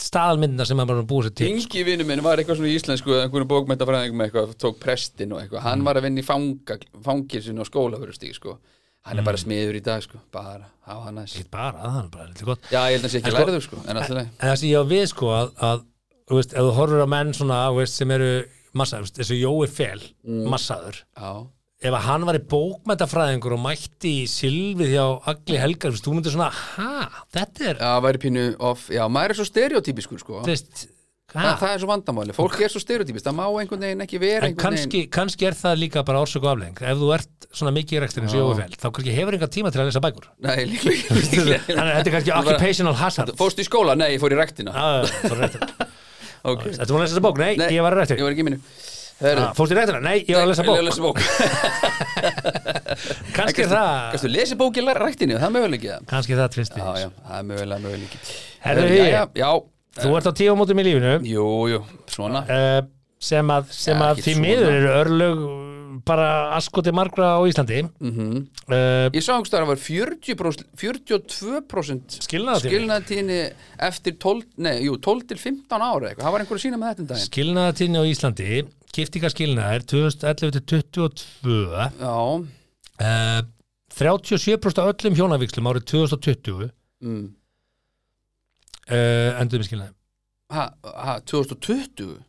staðalmyndina 0.01 0.65
sem 0.65 0.77
maður 0.79 1.01
er 1.03 1.07
búið 1.11 1.27
sér 1.27 1.35
til 1.35 1.47
Ingi 1.51 1.83
vinnu 1.85 2.05
minn 2.07 2.23
var 2.23 2.39
eitthvað 2.41 2.57
svona 2.61 2.71
í 2.71 2.77
íslensku 2.79 3.11
einhverjum 3.19 3.49
bókmyndafræðingum 3.51 4.17
með 4.21 4.31
eitthvað, 4.31 4.55
tók 4.55 4.79
prestin 4.81 5.33
og 5.35 5.41
eitthvað. 5.43 5.59
Mm. 5.61 5.67
hann 5.67 5.83
var 5.83 5.99
að 5.99 6.07
vinna 6.07 6.23
í 6.23 6.25
fangilsinu 7.05 7.61
á 7.61 7.65
skólafurustík 7.67 8.33
sko. 8.39 8.57
Hann 9.07 9.17
er 9.21 9.25
bara 9.25 9.37
smiður 9.41 9.77
í 9.79 9.83
dag 9.83 10.01
sko. 10.05 10.19
bara, 10.31 10.65
hafa 10.87 11.05
hann 11.07 11.15
næst 11.21 11.35
Ekkert 11.39 11.51
bara, 11.51 11.77
það 11.85 12.03
er 12.03 12.09
bara 12.15 12.27
lítið 12.31 12.49
gott. 12.51 12.67
Já, 12.71 12.81
ég 12.89 12.97
held 12.97 13.01
að 13.01 13.07
það 13.07 13.13
sé 13.15 13.21
ekki 13.21 13.31
sko- 13.31 13.45
lærður 13.45 13.63
sko, 13.67 13.77
en 13.87 13.97
alltaf 14.01 14.17
en 14.21 14.29
það 14.41 14.57
sem 14.61 14.69
ég 14.69 14.81
á 14.81 14.85
við 14.91 15.05
sko 15.13 15.31
að, 15.37 15.53
að 15.69 15.85
þú 16.31 16.37
veist, 16.41 16.53
ef 16.53 16.67
þú 16.67 16.75
horfur 16.77 17.01
á 17.05 17.09
menn 17.15 17.33
svona 17.33 17.61
þú 17.71 17.79
veist, 17.81 17.97
sem 18.01 18.11
eru 18.17 18.29
massaður, 18.77 19.11
þessu 19.17 19.39
Jói 19.41 19.67
Fel 19.67 19.99
Mm. 20.27 20.45
massaður. 20.53 21.01
Já, 21.17 21.31
ef 21.81 21.93
að 21.97 22.05
hann 22.05 22.25
var 22.29 22.37
í 22.37 22.43
bókmæntafræðingur 22.53 23.53
og 23.57 23.59
mætti 23.65 24.11
í 24.21 24.27
Silvið 24.29 24.93
hjá 24.93 25.05
Agli 25.27 25.57
Helgar 25.57 25.91
þú 25.97 26.13
myndir 26.15 26.31
svona, 26.35 26.51
ha, 26.51 27.09
þetta 27.33 27.69
er 27.71 27.75
já, 27.81 27.91
væri 28.05 28.21
pínu 28.21 28.45
off. 28.59 28.87
Já, 28.93 29.07
maður 29.09 29.33
er 29.33 29.39
svo 29.41 29.47
stereotypiskur 29.49 30.19
sko. 30.21 30.41
Þú 30.45 30.55
veist, 31.31 31.41
Þa, 31.41 31.43
ha, 31.45 31.51
Það 31.61 31.73
er 31.73 31.79
svo 31.81 31.89
vandamáli, 31.91 32.33
fólk 32.35 32.57
er 32.59 32.71
svo 32.73 32.81
stereotypist. 32.83 33.25
Það 33.27 33.35
má 33.37 33.45
einhvern 33.47 33.85
veginn 33.85 34.03
ekki 34.03 34.19
vera 34.21 34.49
En 34.49 34.57
kannski, 34.59 35.05
kannski 35.11 35.47
er 35.47 35.55
það 35.55 35.77
líka 35.85 36.03
bara 36.07 36.19
orsök 36.25 36.43
og 36.43 36.51
aflegging 36.53 36.81
ef 36.83 36.99
þú 36.99 37.07
ert 37.15 37.47
svona 37.55 37.71
mikið 37.75 37.97
í 37.97 38.01
Fel 38.59 38.75
þá 38.75 38.87
kannski 38.97 39.15
hefur 39.15 39.37
enga 39.37 39.49
tíma 39.51 39.71
til 39.71 39.81
að 39.83 39.87
lesa 39.89 40.03
bækur. 40.03 40.25
Nei, 40.43 40.59
líklega. 40.67 41.01
Þannig 41.67 41.81
að 41.81 41.95
þetta 41.95 42.09
er 42.11 42.15
kannski 42.17 42.35
occupational 42.35 42.95
hazard. 42.99 43.31
Fórstu 43.39 43.63
í 43.63 43.67
skóla? 43.67 43.95
Nei, 43.99 44.09
ég 44.15 44.21
fór 44.23 44.35
í 44.35 44.39
rektina 44.39 44.71
rektina. 45.41 45.67
Ertu 46.41 46.91
búin 46.95 47.01
að 47.01 47.05
lesa 47.05 47.13
þessa 47.15 47.23
bók? 47.23 47.37
Nei, 47.41 47.53
ég 47.75 47.83
var 47.85 47.93
í 47.93 47.97
Ég 48.01 48.01
rektur 48.01 48.17
var 48.25 48.33
ekki 48.33 48.43
í 48.43 48.47
minni 48.47 48.59
Heru, 49.21 49.41
Fórstu 49.57 49.75
í 49.75 49.77
rektina? 49.77 49.99
Nei, 50.01 50.17
ég 50.25 50.33
var 50.33 50.43
að 50.47 50.51
lesa 50.51 50.63
bók. 50.65 50.73
Ég 50.73 50.81
var 50.81 50.87
lesa 50.89 51.03
bók. 51.05 51.17
Kannski 53.37 53.63
það 53.69 53.91
Kannski 54.15 54.29
lesi 54.33 54.55
bók 54.57 54.73
í 54.73 54.81
ræktinu, 55.05 55.35
það 55.37 55.49
er 55.49 55.55
möguleikið 55.55 55.91
það 59.95 60.03
það 60.03 60.05
Já, 60.05 60.11
já, 60.11 60.11
það 60.11 60.11
já, 60.11 60.11
já, 60.11 60.11
já, 60.11 60.11
Þú 60.11 60.15
ert 60.17 60.27
á 60.27 60.33
tíu 60.39 60.55
mótum 60.55 60.79
í 60.79 60.83
lífinu. 60.87 61.13
Jú, 61.27 61.47
jú, 61.71 61.81
svona. 62.07 62.45
Uh, 62.47 62.81
sem 63.21 63.51
að, 63.51 63.67
sem 63.75 63.97
Ja, 63.97 64.07
að 64.07 64.11
ekkert 64.11 64.25
því 64.25 64.33
svona. 64.33 64.47
miður 64.47 64.71
eru 64.71 64.93
örlög 65.01 65.43
bara 66.05 66.55
askoti 66.55 66.91
margra 66.95 67.35
á 67.37 67.41
Íslandi. 67.45 67.81
Mm 67.99 68.47
Ég 69.13 69.21
sá 69.21 69.33
einhvers 69.35 69.51
staðar 69.51 69.65
að 69.67 69.71
var 69.71 69.81
40%, 69.83 70.63
42% 70.79 72.17
Skilnaðartíðni. 72.25 72.71
skilnaðatíðni 72.71 73.39
eftir 73.77 74.15
12, 74.17 74.45
nei, 74.57 74.83
jú, 74.87 74.95
12 74.97 75.27
til 75.27 75.37
15 75.37 75.81
ára 75.81 76.09
eitthvað, 76.09 76.23
það 76.25 76.31
var 76.31 76.39
einhver 76.45 76.57
að 76.57 76.63
sína 76.63 76.77
með 76.79 76.87
þetta 76.91 77.01
um 77.01 77.09
daginn. 77.11 77.25
Skilnaðatíðni 77.27 78.01
á 78.01 78.05
Íslandi 78.11 78.49
giftingaskilnaðir 78.95 79.85
2011 79.91 80.51
til 80.51 80.63
22 80.71 81.57
Já, 81.99 82.17
uh, 83.01 83.41
37% 83.91 84.81
af 84.81 84.91
öllum 84.95 85.15
hjónavíkslum 85.19 85.67
árið 85.67 85.85
2020 85.91 86.71
mm. 87.03 87.35
Uh, 88.89 89.41
endur 89.41 89.61
með 89.61 89.69
skilnaði 89.69 89.95
ha, 90.55 90.67
ha, 91.05 91.15
2020 91.29 92.19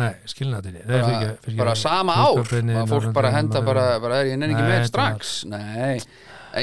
Nei, 0.00 0.12
skilnaðatíðni 0.24 0.86
bara, 0.88 1.56
bara 1.58 1.72
sama 1.76 2.14
ár? 2.16 2.38
að 2.40 2.92
fólk 2.94 3.10
bara 3.12 3.32
henda 3.34 3.60
bara, 3.64 3.86
bara 4.00 4.22
er 4.22 4.30
ég 4.30 4.38
nenni 4.40 4.56
ekki 4.56 4.64
með 4.70 4.86
strax? 4.88 5.32
Nei, 5.52 6.00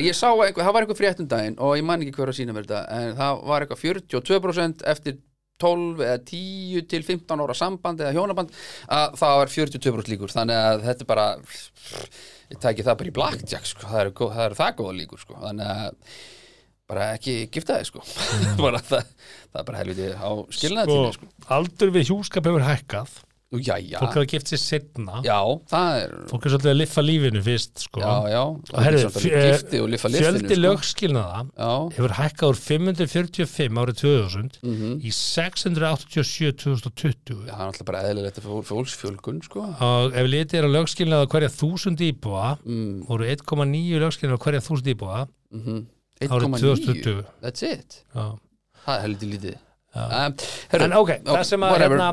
ég 0.02 0.18
sá 0.18 0.32
einhver, 0.32 0.64
það 0.64 0.74
var 0.74 0.86
einhver 0.86 0.98
frétt 0.98 1.22
um 1.22 1.30
daginn 1.30 1.60
og 1.62 1.76
ég 1.78 1.86
man 1.86 2.02
ekki 2.02 2.16
hver 2.18 2.32
að 2.34 2.40
sína 2.40 2.56
mér 2.58 2.66
þetta 2.66 2.82
en 2.98 3.14
það 3.20 3.44
var 3.52 3.66
eitthvað 3.66 3.84
42% 3.86 4.88
eftir 4.96 5.20
12 5.60 6.04
eða 6.06 6.20
10 6.24 6.88
til 6.90 7.04
15 7.06 7.44
ára 7.44 7.56
samband 7.58 8.02
eða 8.02 8.16
hjónaband 8.16 8.54
að 8.96 9.16
það 9.20 9.38
var 9.42 9.54
42% 9.54 10.12
líkur. 10.14 10.34
Þannig 10.34 10.60
að 10.70 10.84
þetta 10.88 11.06
er 11.06 11.10
bara 11.10 11.26
ég 12.50 12.62
tæki 12.64 12.86
það 12.88 13.00
bara 13.02 13.12
í 13.12 13.16
blackjack 13.20 13.72
sko. 13.74 13.88
það 13.88 14.04
eru 14.06 14.30
er 14.46 14.58
það 14.58 14.78
góða 14.80 14.96
líkur 15.02 15.24
sko. 15.24 15.40
þannig 15.44 15.74
að 15.74 16.20
bara 16.90 17.12
ekki 17.16 17.38
gifta 17.54 17.80
þig 17.80 17.90
sko. 17.92 18.04
bara, 18.66 18.82
það, 18.82 19.08
það 19.54 19.64
er 19.64 19.66
bara 19.72 19.82
helviti 19.84 20.12
á 20.18 20.30
skilnaðatími 20.60 21.18
sko. 21.20 21.32
aldur 21.60 21.92
við 21.98 22.08
hjúskap 22.12 22.50
hefur 22.50 22.66
hækkað 22.66 23.18
já, 23.66 23.76
já, 23.82 23.98
fólk 23.98 24.14
hefur 24.14 24.28
gift 24.30 24.50
sér 24.52 24.60
setna 24.62 25.22
já, 25.26 25.38
er 26.06 26.12
fólk 26.30 26.44
er 26.46 26.52
svolítið 26.54 26.70
að 26.70 26.76
liffa 26.84 27.02
lífinu 27.02 27.40
fyrst 27.42 27.82
sko. 27.82 28.02
fjöldi 30.22 30.52
sko. 30.54 30.60
lögskilnaða 30.68 31.40
Já, 31.58 31.72
hefur 31.96 32.14
hækkað 32.20 32.52
úr 32.54 32.60
545 32.62 33.82
árið 33.82 33.98
2000 34.04 34.60
Mhm. 34.70 34.94
í 35.02 35.10
687 35.18 36.54
2020 36.62 37.42
það 37.50 37.54
er 37.58 37.66
alltaf 37.66 37.86
bara 37.90 38.04
eðlilegt 38.12 38.38
að 38.42 38.48
fól- 38.52 38.66
fólksfjölgun 38.70 39.42
sko. 39.46 39.66
og 39.82 40.14
ef 40.14 40.30
litið 40.30 40.60
er 40.62 40.68
á 40.70 40.76
lögskilnaða 40.78 41.30
hverja 41.34 41.50
þúsund 41.58 42.02
íbúa 42.06 42.58
mm, 42.62 43.06
voru 43.10 43.26
1,9 43.34 44.02
lögskilnaða 44.06 44.44
hverja 44.46 44.62
þúsund 44.70 44.94
íbúa 44.94 45.24
mm 45.54 45.64
árið 45.66 45.88
2020 46.28 47.26
That's 47.42 47.64
it. 47.64 48.00
Já. 48.16 48.26
Það 48.86 48.96
er 48.96 49.04
heldur 49.06 49.30
lítið. 49.34 49.58
Já. 49.90 50.04
um, 50.06 50.34
herru, 50.72 50.84
En 50.86 50.94
ok, 51.00 51.12
það 51.26 51.44
sem 51.50 51.64
að, 51.66 51.72
whatever, 51.74 51.98
hérna, 51.98 52.10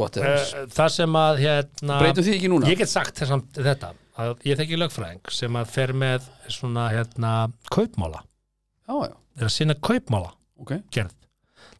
whatever, 0.00 0.38
uh, 0.40 0.64
það 0.74 0.88
sem 0.96 1.18
að 1.20 1.42
hérna, 1.44 1.98
Breytum 2.02 2.26
því 2.26 2.32
ekki 2.38 2.50
núna. 2.50 2.70
ég 2.72 2.80
get 2.80 2.90
sagt 2.90 3.20
þessam, 3.22 3.44
þetta 3.54 3.90
að 4.18 4.32
ég 4.48 4.58
þekki 4.58 4.78
lögfræðing 4.80 5.30
sem 5.30 5.58
að 5.60 5.70
fer 5.76 5.92
með 5.94 6.26
svona 6.50 6.88
hérna 6.90 7.34
kaupmála, 7.70 8.24
Já, 8.88 8.94
já, 9.06 9.14
er 9.38 9.46
að 9.46 9.54
sinna 9.54 9.76
kaupmála 9.78 10.32
ok. 10.60 10.74
gerð 10.90 11.14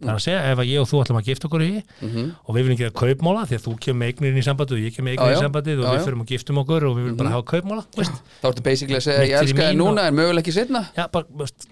Það 0.04 0.12
er 0.12 0.18
að 0.18 0.24
segja 0.24 0.40
ef 0.52 0.60
að 0.62 0.68
ég 0.70 0.80
og 0.84 0.88
þú 0.90 1.00
ætlum 1.04 1.18
að 1.20 1.28
gifta 1.30 1.48
okkur 1.48 1.64
í 1.64 1.70
mm 2.04 2.30
og 2.44 2.54
við 2.54 2.62
viljum 2.68 2.78
gera 2.80 2.94
kaupmála 3.00 3.42
því 3.48 3.56
að 3.58 3.64
þú 3.64 3.72
kemur 3.84 3.98
með 4.04 4.08
eignir 4.12 4.38
í 4.38 4.44
sambandið 4.44 4.76
og 4.78 4.84
ég 4.84 4.94
kemur 4.96 5.08
með 5.08 5.14
Já, 5.14 5.18
eignir 5.18 5.34
í 5.34 5.38
já. 5.38 5.42
sambandið 5.44 5.78
og 5.80 5.84
Já, 5.84 5.90
við 5.90 5.98
já. 6.00 6.04
fyrir 6.04 6.18
að 6.24 6.30
giftum 6.34 6.60
okkur 6.64 6.86
og 6.88 6.94
við 6.98 7.02
viljum 7.04 7.18
bara 7.20 7.28
Mhm. 7.28 7.36
hafa 7.36 7.50
kaupmála? 7.52 7.84
Þá 8.42 8.46
ertu 8.50 8.62
basically 8.68 8.96
að 8.98 9.04
segja 9.08 9.24
ég 9.24 9.36
elska 9.40 9.68
og- 9.70 9.76
núna 9.80 10.06
en 10.08 10.14
mögulega 10.14 10.42
ekki 10.44 10.52
setna 10.58 10.82
Já, 10.96 11.06
bara, 11.10 11.24
veist, 11.40 11.66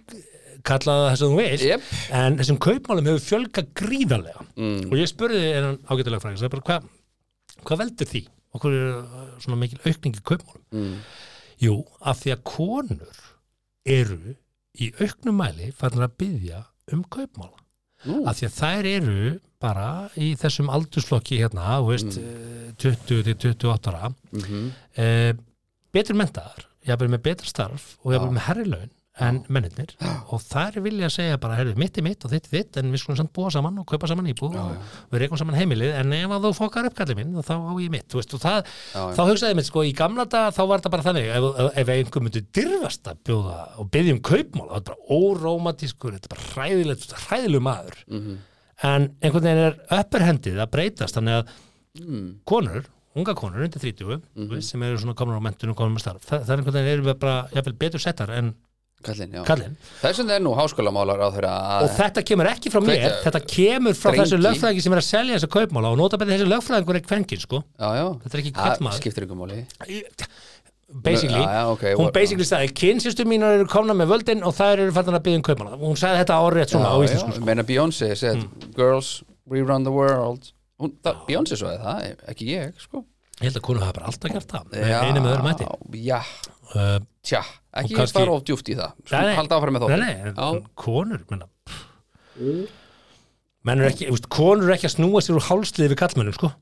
kallaða 0.63 1.11
það 1.13 1.17
sem 1.19 1.29
þú 1.29 1.37
veist 1.43 1.65
Jep 1.67 1.83
en 2.13 2.37
þessum 2.39 2.59
kaupmálum 2.63 3.09
hefur 3.11 3.25
fjölga 3.29 3.65
gríðarlega 3.75 4.45
mm. 4.57 4.85
og 4.91 4.95
ég 4.99 5.09
spurði 5.11 5.43
en 5.59 5.79
ágætulega 5.91 6.23
fræðis 6.23 6.47
hvað 6.49 6.87
hva 7.67 7.77
veldur 7.79 8.07
því? 8.11 8.23
Okkur 8.55 8.73
er 8.77 8.89
uh, 9.01 9.27
svona 9.41 9.57
mikil 9.59 9.79
aukning 9.87 10.17
í 10.19 10.23
kaupmálum? 10.29 10.63
Mm. 10.73 10.97
Jú, 11.63 11.75
af 12.05 12.21
því 12.23 12.33
að 12.35 12.43
konur 12.45 13.21
eru 13.87 14.35
í 14.79 14.91
auknum 15.01 15.37
mæli 15.41 15.73
farnar 15.77 16.09
að 16.11 16.17
byggja 16.23 16.65
um 16.93 17.03
kaupmála 17.05 17.59
Nú, 18.09 18.23
af 18.27 18.39
því 18.39 18.49
að 18.49 18.57
þær 18.59 18.89
eru 18.93 19.19
bara 19.63 19.89
í 20.19 20.33
þessum 20.39 20.71
aldursflokki 20.75 21.39
hérna, 21.39 21.79
þú 21.79 21.91
veist, 21.93 22.19
mm. 22.19 22.75
20 22.83 23.05
til 23.07 23.53
28 23.53 23.93
ára 23.93 24.11
mhm, 24.33 24.65
eh, 24.99 25.31
betur 25.95 26.19
mentaðar, 26.19 26.67
jafnvel 26.89 27.13
með 27.13 27.25
betra 27.29 27.51
starf 27.51 27.93
og 28.03 28.15
jafnvel 28.15 28.33
Já. 28.33 28.37
með 28.39 28.47
herri 28.49 28.67
laun 28.73 28.91
en 29.21 29.43
mennirnir. 29.53 29.91
Og 30.33 30.41
þær 30.41 30.79
vilja 30.81 31.11
segja 31.13 31.37
bara, 31.37 31.59
herri, 31.59 31.75
mitt 31.77 31.99
er 32.01 32.05
mitt 32.07 32.25
og 32.25 32.31
þitt 32.33 32.47
er 32.49 32.53
þitt 32.63 32.77
en 32.81 32.93
við 32.95 33.03
skulum 33.03 33.19
samt 33.19 33.33
búa 33.37 33.51
saman 33.53 33.77
og 33.83 33.85
kaupa 33.91 34.09
saman 34.09 34.25
íbúð 34.33 34.55
og 34.57 34.87
við 35.13 35.21
reykum 35.21 35.37
saman 35.37 35.59
heimilið 35.59 35.93
en 35.99 36.15
ef 36.17 36.33
að 36.33 36.47
þú 36.47 36.53
fokkar 36.57 36.89
upp 36.89 36.97
kallið 36.97 37.19
minn 37.21 37.35
þá 37.45 37.53
á 37.61 37.73
ég 37.85 37.91
mitt, 37.93 38.09
veist, 38.17 38.33
og 38.33 38.41
það 38.41 38.63
Já, 38.95 39.03
þá 39.19 39.23
hugsaði 39.29 39.59
mitt, 39.59 39.69
sko, 39.69 39.85
í 39.85 39.93
gamla 39.93 40.25
dag 40.33 40.55
þá 40.57 40.63
var 40.65 40.81
þetta 40.81 40.93
bara 40.97 41.07
þannig 41.11 41.29
ef, 41.29 41.49
ef, 41.83 41.93
einhver 41.93 42.25
myndi 42.25 42.43
dyrfast 42.57 43.13
að 43.13 43.21
bjóða 43.29 43.59
og 43.85 43.91
byggja 43.93 44.17
um 44.17 44.23
kaupmál, 44.33 44.67
það 44.71 44.73
var 44.73 44.89
bara 44.89 45.21
órómatískur 45.21 46.17
þetta 46.17 46.31
er 46.31 46.33
bara 46.33 46.49
hræðilegt, 46.55 47.13
hræðilegu 47.29 47.63
maður. 47.69 48.01
Mhm, 48.09 48.41
en 48.83 49.09
einhvern 49.21 49.45
veginn 49.45 49.65
er 49.69 49.79
upperhendið 50.01 50.57
að 50.65 50.73
breytast 50.73 51.21
þannig 51.21 51.37
að 51.43 51.53
mm, 52.01 52.27
konur, 52.49 52.89
unga 53.15 53.35
konur 53.37 53.61
undir 53.69 53.77
30 53.79 54.09
Mhm. 54.09 54.49
þú 54.49 54.57
veist, 54.57 54.73
sem 54.73 54.83
eru 54.89 54.97
svona 54.97 55.15
komur 55.15 55.37
á 55.37 55.45
mentunum 55.45 55.77
komur 55.77 55.93
með 55.99 56.07
starf 56.09 56.25
það, 56.25 56.47
það 56.49 56.53
er 56.57 56.63
einhvern 56.65 58.33
veginn 58.33 58.55
betur 59.03 59.09
kallinn, 59.11 59.35
já. 59.37 59.43
Kallinn. 59.51 59.75
Þess 60.01 60.23
vegna 60.23 60.37
er 60.39 60.45
nú 60.47 60.55
háskólamálar 60.57 61.21
á 61.21 61.29
þeirra 61.35 61.53
og 61.83 61.91
þetta 61.99 62.25
kemur 62.31 62.47
ekki 62.55 62.71
frá 62.73 62.81
mér, 62.81 62.95
Kveikja- 63.03 63.19
þetta 63.27 63.43
kemur 63.57 63.99
frá 63.99 64.09
Drengi. 64.13 64.23
þessu 64.25 64.41
lögfræðingi 64.47 64.83
sem 64.87 64.93
er 64.97 65.03
að 65.03 65.09
selja 65.11 65.37
þessu 65.41 65.51
kaupmála 65.59 65.91
og 65.93 65.99
nota 65.99 66.17
betið 66.23 66.39
þessi 66.39 66.51
lögfræðingur 66.55 66.97
er 67.01 67.05
kvenkinn 67.11 67.43
sko. 67.45 67.63
Já, 67.79 67.89
já. 67.99 68.07
Þetta 68.23 68.35
er 68.39 68.43
ekki 68.45 68.53
Það 68.57 68.71
karlmaður. 68.73 68.99
skiptir 69.03 69.27
ykkur 69.29 69.41
máli. 69.43 69.67
Basically, 70.93 71.41
Já, 71.41 71.49
já, 71.57 71.63
ok, 71.73 71.83
hún 71.97 72.11
basically 72.13 72.45
sagði 72.45 72.73
kynsýstu 72.77 73.25
mínar 73.25 73.55
eru 73.57 73.65
komna 73.65 73.95
með 73.97 74.11
völdin 74.13 74.43
og 74.45 74.53
þær 74.53 74.75
eru 74.83 74.93
fannan 74.93 75.17
að 75.17 75.23
byggja 75.25 75.39
um 75.41 75.45
kaupmála. 75.47 75.79
Hún 75.81 75.97
sagði 75.97 76.19
þetta 76.21 76.37
árétt 76.37 76.75
svona 76.75 76.91
á 76.93 76.97
íslensku 77.01 77.31
já, 77.33 77.37
sko. 77.39 77.45
meina 77.49 77.63
Beyoncé 77.65 78.11
said 78.15 78.43
Girls, 78.77 79.23
we 79.49 79.63
run 79.65 79.85
the 79.89 79.91
world. 79.95 80.51
Hún, 80.79 80.93
það, 81.01 81.23
Beyoncé 81.31 81.57
svo 81.57 81.73
það, 81.81 82.11
ekki 82.29 82.45
ég 82.53 82.77
sko. 82.77 83.07
ég 83.41 83.49
held 83.49 83.57
að 83.57 83.65
konur 83.65 83.81
hafa 83.87 83.97
bara 83.97 84.11
alltaf 84.13 84.35
gert 84.37 84.53
það 84.53 84.69
með 84.69 84.93
einu 85.01 85.23
með 85.25 85.33
öðrum 85.33 85.49
mæti 85.49 86.05
Já, 86.05 86.21
uh, 86.77 86.99
tja, 87.23 87.43
ekki 87.75 87.95
kannski- 87.97 88.19
fara 88.19 88.33
of 88.37 88.43
djúft 88.45 88.69
í 88.69 88.77
það. 88.79 88.93
Skulum 89.07 89.37
halda 89.39 89.59
áfram 89.59 89.77
með 89.79 89.89
Já. 90.37 90.49
konur 90.75 91.21
menna, 91.31 91.47
menn 93.65 93.79
eru 93.81 93.89
ekki, 93.91 94.09
úst, 94.11 94.29
konur 94.29 94.65
eru 94.67 94.75
ekki 94.75 94.89
að 94.91 94.97
snúa 94.97 95.23
sér 95.23 95.39
úr 95.39 95.47
hálslið 95.49 95.93
við 95.95 96.01
kallmennum 96.03 96.35
sko. 96.35 96.53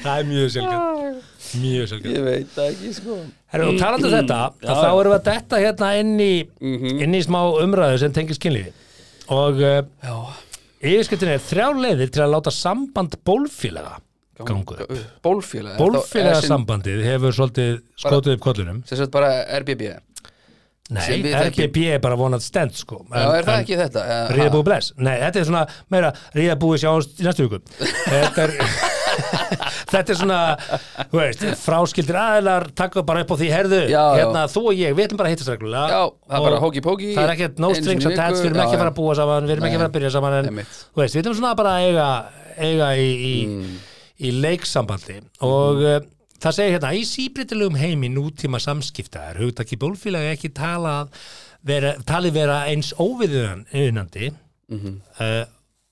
Það 0.00 0.14
er 0.16 0.26
mjög 0.28 0.48
sjálfgjöld 0.54 1.24
mjög 1.60 1.88
sjálfgjöld 1.90 2.14
Ég 2.16 2.24
veit 2.24 2.52
það 2.54 2.68
ekki 2.72 2.92
sko. 2.96 3.16
Herru, 3.52 3.66
og 3.68 3.78
talandi 3.80 4.08
um 4.08 4.14
þetta, 4.14 4.38
Já, 4.62 4.70
að 4.72 4.78
þá 4.80 4.86
erum 4.90 5.12
við 5.12 5.16
að 5.18 5.26
detta 5.28 5.60
hérna 5.60 5.88
inn 6.00 6.12
í, 6.24 6.32
Mhm. 6.60 7.00
inn 7.04 7.14
í 7.18 7.22
smá 7.26 7.40
umræðu 7.62 7.98
sem 7.98 8.12
tengir 8.12 8.38
skynlífi 8.38 8.72
og 9.28 9.60
Já, 9.60 10.16
yfirskyttin 10.82 11.28
er 11.34 11.38
þrjár 11.44 11.76
leiðir 11.84 12.10
til 12.10 12.22
að 12.24 12.32
láta 12.34 12.50
samband 12.54 13.16
bólfélaga 13.24 13.98
gangu 14.48 14.76
upp. 14.76 14.92
Bólfélag 15.24 15.78
Bólfélaga 15.80 16.40
sambandið 16.46 17.02
hefur 17.06 17.36
svolítið 17.36 17.80
skotið 18.00 18.36
upp 18.36 18.44
kollunum 18.48 18.82
Sem 18.88 19.00
sagt 19.00 19.12
bara 19.14 19.32
RBB 19.60 19.90
Nei, 20.90 21.20
RBB 21.22 21.84
er 21.94 22.00
bara 22.02 22.16
vonað 22.18 22.42
stend 22.42 22.74
sko 22.74 23.04
Já, 23.14 23.26
er 23.38 23.44
það 23.46 23.60
ekki 23.62 23.76
þetta? 23.78 24.06
Ríða 24.34 24.48
ha? 24.48 24.54
búið 24.56 24.64
bless 24.66 24.94
Nei, 24.98 25.12
þetta 25.22 25.38
er 25.38 25.46
svona 25.46 25.60
meira 25.94 26.10
Ríða 26.34 26.56
búið 26.58 26.80
sjáumst 26.82 27.20
í 27.22 27.26
næstu 27.28 27.46
viku 27.46 27.60
Þetta 28.10 28.46
er 28.48 28.56
Þetta 29.90 30.12
er 30.14 30.18
svona, 30.18 30.38
þú 31.10 31.18
veist, 31.18 31.42
fráskildir 31.60 32.16
aðilar 32.18 32.66
taka 32.78 33.02
bara 33.06 33.24
upp 33.24 33.32
á 33.34 33.36
því, 33.40 33.48
herðu, 33.52 33.80
Já, 33.90 33.98
já. 33.98 34.20
hérna, 34.20 34.44
þú 34.50 34.62
og 34.70 34.78
ég, 34.78 34.94
við 34.96 35.06
ætlum 35.08 35.20
bara 35.20 35.30
að 35.30 35.34
hittast 35.34 35.50
reglulega 35.52 35.88
Já, 35.90 36.02
það 36.30 36.36
er 36.38 36.44
bara 36.46 36.60
hóki-póki 36.64 37.10
Það 37.16 37.24
er 37.26 37.32
ekkert 37.34 37.62
no 37.62 37.70
strings 37.76 38.06
attached, 38.10 38.40
við 38.40 38.50
erum 38.52 38.62
ekki 38.64 38.74
já, 38.74 38.78
að 38.78 38.82
fara 38.84 38.92
að 38.94 38.98
búa 39.00 39.16
saman, 39.18 39.48
við 39.50 39.54
erum 39.56 39.66
ekki 39.68 39.78
að 39.78 39.82
fara 39.82 39.90
að 39.90 39.96
byrja 39.98 40.12
saman 40.16 40.36
en, 40.38 40.60
þú 40.70 41.02
veist, 41.02 41.16
við 41.18 41.22
ætlum 41.24 41.38
svona 41.40 41.52
bara 41.58 41.74
að 41.76 41.88
eiga, 41.90 42.08
eiga 42.70 42.90
í, 42.96 43.08
í, 43.10 43.34
Mm. 43.50 43.78
Í 44.20 44.32
leiksambandi 44.36 45.20
og 45.46 45.84
uh, 45.84 46.00
það 46.40 46.56
segir 46.56 46.76
hérna, 46.76 46.92
í 46.96 47.04
síbreytilegum 47.08 47.78
heimi 47.80 48.10
nútíma 48.12 48.60
samskipta 48.62 49.30
er 49.30 49.40
hugtaki 49.42 49.78
bólfélagi 49.80 50.34
ekki 50.34 50.52
talað 50.56 51.14
vera, 51.66 51.94
talið 52.08 52.36
vera 52.40 52.60
eins 52.70 52.92
óviðunandi 52.96 54.30
mm 54.30 54.78
-hmm. 54.78 54.94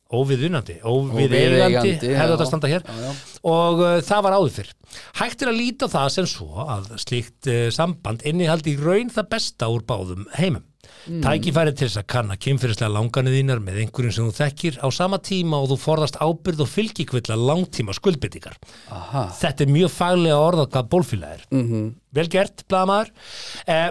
óviðunandi, 0.08 0.78
óviðeigandi 0.82 1.96
já. 2.00 2.24
þetta 2.24 2.46
standa 2.46 2.68
hér 2.68 2.84
Já, 2.86 2.94
já. 3.04 3.12
Og 3.46 3.82
uh, 3.84 3.98
það 4.04 4.24
var 4.26 4.38
áður 4.38 4.56
fyrr. 4.56 4.72
Hægt 5.20 5.44
er 5.44 5.52
að 5.52 5.60
líta 5.60 5.90
það 5.92 6.08
sem 6.14 6.30
svo 6.30 6.64
að 6.64 6.90
slíkt 7.04 7.50
uh, 7.52 7.68
samband 7.74 8.24
innihaldi 8.28 8.74
í 8.74 8.80
raun 8.80 9.12
það 9.12 9.30
besta 9.36 9.70
úr 9.72 9.86
báðum 9.88 10.26
heimum. 10.38 10.64
Mm. 11.08 11.20
tækifæri 11.24 11.72
til 11.76 11.86
þess 11.86 12.00
að 12.00 12.06
kanna 12.12 12.36
kynfyrirslega 12.40 12.90
langanið 12.92 13.36
þínar 13.38 13.60
með 13.64 13.78
einhverjum 13.82 14.14
sem 14.14 14.28
þú 14.28 14.34
þekkir 14.38 14.78
á 14.84 14.88
sama 14.92 15.18
tíma 15.24 15.60
og 15.62 15.70
þú 15.72 15.76
forðast 15.82 16.18
ábyrð 16.20 16.64
og 16.64 16.70
fylgikvilla 16.72 17.36
langtíma 17.38 17.94
skuldbyttingar 17.96 18.58
þetta 19.38 19.64
er 19.64 19.72
mjög 19.72 19.94
faglega 19.94 20.40
orðað 20.42 20.70
hvað 20.74 20.90
bólfíla 20.92 21.32
er. 21.36 21.46
Mm 21.52 21.64
-hmm. 21.68 21.86
vel 22.12 22.28
gert, 22.28 22.64
blaðmaður 22.68 23.12
eh, 23.66 23.90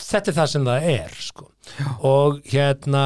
þetta 0.00 0.30
er 0.30 0.38
það 0.38 0.52
sem 0.52 0.64
það 0.64 0.88
er 0.94 1.18
sko. 1.20 1.50
og 2.02 2.40
hérna 2.44 3.04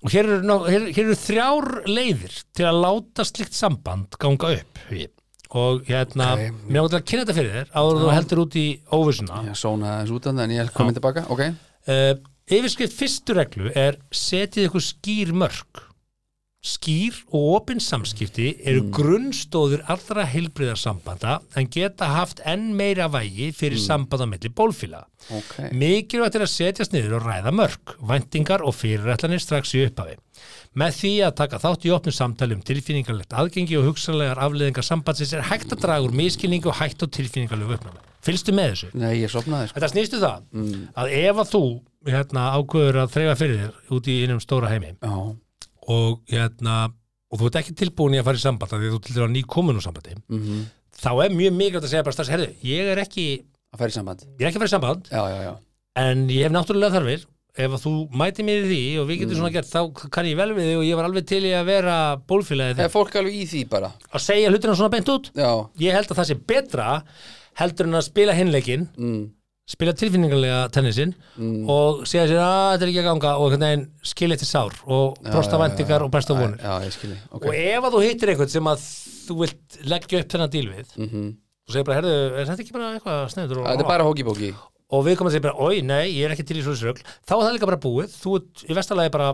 og 0.00 0.12
hér 0.14 0.28
eru, 0.28 0.58
hér, 0.70 0.86
hér 0.96 1.02
eru 1.06 1.16
þrjár 1.20 1.66
leiðir 1.90 2.36
til 2.56 2.68
að 2.70 2.78
láta 2.84 3.26
slikt 3.28 3.56
samband 3.56 4.16
ganga 4.20 4.54
upp 4.56 4.84
og 5.50 5.82
hérna, 5.88 6.28
Ok. 6.36 6.58
mér 6.70 6.88
til 6.88 6.98
að 7.00 7.06
kynna 7.10 7.24
þetta 7.26 7.36
fyrir 7.40 7.54
þér 7.58 7.70
áður 7.74 8.00
þú 8.04 8.10
heldur 8.14 8.42
út 8.44 8.56
í 8.60 8.66
óvissuna. 8.94 9.40
Ég 9.48 9.58
sóna 9.58 9.94
þess 10.00 10.14
út 10.14 10.26
af 10.30 10.34
það 10.36 10.44
en 10.44 10.54
ég 10.54 10.60
er 10.62 10.70
komin 10.76 10.94
tilbaka 10.94 11.24
Ok. 11.28 11.42
Uh, 11.90 12.12
yfirskrift 12.50 12.94
fyrstu 12.94 13.34
reglu 13.34 13.72
er 13.74 13.98
setið 14.14 14.68
ykkur 14.68 14.84
skýr 14.86 15.32
mörg 15.34 15.82
skýr 16.60 17.16
og 17.32 17.44
opinn 17.56 17.80
samskipti 17.80 18.50
eru 18.68 18.82
grunnstóður 18.92 19.80
allra 19.88 20.26
heilbriðarsambanda 20.28 21.38
en 21.56 21.68
geta 21.72 22.10
haft 22.12 22.42
enn 22.44 22.74
meira 22.76 23.06
vægi 23.08 23.48
fyrir 23.56 23.80
samband 23.80 24.24
á 24.24 24.26
milli 24.28 24.52
bólfíla 24.52 25.06
Ok. 25.30 25.56
Mikilvægt 25.76 26.36
er 26.38 26.44
að 26.46 26.52
setjast 26.52 26.94
niður 26.94 27.18
og 27.18 27.26
ræða 27.28 27.52
mörg 27.54 27.94
væntingar 28.08 28.64
og 28.66 28.74
fyrirætlanir 28.74 29.42
strax 29.42 29.74
í 29.76 29.82
upphafi. 29.84 30.16
Með 30.80 30.96
því 30.96 31.10
að 31.26 31.34
taka 31.42 31.60
þátt 31.60 31.84
í 31.86 31.92
opnum 31.94 32.14
samtali 32.16 32.56
um 32.56 32.62
tilfinningarlegt 32.66 33.36
aðgengi 33.36 33.76
og 33.78 33.90
hugsanlegar 33.90 34.40
afleðingar 34.40 34.86
sambandsins 34.86 35.34
er 35.36 35.44
hægt 35.50 35.74
að 35.74 35.84
draga 35.84 36.06
úr 36.08 36.16
miskilningu 36.16 36.72
og 36.72 36.80
hægt 36.80 37.04
á 37.04 37.06
tilfinningarlegu 37.06 37.76
uppnámi. 37.76 38.02
Fylgstu 38.24 38.54
með 38.56 38.72
þessu? 38.72 38.90
Nei, 39.00 39.12
ég 39.20 39.32
sopnaði 39.32 39.70
sko. 39.70 39.78
Þetta 39.78 39.92
snýstu 39.92 40.22
það 40.24 40.64
að 41.04 41.14
ef 41.20 41.44
að 41.44 41.52
þú 41.52 41.62
hérna, 42.08 42.48
ákveður 42.56 43.02
að 43.04 43.14
þreyfa 43.14 43.38
fyrir 43.42 43.62
þér 43.62 43.96
út 43.96 44.10
í 44.10 44.18
innum 44.24 44.42
stóra 44.42 44.72
heimi 44.72 44.94
Já 44.96 45.14
og, 45.90 46.20
hérna, 46.30 46.82
og 47.30 47.40
þú 47.40 47.50
ert 47.50 47.60
ekki 47.62 47.78
tilbúin 47.82 48.16
í 48.16 48.20
að 48.22 48.28
fara 48.30 48.40
í 48.40 48.44
samband 48.44 48.76
því 48.76 48.92
þú 48.94 49.00
til 49.06 49.16
dæra 49.16 49.30
ný 49.32 49.44
komin 49.46 49.80
úr 49.80 49.86
sambandi 49.86 50.18
mm 50.30 50.68
þá 51.00 51.12
er 51.24 51.32
mjög 51.32 51.54
mikilvægt 51.56 51.86
að 51.86 51.92
segja 51.94 52.04
bara 52.04 52.12
strax, 52.12 52.28
herðu, 52.28 52.46
ég 52.66 52.88
er 52.92 52.98
ekki 53.00 53.22
Að 53.70 53.82
fara 53.84 53.92
í 53.92 53.94
samband. 53.94 54.22
Er 54.40 54.48
ekki 54.48 54.58
að 54.58 54.62
fara 54.64 54.70
í 54.70 54.72
samband. 54.72 55.10
Já, 55.12 55.20
já, 55.30 55.42
já. 55.46 55.52
En 56.00 56.24
ég 56.30 56.46
hef 56.46 56.54
náttúrulega 56.54 56.96
þarfir. 56.96 57.26
Ef 57.60 57.74
þú 57.82 57.92
mæti 58.14 58.44
mér 58.46 58.64
í 58.64 58.66
því 58.70 58.82
og 59.02 59.06
við 59.08 59.20
getum 59.20 59.38
svona 59.40 59.50
gert 59.54 59.68
þá 59.68 60.06
kann 60.14 60.26
ég 60.28 60.38
vel 60.38 60.52
við 60.54 60.68
þig 60.68 60.78
og 60.78 60.84
ég 60.86 60.98
var 60.98 61.06
alveg 61.08 61.26
til 61.26 61.40
í 61.48 61.50
að 61.58 61.66
vera 61.66 61.96
bólfélagið 62.30 62.78
Er 62.78 62.86
þig 62.86 62.94
fólk 62.94 63.16
alveg 63.18 63.38
í 63.40 63.46
því 63.50 63.62
bara? 63.72 63.90
Að 64.06 64.22
segja 64.22 64.52
hlutina 64.52 64.76
svona 64.78 64.92
beint 64.94 65.10
út? 65.10 65.30
Já. 65.34 65.50
Ég 65.82 65.98
held 65.98 66.12
að 66.14 66.20
það 66.20 66.28
sé 66.28 66.36
betra 66.52 66.86
heldur 67.58 67.90
en 67.90 67.98
að 67.98 68.06
spila 68.06 68.36
hinleikin 68.38 68.86
mm. 68.94 69.24
Spila 69.70 69.94
tilfinningarlega 69.94 70.62
tennisinn 70.74 71.12
og 71.70 72.02
segja 72.08 72.26
sér 72.30 72.40
að 72.42 72.64
þetta 72.72 72.86
er 72.86 72.92
ekki 72.92 73.02
að 73.02 73.08
ganga 73.10 73.34
og 73.38 73.54
skilja 74.10 74.38
eftir 74.38 74.50
sár 74.50 74.80
og 74.86 75.20
brosta 75.28 75.58
já, 75.58 75.62
væntingar 75.64 76.06
og 76.06 76.10
besta 76.14 76.34
vonir. 76.34 76.58
Já, 76.58 76.72
ég 76.82 76.96
skilji 76.96 77.20
Ok. 77.30 77.46
Og 77.46 77.54
ef 77.54 77.86
að 77.86 77.94
þú 77.94 78.02
hittir 78.06 78.32
eitthvað 78.32 78.50
sem 78.56 78.72
að 78.72 78.88
þú 79.28 79.38
vilt 79.44 79.78
leggja 79.92 80.24
upp 80.24 80.34
þennan 80.34 80.52
díl 80.56 80.66
við 80.72 80.98
mm 80.98 81.30
og 81.70 81.74
segir 81.76 81.86
bara, 81.86 82.00
herðu, 82.00 82.14
er 82.34 82.48
þetta 82.48 82.64
ekki 82.64 82.74
bara 82.74 82.86
eitthvað 82.96 83.18
Þetta 83.30 83.74
er 83.76 83.86
bara 83.86 84.06
hóki-póki 84.08 84.50
og 84.90 85.04
við 85.06 85.18
komum 85.18 85.30
að 85.30 85.36
segja 85.36 85.44
bara, 85.44 85.66
oi, 85.68 85.82
nei, 85.86 86.16
ég 86.16 86.26
er 86.26 86.34
ekki 86.34 86.46
til 86.48 86.58
í 86.58 86.64
svo 86.66 86.74
rögl 86.74 87.04
þá 87.06 87.34
er 87.36 87.44
það 87.44 87.52
líka 87.54 87.68
bara 87.70 87.82
búið, 87.84 88.16
þú 88.16 88.32
ert 88.40 88.64
í 88.66 88.76
vestalagi 88.78 89.12
bara 89.14 89.28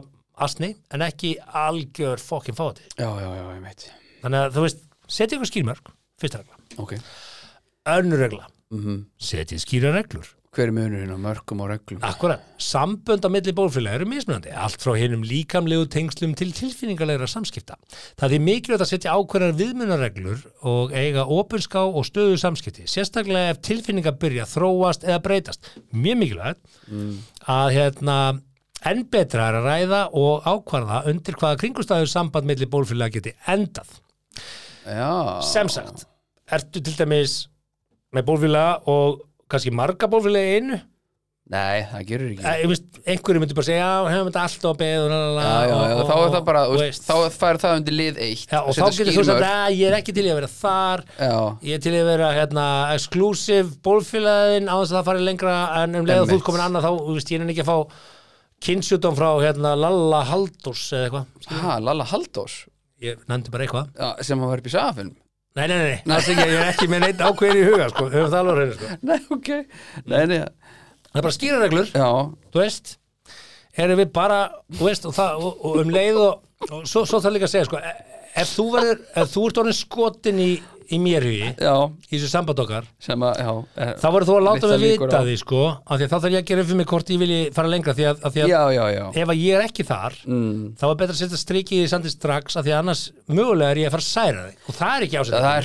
asni, 0.46 0.74
en 0.92 1.04
ekki 1.06 1.30
algjör 1.62 2.20
fokkin 2.20 2.58
fáti, 2.58 2.84
Já, 3.00 3.08
já, 3.08 3.30
já, 3.38 3.46
þannig 4.20 4.42
að 4.42 4.58
þú 4.58 4.66
veist 4.66 4.82
setja 5.08 5.38
ykkur 5.38 5.48
skýrmörk, 5.48 5.90
fyrsta 6.20 6.42
regla. 6.42 6.60
Ok. 6.82 6.92
Önnur 7.88 8.20
regla, 8.20 8.50
mm 8.80 9.04
setja 9.18 9.58
skýra 9.58 9.92
reglur. 9.94 10.26
Hver 10.56 10.70
er 10.70 10.72
munurinn 10.72 11.12
á 11.12 11.20
mörgum 11.20 11.60
og 11.60 11.68
reglum? 11.68 12.00
akkurat, 12.00 12.40
sambönd 12.56 13.20
á 13.20 13.28
milli 13.28 13.52
bólfélag 13.52 13.98
eru 13.98 14.06
mismunandi, 14.08 14.48
allt 14.56 14.80
frá 14.80 14.94
hinnum 14.96 15.20
líkamlegu 15.20 15.84
tengslum 15.92 16.32
til 16.32 16.54
tilfinningarlegra 16.56 17.26
samskipta. 17.28 17.76
Það 18.16 18.36
er 18.38 18.44
mikilvægt 18.46 18.84
að 18.86 18.88
setja 18.88 19.16
ákveðnar 19.18 19.52
viðmunarreglur 19.58 20.46
og 20.64 20.94
eiga 20.96 21.26
opinská 21.28 21.82
og 21.84 22.06
stöðu 22.08 22.38
samskipti, 22.40 22.86
sérstaklega 22.88 23.52
ef 23.52 23.60
tilfinningar 23.68 24.16
byrja 24.16 24.46
að 24.46 24.54
þróast 24.54 25.04
eða 25.04 25.20
breytast. 25.26 25.68
Mjög 25.92 26.20
mikilvægt 26.22 26.62
að 27.44 27.72
hérna 27.76 28.16
enn 28.86 29.04
betra 29.12 29.50
er 29.50 29.58
að 29.60 29.68
ræða 29.68 30.00
og 30.16 30.46
ákvarða 30.46 31.02
undir 31.10 31.36
hvaða 31.36 31.60
kringustæður 31.60 32.12
samband 32.12 32.48
milli 32.48 32.68
bólfélag 32.70 33.12
geti 33.18 33.34
endað. 33.52 33.92
Já. 34.86 35.42
Sem 35.44 35.68
sagt, 35.68 36.06
ertu 36.48 36.80
til 36.80 36.96
dæmis 36.96 37.42
með 38.16 38.28
bólfélaga 38.30 38.92
og 38.92 39.24
kannski 39.52 39.72
marga 39.74 40.08
bólfélaga 40.10 40.58
einu. 40.58 40.82
Nei, 41.46 41.84
það 41.86 42.06
gerur 42.08 42.30
ekki. 42.32 42.42
Æ, 42.42 42.66
veist, 42.66 42.86
einhverju 43.06 43.38
myndi 43.38 43.54
bara 43.54 43.66
segja, 43.68 43.82
já, 43.86 44.06
hefum 44.10 44.30
þetta 44.32 44.46
alltaf 44.48 44.80
að 44.80 44.80
já, 44.82 45.50
já, 45.70 45.98
þá 46.08 46.14
er 46.16 46.32
það 46.32 46.40
bara, 46.48 46.62
veist, 46.72 47.04
þá 47.06 47.36
fær 47.36 47.58
það 47.62 47.74
undir 47.78 47.94
lið 47.94 48.16
eitt 48.26 48.50
Já, 48.50 48.58
og 48.64 48.74
þá 48.74 48.82
getur 48.96 49.10
þú 49.14 49.24
sagt, 49.28 49.44
að 49.46 49.76
ég 49.78 49.86
er 49.86 49.96
ekki 50.00 50.14
til 50.16 50.24
í 50.24 50.32
að 50.32 50.40
vera 50.40 50.48
þar. 50.50 51.04
Já, 51.20 51.36
ég 51.68 51.78
er 51.78 51.84
til 51.84 51.92
í 51.92 52.00
að 52.00 52.10
vera 52.10 52.30
hérna, 52.34 52.64
exclusive 52.96 53.78
bólfélagin 53.86 54.66
á 54.66 54.74
þess 54.74 54.90
að 54.90 54.98
það 54.98 55.10
fari 55.12 55.22
lengra 55.28 55.54
en 55.84 56.00
um 56.00 56.08
leið 56.10 56.24
að 56.24 56.32
þú 56.32 56.40
komin 56.48 56.64
annað 56.64 56.88
þá, 56.88 56.90
veist, 57.12 57.30
ég 57.30 57.44
er 57.44 57.54
ekki 57.54 57.62
að 57.62 57.70
fá 57.70 58.02
kynnsjúdóm 58.66 59.20
frá 59.20 59.28
hérna 59.44 59.76
Lalla 59.78 60.24
Haldurs 60.26 60.88
eða 60.96 61.06
eitthvað, 61.06 61.70
Lalla 61.86 62.08
Haldós 62.10 62.58
ég 63.06 63.22
nefndi 63.30 63.54
bara 63.54 63.68
eitthvað. 63.68 63.94
Sem 64.26 64.40
hann 64.40 64.50
var 64.50 64.64
upp 64.64 64.66
í 64.66 64.74
sagafilm 64.74 65.14
Nei, 65.56 65.66
nei, 65.70 65.76
nei, 65.80 65.96
nei. 66.04 66.16
Ekki, 66.18 66.34
ég 66.36 66.54
er 66.60 66.70
ekki 66.70 66.86
með 66.92 67.04
neitt 67.06 67.22
ákveðin 67.24 67.60
í 67.62 67.66
huga 67.70 67.88
sko. 67.92 68.06
höfum 68.12 68.32
það 68.32 68.40
alveg 68.42 68.58
hreinu, 68.60 68.74
sko. 68.76 68.96
Nei, 69.08 69.18
ok 69.36 69.50
Nei, 70.12 70.22
nei, 70.32 70.40
Það 71.06 71.20
er 71.20 71.24
bara 71.24 71.36
skýrareglur, 71.38 71.92
já, 71.96 72.08
þú 72.52 72.60
veist 72.60 72.96
erum 73.76 74.00
við 74.00 74.10
bara, 74.16 74.40
þú 74.76 74.88
veist 74.88 75.06
og, 75.08 75.14
það, 75.16 75.46
og, 75.48 75.64
og 75.68 75.78
um 75.82 75.92
leið 75.94 76.18
og, 76.20 76.42
og 76.70 76.84
svo, 76.88 77.04
svo 77.08 77.20
þarf 77.24 77.36
líka 77.36 77.48
að 77.48 77.52
segja 77.54 77.68
sko, 77.68 77.80
e- 77.80 78.20
ef 78.42 78.52
þú 78.52 78.66
verður 78.74 79.00
ef 79.22 79.32
þú 79.32 79.44
ert 79.48 79.60
orðin 79.62 79.76
skotin 79.78 80.42
í, 80.44 80.50
í 80.92 80.98
mér 81.02 81.24
hugi 81.26 81.48
í 82.10 82.12
þessu 82.16 82.28
samband 82.30 82.60
okkar 82.62 82.86
er, 83.76 83.92
þá 84.00 84.06
verður 84.14 84.28
þú 84.30 84.36
að 84.36 84.44
láta 84.46 84.70
mig 84.70 84.82
vita 84.84 85.20
á- 85.20 85.26
því 85.26 85.36
sko, 85.40 85.60
af 85.86 85.98
því 86.00 86.06
að 86.06 86.12
þá 86.12 86.16
þarf 86.16 86.32
ég 86.36 86.42
að 86.42 86.48
gera 86.50 86.64
fyrir 86.68 86.80
mig 86.80 86.88
hvort 86.92 87.12
ég 87.14 87.20
vilji 87.22 87.38
fara 87.56 87.72
lengra 87.72 87.94
því 87.96 88.06
að, 88.10 88.20
að, 88.22 88.34
því 88.36 88.44
að 88.44 88.52
Já, 88.52 88.60
já, 88.76 89.04
ef 89.22 89.32
að 89.34 89.40
ég 89.42 89.56
er 89.58 89.64
ekki 89.66 89.86
þar 89.90 90.18
mm, 90.26 90.64
þá 90.80 90.84
er 90.90 90.98
betra 91.02 91.16
að 91.16 91.20
setja 91.22 91.40
strikið 91.42 91.84
í 91.84 91.90
sandi 91.92 92.12
strax 92.14 92.56
af 92.60 92.66
því 92.66 92.74
að 92.76 92.82
annars 92.84 93.04
mögulega 93.28 93.70
er 93.74 93.80
ég 93.82 93.90
að 93.90 93.96
fara 93.96 94.06
að 94.06 94.10
særa 94.12 94.44
þig. 94.46 94.58
Og 94.70 94.78
það 94.80 94.92
er 94.96 95.06
ekki 95.06 95.16
Það, 95.16 95.24
ásett 95.26 95.46
það 95.46 95.56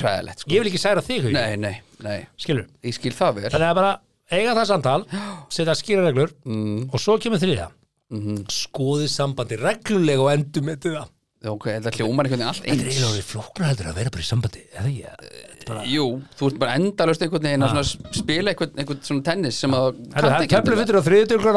sko. 0.42 0.52
Ég 0.56 0.64
vil 0.64 0.72
ekki 0.72 0.82
særa 0.86 1.04
þig 1.06 1.22
hugi, 1.28 1.36
Nei, 1.38 1.58
nei, 1.62 1.76
nei, 2.06 2.20
skilur. 2.42 2.66
Skil 2.98 3.14
það 3.18 3.44
þannig 3.52 3.70
að 3.72 3.78
bara 3.82 3.92
eiga 4.32 4.56
það 4.58 4.70
samtal 4.72 5.00
setja 5.56 5.76
skýra 5.78 6.06
reglur 6.08 6.32
mm, 6.48 6.90
og 6.92 7.02
svo 7.04 7.18
kemur 7.22 7.42
þriða 7.42 7.68
mm, 8.16 8.44
skoði 8.52 9.10
sambandi 9.12 9.60
reglulega 9.60 10.24
og 10.26 10.32
endum 10.34 10.70
með 10.70 10.80
þetta 10.88 11.06
Ok, 11.42 11.66
þetta 11.72 11.92
hljómar 11.98 12.28
einhvern 12.28 12.38
veginn 12.44 12.50
allt 12.52 12.62
þetta 12.62 12.76
er 12.76 12.86
eins. 12.86 12.98
eiginlega 13.00 13.26
flóknar 13.26 13.72
heldur 13.72 13.88
að 13.90 13.96
vera 13.98 14.12
bara 14.14 14.22
í 14.22 14.28
sambandi 14.28 14.62
eða 14.78 14.92
ég 14.94 15.24
þetta 15.24 15.64
er 15.64 15.66
bara 15.72 15.86
Jú, 15.90 16.06
þú 16.38 16.50
ert 16.52 16.60
bara 16.62 16.76
endalust 16.78 17.26
einhvern 17.26 17.48
veginn 17.48 17.66
að 17.66 17.74
svona 17.74 18.14
spila 18.20 18.54
einhvern, 18.54 18.76
einhvern 18.78 19.02
svona 19.08 19.26
tennis 19.26 19.58
sem 19.64 19.74
að 19.74 19.88
það 20.14 20.30
er 20.38 20.48
keflu 20.54 20.78
fyrir 20.78 21.00
á 21.02 21.02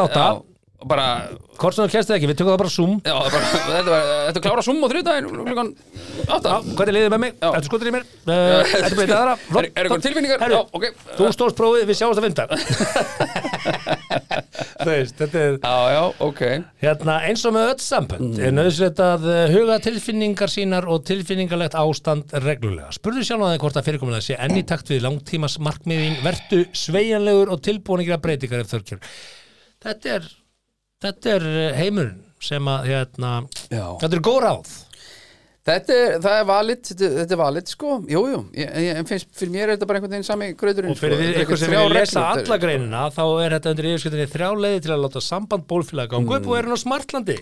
átta. 0.08 0.24
Já, 0.24 0.32
og 0.40 0.53
bara 0.90 1.06
hvort 1.58 1.76
sem 1.76 1.84
þú 1.84 1.90
kemst 1.94 2.10
það 2.10 2.16
ekki, 2.18 2.28
við 2.30 2.38
tökum 2.40 2.52
það 2.52 2.60
bara 2.62 2.72
Zoom 2.74 2.94
Já, 2.98 3.14
það 3.14 3.26
er 3.26 3.32
bara, 3.34 3.46
þetta 3.76 3.90
var, 3.94 4.02
þetta 4.28 4.40
er 4.40 4.44
klára 4.46 4.64
summ 4.66 4.80
á 4.84 4.88
þriðdæðin 4.92 5.28
klukkan 5.34 5.70
átta 6.24 6.48
Já, 6.54 6.56
hvernig 6.78 6.94
liðið 6.98 7.10
með 7.14 7.20
mig? 7.24 7.32
Já. 7.38 7.48
Ertu 7.50 7.70
skotur 7.70 7.90
í 7.90 7.94
mér? 7.94 8.04
Uh, 8.24 8.32
Ertu 8.80 8.98
breytið 8.98 9.16
aðra? 9.18 9.34
Er, 9.34 9.64
er 9.64 9.82
eitthvað 9.84 10.04
tilfinningar? 10.08 10.44
Herru, 10.44 10.54
Já, 10.54 10.62
ok 10.78 10.84
Þú 11.14 11.30
stóðst 11.36 11.58
prófið, 11.60 11.86
við 11.90 11.96
sjáumst 12.00 12.20
að 12.20 12.26
vinda 12.28 12.44
Þú 14.84 14.88
veist, 14.90 15.16
þetta 15.20 15.40
er 15.40 15.54
Já, 15.58 15.76
já, 15.94 16.02
ok 16.26 16.42
Hérna, 16.84 17.18
eins 17.28 17.44
og 17.48 17.54
með 17.56 17.70
öll 17.72 17.84
sambönd 17.84 18.40
er 18.42 18.54
nöðsveit 18.54 19.00
að 19.02 19.28
uh, 19.30 19.40
huga 19.54 19.78
tilfinningar 19.84 20.52
sínar 20.52 20.88
og 20.90 21.04
tilfinningarlegt 21.08 21.76
ástand 21.78 22.34
reglulega. 22.44 22.90
Spurðu 22.94 23.24
sjálf 23.26 23.46
að 23.46 23.54
þeim 23.54 23.62
hvort 23.64 23.78
að 23.80 23.88
fyrirkomulega 23.88 24.26
sé 24.26 24.38
enn 24.40 24.58
í 24.58 24.64
takt 24.68 24.90
við 24.92 25.04
langtímas 25.04 25.58
markmiðin, 25.62 26.18
vertu 26.24 26.64
sveigjanlegur 26.76 27.52
og 27.54 27.62
tilbúin 27.64 28.04
að 28.04 28.22
breytingar 28.24 28.64
ef 28.64 28.72
þörkjör. 28.72 29.12
Þetta 29.84 30.16
er, 30.16 30.28
þetta 31.04 31.36
er 31.38 31.46
uh, 31.52 31.68
heimurinn 31.78 32.20
sem 32.44 32.66
að, 32.68 32.90
hérna, 32.90 33.36
Já. 33.72 33.86
þetta 34.02 34.18
er 34.18 34.24
góð 34.26 34.42
ráð. 34.48 34.74
Þetta 35.64 35.94
er, 35.96 36.10
það 36.20 36.34
er 36.36 36.42
valid, 36.44 36.80
þetta, 36.84 37.08
þetta 37.22 37.32
er 37.32 37.38
valid, 37.40 37.70
sko 37.72 37.92
Jú, 38.12 38.20
jú, 38.28 38.40
en 38.68 39.06
finnst, 39.08 39.30
fyrir 39.32 39.52
mér 39.54 39.62
er 39.64 39.70
þetta 39.78 39.86
bara 39.88 39.96
einhvern 40.02 40.12
veginn 40.12 40.26
sami 40.26 40.48
gröðurinn 40.60 40.92
Og 40.92 40.98
fyrir 41.00 41.16
sko. 41.16 41.28
er 41.30 41.38
ykkur 41.40 41.60
sem 41.62 41.72
vil 41.72 41.94
lesa 41.94 42.24
alla 42.34 42.58
greinina 42.60 43.06
þá 43.14 43.22
er 43.46 43.54
þetta 43.56 43.72
undir 43.72 43.88
yfirskyldinni 43.94 44.26
þrjá 44.34 44.50
leiði 44.60 44.82
til 44.84 44.92
að 44.92 45.00
láta 45.06 45.22
samband 45.24 45.64
bólfélaga 45.72 46.12
ganga 46.18 46.36
upp 46.36 46.50
og 46.52 46.58
er 46.58 46.68
hann 46.68 46.76
á 46.76 46.80
smartlandi. 46.84 47.38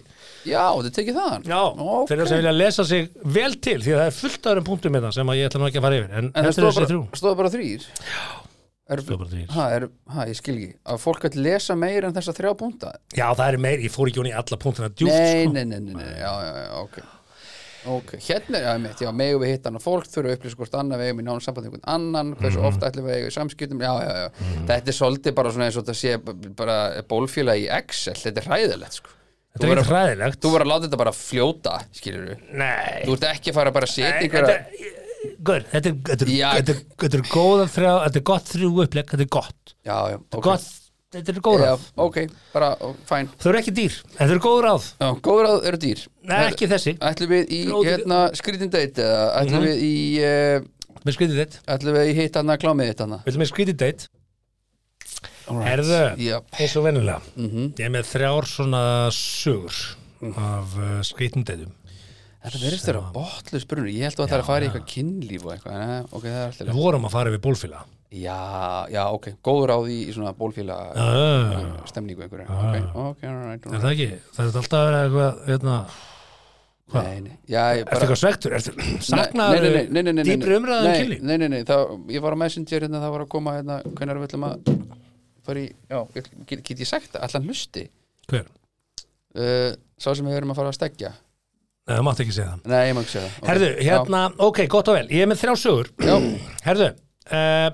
Já, 0.46 0.62
þetta 0.78 0.94
tekið 1.00 1.18
það 1.18 1.50
Já, 1.50 1.58
Ok. 1.66 2.06
fyrir 2.12 2.22
það 2.22 2.30
sem 2.30 2.40
vilja 2.44 2.54
lesa 2.60 2.86
sig 2.92 3.10
vel 3.40 3.58
til 3.66 3.76
því 3.82 3.96
að 3.96 4.00
það 4.04 4.06
er 4.12 4.16
fullt 4.20 4.48
aðra 4.52 4.64
punktum 4.70 4.94
með 4.94 5.08
það 5.08 5.18
sem 5.18 5.34
að 5.34 5.40
ég 5.42 5.50
ætla 5.50 5.64
nú 5.64 5.70
ekki 5.72 5.82
að 5.82 5.88
fara 5.88 5.98
yfir 5.98 6.14
en, 6.14 6.30
En 6.30 6.30
það 6.30 6.38
þetta 6.38 6.54
er 6.54 6.60
stóð 6.60 6.78
þessi 6.78 6.92
þrjú 6.94 7.02
bara, 7.26 7.34
bara 7.42 7.52
þrýr 7.58 7.90
er, 8.90 9.00
ha, 9.54 9.66
er, 9.76 9.88
ha, 10.10 10.24
ég 10.26 10.36
skil 10.36 10.56
ekki. 10.58 10.74
Að 10.90 10.98
fólk 11.04 11.24
að 11.28 11.36
lesa 11.44 11.76
meir 11.78 12.04
en 12.04 12.12
þessa 12.16 12.34
þrjá 12.34 12.52
púnta 12.58 12.90
Já, 13.16 13.28
það 13.38 13.46
er 13.52 13.58
meir, 13.62 13.78
ég 13.86 13.92
fór 13.94 14.08
ekki 14.10 14.20
hún 14.20 14.30
í 14.32 14.36
alla 14.36 14.58
punktina 14.58 14.88
djúpt 14.90 15.12
Nei, 15.12 15.44
sko. 15.44 15.52
nei, 15.54 15.64
nei, 15.64 15.80
nei, 15.80 15.94
nei, 15.94 16.14
já, 16.18 16.32
já, 16.42 16.54
já, 16.66 16.70
ok. 16.82 16.98
Ok, 17.82 18.12
hérna 18.28 18.60
já, 18.62 18.72
mitt, 18.78 19.00
já, 19.02 19.10
megum 19.10 19.40
við 19.42 19.52
hitta 19.56 19.70
annað 19.72 19.82
fólk 19.82 20.04
þurfa 20.06 20.28
að 20.30 20.36
upplýsa 20.36 20.58
hvort 20.60 20.76
annað 20.78 21.00
við 21.02 21.08
eigum 21.10 21.22
í 21.22 21.24
nánum 21.26 21.40
sambandi 21.42 21.66
einhvern 21.70 21.88
annan, 21.94 22.28
hversu 22.38 22.60
Mhm. 22.60 22.66
ofta 22.68 22.90
ætlum 22.92 23.08
við 23.08 23.10
að 23.10 23.16
eiga 23.18 23.30
í 23.32 23.34
samskiptum, 23.34 23.80
já, 23.82 23.92
já, 24.02 24.12
já, 24.20 24.28
þetta 24.68 24.92
er 24.92 24.98
svolítið 24.98 25.34
bara 25.34 25.50
svona 25.50 25.66
eins 25.66 25.76
og 25.80 25.84
þetta 25.88 25.98
sé 25.98 26.52
bara 26.62 26.76
bólfíla 27.10 27.56
í 27.58 27.66
Excel, 27.78 28.14
þetta 28.14 28.38
er 28.38 28.46
hræðilegt, 28.52 28.92
sko. 29.00 29.10
Þetta 29.52 29.66
er 29.66 29.80
ekki 29.82 29.90
hræðilegt. 29.90 30.38
Þú 30.40 30.52
verður 30.54 30.62
að 30.64 30.70
láta 30.72 30.86
þetta 30.86 31.00
bara 31.02 31.12
fljóta, 31.12 31.74
skilur 31.92 32.22
við 32.30 32.38
Nei. 32.54 33.02
Þú 33.04 33.12
ert 33.18 33.26
ekki 33.34 33.50
að 33.50 33.54
fara 33.58 33.70
bara 33.74 33.86
að 33.90 33.94
setja 33.96 34.20
einhverja 34.22 35.01
Gaur, 35.46 35.64
þetta 35.72 35.90
er, 35.92 35.96
þetta 36.10 36.24
er, 36.26 36.30
Já. 36.34 36.48
þetta 36.58 36.72
er, 36.74 36.78
þetta 37.02 37.18
er 37.18 37.26
góða 37.32 37.66
þrjá, 37.74 37.92
þetta 38.06 38.18
er 38.20 38.24
gott 38.32 38.52
þrjú 38.52 38.70
upplegg, 38.84 39.10
þetta 39.12 39.26
er 39.26 39.30
gott, 39.38 39.74
Já, 39.86 39.96
já, 40.12 40.16
ok 40.32 40.44
gott, 40.48 40.66
þetta 41.12 41.32
er 41.34 41.40
góð 41.46 41.58
Já, 41.62 41.66
ráð. 41.70 41.84
ok, 42.06 42.18
bara, 42.54 42.70
ó, 42.82 42.92
fæn 43.10 43.28
Þau 43.42 43.48
eru 43.52 43.60
ekki 43.62 43.74
dýr, 43.76 43.98
en 44.16 44.22
þau 44.28 44.34
eru 44.36 44.42
góð 44.48 44.60
ráð. 44.66 44.86
Já, 45.02 45.08
góður 45.28 45.48
að 45.52 45.66
eru 45.72 45.80
dýr 45.86 46.04
Nei, 46.32 46.38
ekki 46.48 46.68
þessi, 46.72 46.94
Ætlum 47.10 47.32
við 47.36 47.52
í, 47.52 47.60
Rót- 47.70 47.86
hérna, 47.90 48.20
skrítin 48.38 48.70
date 48.72 49.02
eða 49.06 49.28
ætlum 49.42 49.60
Mhm. 49.62 49.68
við 49.68 49.84
í 49.86 49.94
uh, 50.22 50.66
með 51.02 51.16
skrítið 51.18 51.38
þitt, 51.42 51.54
ætlum 51.76 51.96
við 51.98 52.10
í 52.12 52.16
hitt 52.20 52.36
hana, 52.38 52.56
klámið 52.62 52.90
hitt 52.92 53.00
hana 53.06 53.22
við 53.26 53.38
með 53.42 53.50
skrítið 53.52 53.76
date, 53.84 54.08
Herðu. 55.52 55.96
Já, 56.22 56.38
eins 56.56 56.74
og 56.78 56.84
venjulega. 56.86 57.20
mhm 57.36 57.72
Ég 57.76 57.84
er 57.88 57.90
með 57.92 58.06
þrjár 58.08 58.46
svona 58.48 58.82
sögur 59.12 59.74
af 60.38 60.76
uh, 60.78 61.00
skrítið 61.04 61.44
dateum. 61.48 61.72
Þetta 62.42 62.58
verðist 62.58 62.86
þeirra 62.88 63.02
botlu 63.14 63.58
spurning 63.62 63.94
Ég 63.94 64.08
held 64.08 64.18
að 64.18 64.30
það 64.30 64.36
er 64.36 64.42
að 64.42 64.48
fara 64.48 64.64
í 64.64 64.68
eitthvað 64.68 64.86
kynlíf 64.90 65.44
og 65.46 65.52
eitthvað 65.54 65.76
Nei, 65.78 65.98
ok, 66.08 66.24
það 66.24 66.38
er 66.38 66.46
alltaf 66.48 66.70
Við 66.72 66.78
vorum 66.80 67.04
að 67.06 67.14
fara 67.14 67.34
við 67.34 67.42
bólfélag. 67.44 67.90
Já, 68.12 68.84
já, 68.92 69.02
ok, 69.08 69.28
góður 69.40 69.70
á 69.72 69.78
því 69.86 69.98
í 70.04 70.12
svona 70.12 70.32
bólfíla 70.36 70.74
stemningu 71.88 72.26
einhverju. 72.26 72.44
Ok, 72.44 72.88
ok, 73.00 73.22
alright, 73.24 73.68
er 73.70 73.80
það 73.80 73.94
ekki? 73.94 74.08
Það 74.36 74.42
er 74.42 74.58
alltaf 74.60 74.76
að 74.76 74.88
vera 74.88 74.98
eitthvað, 75.06 75.38
hérna, 75.46 75.76
hvað? 76.92 77.08
Nei, 77.08 77.22
nei, 77.24 77.38
já, 77.48 77.62
ég 77.78 77.86
Ertu 77.86 77.96
eitthvað 78.02 78.20
svektur? 78.20 78.56
Ertu 78.58 78.74
Nei, 78.76 78.90
saknaður 79.08 79.68
dýpri 80.28 80.58
umræðum 80.58 80.90
nei, 80.90 80.98
kynlíf? 80.98 81.24
Nei, 81.24 81.34
nei, 81.40 81.48
nei, 81.54 81.64
það, 81.70 81.96
ég 82.12 82.26
var 82.26 82.36
á 82.36 82.40
Messenger 82.42 82.84
hérna, 82.84 83.00
það 83.00 83.16
var 83.16 83.24
að 83.24 83.32
koma 83.32 83.56
hérna, 83.56 83.80
hvernig 83.88 84.20
við 84.20 84.28
ætlum 84.28 84.46
að 84.50 84.70
fara 85.48 85.62
í, 85.62 85.66
já, 85.72 86.00
get, 86.18 86.30
get 86.68 86.84
ég 86.84 86.92
sagt 86.92 87.16
það, 87.16 88.52
uh, 89.40 89.70
Sá 89.96 90.10
sem 90.12 90.26
við 90.26 90.36
erum 90.36 90.52
að 90.52 90.60
fara 90.60 90.74
að 90.74 90.80
stekja 90.82 91.14
Nei, 91.82 91.96
það 91.96 92.04
mátti 92.06 92.22
ekki 92.24 92.34
segja 92.36 92.50
það. 92.52 92.66
Nei, 92.70 92.82
ég 92.88 92.94
má 92.94 93.00
ekki 93.02 93.12
segja 93.16 93.28
það 93.28 93.38
Ok, 93.42 93.48
Herðu, 93.50 93.70
hérna, 93.88 94.20
ok, 94.46 94.58
gott 94.70 94.90
og 94.92 94.98
vel. 94.98 95.06
Ég 95.10 95.24
er 95.24 95.30
með 95.32 95.40
þrjá 95.42 95.54
sögur. 95.62 95.88
Já, 95.98 96.14
Herðu, 96.68 96.88
uh, 97.38 97.70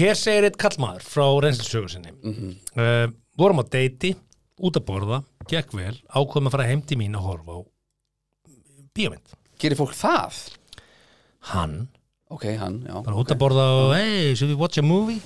hér 0.00 0.18
segir 0.20 0.48
eitt 0.50 0.58
kallmaður 0.60 1.06
frá 1.08 1.26
reynslsögur 1.46 1.92
sinni. 1.94 2.12
mhm, 2.22 2.52
Uh, 2.74 3.06
vorum 3.40 3.62
á 3.62 3.64
deiti, 3.72 4.12
út 4.60 4.76
að 4.76 4.84
borða, 4.90 5.22
gekk 5.50 5.72
vel, 5.78 5.94
ákveðum 6.12 6.48
að 6.50 6.54
fara 6.58 6.68
heim 6.68 6.82
til 6.86 6.98
mín 7.00 7.16
að 7.16 7.24
horfa 7.30 7.56
á 7.56 7.60
bíómynd. 8.94 9.32
gerir 9.58 9.78
fólk 9.80 9.94
það? 9.96 10.38
Hann, 11.54 11.88
Ok, 12.34 12.44
hann, 12.58 12.80
já 12.88 12.96
bara 13.04 13.16
út 13.20 13.30
að 13.30 13.38
borða 13.38 13.64
og, 13.78 13.90
hey, 13.94 14.34
should 14.34 14.50
we 14.50 14.56
watch 14.58 14.78
a 14.78 14.82
movie? 14.82 15.20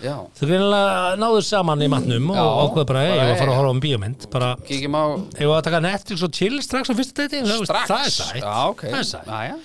Þau 0.00 0.46
greinilega 0.48 1.16
náðu 1.20 1.40
saman 1.44 1.82
í 1.84 1.88
matnum 1.92 2.30
og 2.32 2.38
Já, 2.38 2.44
ákveðu 2.64 2.86
bara, 2.88 3.02
ég 3.04 3.18
var 3.20 3.26
að 3.34 3.40
fara 3.42 3.52
að 3.52 3.58
horfa 3.60 3.68
á 3.68 3.74
um 3.74 3.80
bíómynd. 3.84 4.26
Bara, 4.32 4.48
kíkjum 4.68 4.96
á 4.96 5.04
hefur 5.36 5.52
að 5.58 5.66
taka 5.66 5.80
Netflix 5.84 6.22
og 6.24 6.32
chill 6.38 6.60
strax 6.64 6.88
á 6.88 6.94
fyrsta? 6.96 7.26
Það- 7.28 7.66
strax 7.68 7.90
Það 7.90 8.06
er 8.06 8.14
sætt. 8.16 8.40
Já, 8.40 8.54
ok 8.70 8.82
Það 8.88 8.98
er 9.02 9.08
sætt. 9.10 9.26
Já 9.30 9.56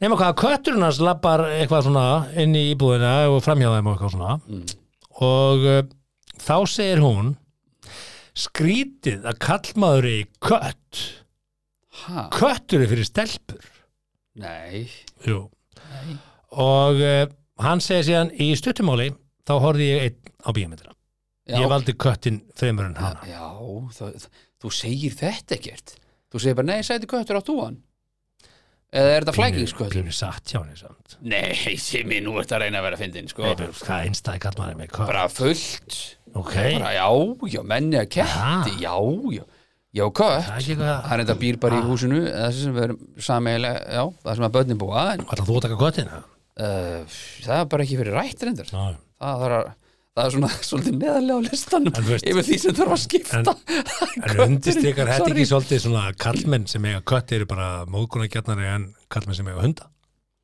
Nefna 0.00 0.16
hvað, 0.18 0.32
kötturinn 0.40 0.82
hans 0.82 0.98
lappar 1.00 1.44
eitthvað 1.54 1.84
svona 1.86 2.06
inn 2.42 2.56
í 2.58 2.64
íbúðina 2.74 3.12
og 3.30 3.42
framhjá 3.44 3.70
þeim 3.76 3.86
og 3.86 3.94
eitthvað 3.94 4.14
svona 4.16 4.32
Mm. 4.48 4.64
og 5.22 5.66
uh, 5.70 5.82
þá 6.42 6.56
segir 6.66 6.98
hún 7.04 7.36
skrítið 8.34 9.24
að 9.30 9.38
kallmaður 9.44 10.08
í 10.10 10.16
kött 10.42 11.02
Ha, 12.04 12.24
köttur 12.34 12.82
er 12.82 12.90
fyrir 12.90 13.06
stelpur 13.06 13.62
nei. 14.34 14.88
Nei. 15.24 16.16
og 16.50 16.98
uh, 16.98 17.28
hann 17.62 17.80
segir 17.80 18.08
síðan 18.08 18.32
í 18.42 18.48
stuttumáli 18.58 19.12
þá 19.48 19.54
horfði 19.64 19.88
ég 19.90 20.04
einn 20.08 20.34
á 20.44 20.50
Já, 21.44 21.58
ég 21.60 21.68
valdi 21.68 21.92
köttin 22.00 22.38
fremur 22.56 22.86
en 22.88 22.94
hana. 22.96 23.20
Já, 23.28 23.44
það, 23.92 24.28
þú 24.64 24.70
segir 24.72 25.12
þetta 25.12 25.58
ekkert. 25.58 25.98
Þú 26.32 26.40
segir 26.40 26.56
bara, 26.56 26.70
nei, 26.70 26.86
sæti 26.86 27.08
köttur 27.10 27.36
á 27.36 27.42
túan 27.44 27.82
Eða 28.94 29.10
er 29.10 29.24
þetta 29.24 29.34
flækingsköttur? 29.34 30.04
Pínu 30.04 30.14
satt 30.14 30.52
hjá 30.52 30.60
henni 30.60 30.78
samt. 30.78 31.16
Nei, 31.26 31.50
Simi, 31.84 32.20
nú 32.24 32.36
ert 32.40 32.52
að 32.54 32.64
reyna 32.64 32.78
að 32.80 32.86
vera 32.86 32.96
að 32.98 33.02
fyndin, 33.02 33.28
sko. 33.28 33.48
Hvað 33.82 34.06
einstæði 34.06 34.42
kallmaður 34.44 34.74
er 34.76 34.78
með 34.80 34.90
kött? 34.94 35.08
Bara 35.10 35.24
fullt. 35.34 35.98
Ok, 36.34 36.54
bara, 36.54 36.92
Já, 36.94 37.08
já, 37.56 37.60
menni 37.74 37.98
að 38.00 38.08
ketti 38.14 38.76
Já, 38.80 38.94
já, 39.34 39.44
já, 39.98 40.04
kött. 40.14 40.52
Er 40.54 40.84
Hann 41.10 41.18
er 41.18 41.24
þetta 41.26 41.36
býr 41.42 41.58
bara 41.62 41.80
í 41.82 41.88
húsinu 41.90 42.22
Það 42.30 42.54
sem 42.60 42.78
við 42.78 42.86
erum 42.88 43.02
sameiginlega, 43.28 43.82
já, 43.98 44.04
það 44.24 44.38
sem 44.38 44.46
að 44.48 44.54
börnin 44.56 44.80
búa 44.80 45.04
en, 45.12 45.26
Ætlar 45.26 45.50
þú 45.50 45.58
að 45.58 45.66
taka 45.68 45.80
köttina? 45.82 46.22
uh, 46.54 47.18
það 47.44 47.60
er 47.60 47.68
bara 47.74 47.86
ekki 47.86 47.98
fyrir 48.00 48.16
rætt 48.18 48.46
reyndar 48.46 48.70
það, 49.24 49.40
það, 49.44 49.54
er, 49.58 49.72
það 50.14 50.28
er 50.28 50.34
svona 50.36 50.50
svolítið 50.68 50.98
neðarlega 51.00 51.38
á 51.40 51.46
listanum 51.48 51.96
En 52.00 52.06
veist- 52.10 52.28
yfir 52.30 52.46
því 52.50 52.58
sem 52.64 52.76
þarf 52.78 52.94
að 52.98 53.02
skipta 53.06 53.40
En 54.20 54.42
undirstikar 54.48 55.10
þetta 55.14 55.32
ekki 55.32 55.48
svolítið 55.50 55.82
svona 55.88 56.04
kallmenn 56.26 56.68
sem 56.70 56.86
eiga 56.90 57.02
kött 57.12 57.34
eru 57.38 57.48
bara 57.50 57.68
móðgunargjarnari 57.90 58.70
en 58.76 58.86
kallmenn 59.12 59.38
sem 59.40 59.50
eiga 59.50 59.64
hunda 59.64 59.88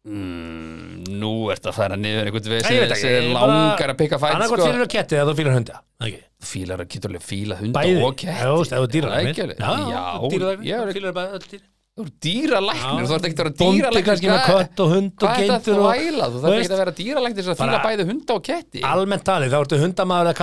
mm, 0.09 1.16
Nú 1.20 1.32
ert 1.52 1.66
að 1.69 1.77
færa 1.77 1.97
niður 2.01 2.28
einhvern 2.31 2.52
veginn 2.55 2.94
sem 2.97 3.11
ég 3.15 3.32
bara- 3.35 3.52
langar 3.52 3.93
að 3.94 3.98
pikka 4.01 4.19
fætt 4.23 4.36
Annarkvæmt 4.36 4.62
sko. 4.62 4.70
fílar 4.70 4.86
að 4.86 4.93
ketti 4.94 5.19
eða 5.20 5.31
þú 5.31 5.36
fílar 5.40 5.57
hunda 5.59 5.81
ekki? 6.07 6.20
Fílar 6.51 6.81
að 6.85 6.89
getur 6.94 7.11
alveg 7.12 7.24
fíla 7.28 7.59
hunda 7.61 7.81
Bæði, 7.82 8.01
og 8.07 8.15
kett 8.16 8.31
Já, 8.32 8.48
er 8.48 9.12
alveg. 9.20 9.40
Já, 9.61 10.05
dýrar 10.32 10.65
ég 10.65 10.74
er- 10.81 11.61
Þú 12.01 12.05
ert 12.06 12.16
dýralæknir, 12.24 13.05
þú 13.10 13.14
ert 13.16 13.27
ekki 13.28 13.36
að 13.36 13.40
vera 13.43 13.52
Bóndi 13.60 13.81
dýralæknir 13.81 14.05
kannski 14.06 14.31
með 14.31 14.44
kött 14.48 14.81
og 14.85 14.93
hund 14.94 15.10
og 15.10 15.27
Hvað 15.27 15.40
er 15.40 15.51
þetta 15.51 15.74
og- 15.74 15.90
þvæla? 15.90 16.28
Þú 16.31 16.40
þarf 16.44 16.56
ekki 16.60 16.70
að 16.74 16.81
vera 16.81 16.94
dýralæknir 17.01 17.44
þess 17.44 17.52
að 17.55 17.60
bara- 17.60 17.82
bæði 17.85 18.06
hunda 18.10 18.35
og 18.35 18.43
ketti 18.48 18.82
Almennt 18.90 19.24
talið, 19.28 19.51
þá 19.52 19.59
ertu 19.60 19.81
hundamaður 19.85 20.31
eða 20.31 20.39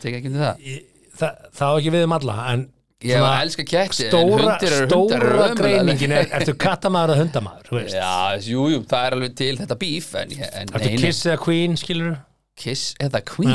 það 1.19 1.33
Það 1.55 1.69
á 1.69 1.75
ekki 1.79 1.93
við 1.95 2.05
um 2.09 2.13
alla 2.19 2.39
Ég 3.05 3.19
svona 3.21 3.43
elska 3.45 3.65
ketti 3.69 4.07
stóra, 4.09 4.55
eru- 4.65 4.87
eru 5.13 5.57
greiningin 5.59 6.13
er 6.17 6.31
Ertu 6.39 6.55
kattamaður 6.57 7.13
eða 7.13 7.21
hundamaður 7.21 7.67
þú 7.69 7.75
veist? 7.77 7.97
Já, 7.99 8.39
jú, 8.49 8.63
jú, 8.73 8.79
það 8.89 9.05
er 9.11 9.17
alveg 9.19 9.35
til 9.37 9.57
þetta 9.61 9.77
bíf 9.83 10.07
Ertu 10.15 10.39
nei, 10.39 10.89
nei, 10.89 10.97
kiss 11.03 11.27
eða 11.29 11.41
queen, 11.43 11.77
skilur 11.77 12.15
kiss 12.57 12.95
eða 13.03 13.21
queen. 13.27 13.51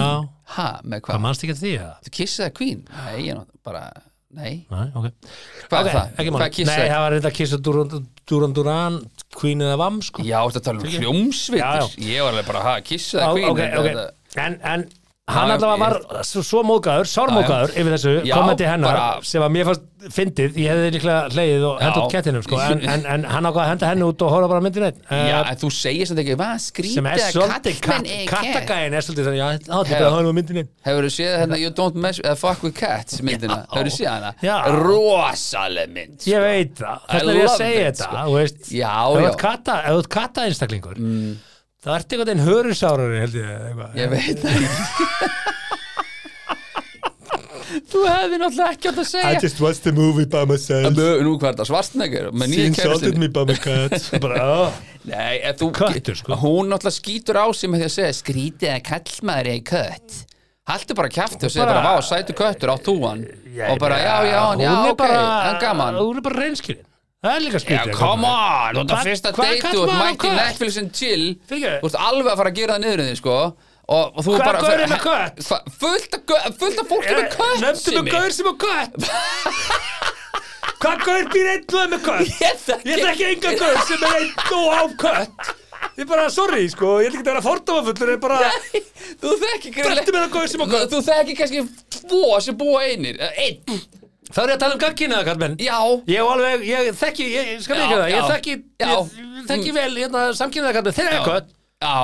Ha, 0.54 0.68
með 0.84 1.00
Hvað 1.02 1.16
hvað? 1.16 1.22
mannst 1.24 1.44
ekki 1.46 1.56
að 1.56 1.62
því? 1.64 1.74
Ertu 1.88 2.12
Kiss 2.20 2.40
eða 2.44 2.54
queen? 2.60 2.84
Nei, 2.92 3.16
ég 3.26 3.38
er 3.38 3.44
bara 3.66 3.84
Nei, 4.30 4.66
Nei, 4.70 4.88
ok 4.94 5.06
hvað 5.70 5.80
Ok, 5.80 5.88
er 5.88 5.94
það? 5.96 6.10
ekki 6.22 6.32
máli. 6.36 6.66
Nei, 6.70 6.76
það 6.92 7.00
var 7.02 7.12
reynda 7.16 7.32
kiss 7.34 7.54
og 7.58 7.62
Duran 7.66 8.06
Duran 8.30 8.54
Duran 8.54 9.00
Queen 9.40 9.64
eða 9.66 9.78
Vam, 9.82 9.98
sko 10.06 10.22
Já, 10.28 10.38
þetta 10.46 10.62
tala 10.68 10.80
um 10.84 10.86
já. 11.82 11.88
Ég 12.12 12.22
var 12.22 12.34
alveg 12.36 12.46
bara, 12.52 12.62
ha, 12.68 12.76
kiss 12.86 13.16
Á, 13.16 13.26
eða 13.26 13.32
queen 13.34 13.50
ok, 13.50 13.58
þetta- 13.64 13.80
ok. 13.80 13.90
þetta- 13.90 14.46
En, 14.46 14.60
en 14.62 14.84
hann 15.36 15.52
allavega 15.56 15.78
ég- 15.78 16.08
var 16.10 16.24
svo, 16.28 16.42
svo 16.46 16.64
móðgæður, 16.68 17.08
sármóðgæður 17.14 17.76
yfir 17.80 17.94
þessu 17.96 18.14
Já, 18.28 18.34
kommenti 18.36 18.66
hennar 18.70 18.96
bara- 19.00 19.24
sem 19.30 19.42
að 19.46 19.52
mér 19.56 19.66
fannst 19.70 19.86
fyndið, 20.16 20.54
ég 20.56 20.70
hefði 20.72 20.92
líklega 20.96 21.24
hleið 21.34 21.64
og 21.68 21.82
henda 21.84 22.00
Já. 22.00 22.04
út 22.06 22.14
kettinum 22.14 22.44
sko, 22.46 22.60
en, 22.64 22.80
en, 22.88 23.02
en 23.06 23.24
hann 23.28 23.48
ákvað 23.50 23.64
að 23.66 23.70
henda 23.74 23.88
henni 23.90 24.06
út 24.08 24.22
og 24.24 24.30
horfa 24.32 24.48
bara 24.48 24.62
myndin 24.64 24.86
einn. 24.88 25.02
Já, 25.12 25.40
en 25.52 25.58
þú 25.60 25.72
segir 25.76 26.08
sem 26.08 26.22
ekki, 26.24 26.38
hvað 26.40 26.62
skrítið 26.64 26.94
sem 26.94 27.10
er 27.10 27.20
að 27.20 27.34
svolítið 27.36 27.82
kallmenn 27.84 28.06
katt, 28.06 28.14
eigi 28.16 28.30
kattagæin 28.32 28.96
er 28.96 29.02
svolítið 29.10 29.36
já, 29.36 29.48
þá 29.68 29.76
er 29.84 29.92
bara 30.00 30.14
hann 30.16 30.30
á 30.32 30.34
myndin 30.40 30.62
einn 30.64 30.70
Hefur 30.88 31.04
þú 31.04 31.12
séð 31.18 31.36
hérna 31.42 31.60
You 31.60 31.70
don't 31.82 32.00
mess, 32.00 32.22
uh, 32.24 32.36
fuck 32.40 32.64
with 32.64 32.76
cats 32.80 33.20
myndina, 33.20 33.60
hefur 33.74 33.92
þú 33.92 33.96
séð 33.98 34.10
hana? 34.14 34.32
Rosaleg 34.88 35.92
mynd 35.92 36.16
sko. 36.24 36.32
ég 36.32 36.48
veit 36.48 36.74
það, 36.80 37.06
ég 37.20 37.44
að 37.44 37.60
segja 37.60 37.76
it, 37.76 38.00
þetta 38.00 38.08
sko. 38.08 38.24
þú 38.24 38.40
veist, 38.40 38.72
Já, 38.72 38.96
ef 38.96 39.20
þú 39.20 39.28
ert 39.28 39.40
katta, 39.44 40.50
það 41.84 41.96
ert 42.00 42.14
einhvern 42.14 42.30
veginn 42.32 42.46
hörusárari 42.48 43.22
held 43.24 43.38
ég, 43.40 43.50
eitthvað. 43.70 43.98
Ég 44.00 44.08
veit 44.16 44.44
það 44.44 44.52
ekki. 44.60 44.70
Þú 47.90 48.00
hefði 48.06 48.38
náttúrulega 48.42 48.74
ekki 48.74 48.90
átt 48.90 49.00
að 49.04 49.08
segja. 49.12 49.42
Just 49.44 49.60
watched 49.62 49.84
the 49.86 49.92
movie 49.94 50.26
by 50.30 50.42
myself. 50.50 50.88
Nú, 50.96 51.06
nú 51.26 51.34
hvað 51.38 51.52
er 51.52 51.58
það, 51.60 51.68
svartnegur 51.70 52.30
með 52.34 52.50
nýja 52.54 52.72
kæristinu 52.80 53.22
me 53.22 53.30
by 53.36 53.44
my 53.50 53.58
cat. 53.62 53.94
Bara. 54.24 54.48
Nei, 55.10 55.36
þú 55.60 55.70
Köttur, 55.78 56.18
sko. 56.18 56.38
Hún 56.42 56.72
náttúrulega 56.74 56.98
skýtur 56.98 57.38
á 57.38 57.46
sig 57.54 57.70
með 57.72 57.84
því 57.84 57.88
að 57.90 57.94
segja 57.98 58.18
skrítið 58.20 58.74
að 58.74 58.82
kallmaður 58.90 59.52
eigi 59.54 59.64
kött. 59.70 60.18
Haltu 60.70 60.94
bara 60.98 61.10
kjafti 61.10 61.48
og 61.48 61.54
segja 61.54 61.66
bara, 61.66 61.80
Bara- 61.82 61.98
vá, 61.98 62.06
sætu 62.06 62.34
köttur 62.38 62.70
á 62.70 62.78
túan 62.86 63.24
Já, 63.56 63.72
og 63.74 63.80
bara, 63.82 63.96
já, 63.98 64.18
já, 64.30 64.42
já, 64.62 64.70
er 64.70 64.92
ok, 64.92 64.98
bara, 65.00 65.22
en 65.50 65.56
gaman. 65.64 65.96
hún 65.98 66.20
er 66.20 66.26
bara 66.28 66.44
reynskilin 66.44 66.84
það 67.24 67.34
er 67.36 67.42
líka 67.46 67.60
Já, 67.60 67.64
skrítið 67.66 67.96
come 68.00 68.28
on, 68.30 68.76
þú 68.76 68.84
ert 68.84 68.92
Hvað- 68.94 69.08
fyrsta 69.10 69.32
hvað 69.36 69.50
date 69.50 69.62
kallar 69.64 69.74
Þú 69.76 69.82
ert 69.82 69.90
maður 69.90 70.00
á 70.00 70.10
mætt 70.10 70.16
í 70.16 70.22
kött? 70.24 70.38
Netflix 70.40 70.78
and 70.82 70.92
chill. 70.96 71.26
Þú 71.50 71.90
ert 71.90 71.98
alveg 72.10 72.30
að 72.34 72.38
fara 72.40 72.50
að 72.54 72.60
gera 72.62 72.74
það 72.78 72.84
niður 72.86 73.00
en 73.04 73.10
þig, 73.12 73.20
sko 73.24 73.38
Og, 73.90 74.04
og 74.14 74.22
þú 74.24 74.34
Hvað 74.38 74.46
bara 74.46 74.60
gaur 74.62 74.80
er 74.80 74.92
með 74.94 75.02
kött? 75.04 75.40
Hva- 75.50 75.64
Fullt 75.82 76.14
af 76.14 76.26
gau- 76.30 76.52
fullt 76.62 76.80
af 76.84 76.88
fólki 76.94 77.14
með 77.18 77.30
kött 77.34 77.62
nefndu 77.64 77.82
Simmi. 77.90 78.02
mig 78.06 78.14
gaur 78.14 78.32
sem 78.38 78.46
á 78.46 78.54
kött 78.64 78.94
hvað 80.80 81.02
gaur 81.04 81.26
býr 81.34 81.48
einn 81.54 81.66
og 81.74 81.80
er 81.82 81.90
með 81.92 82.04
kött 82.06 82.30
Ég 82.88 83.02
þekki 83.04 83.26
enga 83.34 83.52
gaur 83.60 83.82
sem 83.90 84.06
er 84.06 84.14
einn 84.20 84.32
og 84.56 84.70
á 84.72 84.84
kött 85.02 85.50
ég 86.00 86.08
bara, 86.08 86.30
sorry, 86.32 86.68
sko, 86.72 87.00
ég 87.04 87.10
ætla 87.10 87.18
ekki 87.20 87.26
að 87.26 87.32
vera 87.34 87.42
fordómafullur 87.44 88.14
ég 88.14 88.22
bara, 88.24 88.38
Þú 89.20 89.34
þekki 89.42 89.74
Þetta 89.76 90.14
með 90.16 90.22
það 90.22 90.32
gaur 90.38 90.48
sem 90.54 90.64
á 90.64 90.68
kött. 90.72 90.94
Þú 90.94 91.02
þekki 91.10 91.36
kannski 91.40 91.64
tvo 92.00 92.40
sem 92.46 92.56
búa 92.60 92.84
einir 92.88 93.20
eh, 93.20 93.42
Einn 93.48 93.82
þá 94.30 94.40
er 94.44 94.50
ég 94.52 94.56
að 94.56 94.62
tala 94.64 94.76
um 94.76 94.82
gagginniða, 94.84 95.26
kallmenn 95.28 95.56
Já. 95.64 95.78
Ég 96.10 96.20
hef 96.20 96.32
alveg, 96.34 96.66
ég 96.70 96.90
þekki, 97.00 97.28
ég 97.34 97.52
skal 97.66 97.78
ekki 97.80 97.96
það, 98.00 98.10
ég 98.14 98.28
þekki, 98.34 98.56
ég 98.84 99.46
þekki 99.50 99.72
vel 99.80 99.94
hérna 99.98 100.26
samkynnaða 100.38 100.76
kallmenn, 100.80 100.98
þeir 101.00 101.10
eru 101.14 101.24
kött. 101.30 101.54
Já. 101.84 102.00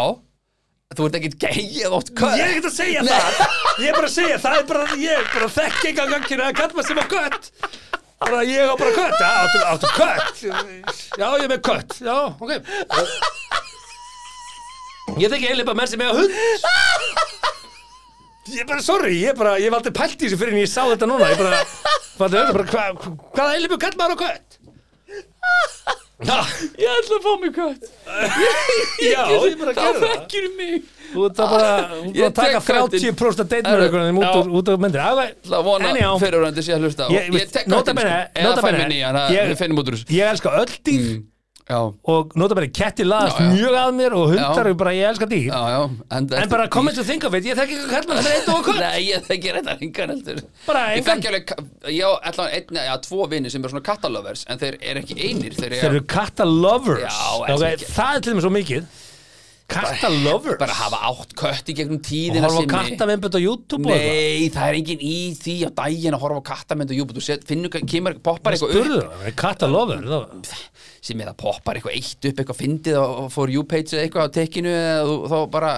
Þú 0.95 1.07
ert 1.09 1.17
ekkert 1.19 1.37
geið 1.41 1.95
átt 1.97 2.09
kött. 2.15 2.35
Ég 2.39 2.43
er 2.45 2.51
ekkert 2.53 2.69
að 2.69 2.75
segja 2.77 3.01
það, 3.05 3.41
ég 3.81 3.89
er 3.89 3.97
bara 3.97 4.09
að 4.09 4.15
segja, 4.15 4.37
það 4.45 4.59
er 4.59 4.67
bara, 4.69 4.85
ég 5.01 5.31
bara 5.33 5.49
þekki 5.57 5.91
enga 5.91 6.05
gagginnaða 6.13 6.57
kallmenn 6.61 6.87
sem 6.87 7.01
á 7.01 7.05
kött. 7.15 7.49
Bara 8.25 8.43
ég 8.47 8.69
á 8.71 8.75
bara 8.79 8.93
kött, 8.95 9.17
já, 9.19 9.31
áttu, 9.43 9.59
áttu 9.73 9.87
kött, 9.97 10.37
já, 11.19 11.25
ég 11.25 11.43
er 11.45 11.51
með 11.51 11.61
kött, 11.67 11.97
já, 12.05 12.15
ok. 12.39 12.51
Ég 15.21 15.29
þekki 15.31 15.45
eiginlega 15.47 15.67
bara 15.69 15.77
menn 15.79 15.87
sem 15.91 16.01
eiga 16.01 16.15
hund. 16.17 16.31
Ég 18.45 18.61
er 18.61 18.67
bara, 18.69 18.81
sorry, 18.85 19.15
ég 19.23 19.31
er 19.33 19.37
bara, 19.39 19.55
ég 19.57 19.65
hef 19.71 19.77
aldrei 19.79 19.93
pælt 19.95 20.19
í 20.21 20.27
þessu 20.27 20.37
fyrir 20.37 20.53
en 20.53 20.61
ég 20.61 20.69
sá 20.69 20.83
þetta 20.91 21.07
núna, 21.09 21.31
ég 21.33 21.39
bara, 21.39 21.61
er 21.61 22.53
bara, 22.57 22.65
hva, 22.69 22.83
hvaða 23.33 23.55
eiginlega 23.55 23.79
kall 23.81 23.97
maður 24.01 24.13
á 24.13 24.17
kött? 24.25 24.59
Já, 26.25 26.37
Ég 26.79 26.87
ætla 26.87 27.17
að 27.17 27.25
fá 27.25 27.31
mig 27.41 27.51
kött 27.51 27.87
já, 29.03 29.23
ég 29.35 29.57
bara 29.59 29.73
að 29.73 29.79
gera 29.81 29.97
það. 29.99 30.05
þekkir 30.05 30.45
mig 30.55 30.77
Þú 31.11 31.25
ert 31.27 31.41
að 31.43 31.49
bara, 31.51 31.73
þú 31.89 31.97
ert 32.05 32.15
Ég 32.15 32.23
að 32.29 32.35
taka 32.37 32.61
tek 32.61 32.77
köttinn. 32.79 33.17
30% 33.19 33.43
af 33.43 33.49
deitmörðugunum 33.51 34.19
út, 34.21 34.37
úr- 34.39 34.53
út 34.61 34.71
af 34.71 34.79
myndir. 34.85 35.03
Það 35.03 35.57
að 35.59 35.65
vona 35.67 35.89
Anyhow. 35.91 36.15
fyrirhandi 36.23 36.63
sé 36.65 36.73
að 36.77 36.85
hlusta 36.87 37.03
á. 37.05 37.09
Ég- 37.11 37.27
Ég 37.35 37.43
tek 37.51 37.51
köttinn 37.51 37.75
notabene- 37.75 38.15
sko 38.31 38.45
Eða 38.45 38.63
fæ 38.63 38.69
mér 38.77 38.89
nýjan, 38.93 39.19
það- 39.19 39.35
ég- 39.35 39.51
við 39.51 39.59
finnum 39.59 39.81
út 39.83 39.91
úr 39.91 39.97
þessu 39.99 40.15
Ég 40.15 40.31
elska 40.31 40.55
öll 40.63 40.73
dýr 40.87 41.05
Já, 41.65 41.79
og 41.81 42.33
notabene 42.37 42.67
ketti 42.69 43.01
laðast 43.07 43.39
Já, 43.39 43.45
já. 43.47 43.53
mjög 43.55 43.75
að 43.79 43.93
mér 43.97 44.13
og 44.13 44.25
hundar 44.29 44.51
Já. 44.53 44.59
eru 44.61 44.73
bara, 44.77 44.91
ég 44.93 45.07
elska 45.09 45.25
dýr. 45.31 45.47
já, 45.49 45.61
já 45.73 45.79
En, 46.13 46.27
En 46.37 46.49
bara 46.51 46.67
comment 46.69 46.93
to 46.95 47.03
think 47.03 47.23
of 47.25 47.33
it, 47.33 47.43
ég 47.49 47.57
þekki 47.57 47.79
ekki 47.79 47.87
hvað 47.89 48.05
maður 48.11 48.27
er 48.29 48.35
eitt 48.35 48.49
og 48.53 48.59
hvað. 48.67 48.79
Nei, 48.83 48.99
ég 49.07 49.25
þekki 49.25 49.53
þetta 49.55 49.73
engan 49.81 50.13
heldur 50.13 50.41
Bara 50.67 50.83
Ég 50.93 51.07
þekki 51.07 51.31
alveg, 51.31 51.45
ka- 51.49 51.89
ég 51.89 52.05
á 52.05 52.11
allan 52.29 52.53
einn, 52.59 52.77
já, 52.85 52.93
tvo 53.07 53.25
vinni 53.31 53.49
sem 53.49 53.65
er 53.65 53.73
svona 53.73 53.81
kattalovers 53.89 54.45
En 54.47 54.61
þeir 54.61 54.77
eru 54.79 55.01
ekki 55.01 55.17
einir 55.25 55.57
Þeir 55.57 55.73
eru 55.89 56.03
katta 56.05 56.45
lovers. 56.45 57.01
Já, 57.01 57.41
Ok, 57.41 57.49
en 57.49 57.65
ekki- 57.73 57.89
það 57.97 58.15
er 58.15 58.21
til 58.21 58.33
þeim 58.35 58.41
svo 58.45 58.53
mikið. 58.53 58.85
Katta 59.67 60.09
lovers. 60.13 60.59
bara 60.61 60.73
hafa 60.77 60.97
átt 61.09 61.31
kött 61.35 61.69
í 61.71 61.75
gegnum 61.79 61.97
Og 61.97 62.03
tíðina 62.05 62.45
horfa 62.45 62.61
á 62.61 62.73
kattavimbut 62.75 63.33
á 63.33 63.41
YouTube 63.41 63.89
og. 63.89 63.95
Nei, 63.97 64.49
það 64.53 64.67
er 64.69 64.77
engin 64.77 65.01
í 65.01 65.15
því 65.41 65.55
á 65.65 65.69
daginn 65.81 66.13
að 66.13 66.21
horfa 66.21 66.37
á 66.37 66.49
kattamynd 66.51 66.91
og 66.93 66.99
júbut 66.99 67.17
Þú 67.17 67.37
finnur, 67.49 67.69
kemur, 67.89 68.17
poppar 68.21 68.53
eitthvað 68.53 68.75
upp 68.77 68.91
það, 68.93 69.27
er 69.31 69.35
katta 69.41 69.67
lover. 69.67 70.05
þá- 70.05 70.53
sem 71.01 71.21
er 71.21 71.31
að 71.33 71.37
poppar 71.41 71.75
eitthvað 71.79 71.97
eitt 71.97 72.29
upp 72.29 72.39
eitthvað 72.43 72.59
fyndið 72.61 72.97
og 73.01 73.19
og 73.25 73.31
for 73.33 73.49
you 73.49 73.63
page 73.63 73.93
eða 73.97 74.05
eitthvað 74.05 74.29
á 74.29 74.35
tekinu 74.37 74.73
þú, 75.09 75.15
þá 75.33 75.37
bara 75.51 75.73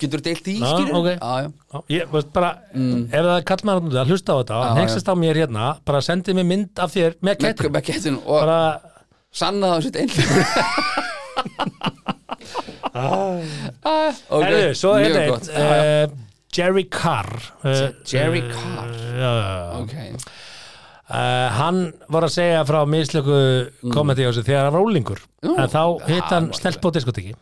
getur 0.00 0.20
deilt 0.24 0.46
í 0.48 0.54
Já, 0.60 0.68
skýrur 0.72 0.94
ok. 1.00 1.08
já, 1.20 1.32
já. 1.44 1.48
Já, 1.72 1.80
Ég, 1.96 2.06
veist, 2.12 2.30
bara, 2.32 2.50
ef 2.72 3.12
það 3.12 3.36
er 3.36 3.44
kallmaður 3.50 3.98
að 4.00 4.08
hlusta 4.12 4.32
á 4.32 4.36
þetta, 4.40 4.54
Mm. 4.56 4.60
Já, 4.60 4.68
hann 4.68 4.80
hengstast 4.80 5.08
á 5.08 5.14
mér 5.16 5.36
hérna, 5.40 5.66
bara 5.84 6.00
sendið 6.00 6.34
mér 6.36 6.46
mynd 6.52 6.78
af 6.78 6.92
þér 6.94 7.16
með 7.20 8.20
og 8.26 8.40
Bara, 8.40 8.80
sanna 9.32 9.66
það 9.76 9.82
sitt 9.84 9.96
einhver 9.96 10.24
okay. 12.90 14.44
herðu, 14.44 14.74
svo 14.78 14.94
er 14.98 15.14
mjög 15.14 15.32
gott. 15.34 15.48
Já, 15.50 15.64
já. 15.64 16.04
uh, 16.10 16.18
Jerry 16.56 16.84
Carr. 16.90 17.30
Uh, 17.62 17.90
Jerry 18.10 18.40
uh, 18.42 18.54
Carr? 18.54 18.94
Já, 18.98 19.32
já, 19.40 19.50
já. 19.50 19.82
ok, 19.82 19.96
Uh, 21.10 21.48
hann 21.58 21.78
var 22.06 22.22
að 22.22 22.30
segja 22.36 22.58
frá 22.68 22.84
mislöku 22.86 23.34
kommenti 23.90 24.22
á 24.22 24.30
sig 24.30 24.44
þegar 24.46 24.68
hann 24.68 24.76
var 24.76 24.84
úlingur 24.86 25.18
Nú, 25.42 25.56
en 25.58 25.66
þá 25.66 25.80
Mm. 25.98 26.04
hitt 26.06 26.28
hann 26.30 26.44
nú, 26.46 26.54
stelp 26.54 26.84
á 26.86 26.90
diskoteki 26.94 27.32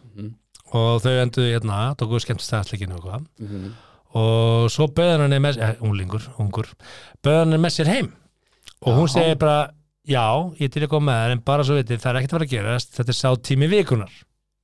og 0.72 1.02
þau 1.04 1.12
enduðu 1.20 1.50
hérna 1.52 1.80
tókuðu 2.00 2.22
skemmt 2.24 2.40
stæðsleikinu 2.40 2.96
og 2.96 3.02
hvað 3.04 3.26
Mhm. 3.44 3.66
og 4.14 4.70
svo 4.72 4.86
böðan 4.88 5.20
hann 5.28 5.36
með 5.44 5.60
eh, 5.60 5.74
úlingur, 5.84 6.24
ungur 6.40 6.64
böðan 7.22 7.52
hann 7.52 7.60
með 7.60 7.76
sér 7.76 7.92
heim 7.92 8.08
og 8.80 8.96
hún 9.02 9.08
segir 9.12 9.36
bara 9.36 9.68
já, 10.08 10.24
ég 10.62 10.72
til 10.74 10.84
að 10.86 10.90
koma 10.94 11.10
með 11.12 11.22
þér 11.24 11.34
en 11.36 11.42
bara 11.52 11.66
svo 11.68 11.78
vitið, 11.78 12.00
það 12.02 12.10
er 12.10 12.20
ekkert 12.20 12.32
að 12.32 12.38
fara 12.38 12.48
að 12.48 12.54
gerast. 12.56 12.92
Þetta 12.98 13.14
er 13.14 13.18
sá 13.20 13.28
tími 13.50 13.70
vikunar 13.72 14.14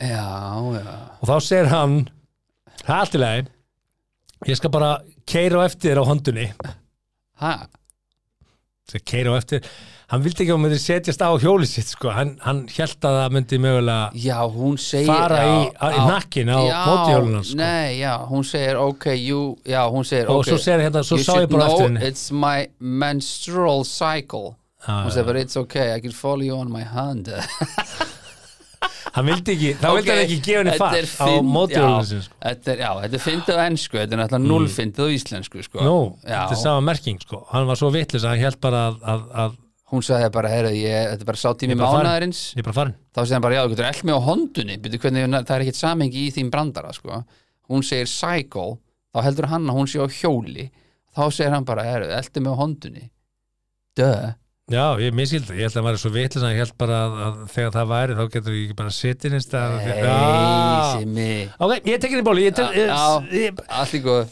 já, 0.03 0.29
já. 0.75 0.95
Og 1.21 1.29
þá 1.31 1.35
segir 1.47 1.71
hann 1.73 1.99
það 2.85 2.95
er 2.95 3.01
allt 3.01 3.15
í 3.15 3.23
lagi. 3.23 3.47
Ég 4.51 4.59
skal 4.61 4.73
bara 4.75 4.93
keira 5.31 5.63
á 5.63 5.67
eftir 5.69 5.97
á 5.97 6.05
hondunni 6.05 6.51
ha, 7.41 7.53
sem 8.91 9.01
keira 9.09 9.33
á 9.33 9.41
eftir. 9.41 9.65
Hann 10.13 10.21
vildi 10.21 10.45
ekki 10.45 10.53
að 10.53 10.59
myndi 10.61 10.77
setjast 10.79 11.23
á 11.25 11.33
hjóli 11.41 11.65
sitt 11.67 11.89
sko. 11.89 12.11
hann, 12.13 12.35
hann 12.45 12.67
held 12.69 13.07
að 13.09 13.15
það 13.17 13.33
myndi 13.39 13.59
mögulega 13.65 14.11
já, 14.21 14.37
segir 14.85 15.09
fara 15.09 15.39
já, 15.41 15.55
í, 15.55 15.63
í 15.65 15.95
já. 15.97 16.03
nakkin 16.11 16.53
á 16.53 16.59
Já, 16.61 16.75
mótihjóluna 16.91 17.41
sko. 17.49 17.57
Nei, 17.63 17.95
já, 18.03 18.13
hún 18.29 18.45
segir 18.45 18.77
ok, 18.83 19.07
jú, 19.17 19.41
já, 19.65 19.81
hún 19.91 20.05
segir 20.05 20.29
og 20.29 20.43
ok. 20.43 20.51
svo 20.51 20.59
segir 20.61 20.85
hérna, 20.85 21.03
svo 21.09 21.17
You 21.19 21.25
sá 21.25 21.39
ég 21.41 21.49
bara 21.55 21.65
know 21.65 21.73
eftir 21.79 21.89
henni. 21.89 22.05
it's 22.13 22.29
my 22.45 22.69
menstrual 22.79 23.83
cycle 23.89 24.53
hún 24.87 25.11
sagði 25.15 25.27
bara 25.31 25.41
it's 25.45 25.57
okay, 25.61 25.95
I 25.97 26.01
can 26.05 26.13
follow 26.13 26.45
you 26.45 26.57
on 26.59 26.71
my 26.73 26.83
hand. 26.85 27.29
Hann 29.15 29.29
vildi 29.29 29.53
ekki, 29.55 29.69
þá 29.79 29.85
vildi 29.95 30.11
hann 30.11 30.21
ekki 30.25 30.37
gefa 30.43 30.61
henni 30.65 30.73
er 30.99 31.07
á 31.07 31.27
finn- 31.29 31.51
mótjólunum 31.55 32.09
já, 32.11 32.23
þetta 32.43 32.73
er, 32.75 33.21
fyndið 33.23 33.55
á 33.55 33.63
ennsku 33.69 33.99
þetta 34.01 34.17
er 34.17 34.21
náttúrulega 34.21 34.49
null 34.51 34.67
fyndið 34.75 35.07
á 35.07 35.09
íslensku 35.15 35.63
sko. 35.63 35.85
Já, 35.85 35.93
þetta 36.33 36.57
er 36.57 36.61
sama 36.65 36.83
merking 36.89 37.21
sko. 37.23 37.45
Hann 37.53 37.69
var 37.69 37.79
svo 37.79 37.93
vitlis 37.95 38.27
að 38.27 38.35
hann 38.35 38.43
held 38.43 38.59
bara 38.65 38.81
að, 38.89 38.99
að, 39.13 39.23
að 39.45 39.55
hún 39.95 40.03
sagði 40.09 40.33
bara, 40.35 40.51
heyrðu, 40.51 40.75
þetta 40.83 41.23
er 41.23 41.31
bara 41.31 41.43
sá 41.45 41.49
tími 41.63 41.77
Ég 41.77 41.79
bara 41.79 41.93
farin. 41.95 42.03
mánaðarins. 42.09 42.43
Ég 42.59 42.65
er 42.65 42.67
bara 42.69 42.79
farin 42.81 42.97
þá 43.15 43.21
segir 43.23 43.37
hann 43.39 43.47
bara, 43.47 43.55
já, 43.61 43.63
þú 43.63 43.75
getur 43.77 43.89
eld 43.93 44.05
mig 44.11 44.19
á 44.19 44.27
hondunni 44.29 44.79
Byrju, 44.85 45.03
hvernig, 45.07 45.27
það 45.39 45.55
er 45.57 45.67
ekkert 45.69 45.81
samhengi 45.85 46.25
í 46.27 46.33
þín 46.35 46.51
brandara 46.51 46.93
sko. 46.99 47.23
hún 47.71 47.87
segir 47.87 48.11
cycle 48.11 48.71
þá 49.15 49.23
heldur 49.29 49.49
hann 49.55 49.71
að 49.71 49.79
hún 49.79 49.89
sé 49.95 50.03
á 50.03 50.09
hjóli. 50.11 50.67
Þá 51.15 51.23
segir 51.31 51.55
hann 51.55 51.65
bara, 51.71 51.87
heyrðu, 51.87 52.11
eldu 52.19 52.43
mig 52.43 52.51
á 52.51 52.57
hondunni 52.59 53.07
duh 53.95 54.33
Já, 54.73 54.97
ég 54.97 55.13
miskildi, 55.13 55.59
ég 55.59 55.67
held 55.67 55.75
að 55.75 55.77
hann 55.77 55.85
var 55.85 55.97
svo 56.01 56.11
vitlis 56.15 56.41
að 56.41 56.55
ég 56.55 56.63
held 56.63 56.71
bara 56.81 56.97
að, 57.05 57.17
að 57.21 57.41
þegar 57.53 57.73
það 57.75 57.89
væri 57.91 58.15
þá 58.17 58.23
getur 58.33 58.55
ég 58.55 58.63
ekki 58.65 58.77
bara 58.79 58.93
sittin 58.97 59.35
einst 59.37 59.57
að 59.61 59.75
Nei, 59.75 59.91
Já. 59.99 60.15
Simmi. 60.95 61.27
Ok, 61.67 61.73
ég 61.91 62.01
tekið 62.01 62.23
í 62.23 62.25
bóli 62.25 62.47
ég 62.47 62.61
ég, 62.73 62.93
ég, 63.37 63.61
allt 63.69 63.93
í 63.93 64.01
góð 64.01 64.23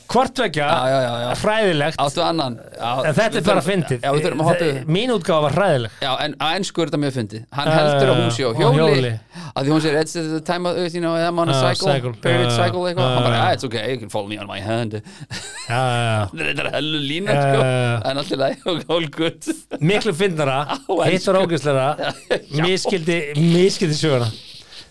já. 0.57 1.35
hræðilegt. 1.43 2.01
Áttu 2.01 2.25
annan? 2.25 2.57
Já, 2.79 2.93
En 3.11 3.19
þetta 3.19 3.43
er 3.43 3.45
bara 3.51 3.65
fyndið. 3.67 4.07
Mín 4.97 5.13
útgáfa 5.13 5.45
var 5.51 5.59
hræðileg. 5.59 5.99
Já, 6.01 6.13
en 6.25 6.39
á 6.41 6.47
ennsku 6.55 6.81
er 6.81 6.89
þetta 6.89 7.03
mjög 7.05 7.15
fyndið. 7.19 7.45
Hann 7.59 7.71
heldur 7.75 8.15
að 8.15 8.23
hún 8.23 8.33
sé 8.33 8.49
á 8.49 8.53
hjóli, 8.57 9.13
að 9.53 9.69
því 9.69 9.75
hún 9.77 9.85
segir 9.85 10.01
It's 10.01 10.17
the 10.17 10.41
time 10.41 10.65
of, 10.65 10.81
you 10.81 11.05
know, 11.05 11.13
I'm 11.13 11.37
on 11.45 11.53
a 11.53 11.59
cycle. 11.61 11.93
Period 12.25 12.57
cycle 12.57 12.89
eitthvað 12.89 13.13
Hann 13.19 13.29
bara, 13.29 13.45
ah, 13.51 13.53
it's 13.53 13.69
okay, 13.69 13.85
you 13.93 14.01
can 14.01 14.09
follow 14.09 14.33
me 14.33 14.41
on 14.41 14.49
my 14.49 14.65
hand. 14.65 14.97
Þetta 16.33 16.65
er 16.65 16.73
hellu 16.79 17.05
lína, 17.05 17.37
sko. 17.37 17.61
En 18.09 18.17
allir 18.25 18.41
ensku. 20.27 21.03
hitt 21.09 21.27
var 21.27 21.39
ógæslega 21.43 22.12
Miskildi, 22.62 23.19
miskildi 23.36 23.97
söguna 23.99 24.28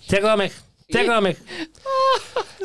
Tekur 0.10 0.28
það 0.32 0.38
mig, 0.44 0.52
tekur 0.92 1.14
það 1.16 1.24
mig 1.30 1.42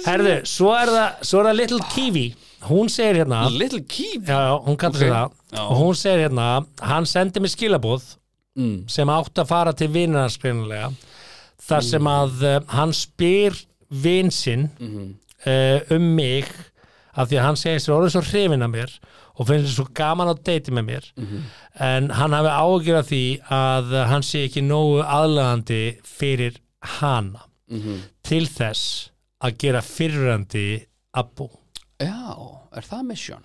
Herðu, 0.06 0.34
svo 0.48 0.72
er 0.76 0.90
það 0.92 1.24
Svo 1.30 1.40
er 1.42 1.48
það 1.50 1.58
Little 1.60 1.80
Kiwi 1.94 2.26
Hún 2.66 2.88
segir 2.90 3.20
hérna 3.22 3.44
Little 3.52 3.82
keep 3.86 4.26
Já, 4.28 4.38
já, 4.48 4.54
hún 4.66 4.76
kallar 4.80 4.98
sig 4.98 5.10
Ok. 5.10 5.16
það 5.16 5.32
og 5.56 5.76
hún 5.78 5.94
segir 5.96 6.24
hérna, 6.26 6.46
hann 6.82 7.06
sendi 7.08 7.40
mér 7.40 7.52
skilabóð 7.52 8.02
mm. 8.58 8.88
sem 8.92 9.08
átt 9.14 9.38
að 9.40 9.46
fara 9.48 9.72
til 9.78 9.86
vinnarnas 9.94 10.34
greinilega 10.42 10.90
þar 11.66 11.84
sem 11.86 12.08
að 12.10 12.42
uh, 12.44 12.56
hann 12.74 12.92
spyr 12.92 13.54
vin 14.02 14.28
sinn 14.34 14.66
Mhm. 14.82 15.06
uh, 15.46 15.94
um 15.96 16.02
mig 16.18 16.50
af 17.16 17.30
því 17.30 17.38
að 17.38 17.46
hann 17.46 17.56
segir 17.62 17.80
sér 17.86 17.94
orðið 17.96 18.12
svo 18.16 18.24
hrifin 18.26 18.66
af 18.66 18.70
mér 18.74 18.92
og 19.38 19.46
finnst 19.48 19.68
sér 19.68 19.76
svo 19.76 19.86
gaman 19.94 20.28
á 20.32 20.34
deiti 20.42 20.70
með 20.72 20.84
mér 20.90 21.04
Mhm. 21.16 21.42
en 21.80 22.10
hann 22.10 22.32
hafi 22.32 22.48
ágjör 22.48 22.98
af 22.98 23.06
því 23.10 23.40
að 23.50 24.06
hann 24.08 24.22
sé 24.22 24.44
ekki 24.48 24.62
nógu 24.64 25.02
aðlagandi 25.04 25.98
fyrir 26.02 26.56
hana 26.82 27.40
Mhm. 27.70 28.00
til 28.22 28.46
þess 28.46 29.10
að 29.42 29.58
gera 29.58 29.80
fyrrandi 29.82 30.86
abbu 31.14 31.48
Já, 32.00 32.60
er 32.76 32.82
það 32.82 33.04
mission? 33.06 33.42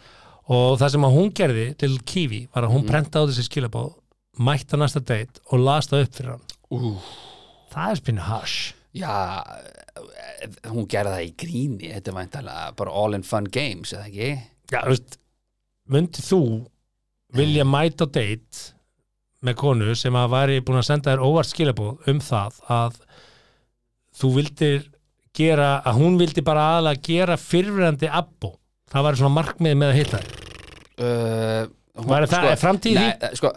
og 0.49 0.77
það 0.79 0.89
sem 0.91 1.01
að 1.07 1.15
hún 1.15 1.31
gerði 1.33 1.77
til 1.77 1.97
Kiwi 1.99 2.47
var 2.53 2.63
að 2.63 2.71
hún 2.75 2.87
prenta 2.87 3.19
á 3.19 3.27
þessi 3.27 3.47
skilabóð 3.49 3.93
mætti 4.39 4.75
á 4.75 4.77
næsta 4.79 4.99
date 5.03 5.39
og 5.51 5.59
las 5.59 5.87
það 5.87 6.03
upp 6.05 6.13
fyrir 6.15 6.29
hann 6.31 6.41
Ú. 6.71 6.97
það 7.71 7.91
er 7.91 7.95
spinnu 7.95 8.21
hash 8.21 8.73
Já, 8.93 9.43
eh, 10.43 10.47
hún 10.67 10.85
gerði 10.87 11.11
það 11.15 11.27
í 11.29 11.35
gríni 11.39 11.93
Þetta 11.95 12.11
væntalega 12.13 12.75
bara 12.75 12.91
all 12.91 13.13
in 13.15 13.23
fun 13.23 13.45
games, 13.45 13.93
eða 13.93 14.07
ekki? 14.09 14.41
já, 14.71 14.81
þú 14.83 14.89
veist, 14.89 15.17
myndi 15.89 16.21
þú 16.25 16.41
vilja 17.35 17.65
mæta 17.65 18.05
date 18.05 18.73
með 19.41 19.55
konu 19.57 19.95
sem 19.97 20.13
að 20.19 20.31
væri 20.35 20.59
búin 20.65 20.77
að 20.81 20.87
senda 20.91 21.13
þér 21.15 21.23
óvart 21.25 21.49
skilabóð 21.49 22.09
um 22.11 22.19
það 22.21 22.59
að 22.69 22.97
þú 24.21 24.31
vildir 24.35 24.83
gera, 25.37 25.69
að 25.87 25.97
hún 26.01 26.17
vildi 26.19 26.43
bara 26.45 26.67
aðalega 26.75 27.01
gera 27.07 27.37
fyrrverandi 27.39 28.09
abbo? 28.11 28.57
Það 28.91 29.05
væri 29.07 29.21
svona 29.21 29.37
markmið 29.39 29.77
með 29.81 29.93
að 29.93 29.99
hitta 30.01 30.21
Uh, 31.01 31.65
hún- 31.97 32.27
það- 32.29 32.51
er 32.51 32.59
framtíð 32.61 32.91
í 32.91 32.95
Nei, 32.99 33.13
eh, 33.25 33.31
sko, 33.33 33.49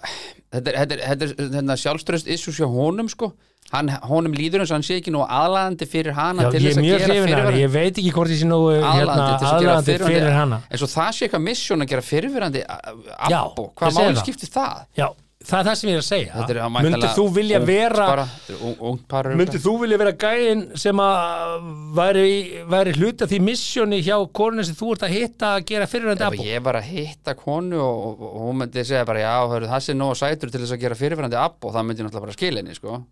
þetta 0.55 0.71
er, 0.71 0.95
er, 0.95 1.25
er, 1.29 1.73
er 1.75 1.77
sjálfströst 1.77 2.27
issues 2.31 2.57
hjá 2.57 2.65
honum 2.71 3.09
sko 3.13 3.35
hann, 3.75 3.91
honum 4.09 4.37
líður 4.39 4.63
eins 4.65 4.71
og 4.73 4.79
hann 4.79 4.87
sé 4.87 5.01
ekki 5.01 5.13
nú 5.15 5.25
aðlandi 5.27 5.89
fyrir 5.91 6.15
hana 6.17 6.47
Já, 6.47 6.51
til 6.55 6.63
ég 6.63 6.71
þess 6.71 6.79
er 6.79 6.83
að 6.83 6.87
mjög 6.87 7.03
gera 7.03 7.09
hrifin 7.11 7.15
af 7.15 7.19
henni, 7.19 7.35
fyrirverandi 7.35 7.65
ég 7.65 7.75
veit 7.75 7.99
ekki 8.05 8.15
hvort 8.17 8.35
ég 8.35 8.41
sé 8.45 8.49
nú 8.51 8.61
hérna, 8.71 8.95
Aðlaðandi 8.95 9.27
til 9.27 9.43
þess 9.45 9.53
að 9.53 9.61
gera 9.67 9.75
aðlandi 9.75 9.99
fyrir 10.15 10.39
hana 10.39 10.63
en 10.71 10.81
svo 10.85 10.91
það 10.95 11.11
sé 11.19 11.27
eitthvað 11.29 11.45
mission 11.51 11.85
að 11.87 11.93
gera 11.95 12.07
fyrirverandi 12.13 12.65
Já, 12.65 13.43
abbo, 13.45 13.69
ég 13.69 13.77
hvað 13.83 13.93
segi 13.99 14.09
máli 14.09 14.17
það. 14.17 14.25
skiptir 14.25 14.55
það? 14.55 14.81
Já, 15.03 15.09
það 15.45 15.59
er 15.61 15.67
það 15.69 15.75
sem 15.77 15.89
ég 15.91 15.95
er 15.99 16.01
að 16.01 16.07
segja 16.09 16.33
Þetta 16.39 16.53
er 16.55 16.59
að 16.65 16.71
Myndir 16.73 16.87
væntanlega 16.95 17.17
þú 17.19 17.25
vilja 17.35 17.59
ungt 17.61 17.69
vera 17.69 18.05
bara, 18.09 18.23
þetta 18.47 18.55
er 18.55 18.63
ung- 18.69 18.79
ungt 18.91 19.03
par 19.13 19.27
örugglega. 19.29 19.41
Myndir 19.43 19.61
þú 19.65 19.73
vilja 19.83 19.99
vera 20.01 20.13
gæinn 20.25 20.63
sem 20.81 21.03
að 21.05 21.67
væri, 21.99 22.31
væri 22.73 22.95
hluta 22.97 23.29
því 23.29 23.41
missjóni 23.45 23.99
hjá 24.07 24.17
konunni 24.41 24.65
sem 24.65 24.79
þú 24.79 24.89
ert 24.95 25.05
að 25.05 25.13
hitta 25.19 25.51
að 25.59 25.67
gera 25.69 25.89
fyrirvændi 25.91 26.25
Ef 26.25 26.31
abbo 26.33 26.47
ég 26.49 26.65
var 26.65 26.79
að 26.81 26.89
hitta 26.95 27.35
konu 27.37 27.77
og, 27.83 27.99
og, 28.09 28.25
og 28.31 28.47
hún 28.49 28.63
myndi 28.63 28.87
segja 28.89 29.05
bara 29.09 29.21
já, 29.27 29.35
hörru, 29.53 29.69
það 29.75 29.85
sé 29.85 29.99
nóg 30.01 30.17
sætur 30.23 30.55
til 30.55 30.63
þess 30.65 30.77
að 30.79 30.83
gera 30.87 30.99
fyrirverandi 31.03 31.39
abbo, 31.45 31.75
það 31.77 31.87
myndi 31.91 32.01
ég 32.03 32.09
náttúrulega 32.09 32.27
bara 32.31 32.39
skila 32.39 32.63
henni 32.65 32.79
sko. 32.81 33.03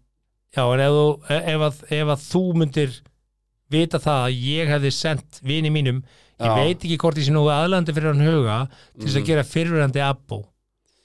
Já, 0.53 0.63
en 0.75 0.81
ef, 0.85 0.93
þú, 0.93 1.05
ef, 1.33 1.63
að, 1.69 1.83
ef 1.97 2.11
að 2.13 2.25
þú 2.29 2.43
myndir 2.61 2.97
vita 3.73 3.99
það 4.05 4.27
að 4.27 4.41
ég 4.45 4.69
hefði 4.75 4.91
sendt 4.93 5.39
vini 5.49 5.71
mínum 5.73 6.03
ég 6.43 6.49
Já. 6.49 6.55
veit 6.59 6.83
ekki 6.85 6.99
hvort 7.01 7.17
ég 7.21 7.25
sé 7.29 7.33
nú 7.33 7.47
aðlandi 7.49 7.95
fyrir 7.97 8.13
hann 8.13 8.27
huga 8.27 8.59
til 8.99 9.07
þess 9.07 9.17
að 9.17 9.23
Mm. 9.23 9.29
gera 9.31 9.45
fyrirvændi 9.49 10.03
abbo 10.05 10.43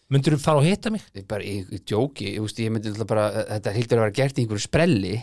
Myndir 0.10 0.36
þú 0.38 0.40
fara 0.40 0.58
og 0.62 0.64
hitta 0.64 0.90
mig? 0.92 1.02
ég 1.16 1.26
bara, 1.28 1.44
ég, 1.44 1.66
ég 1.72 1.82
djóki, 1.84 2.30
ég, 2.36 2.40
veist, 2.42 2.60
ég 2.64 2.72
myndi 2.72 2.90
náttúrulega 2.94 3.08
bara, 3.08 3.26
þetta 3.52 3.74
hlýtur 3.76 3.98
að 3.98 4.04
vera 4.06 4.16
gert 4.20 4.38
í 4.38 4.44
einhverju 4.46 4.64
sprelli 4.64 5.16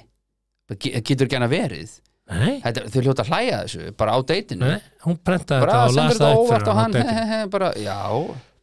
það 0.68 0.78
ge- 0.84 1.00
getur 1.08 1.26
ekki 1.28 1.38
hana 1.40 1.48
verið 1.52 1.94
Nei, 2.24 2.60
þetta, 2.64 2.82
þau 2.88 3.00
hljóta 3.04 3.24
að 3.24 3.30
hlæja 3.32 3.56
þessu, 3.64 3.86
bara 4.00 4.12
á 4.16 4.18
deitinu 4.24 4.64
nei, 4.68 4.80
hún 5.04 5.16
prentaði 5.20 5.60
bara 5.66 5.72
þetta 5.72 5.84
og 5.84 5.92
sendur 5.92 6.04
las 6.04 6.16
þetta 6.16 6.28
það 6.30 6.42
óvart 6.44 6.68
á 6.68 6.72
hann 6.72 6.78
hann 6.80 6.92
á 6.92 6.96
deitinu. 7.04 7.50
bara, 7.52 7.72
já, 7.76 7.98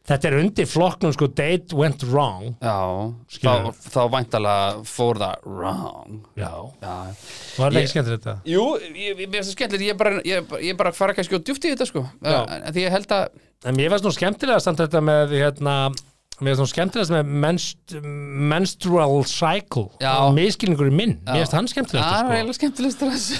Þetta 0.02 0.26
er 0.28 0.34
undir 0.40 0.66
flokknum 0.66 1.12
sko 1.14 1.28
date 1.30 1.76
went 1.78 2.02
wrong 2.10 2.56
já 2.58 2.74
þá, 3.38 3.70
þá 3.94 4.00
væntalega 4.10 4.80
fór 4.90 5.20
það 5.20 5.44
wrong 5.46 6.16
Já, 6.34 6.50
já. 6.82 6.96
var 7.58 7.70
það 7.70 7.76
Ég- 7.76 7.78
ekki 7.84 7.92
skemmtilegt 7.92 8.24
þetta? 8.26 8.34
jú, 8.50 8.64
ég, 8.82 9.20
ég, 9.22 9.30
finnst 9.30 9.52
það 9.52 9.54
skemmtilegt 9.56 9.86
ég 9.86 9.94
er 9.94 10.00
bara, 10.02 10.14
ég, 10.26 10.48
bara- 10.50 10.62
ég 10.66 10.76
bara 10.82 10.92
fara 10.92 11.14
kannski 11.14 11.38
á 11.38 11.44
djúpt 11.46 11.68
í 11.68 11.74
þetta 11.76 11.86
sko, 11.86 12.02
Já. 12.18 12.40
Því 12.72 12.86
ég 12.88 12.90
held 12.98 13.06
að 13.14 13.28
En 13.64 13.76
mér 13.78 13.92
fannst 13.94 14.04
nú 14.08 14.10
skemmtilega 14.10 14.58
samt 14.60 14.80
þetta 14.82 14.98
með 15.06 15.36
hérna, 15.38 15.74
mér 16.42 16.56
fannst 16.56 16.62
nú 16.62 16.68
skemmtilegast 16.72 17.14
með 17.14 17.30
menst, 17.44 17.94
menstrual 18.52 19.22
cycle. 19.30 19.86
Já. 20.02 20.12
miskilningur 20.36 20.90
í 20.90 20.94
minn, 20.94 21.14
mér 21.26 21.42
finnst 21.42 21.56
hann 21.56 21.70
skemmtilegast 21.70 22.08
það 22.08 22.18
er 22.18 22.26
sko. 22.26 22.36
eiginlega 22.36 22.58
skemmtilegst 22.58 23.04
þessu. 23.06 23.36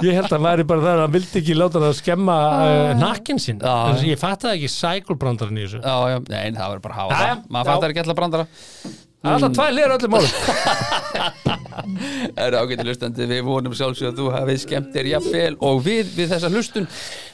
Ég 0.00 0.16
held 0.16 0.30
að 0.30 0.36
hann 0.38 0.46
væri 0.46 0.64
bara 0.70 0.84
það 0.86 0.94
að 0.94 1.04
hann 1.04 1.14
vildi 1.18 1.40
ekki 1.42 1.58
láta 1.58 1.76
það 1.82 1.90
að 1.90 1.98
skemma 1.98 2.38
uh, 2.48 2.94
nakkin 2.96 3.42
en 3.60 4.02
ég 4.08 4.20
fattaði 4.20 4.56
ekki 4.56 4.72
cycle 4.72 5.18
brandarinn 5.20 5.60
í 5.60 5.66
þessu. 5.66 5.82
Já, 5.84 5.96
já, 6.14 6.18
nei, 6.30 6.56
það 6.56 6.74
verður 6.74 6.84
bara 6.86 6.96
að 6.96 7.00
hafa 7.02 7.20
það 7.20 7.46
maður 7.50 7.72
fattar 7.74 7.94
ekki 7.94 8.04
alltaf 8.04 8.20
brandara 8.22 8.48
það 9.20 9.30
er 9.30 9.36
alltaf 9.36 9.56
tvær 9.58 9.72
liður 9.76 9.96
öllum 9.96 10.12
málum. 10.16 10.30
Það 11.80 12.44
eru 12.44 12.58
ágæti 12.60 12.84
hlustandi, 12.86 13.26
við 13.30 13.40
vonum 13.46 13.74
sjálfsög 13.76 14.10
að 14.10 14.18
þú 14.20 14.26
hafið 14.34 14.58
skemmt 14.64 14.90
þér 14.94 15.06
jafnvel 15.14 15.54
og 15.66 15.76
við 15.84 16.06
við 16.16 16.26
þessa 16.34 16.48
hlustun. 16.52 16.86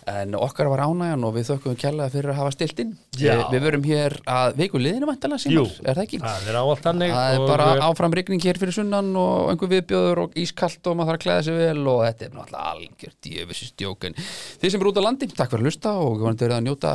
En 0.07 0.37
okkar 0.39 0.69
var 0.71 0.81
ánægjan 0.87 1.25
og 1.27 1.33
við 1.35 1.49
þökkum 1.49 1.75
kjærlega 1.81 2.13
fyrir 2.13 2.31
að 2.31 2.39
hafa 2.39 2.53
stilt 2.55 2.79
inn. 2.83 2.93
Við, 3.19 3.41
við 3.51 3.61
verum 3.65 3.87
hér 3.89 4.13
að 4.31 4.49
viku 4.61 4.79
liðinu 4.79 5.09
símar, 5.43 5.73
er 5.83 5.95
það 5.99 6.05
ekki? 6.05 6.19
það 6.23 6.47
er 6.53 6.59
Það 7.17 7.31
er 7.33 7.41
bara 7.51 7.67
áfram 7.89 8.15
rigning 8.15 8.43
hér 8.47 8.61
fyrir 8.63 8.77
sunnan 8.77 9.09
og 9.19 9.51
einhver 9.51 9.71
viðbjöður 9.73 10.19
og 10.23 10.31
ískalt 10.39 10.83
og 10.87 10.95
maður 11.01 11.11
þarf 11.11 11.19
að 11.19 11.25
klæða 11.25 11.43
sig 11.49 11.55
vel 11.59 11.83
og 11.91 11.99
þetta 12.07 12.23
er 12.29 12.31
náttúrulega 12.37 12.67
algjör 12.77 13.15
djöfisins 13.27 13.73
djókun 13.83 14.15
Þið 14.63 14.69
sem 14.71 14.81
eru 14.85 14.91
út 14.93 15.01
á 15.03 15.07
landi, 15.09 15.27
takk 15.33 15.51
fyrir 15.51 15.65
að 15.65 15.67
hlusta 15.73 15.91
og 15.99 16.13
við 16.15 16.23
vonum 16.29 16.55
að 16.61 16.67
njóta 16.69 16.95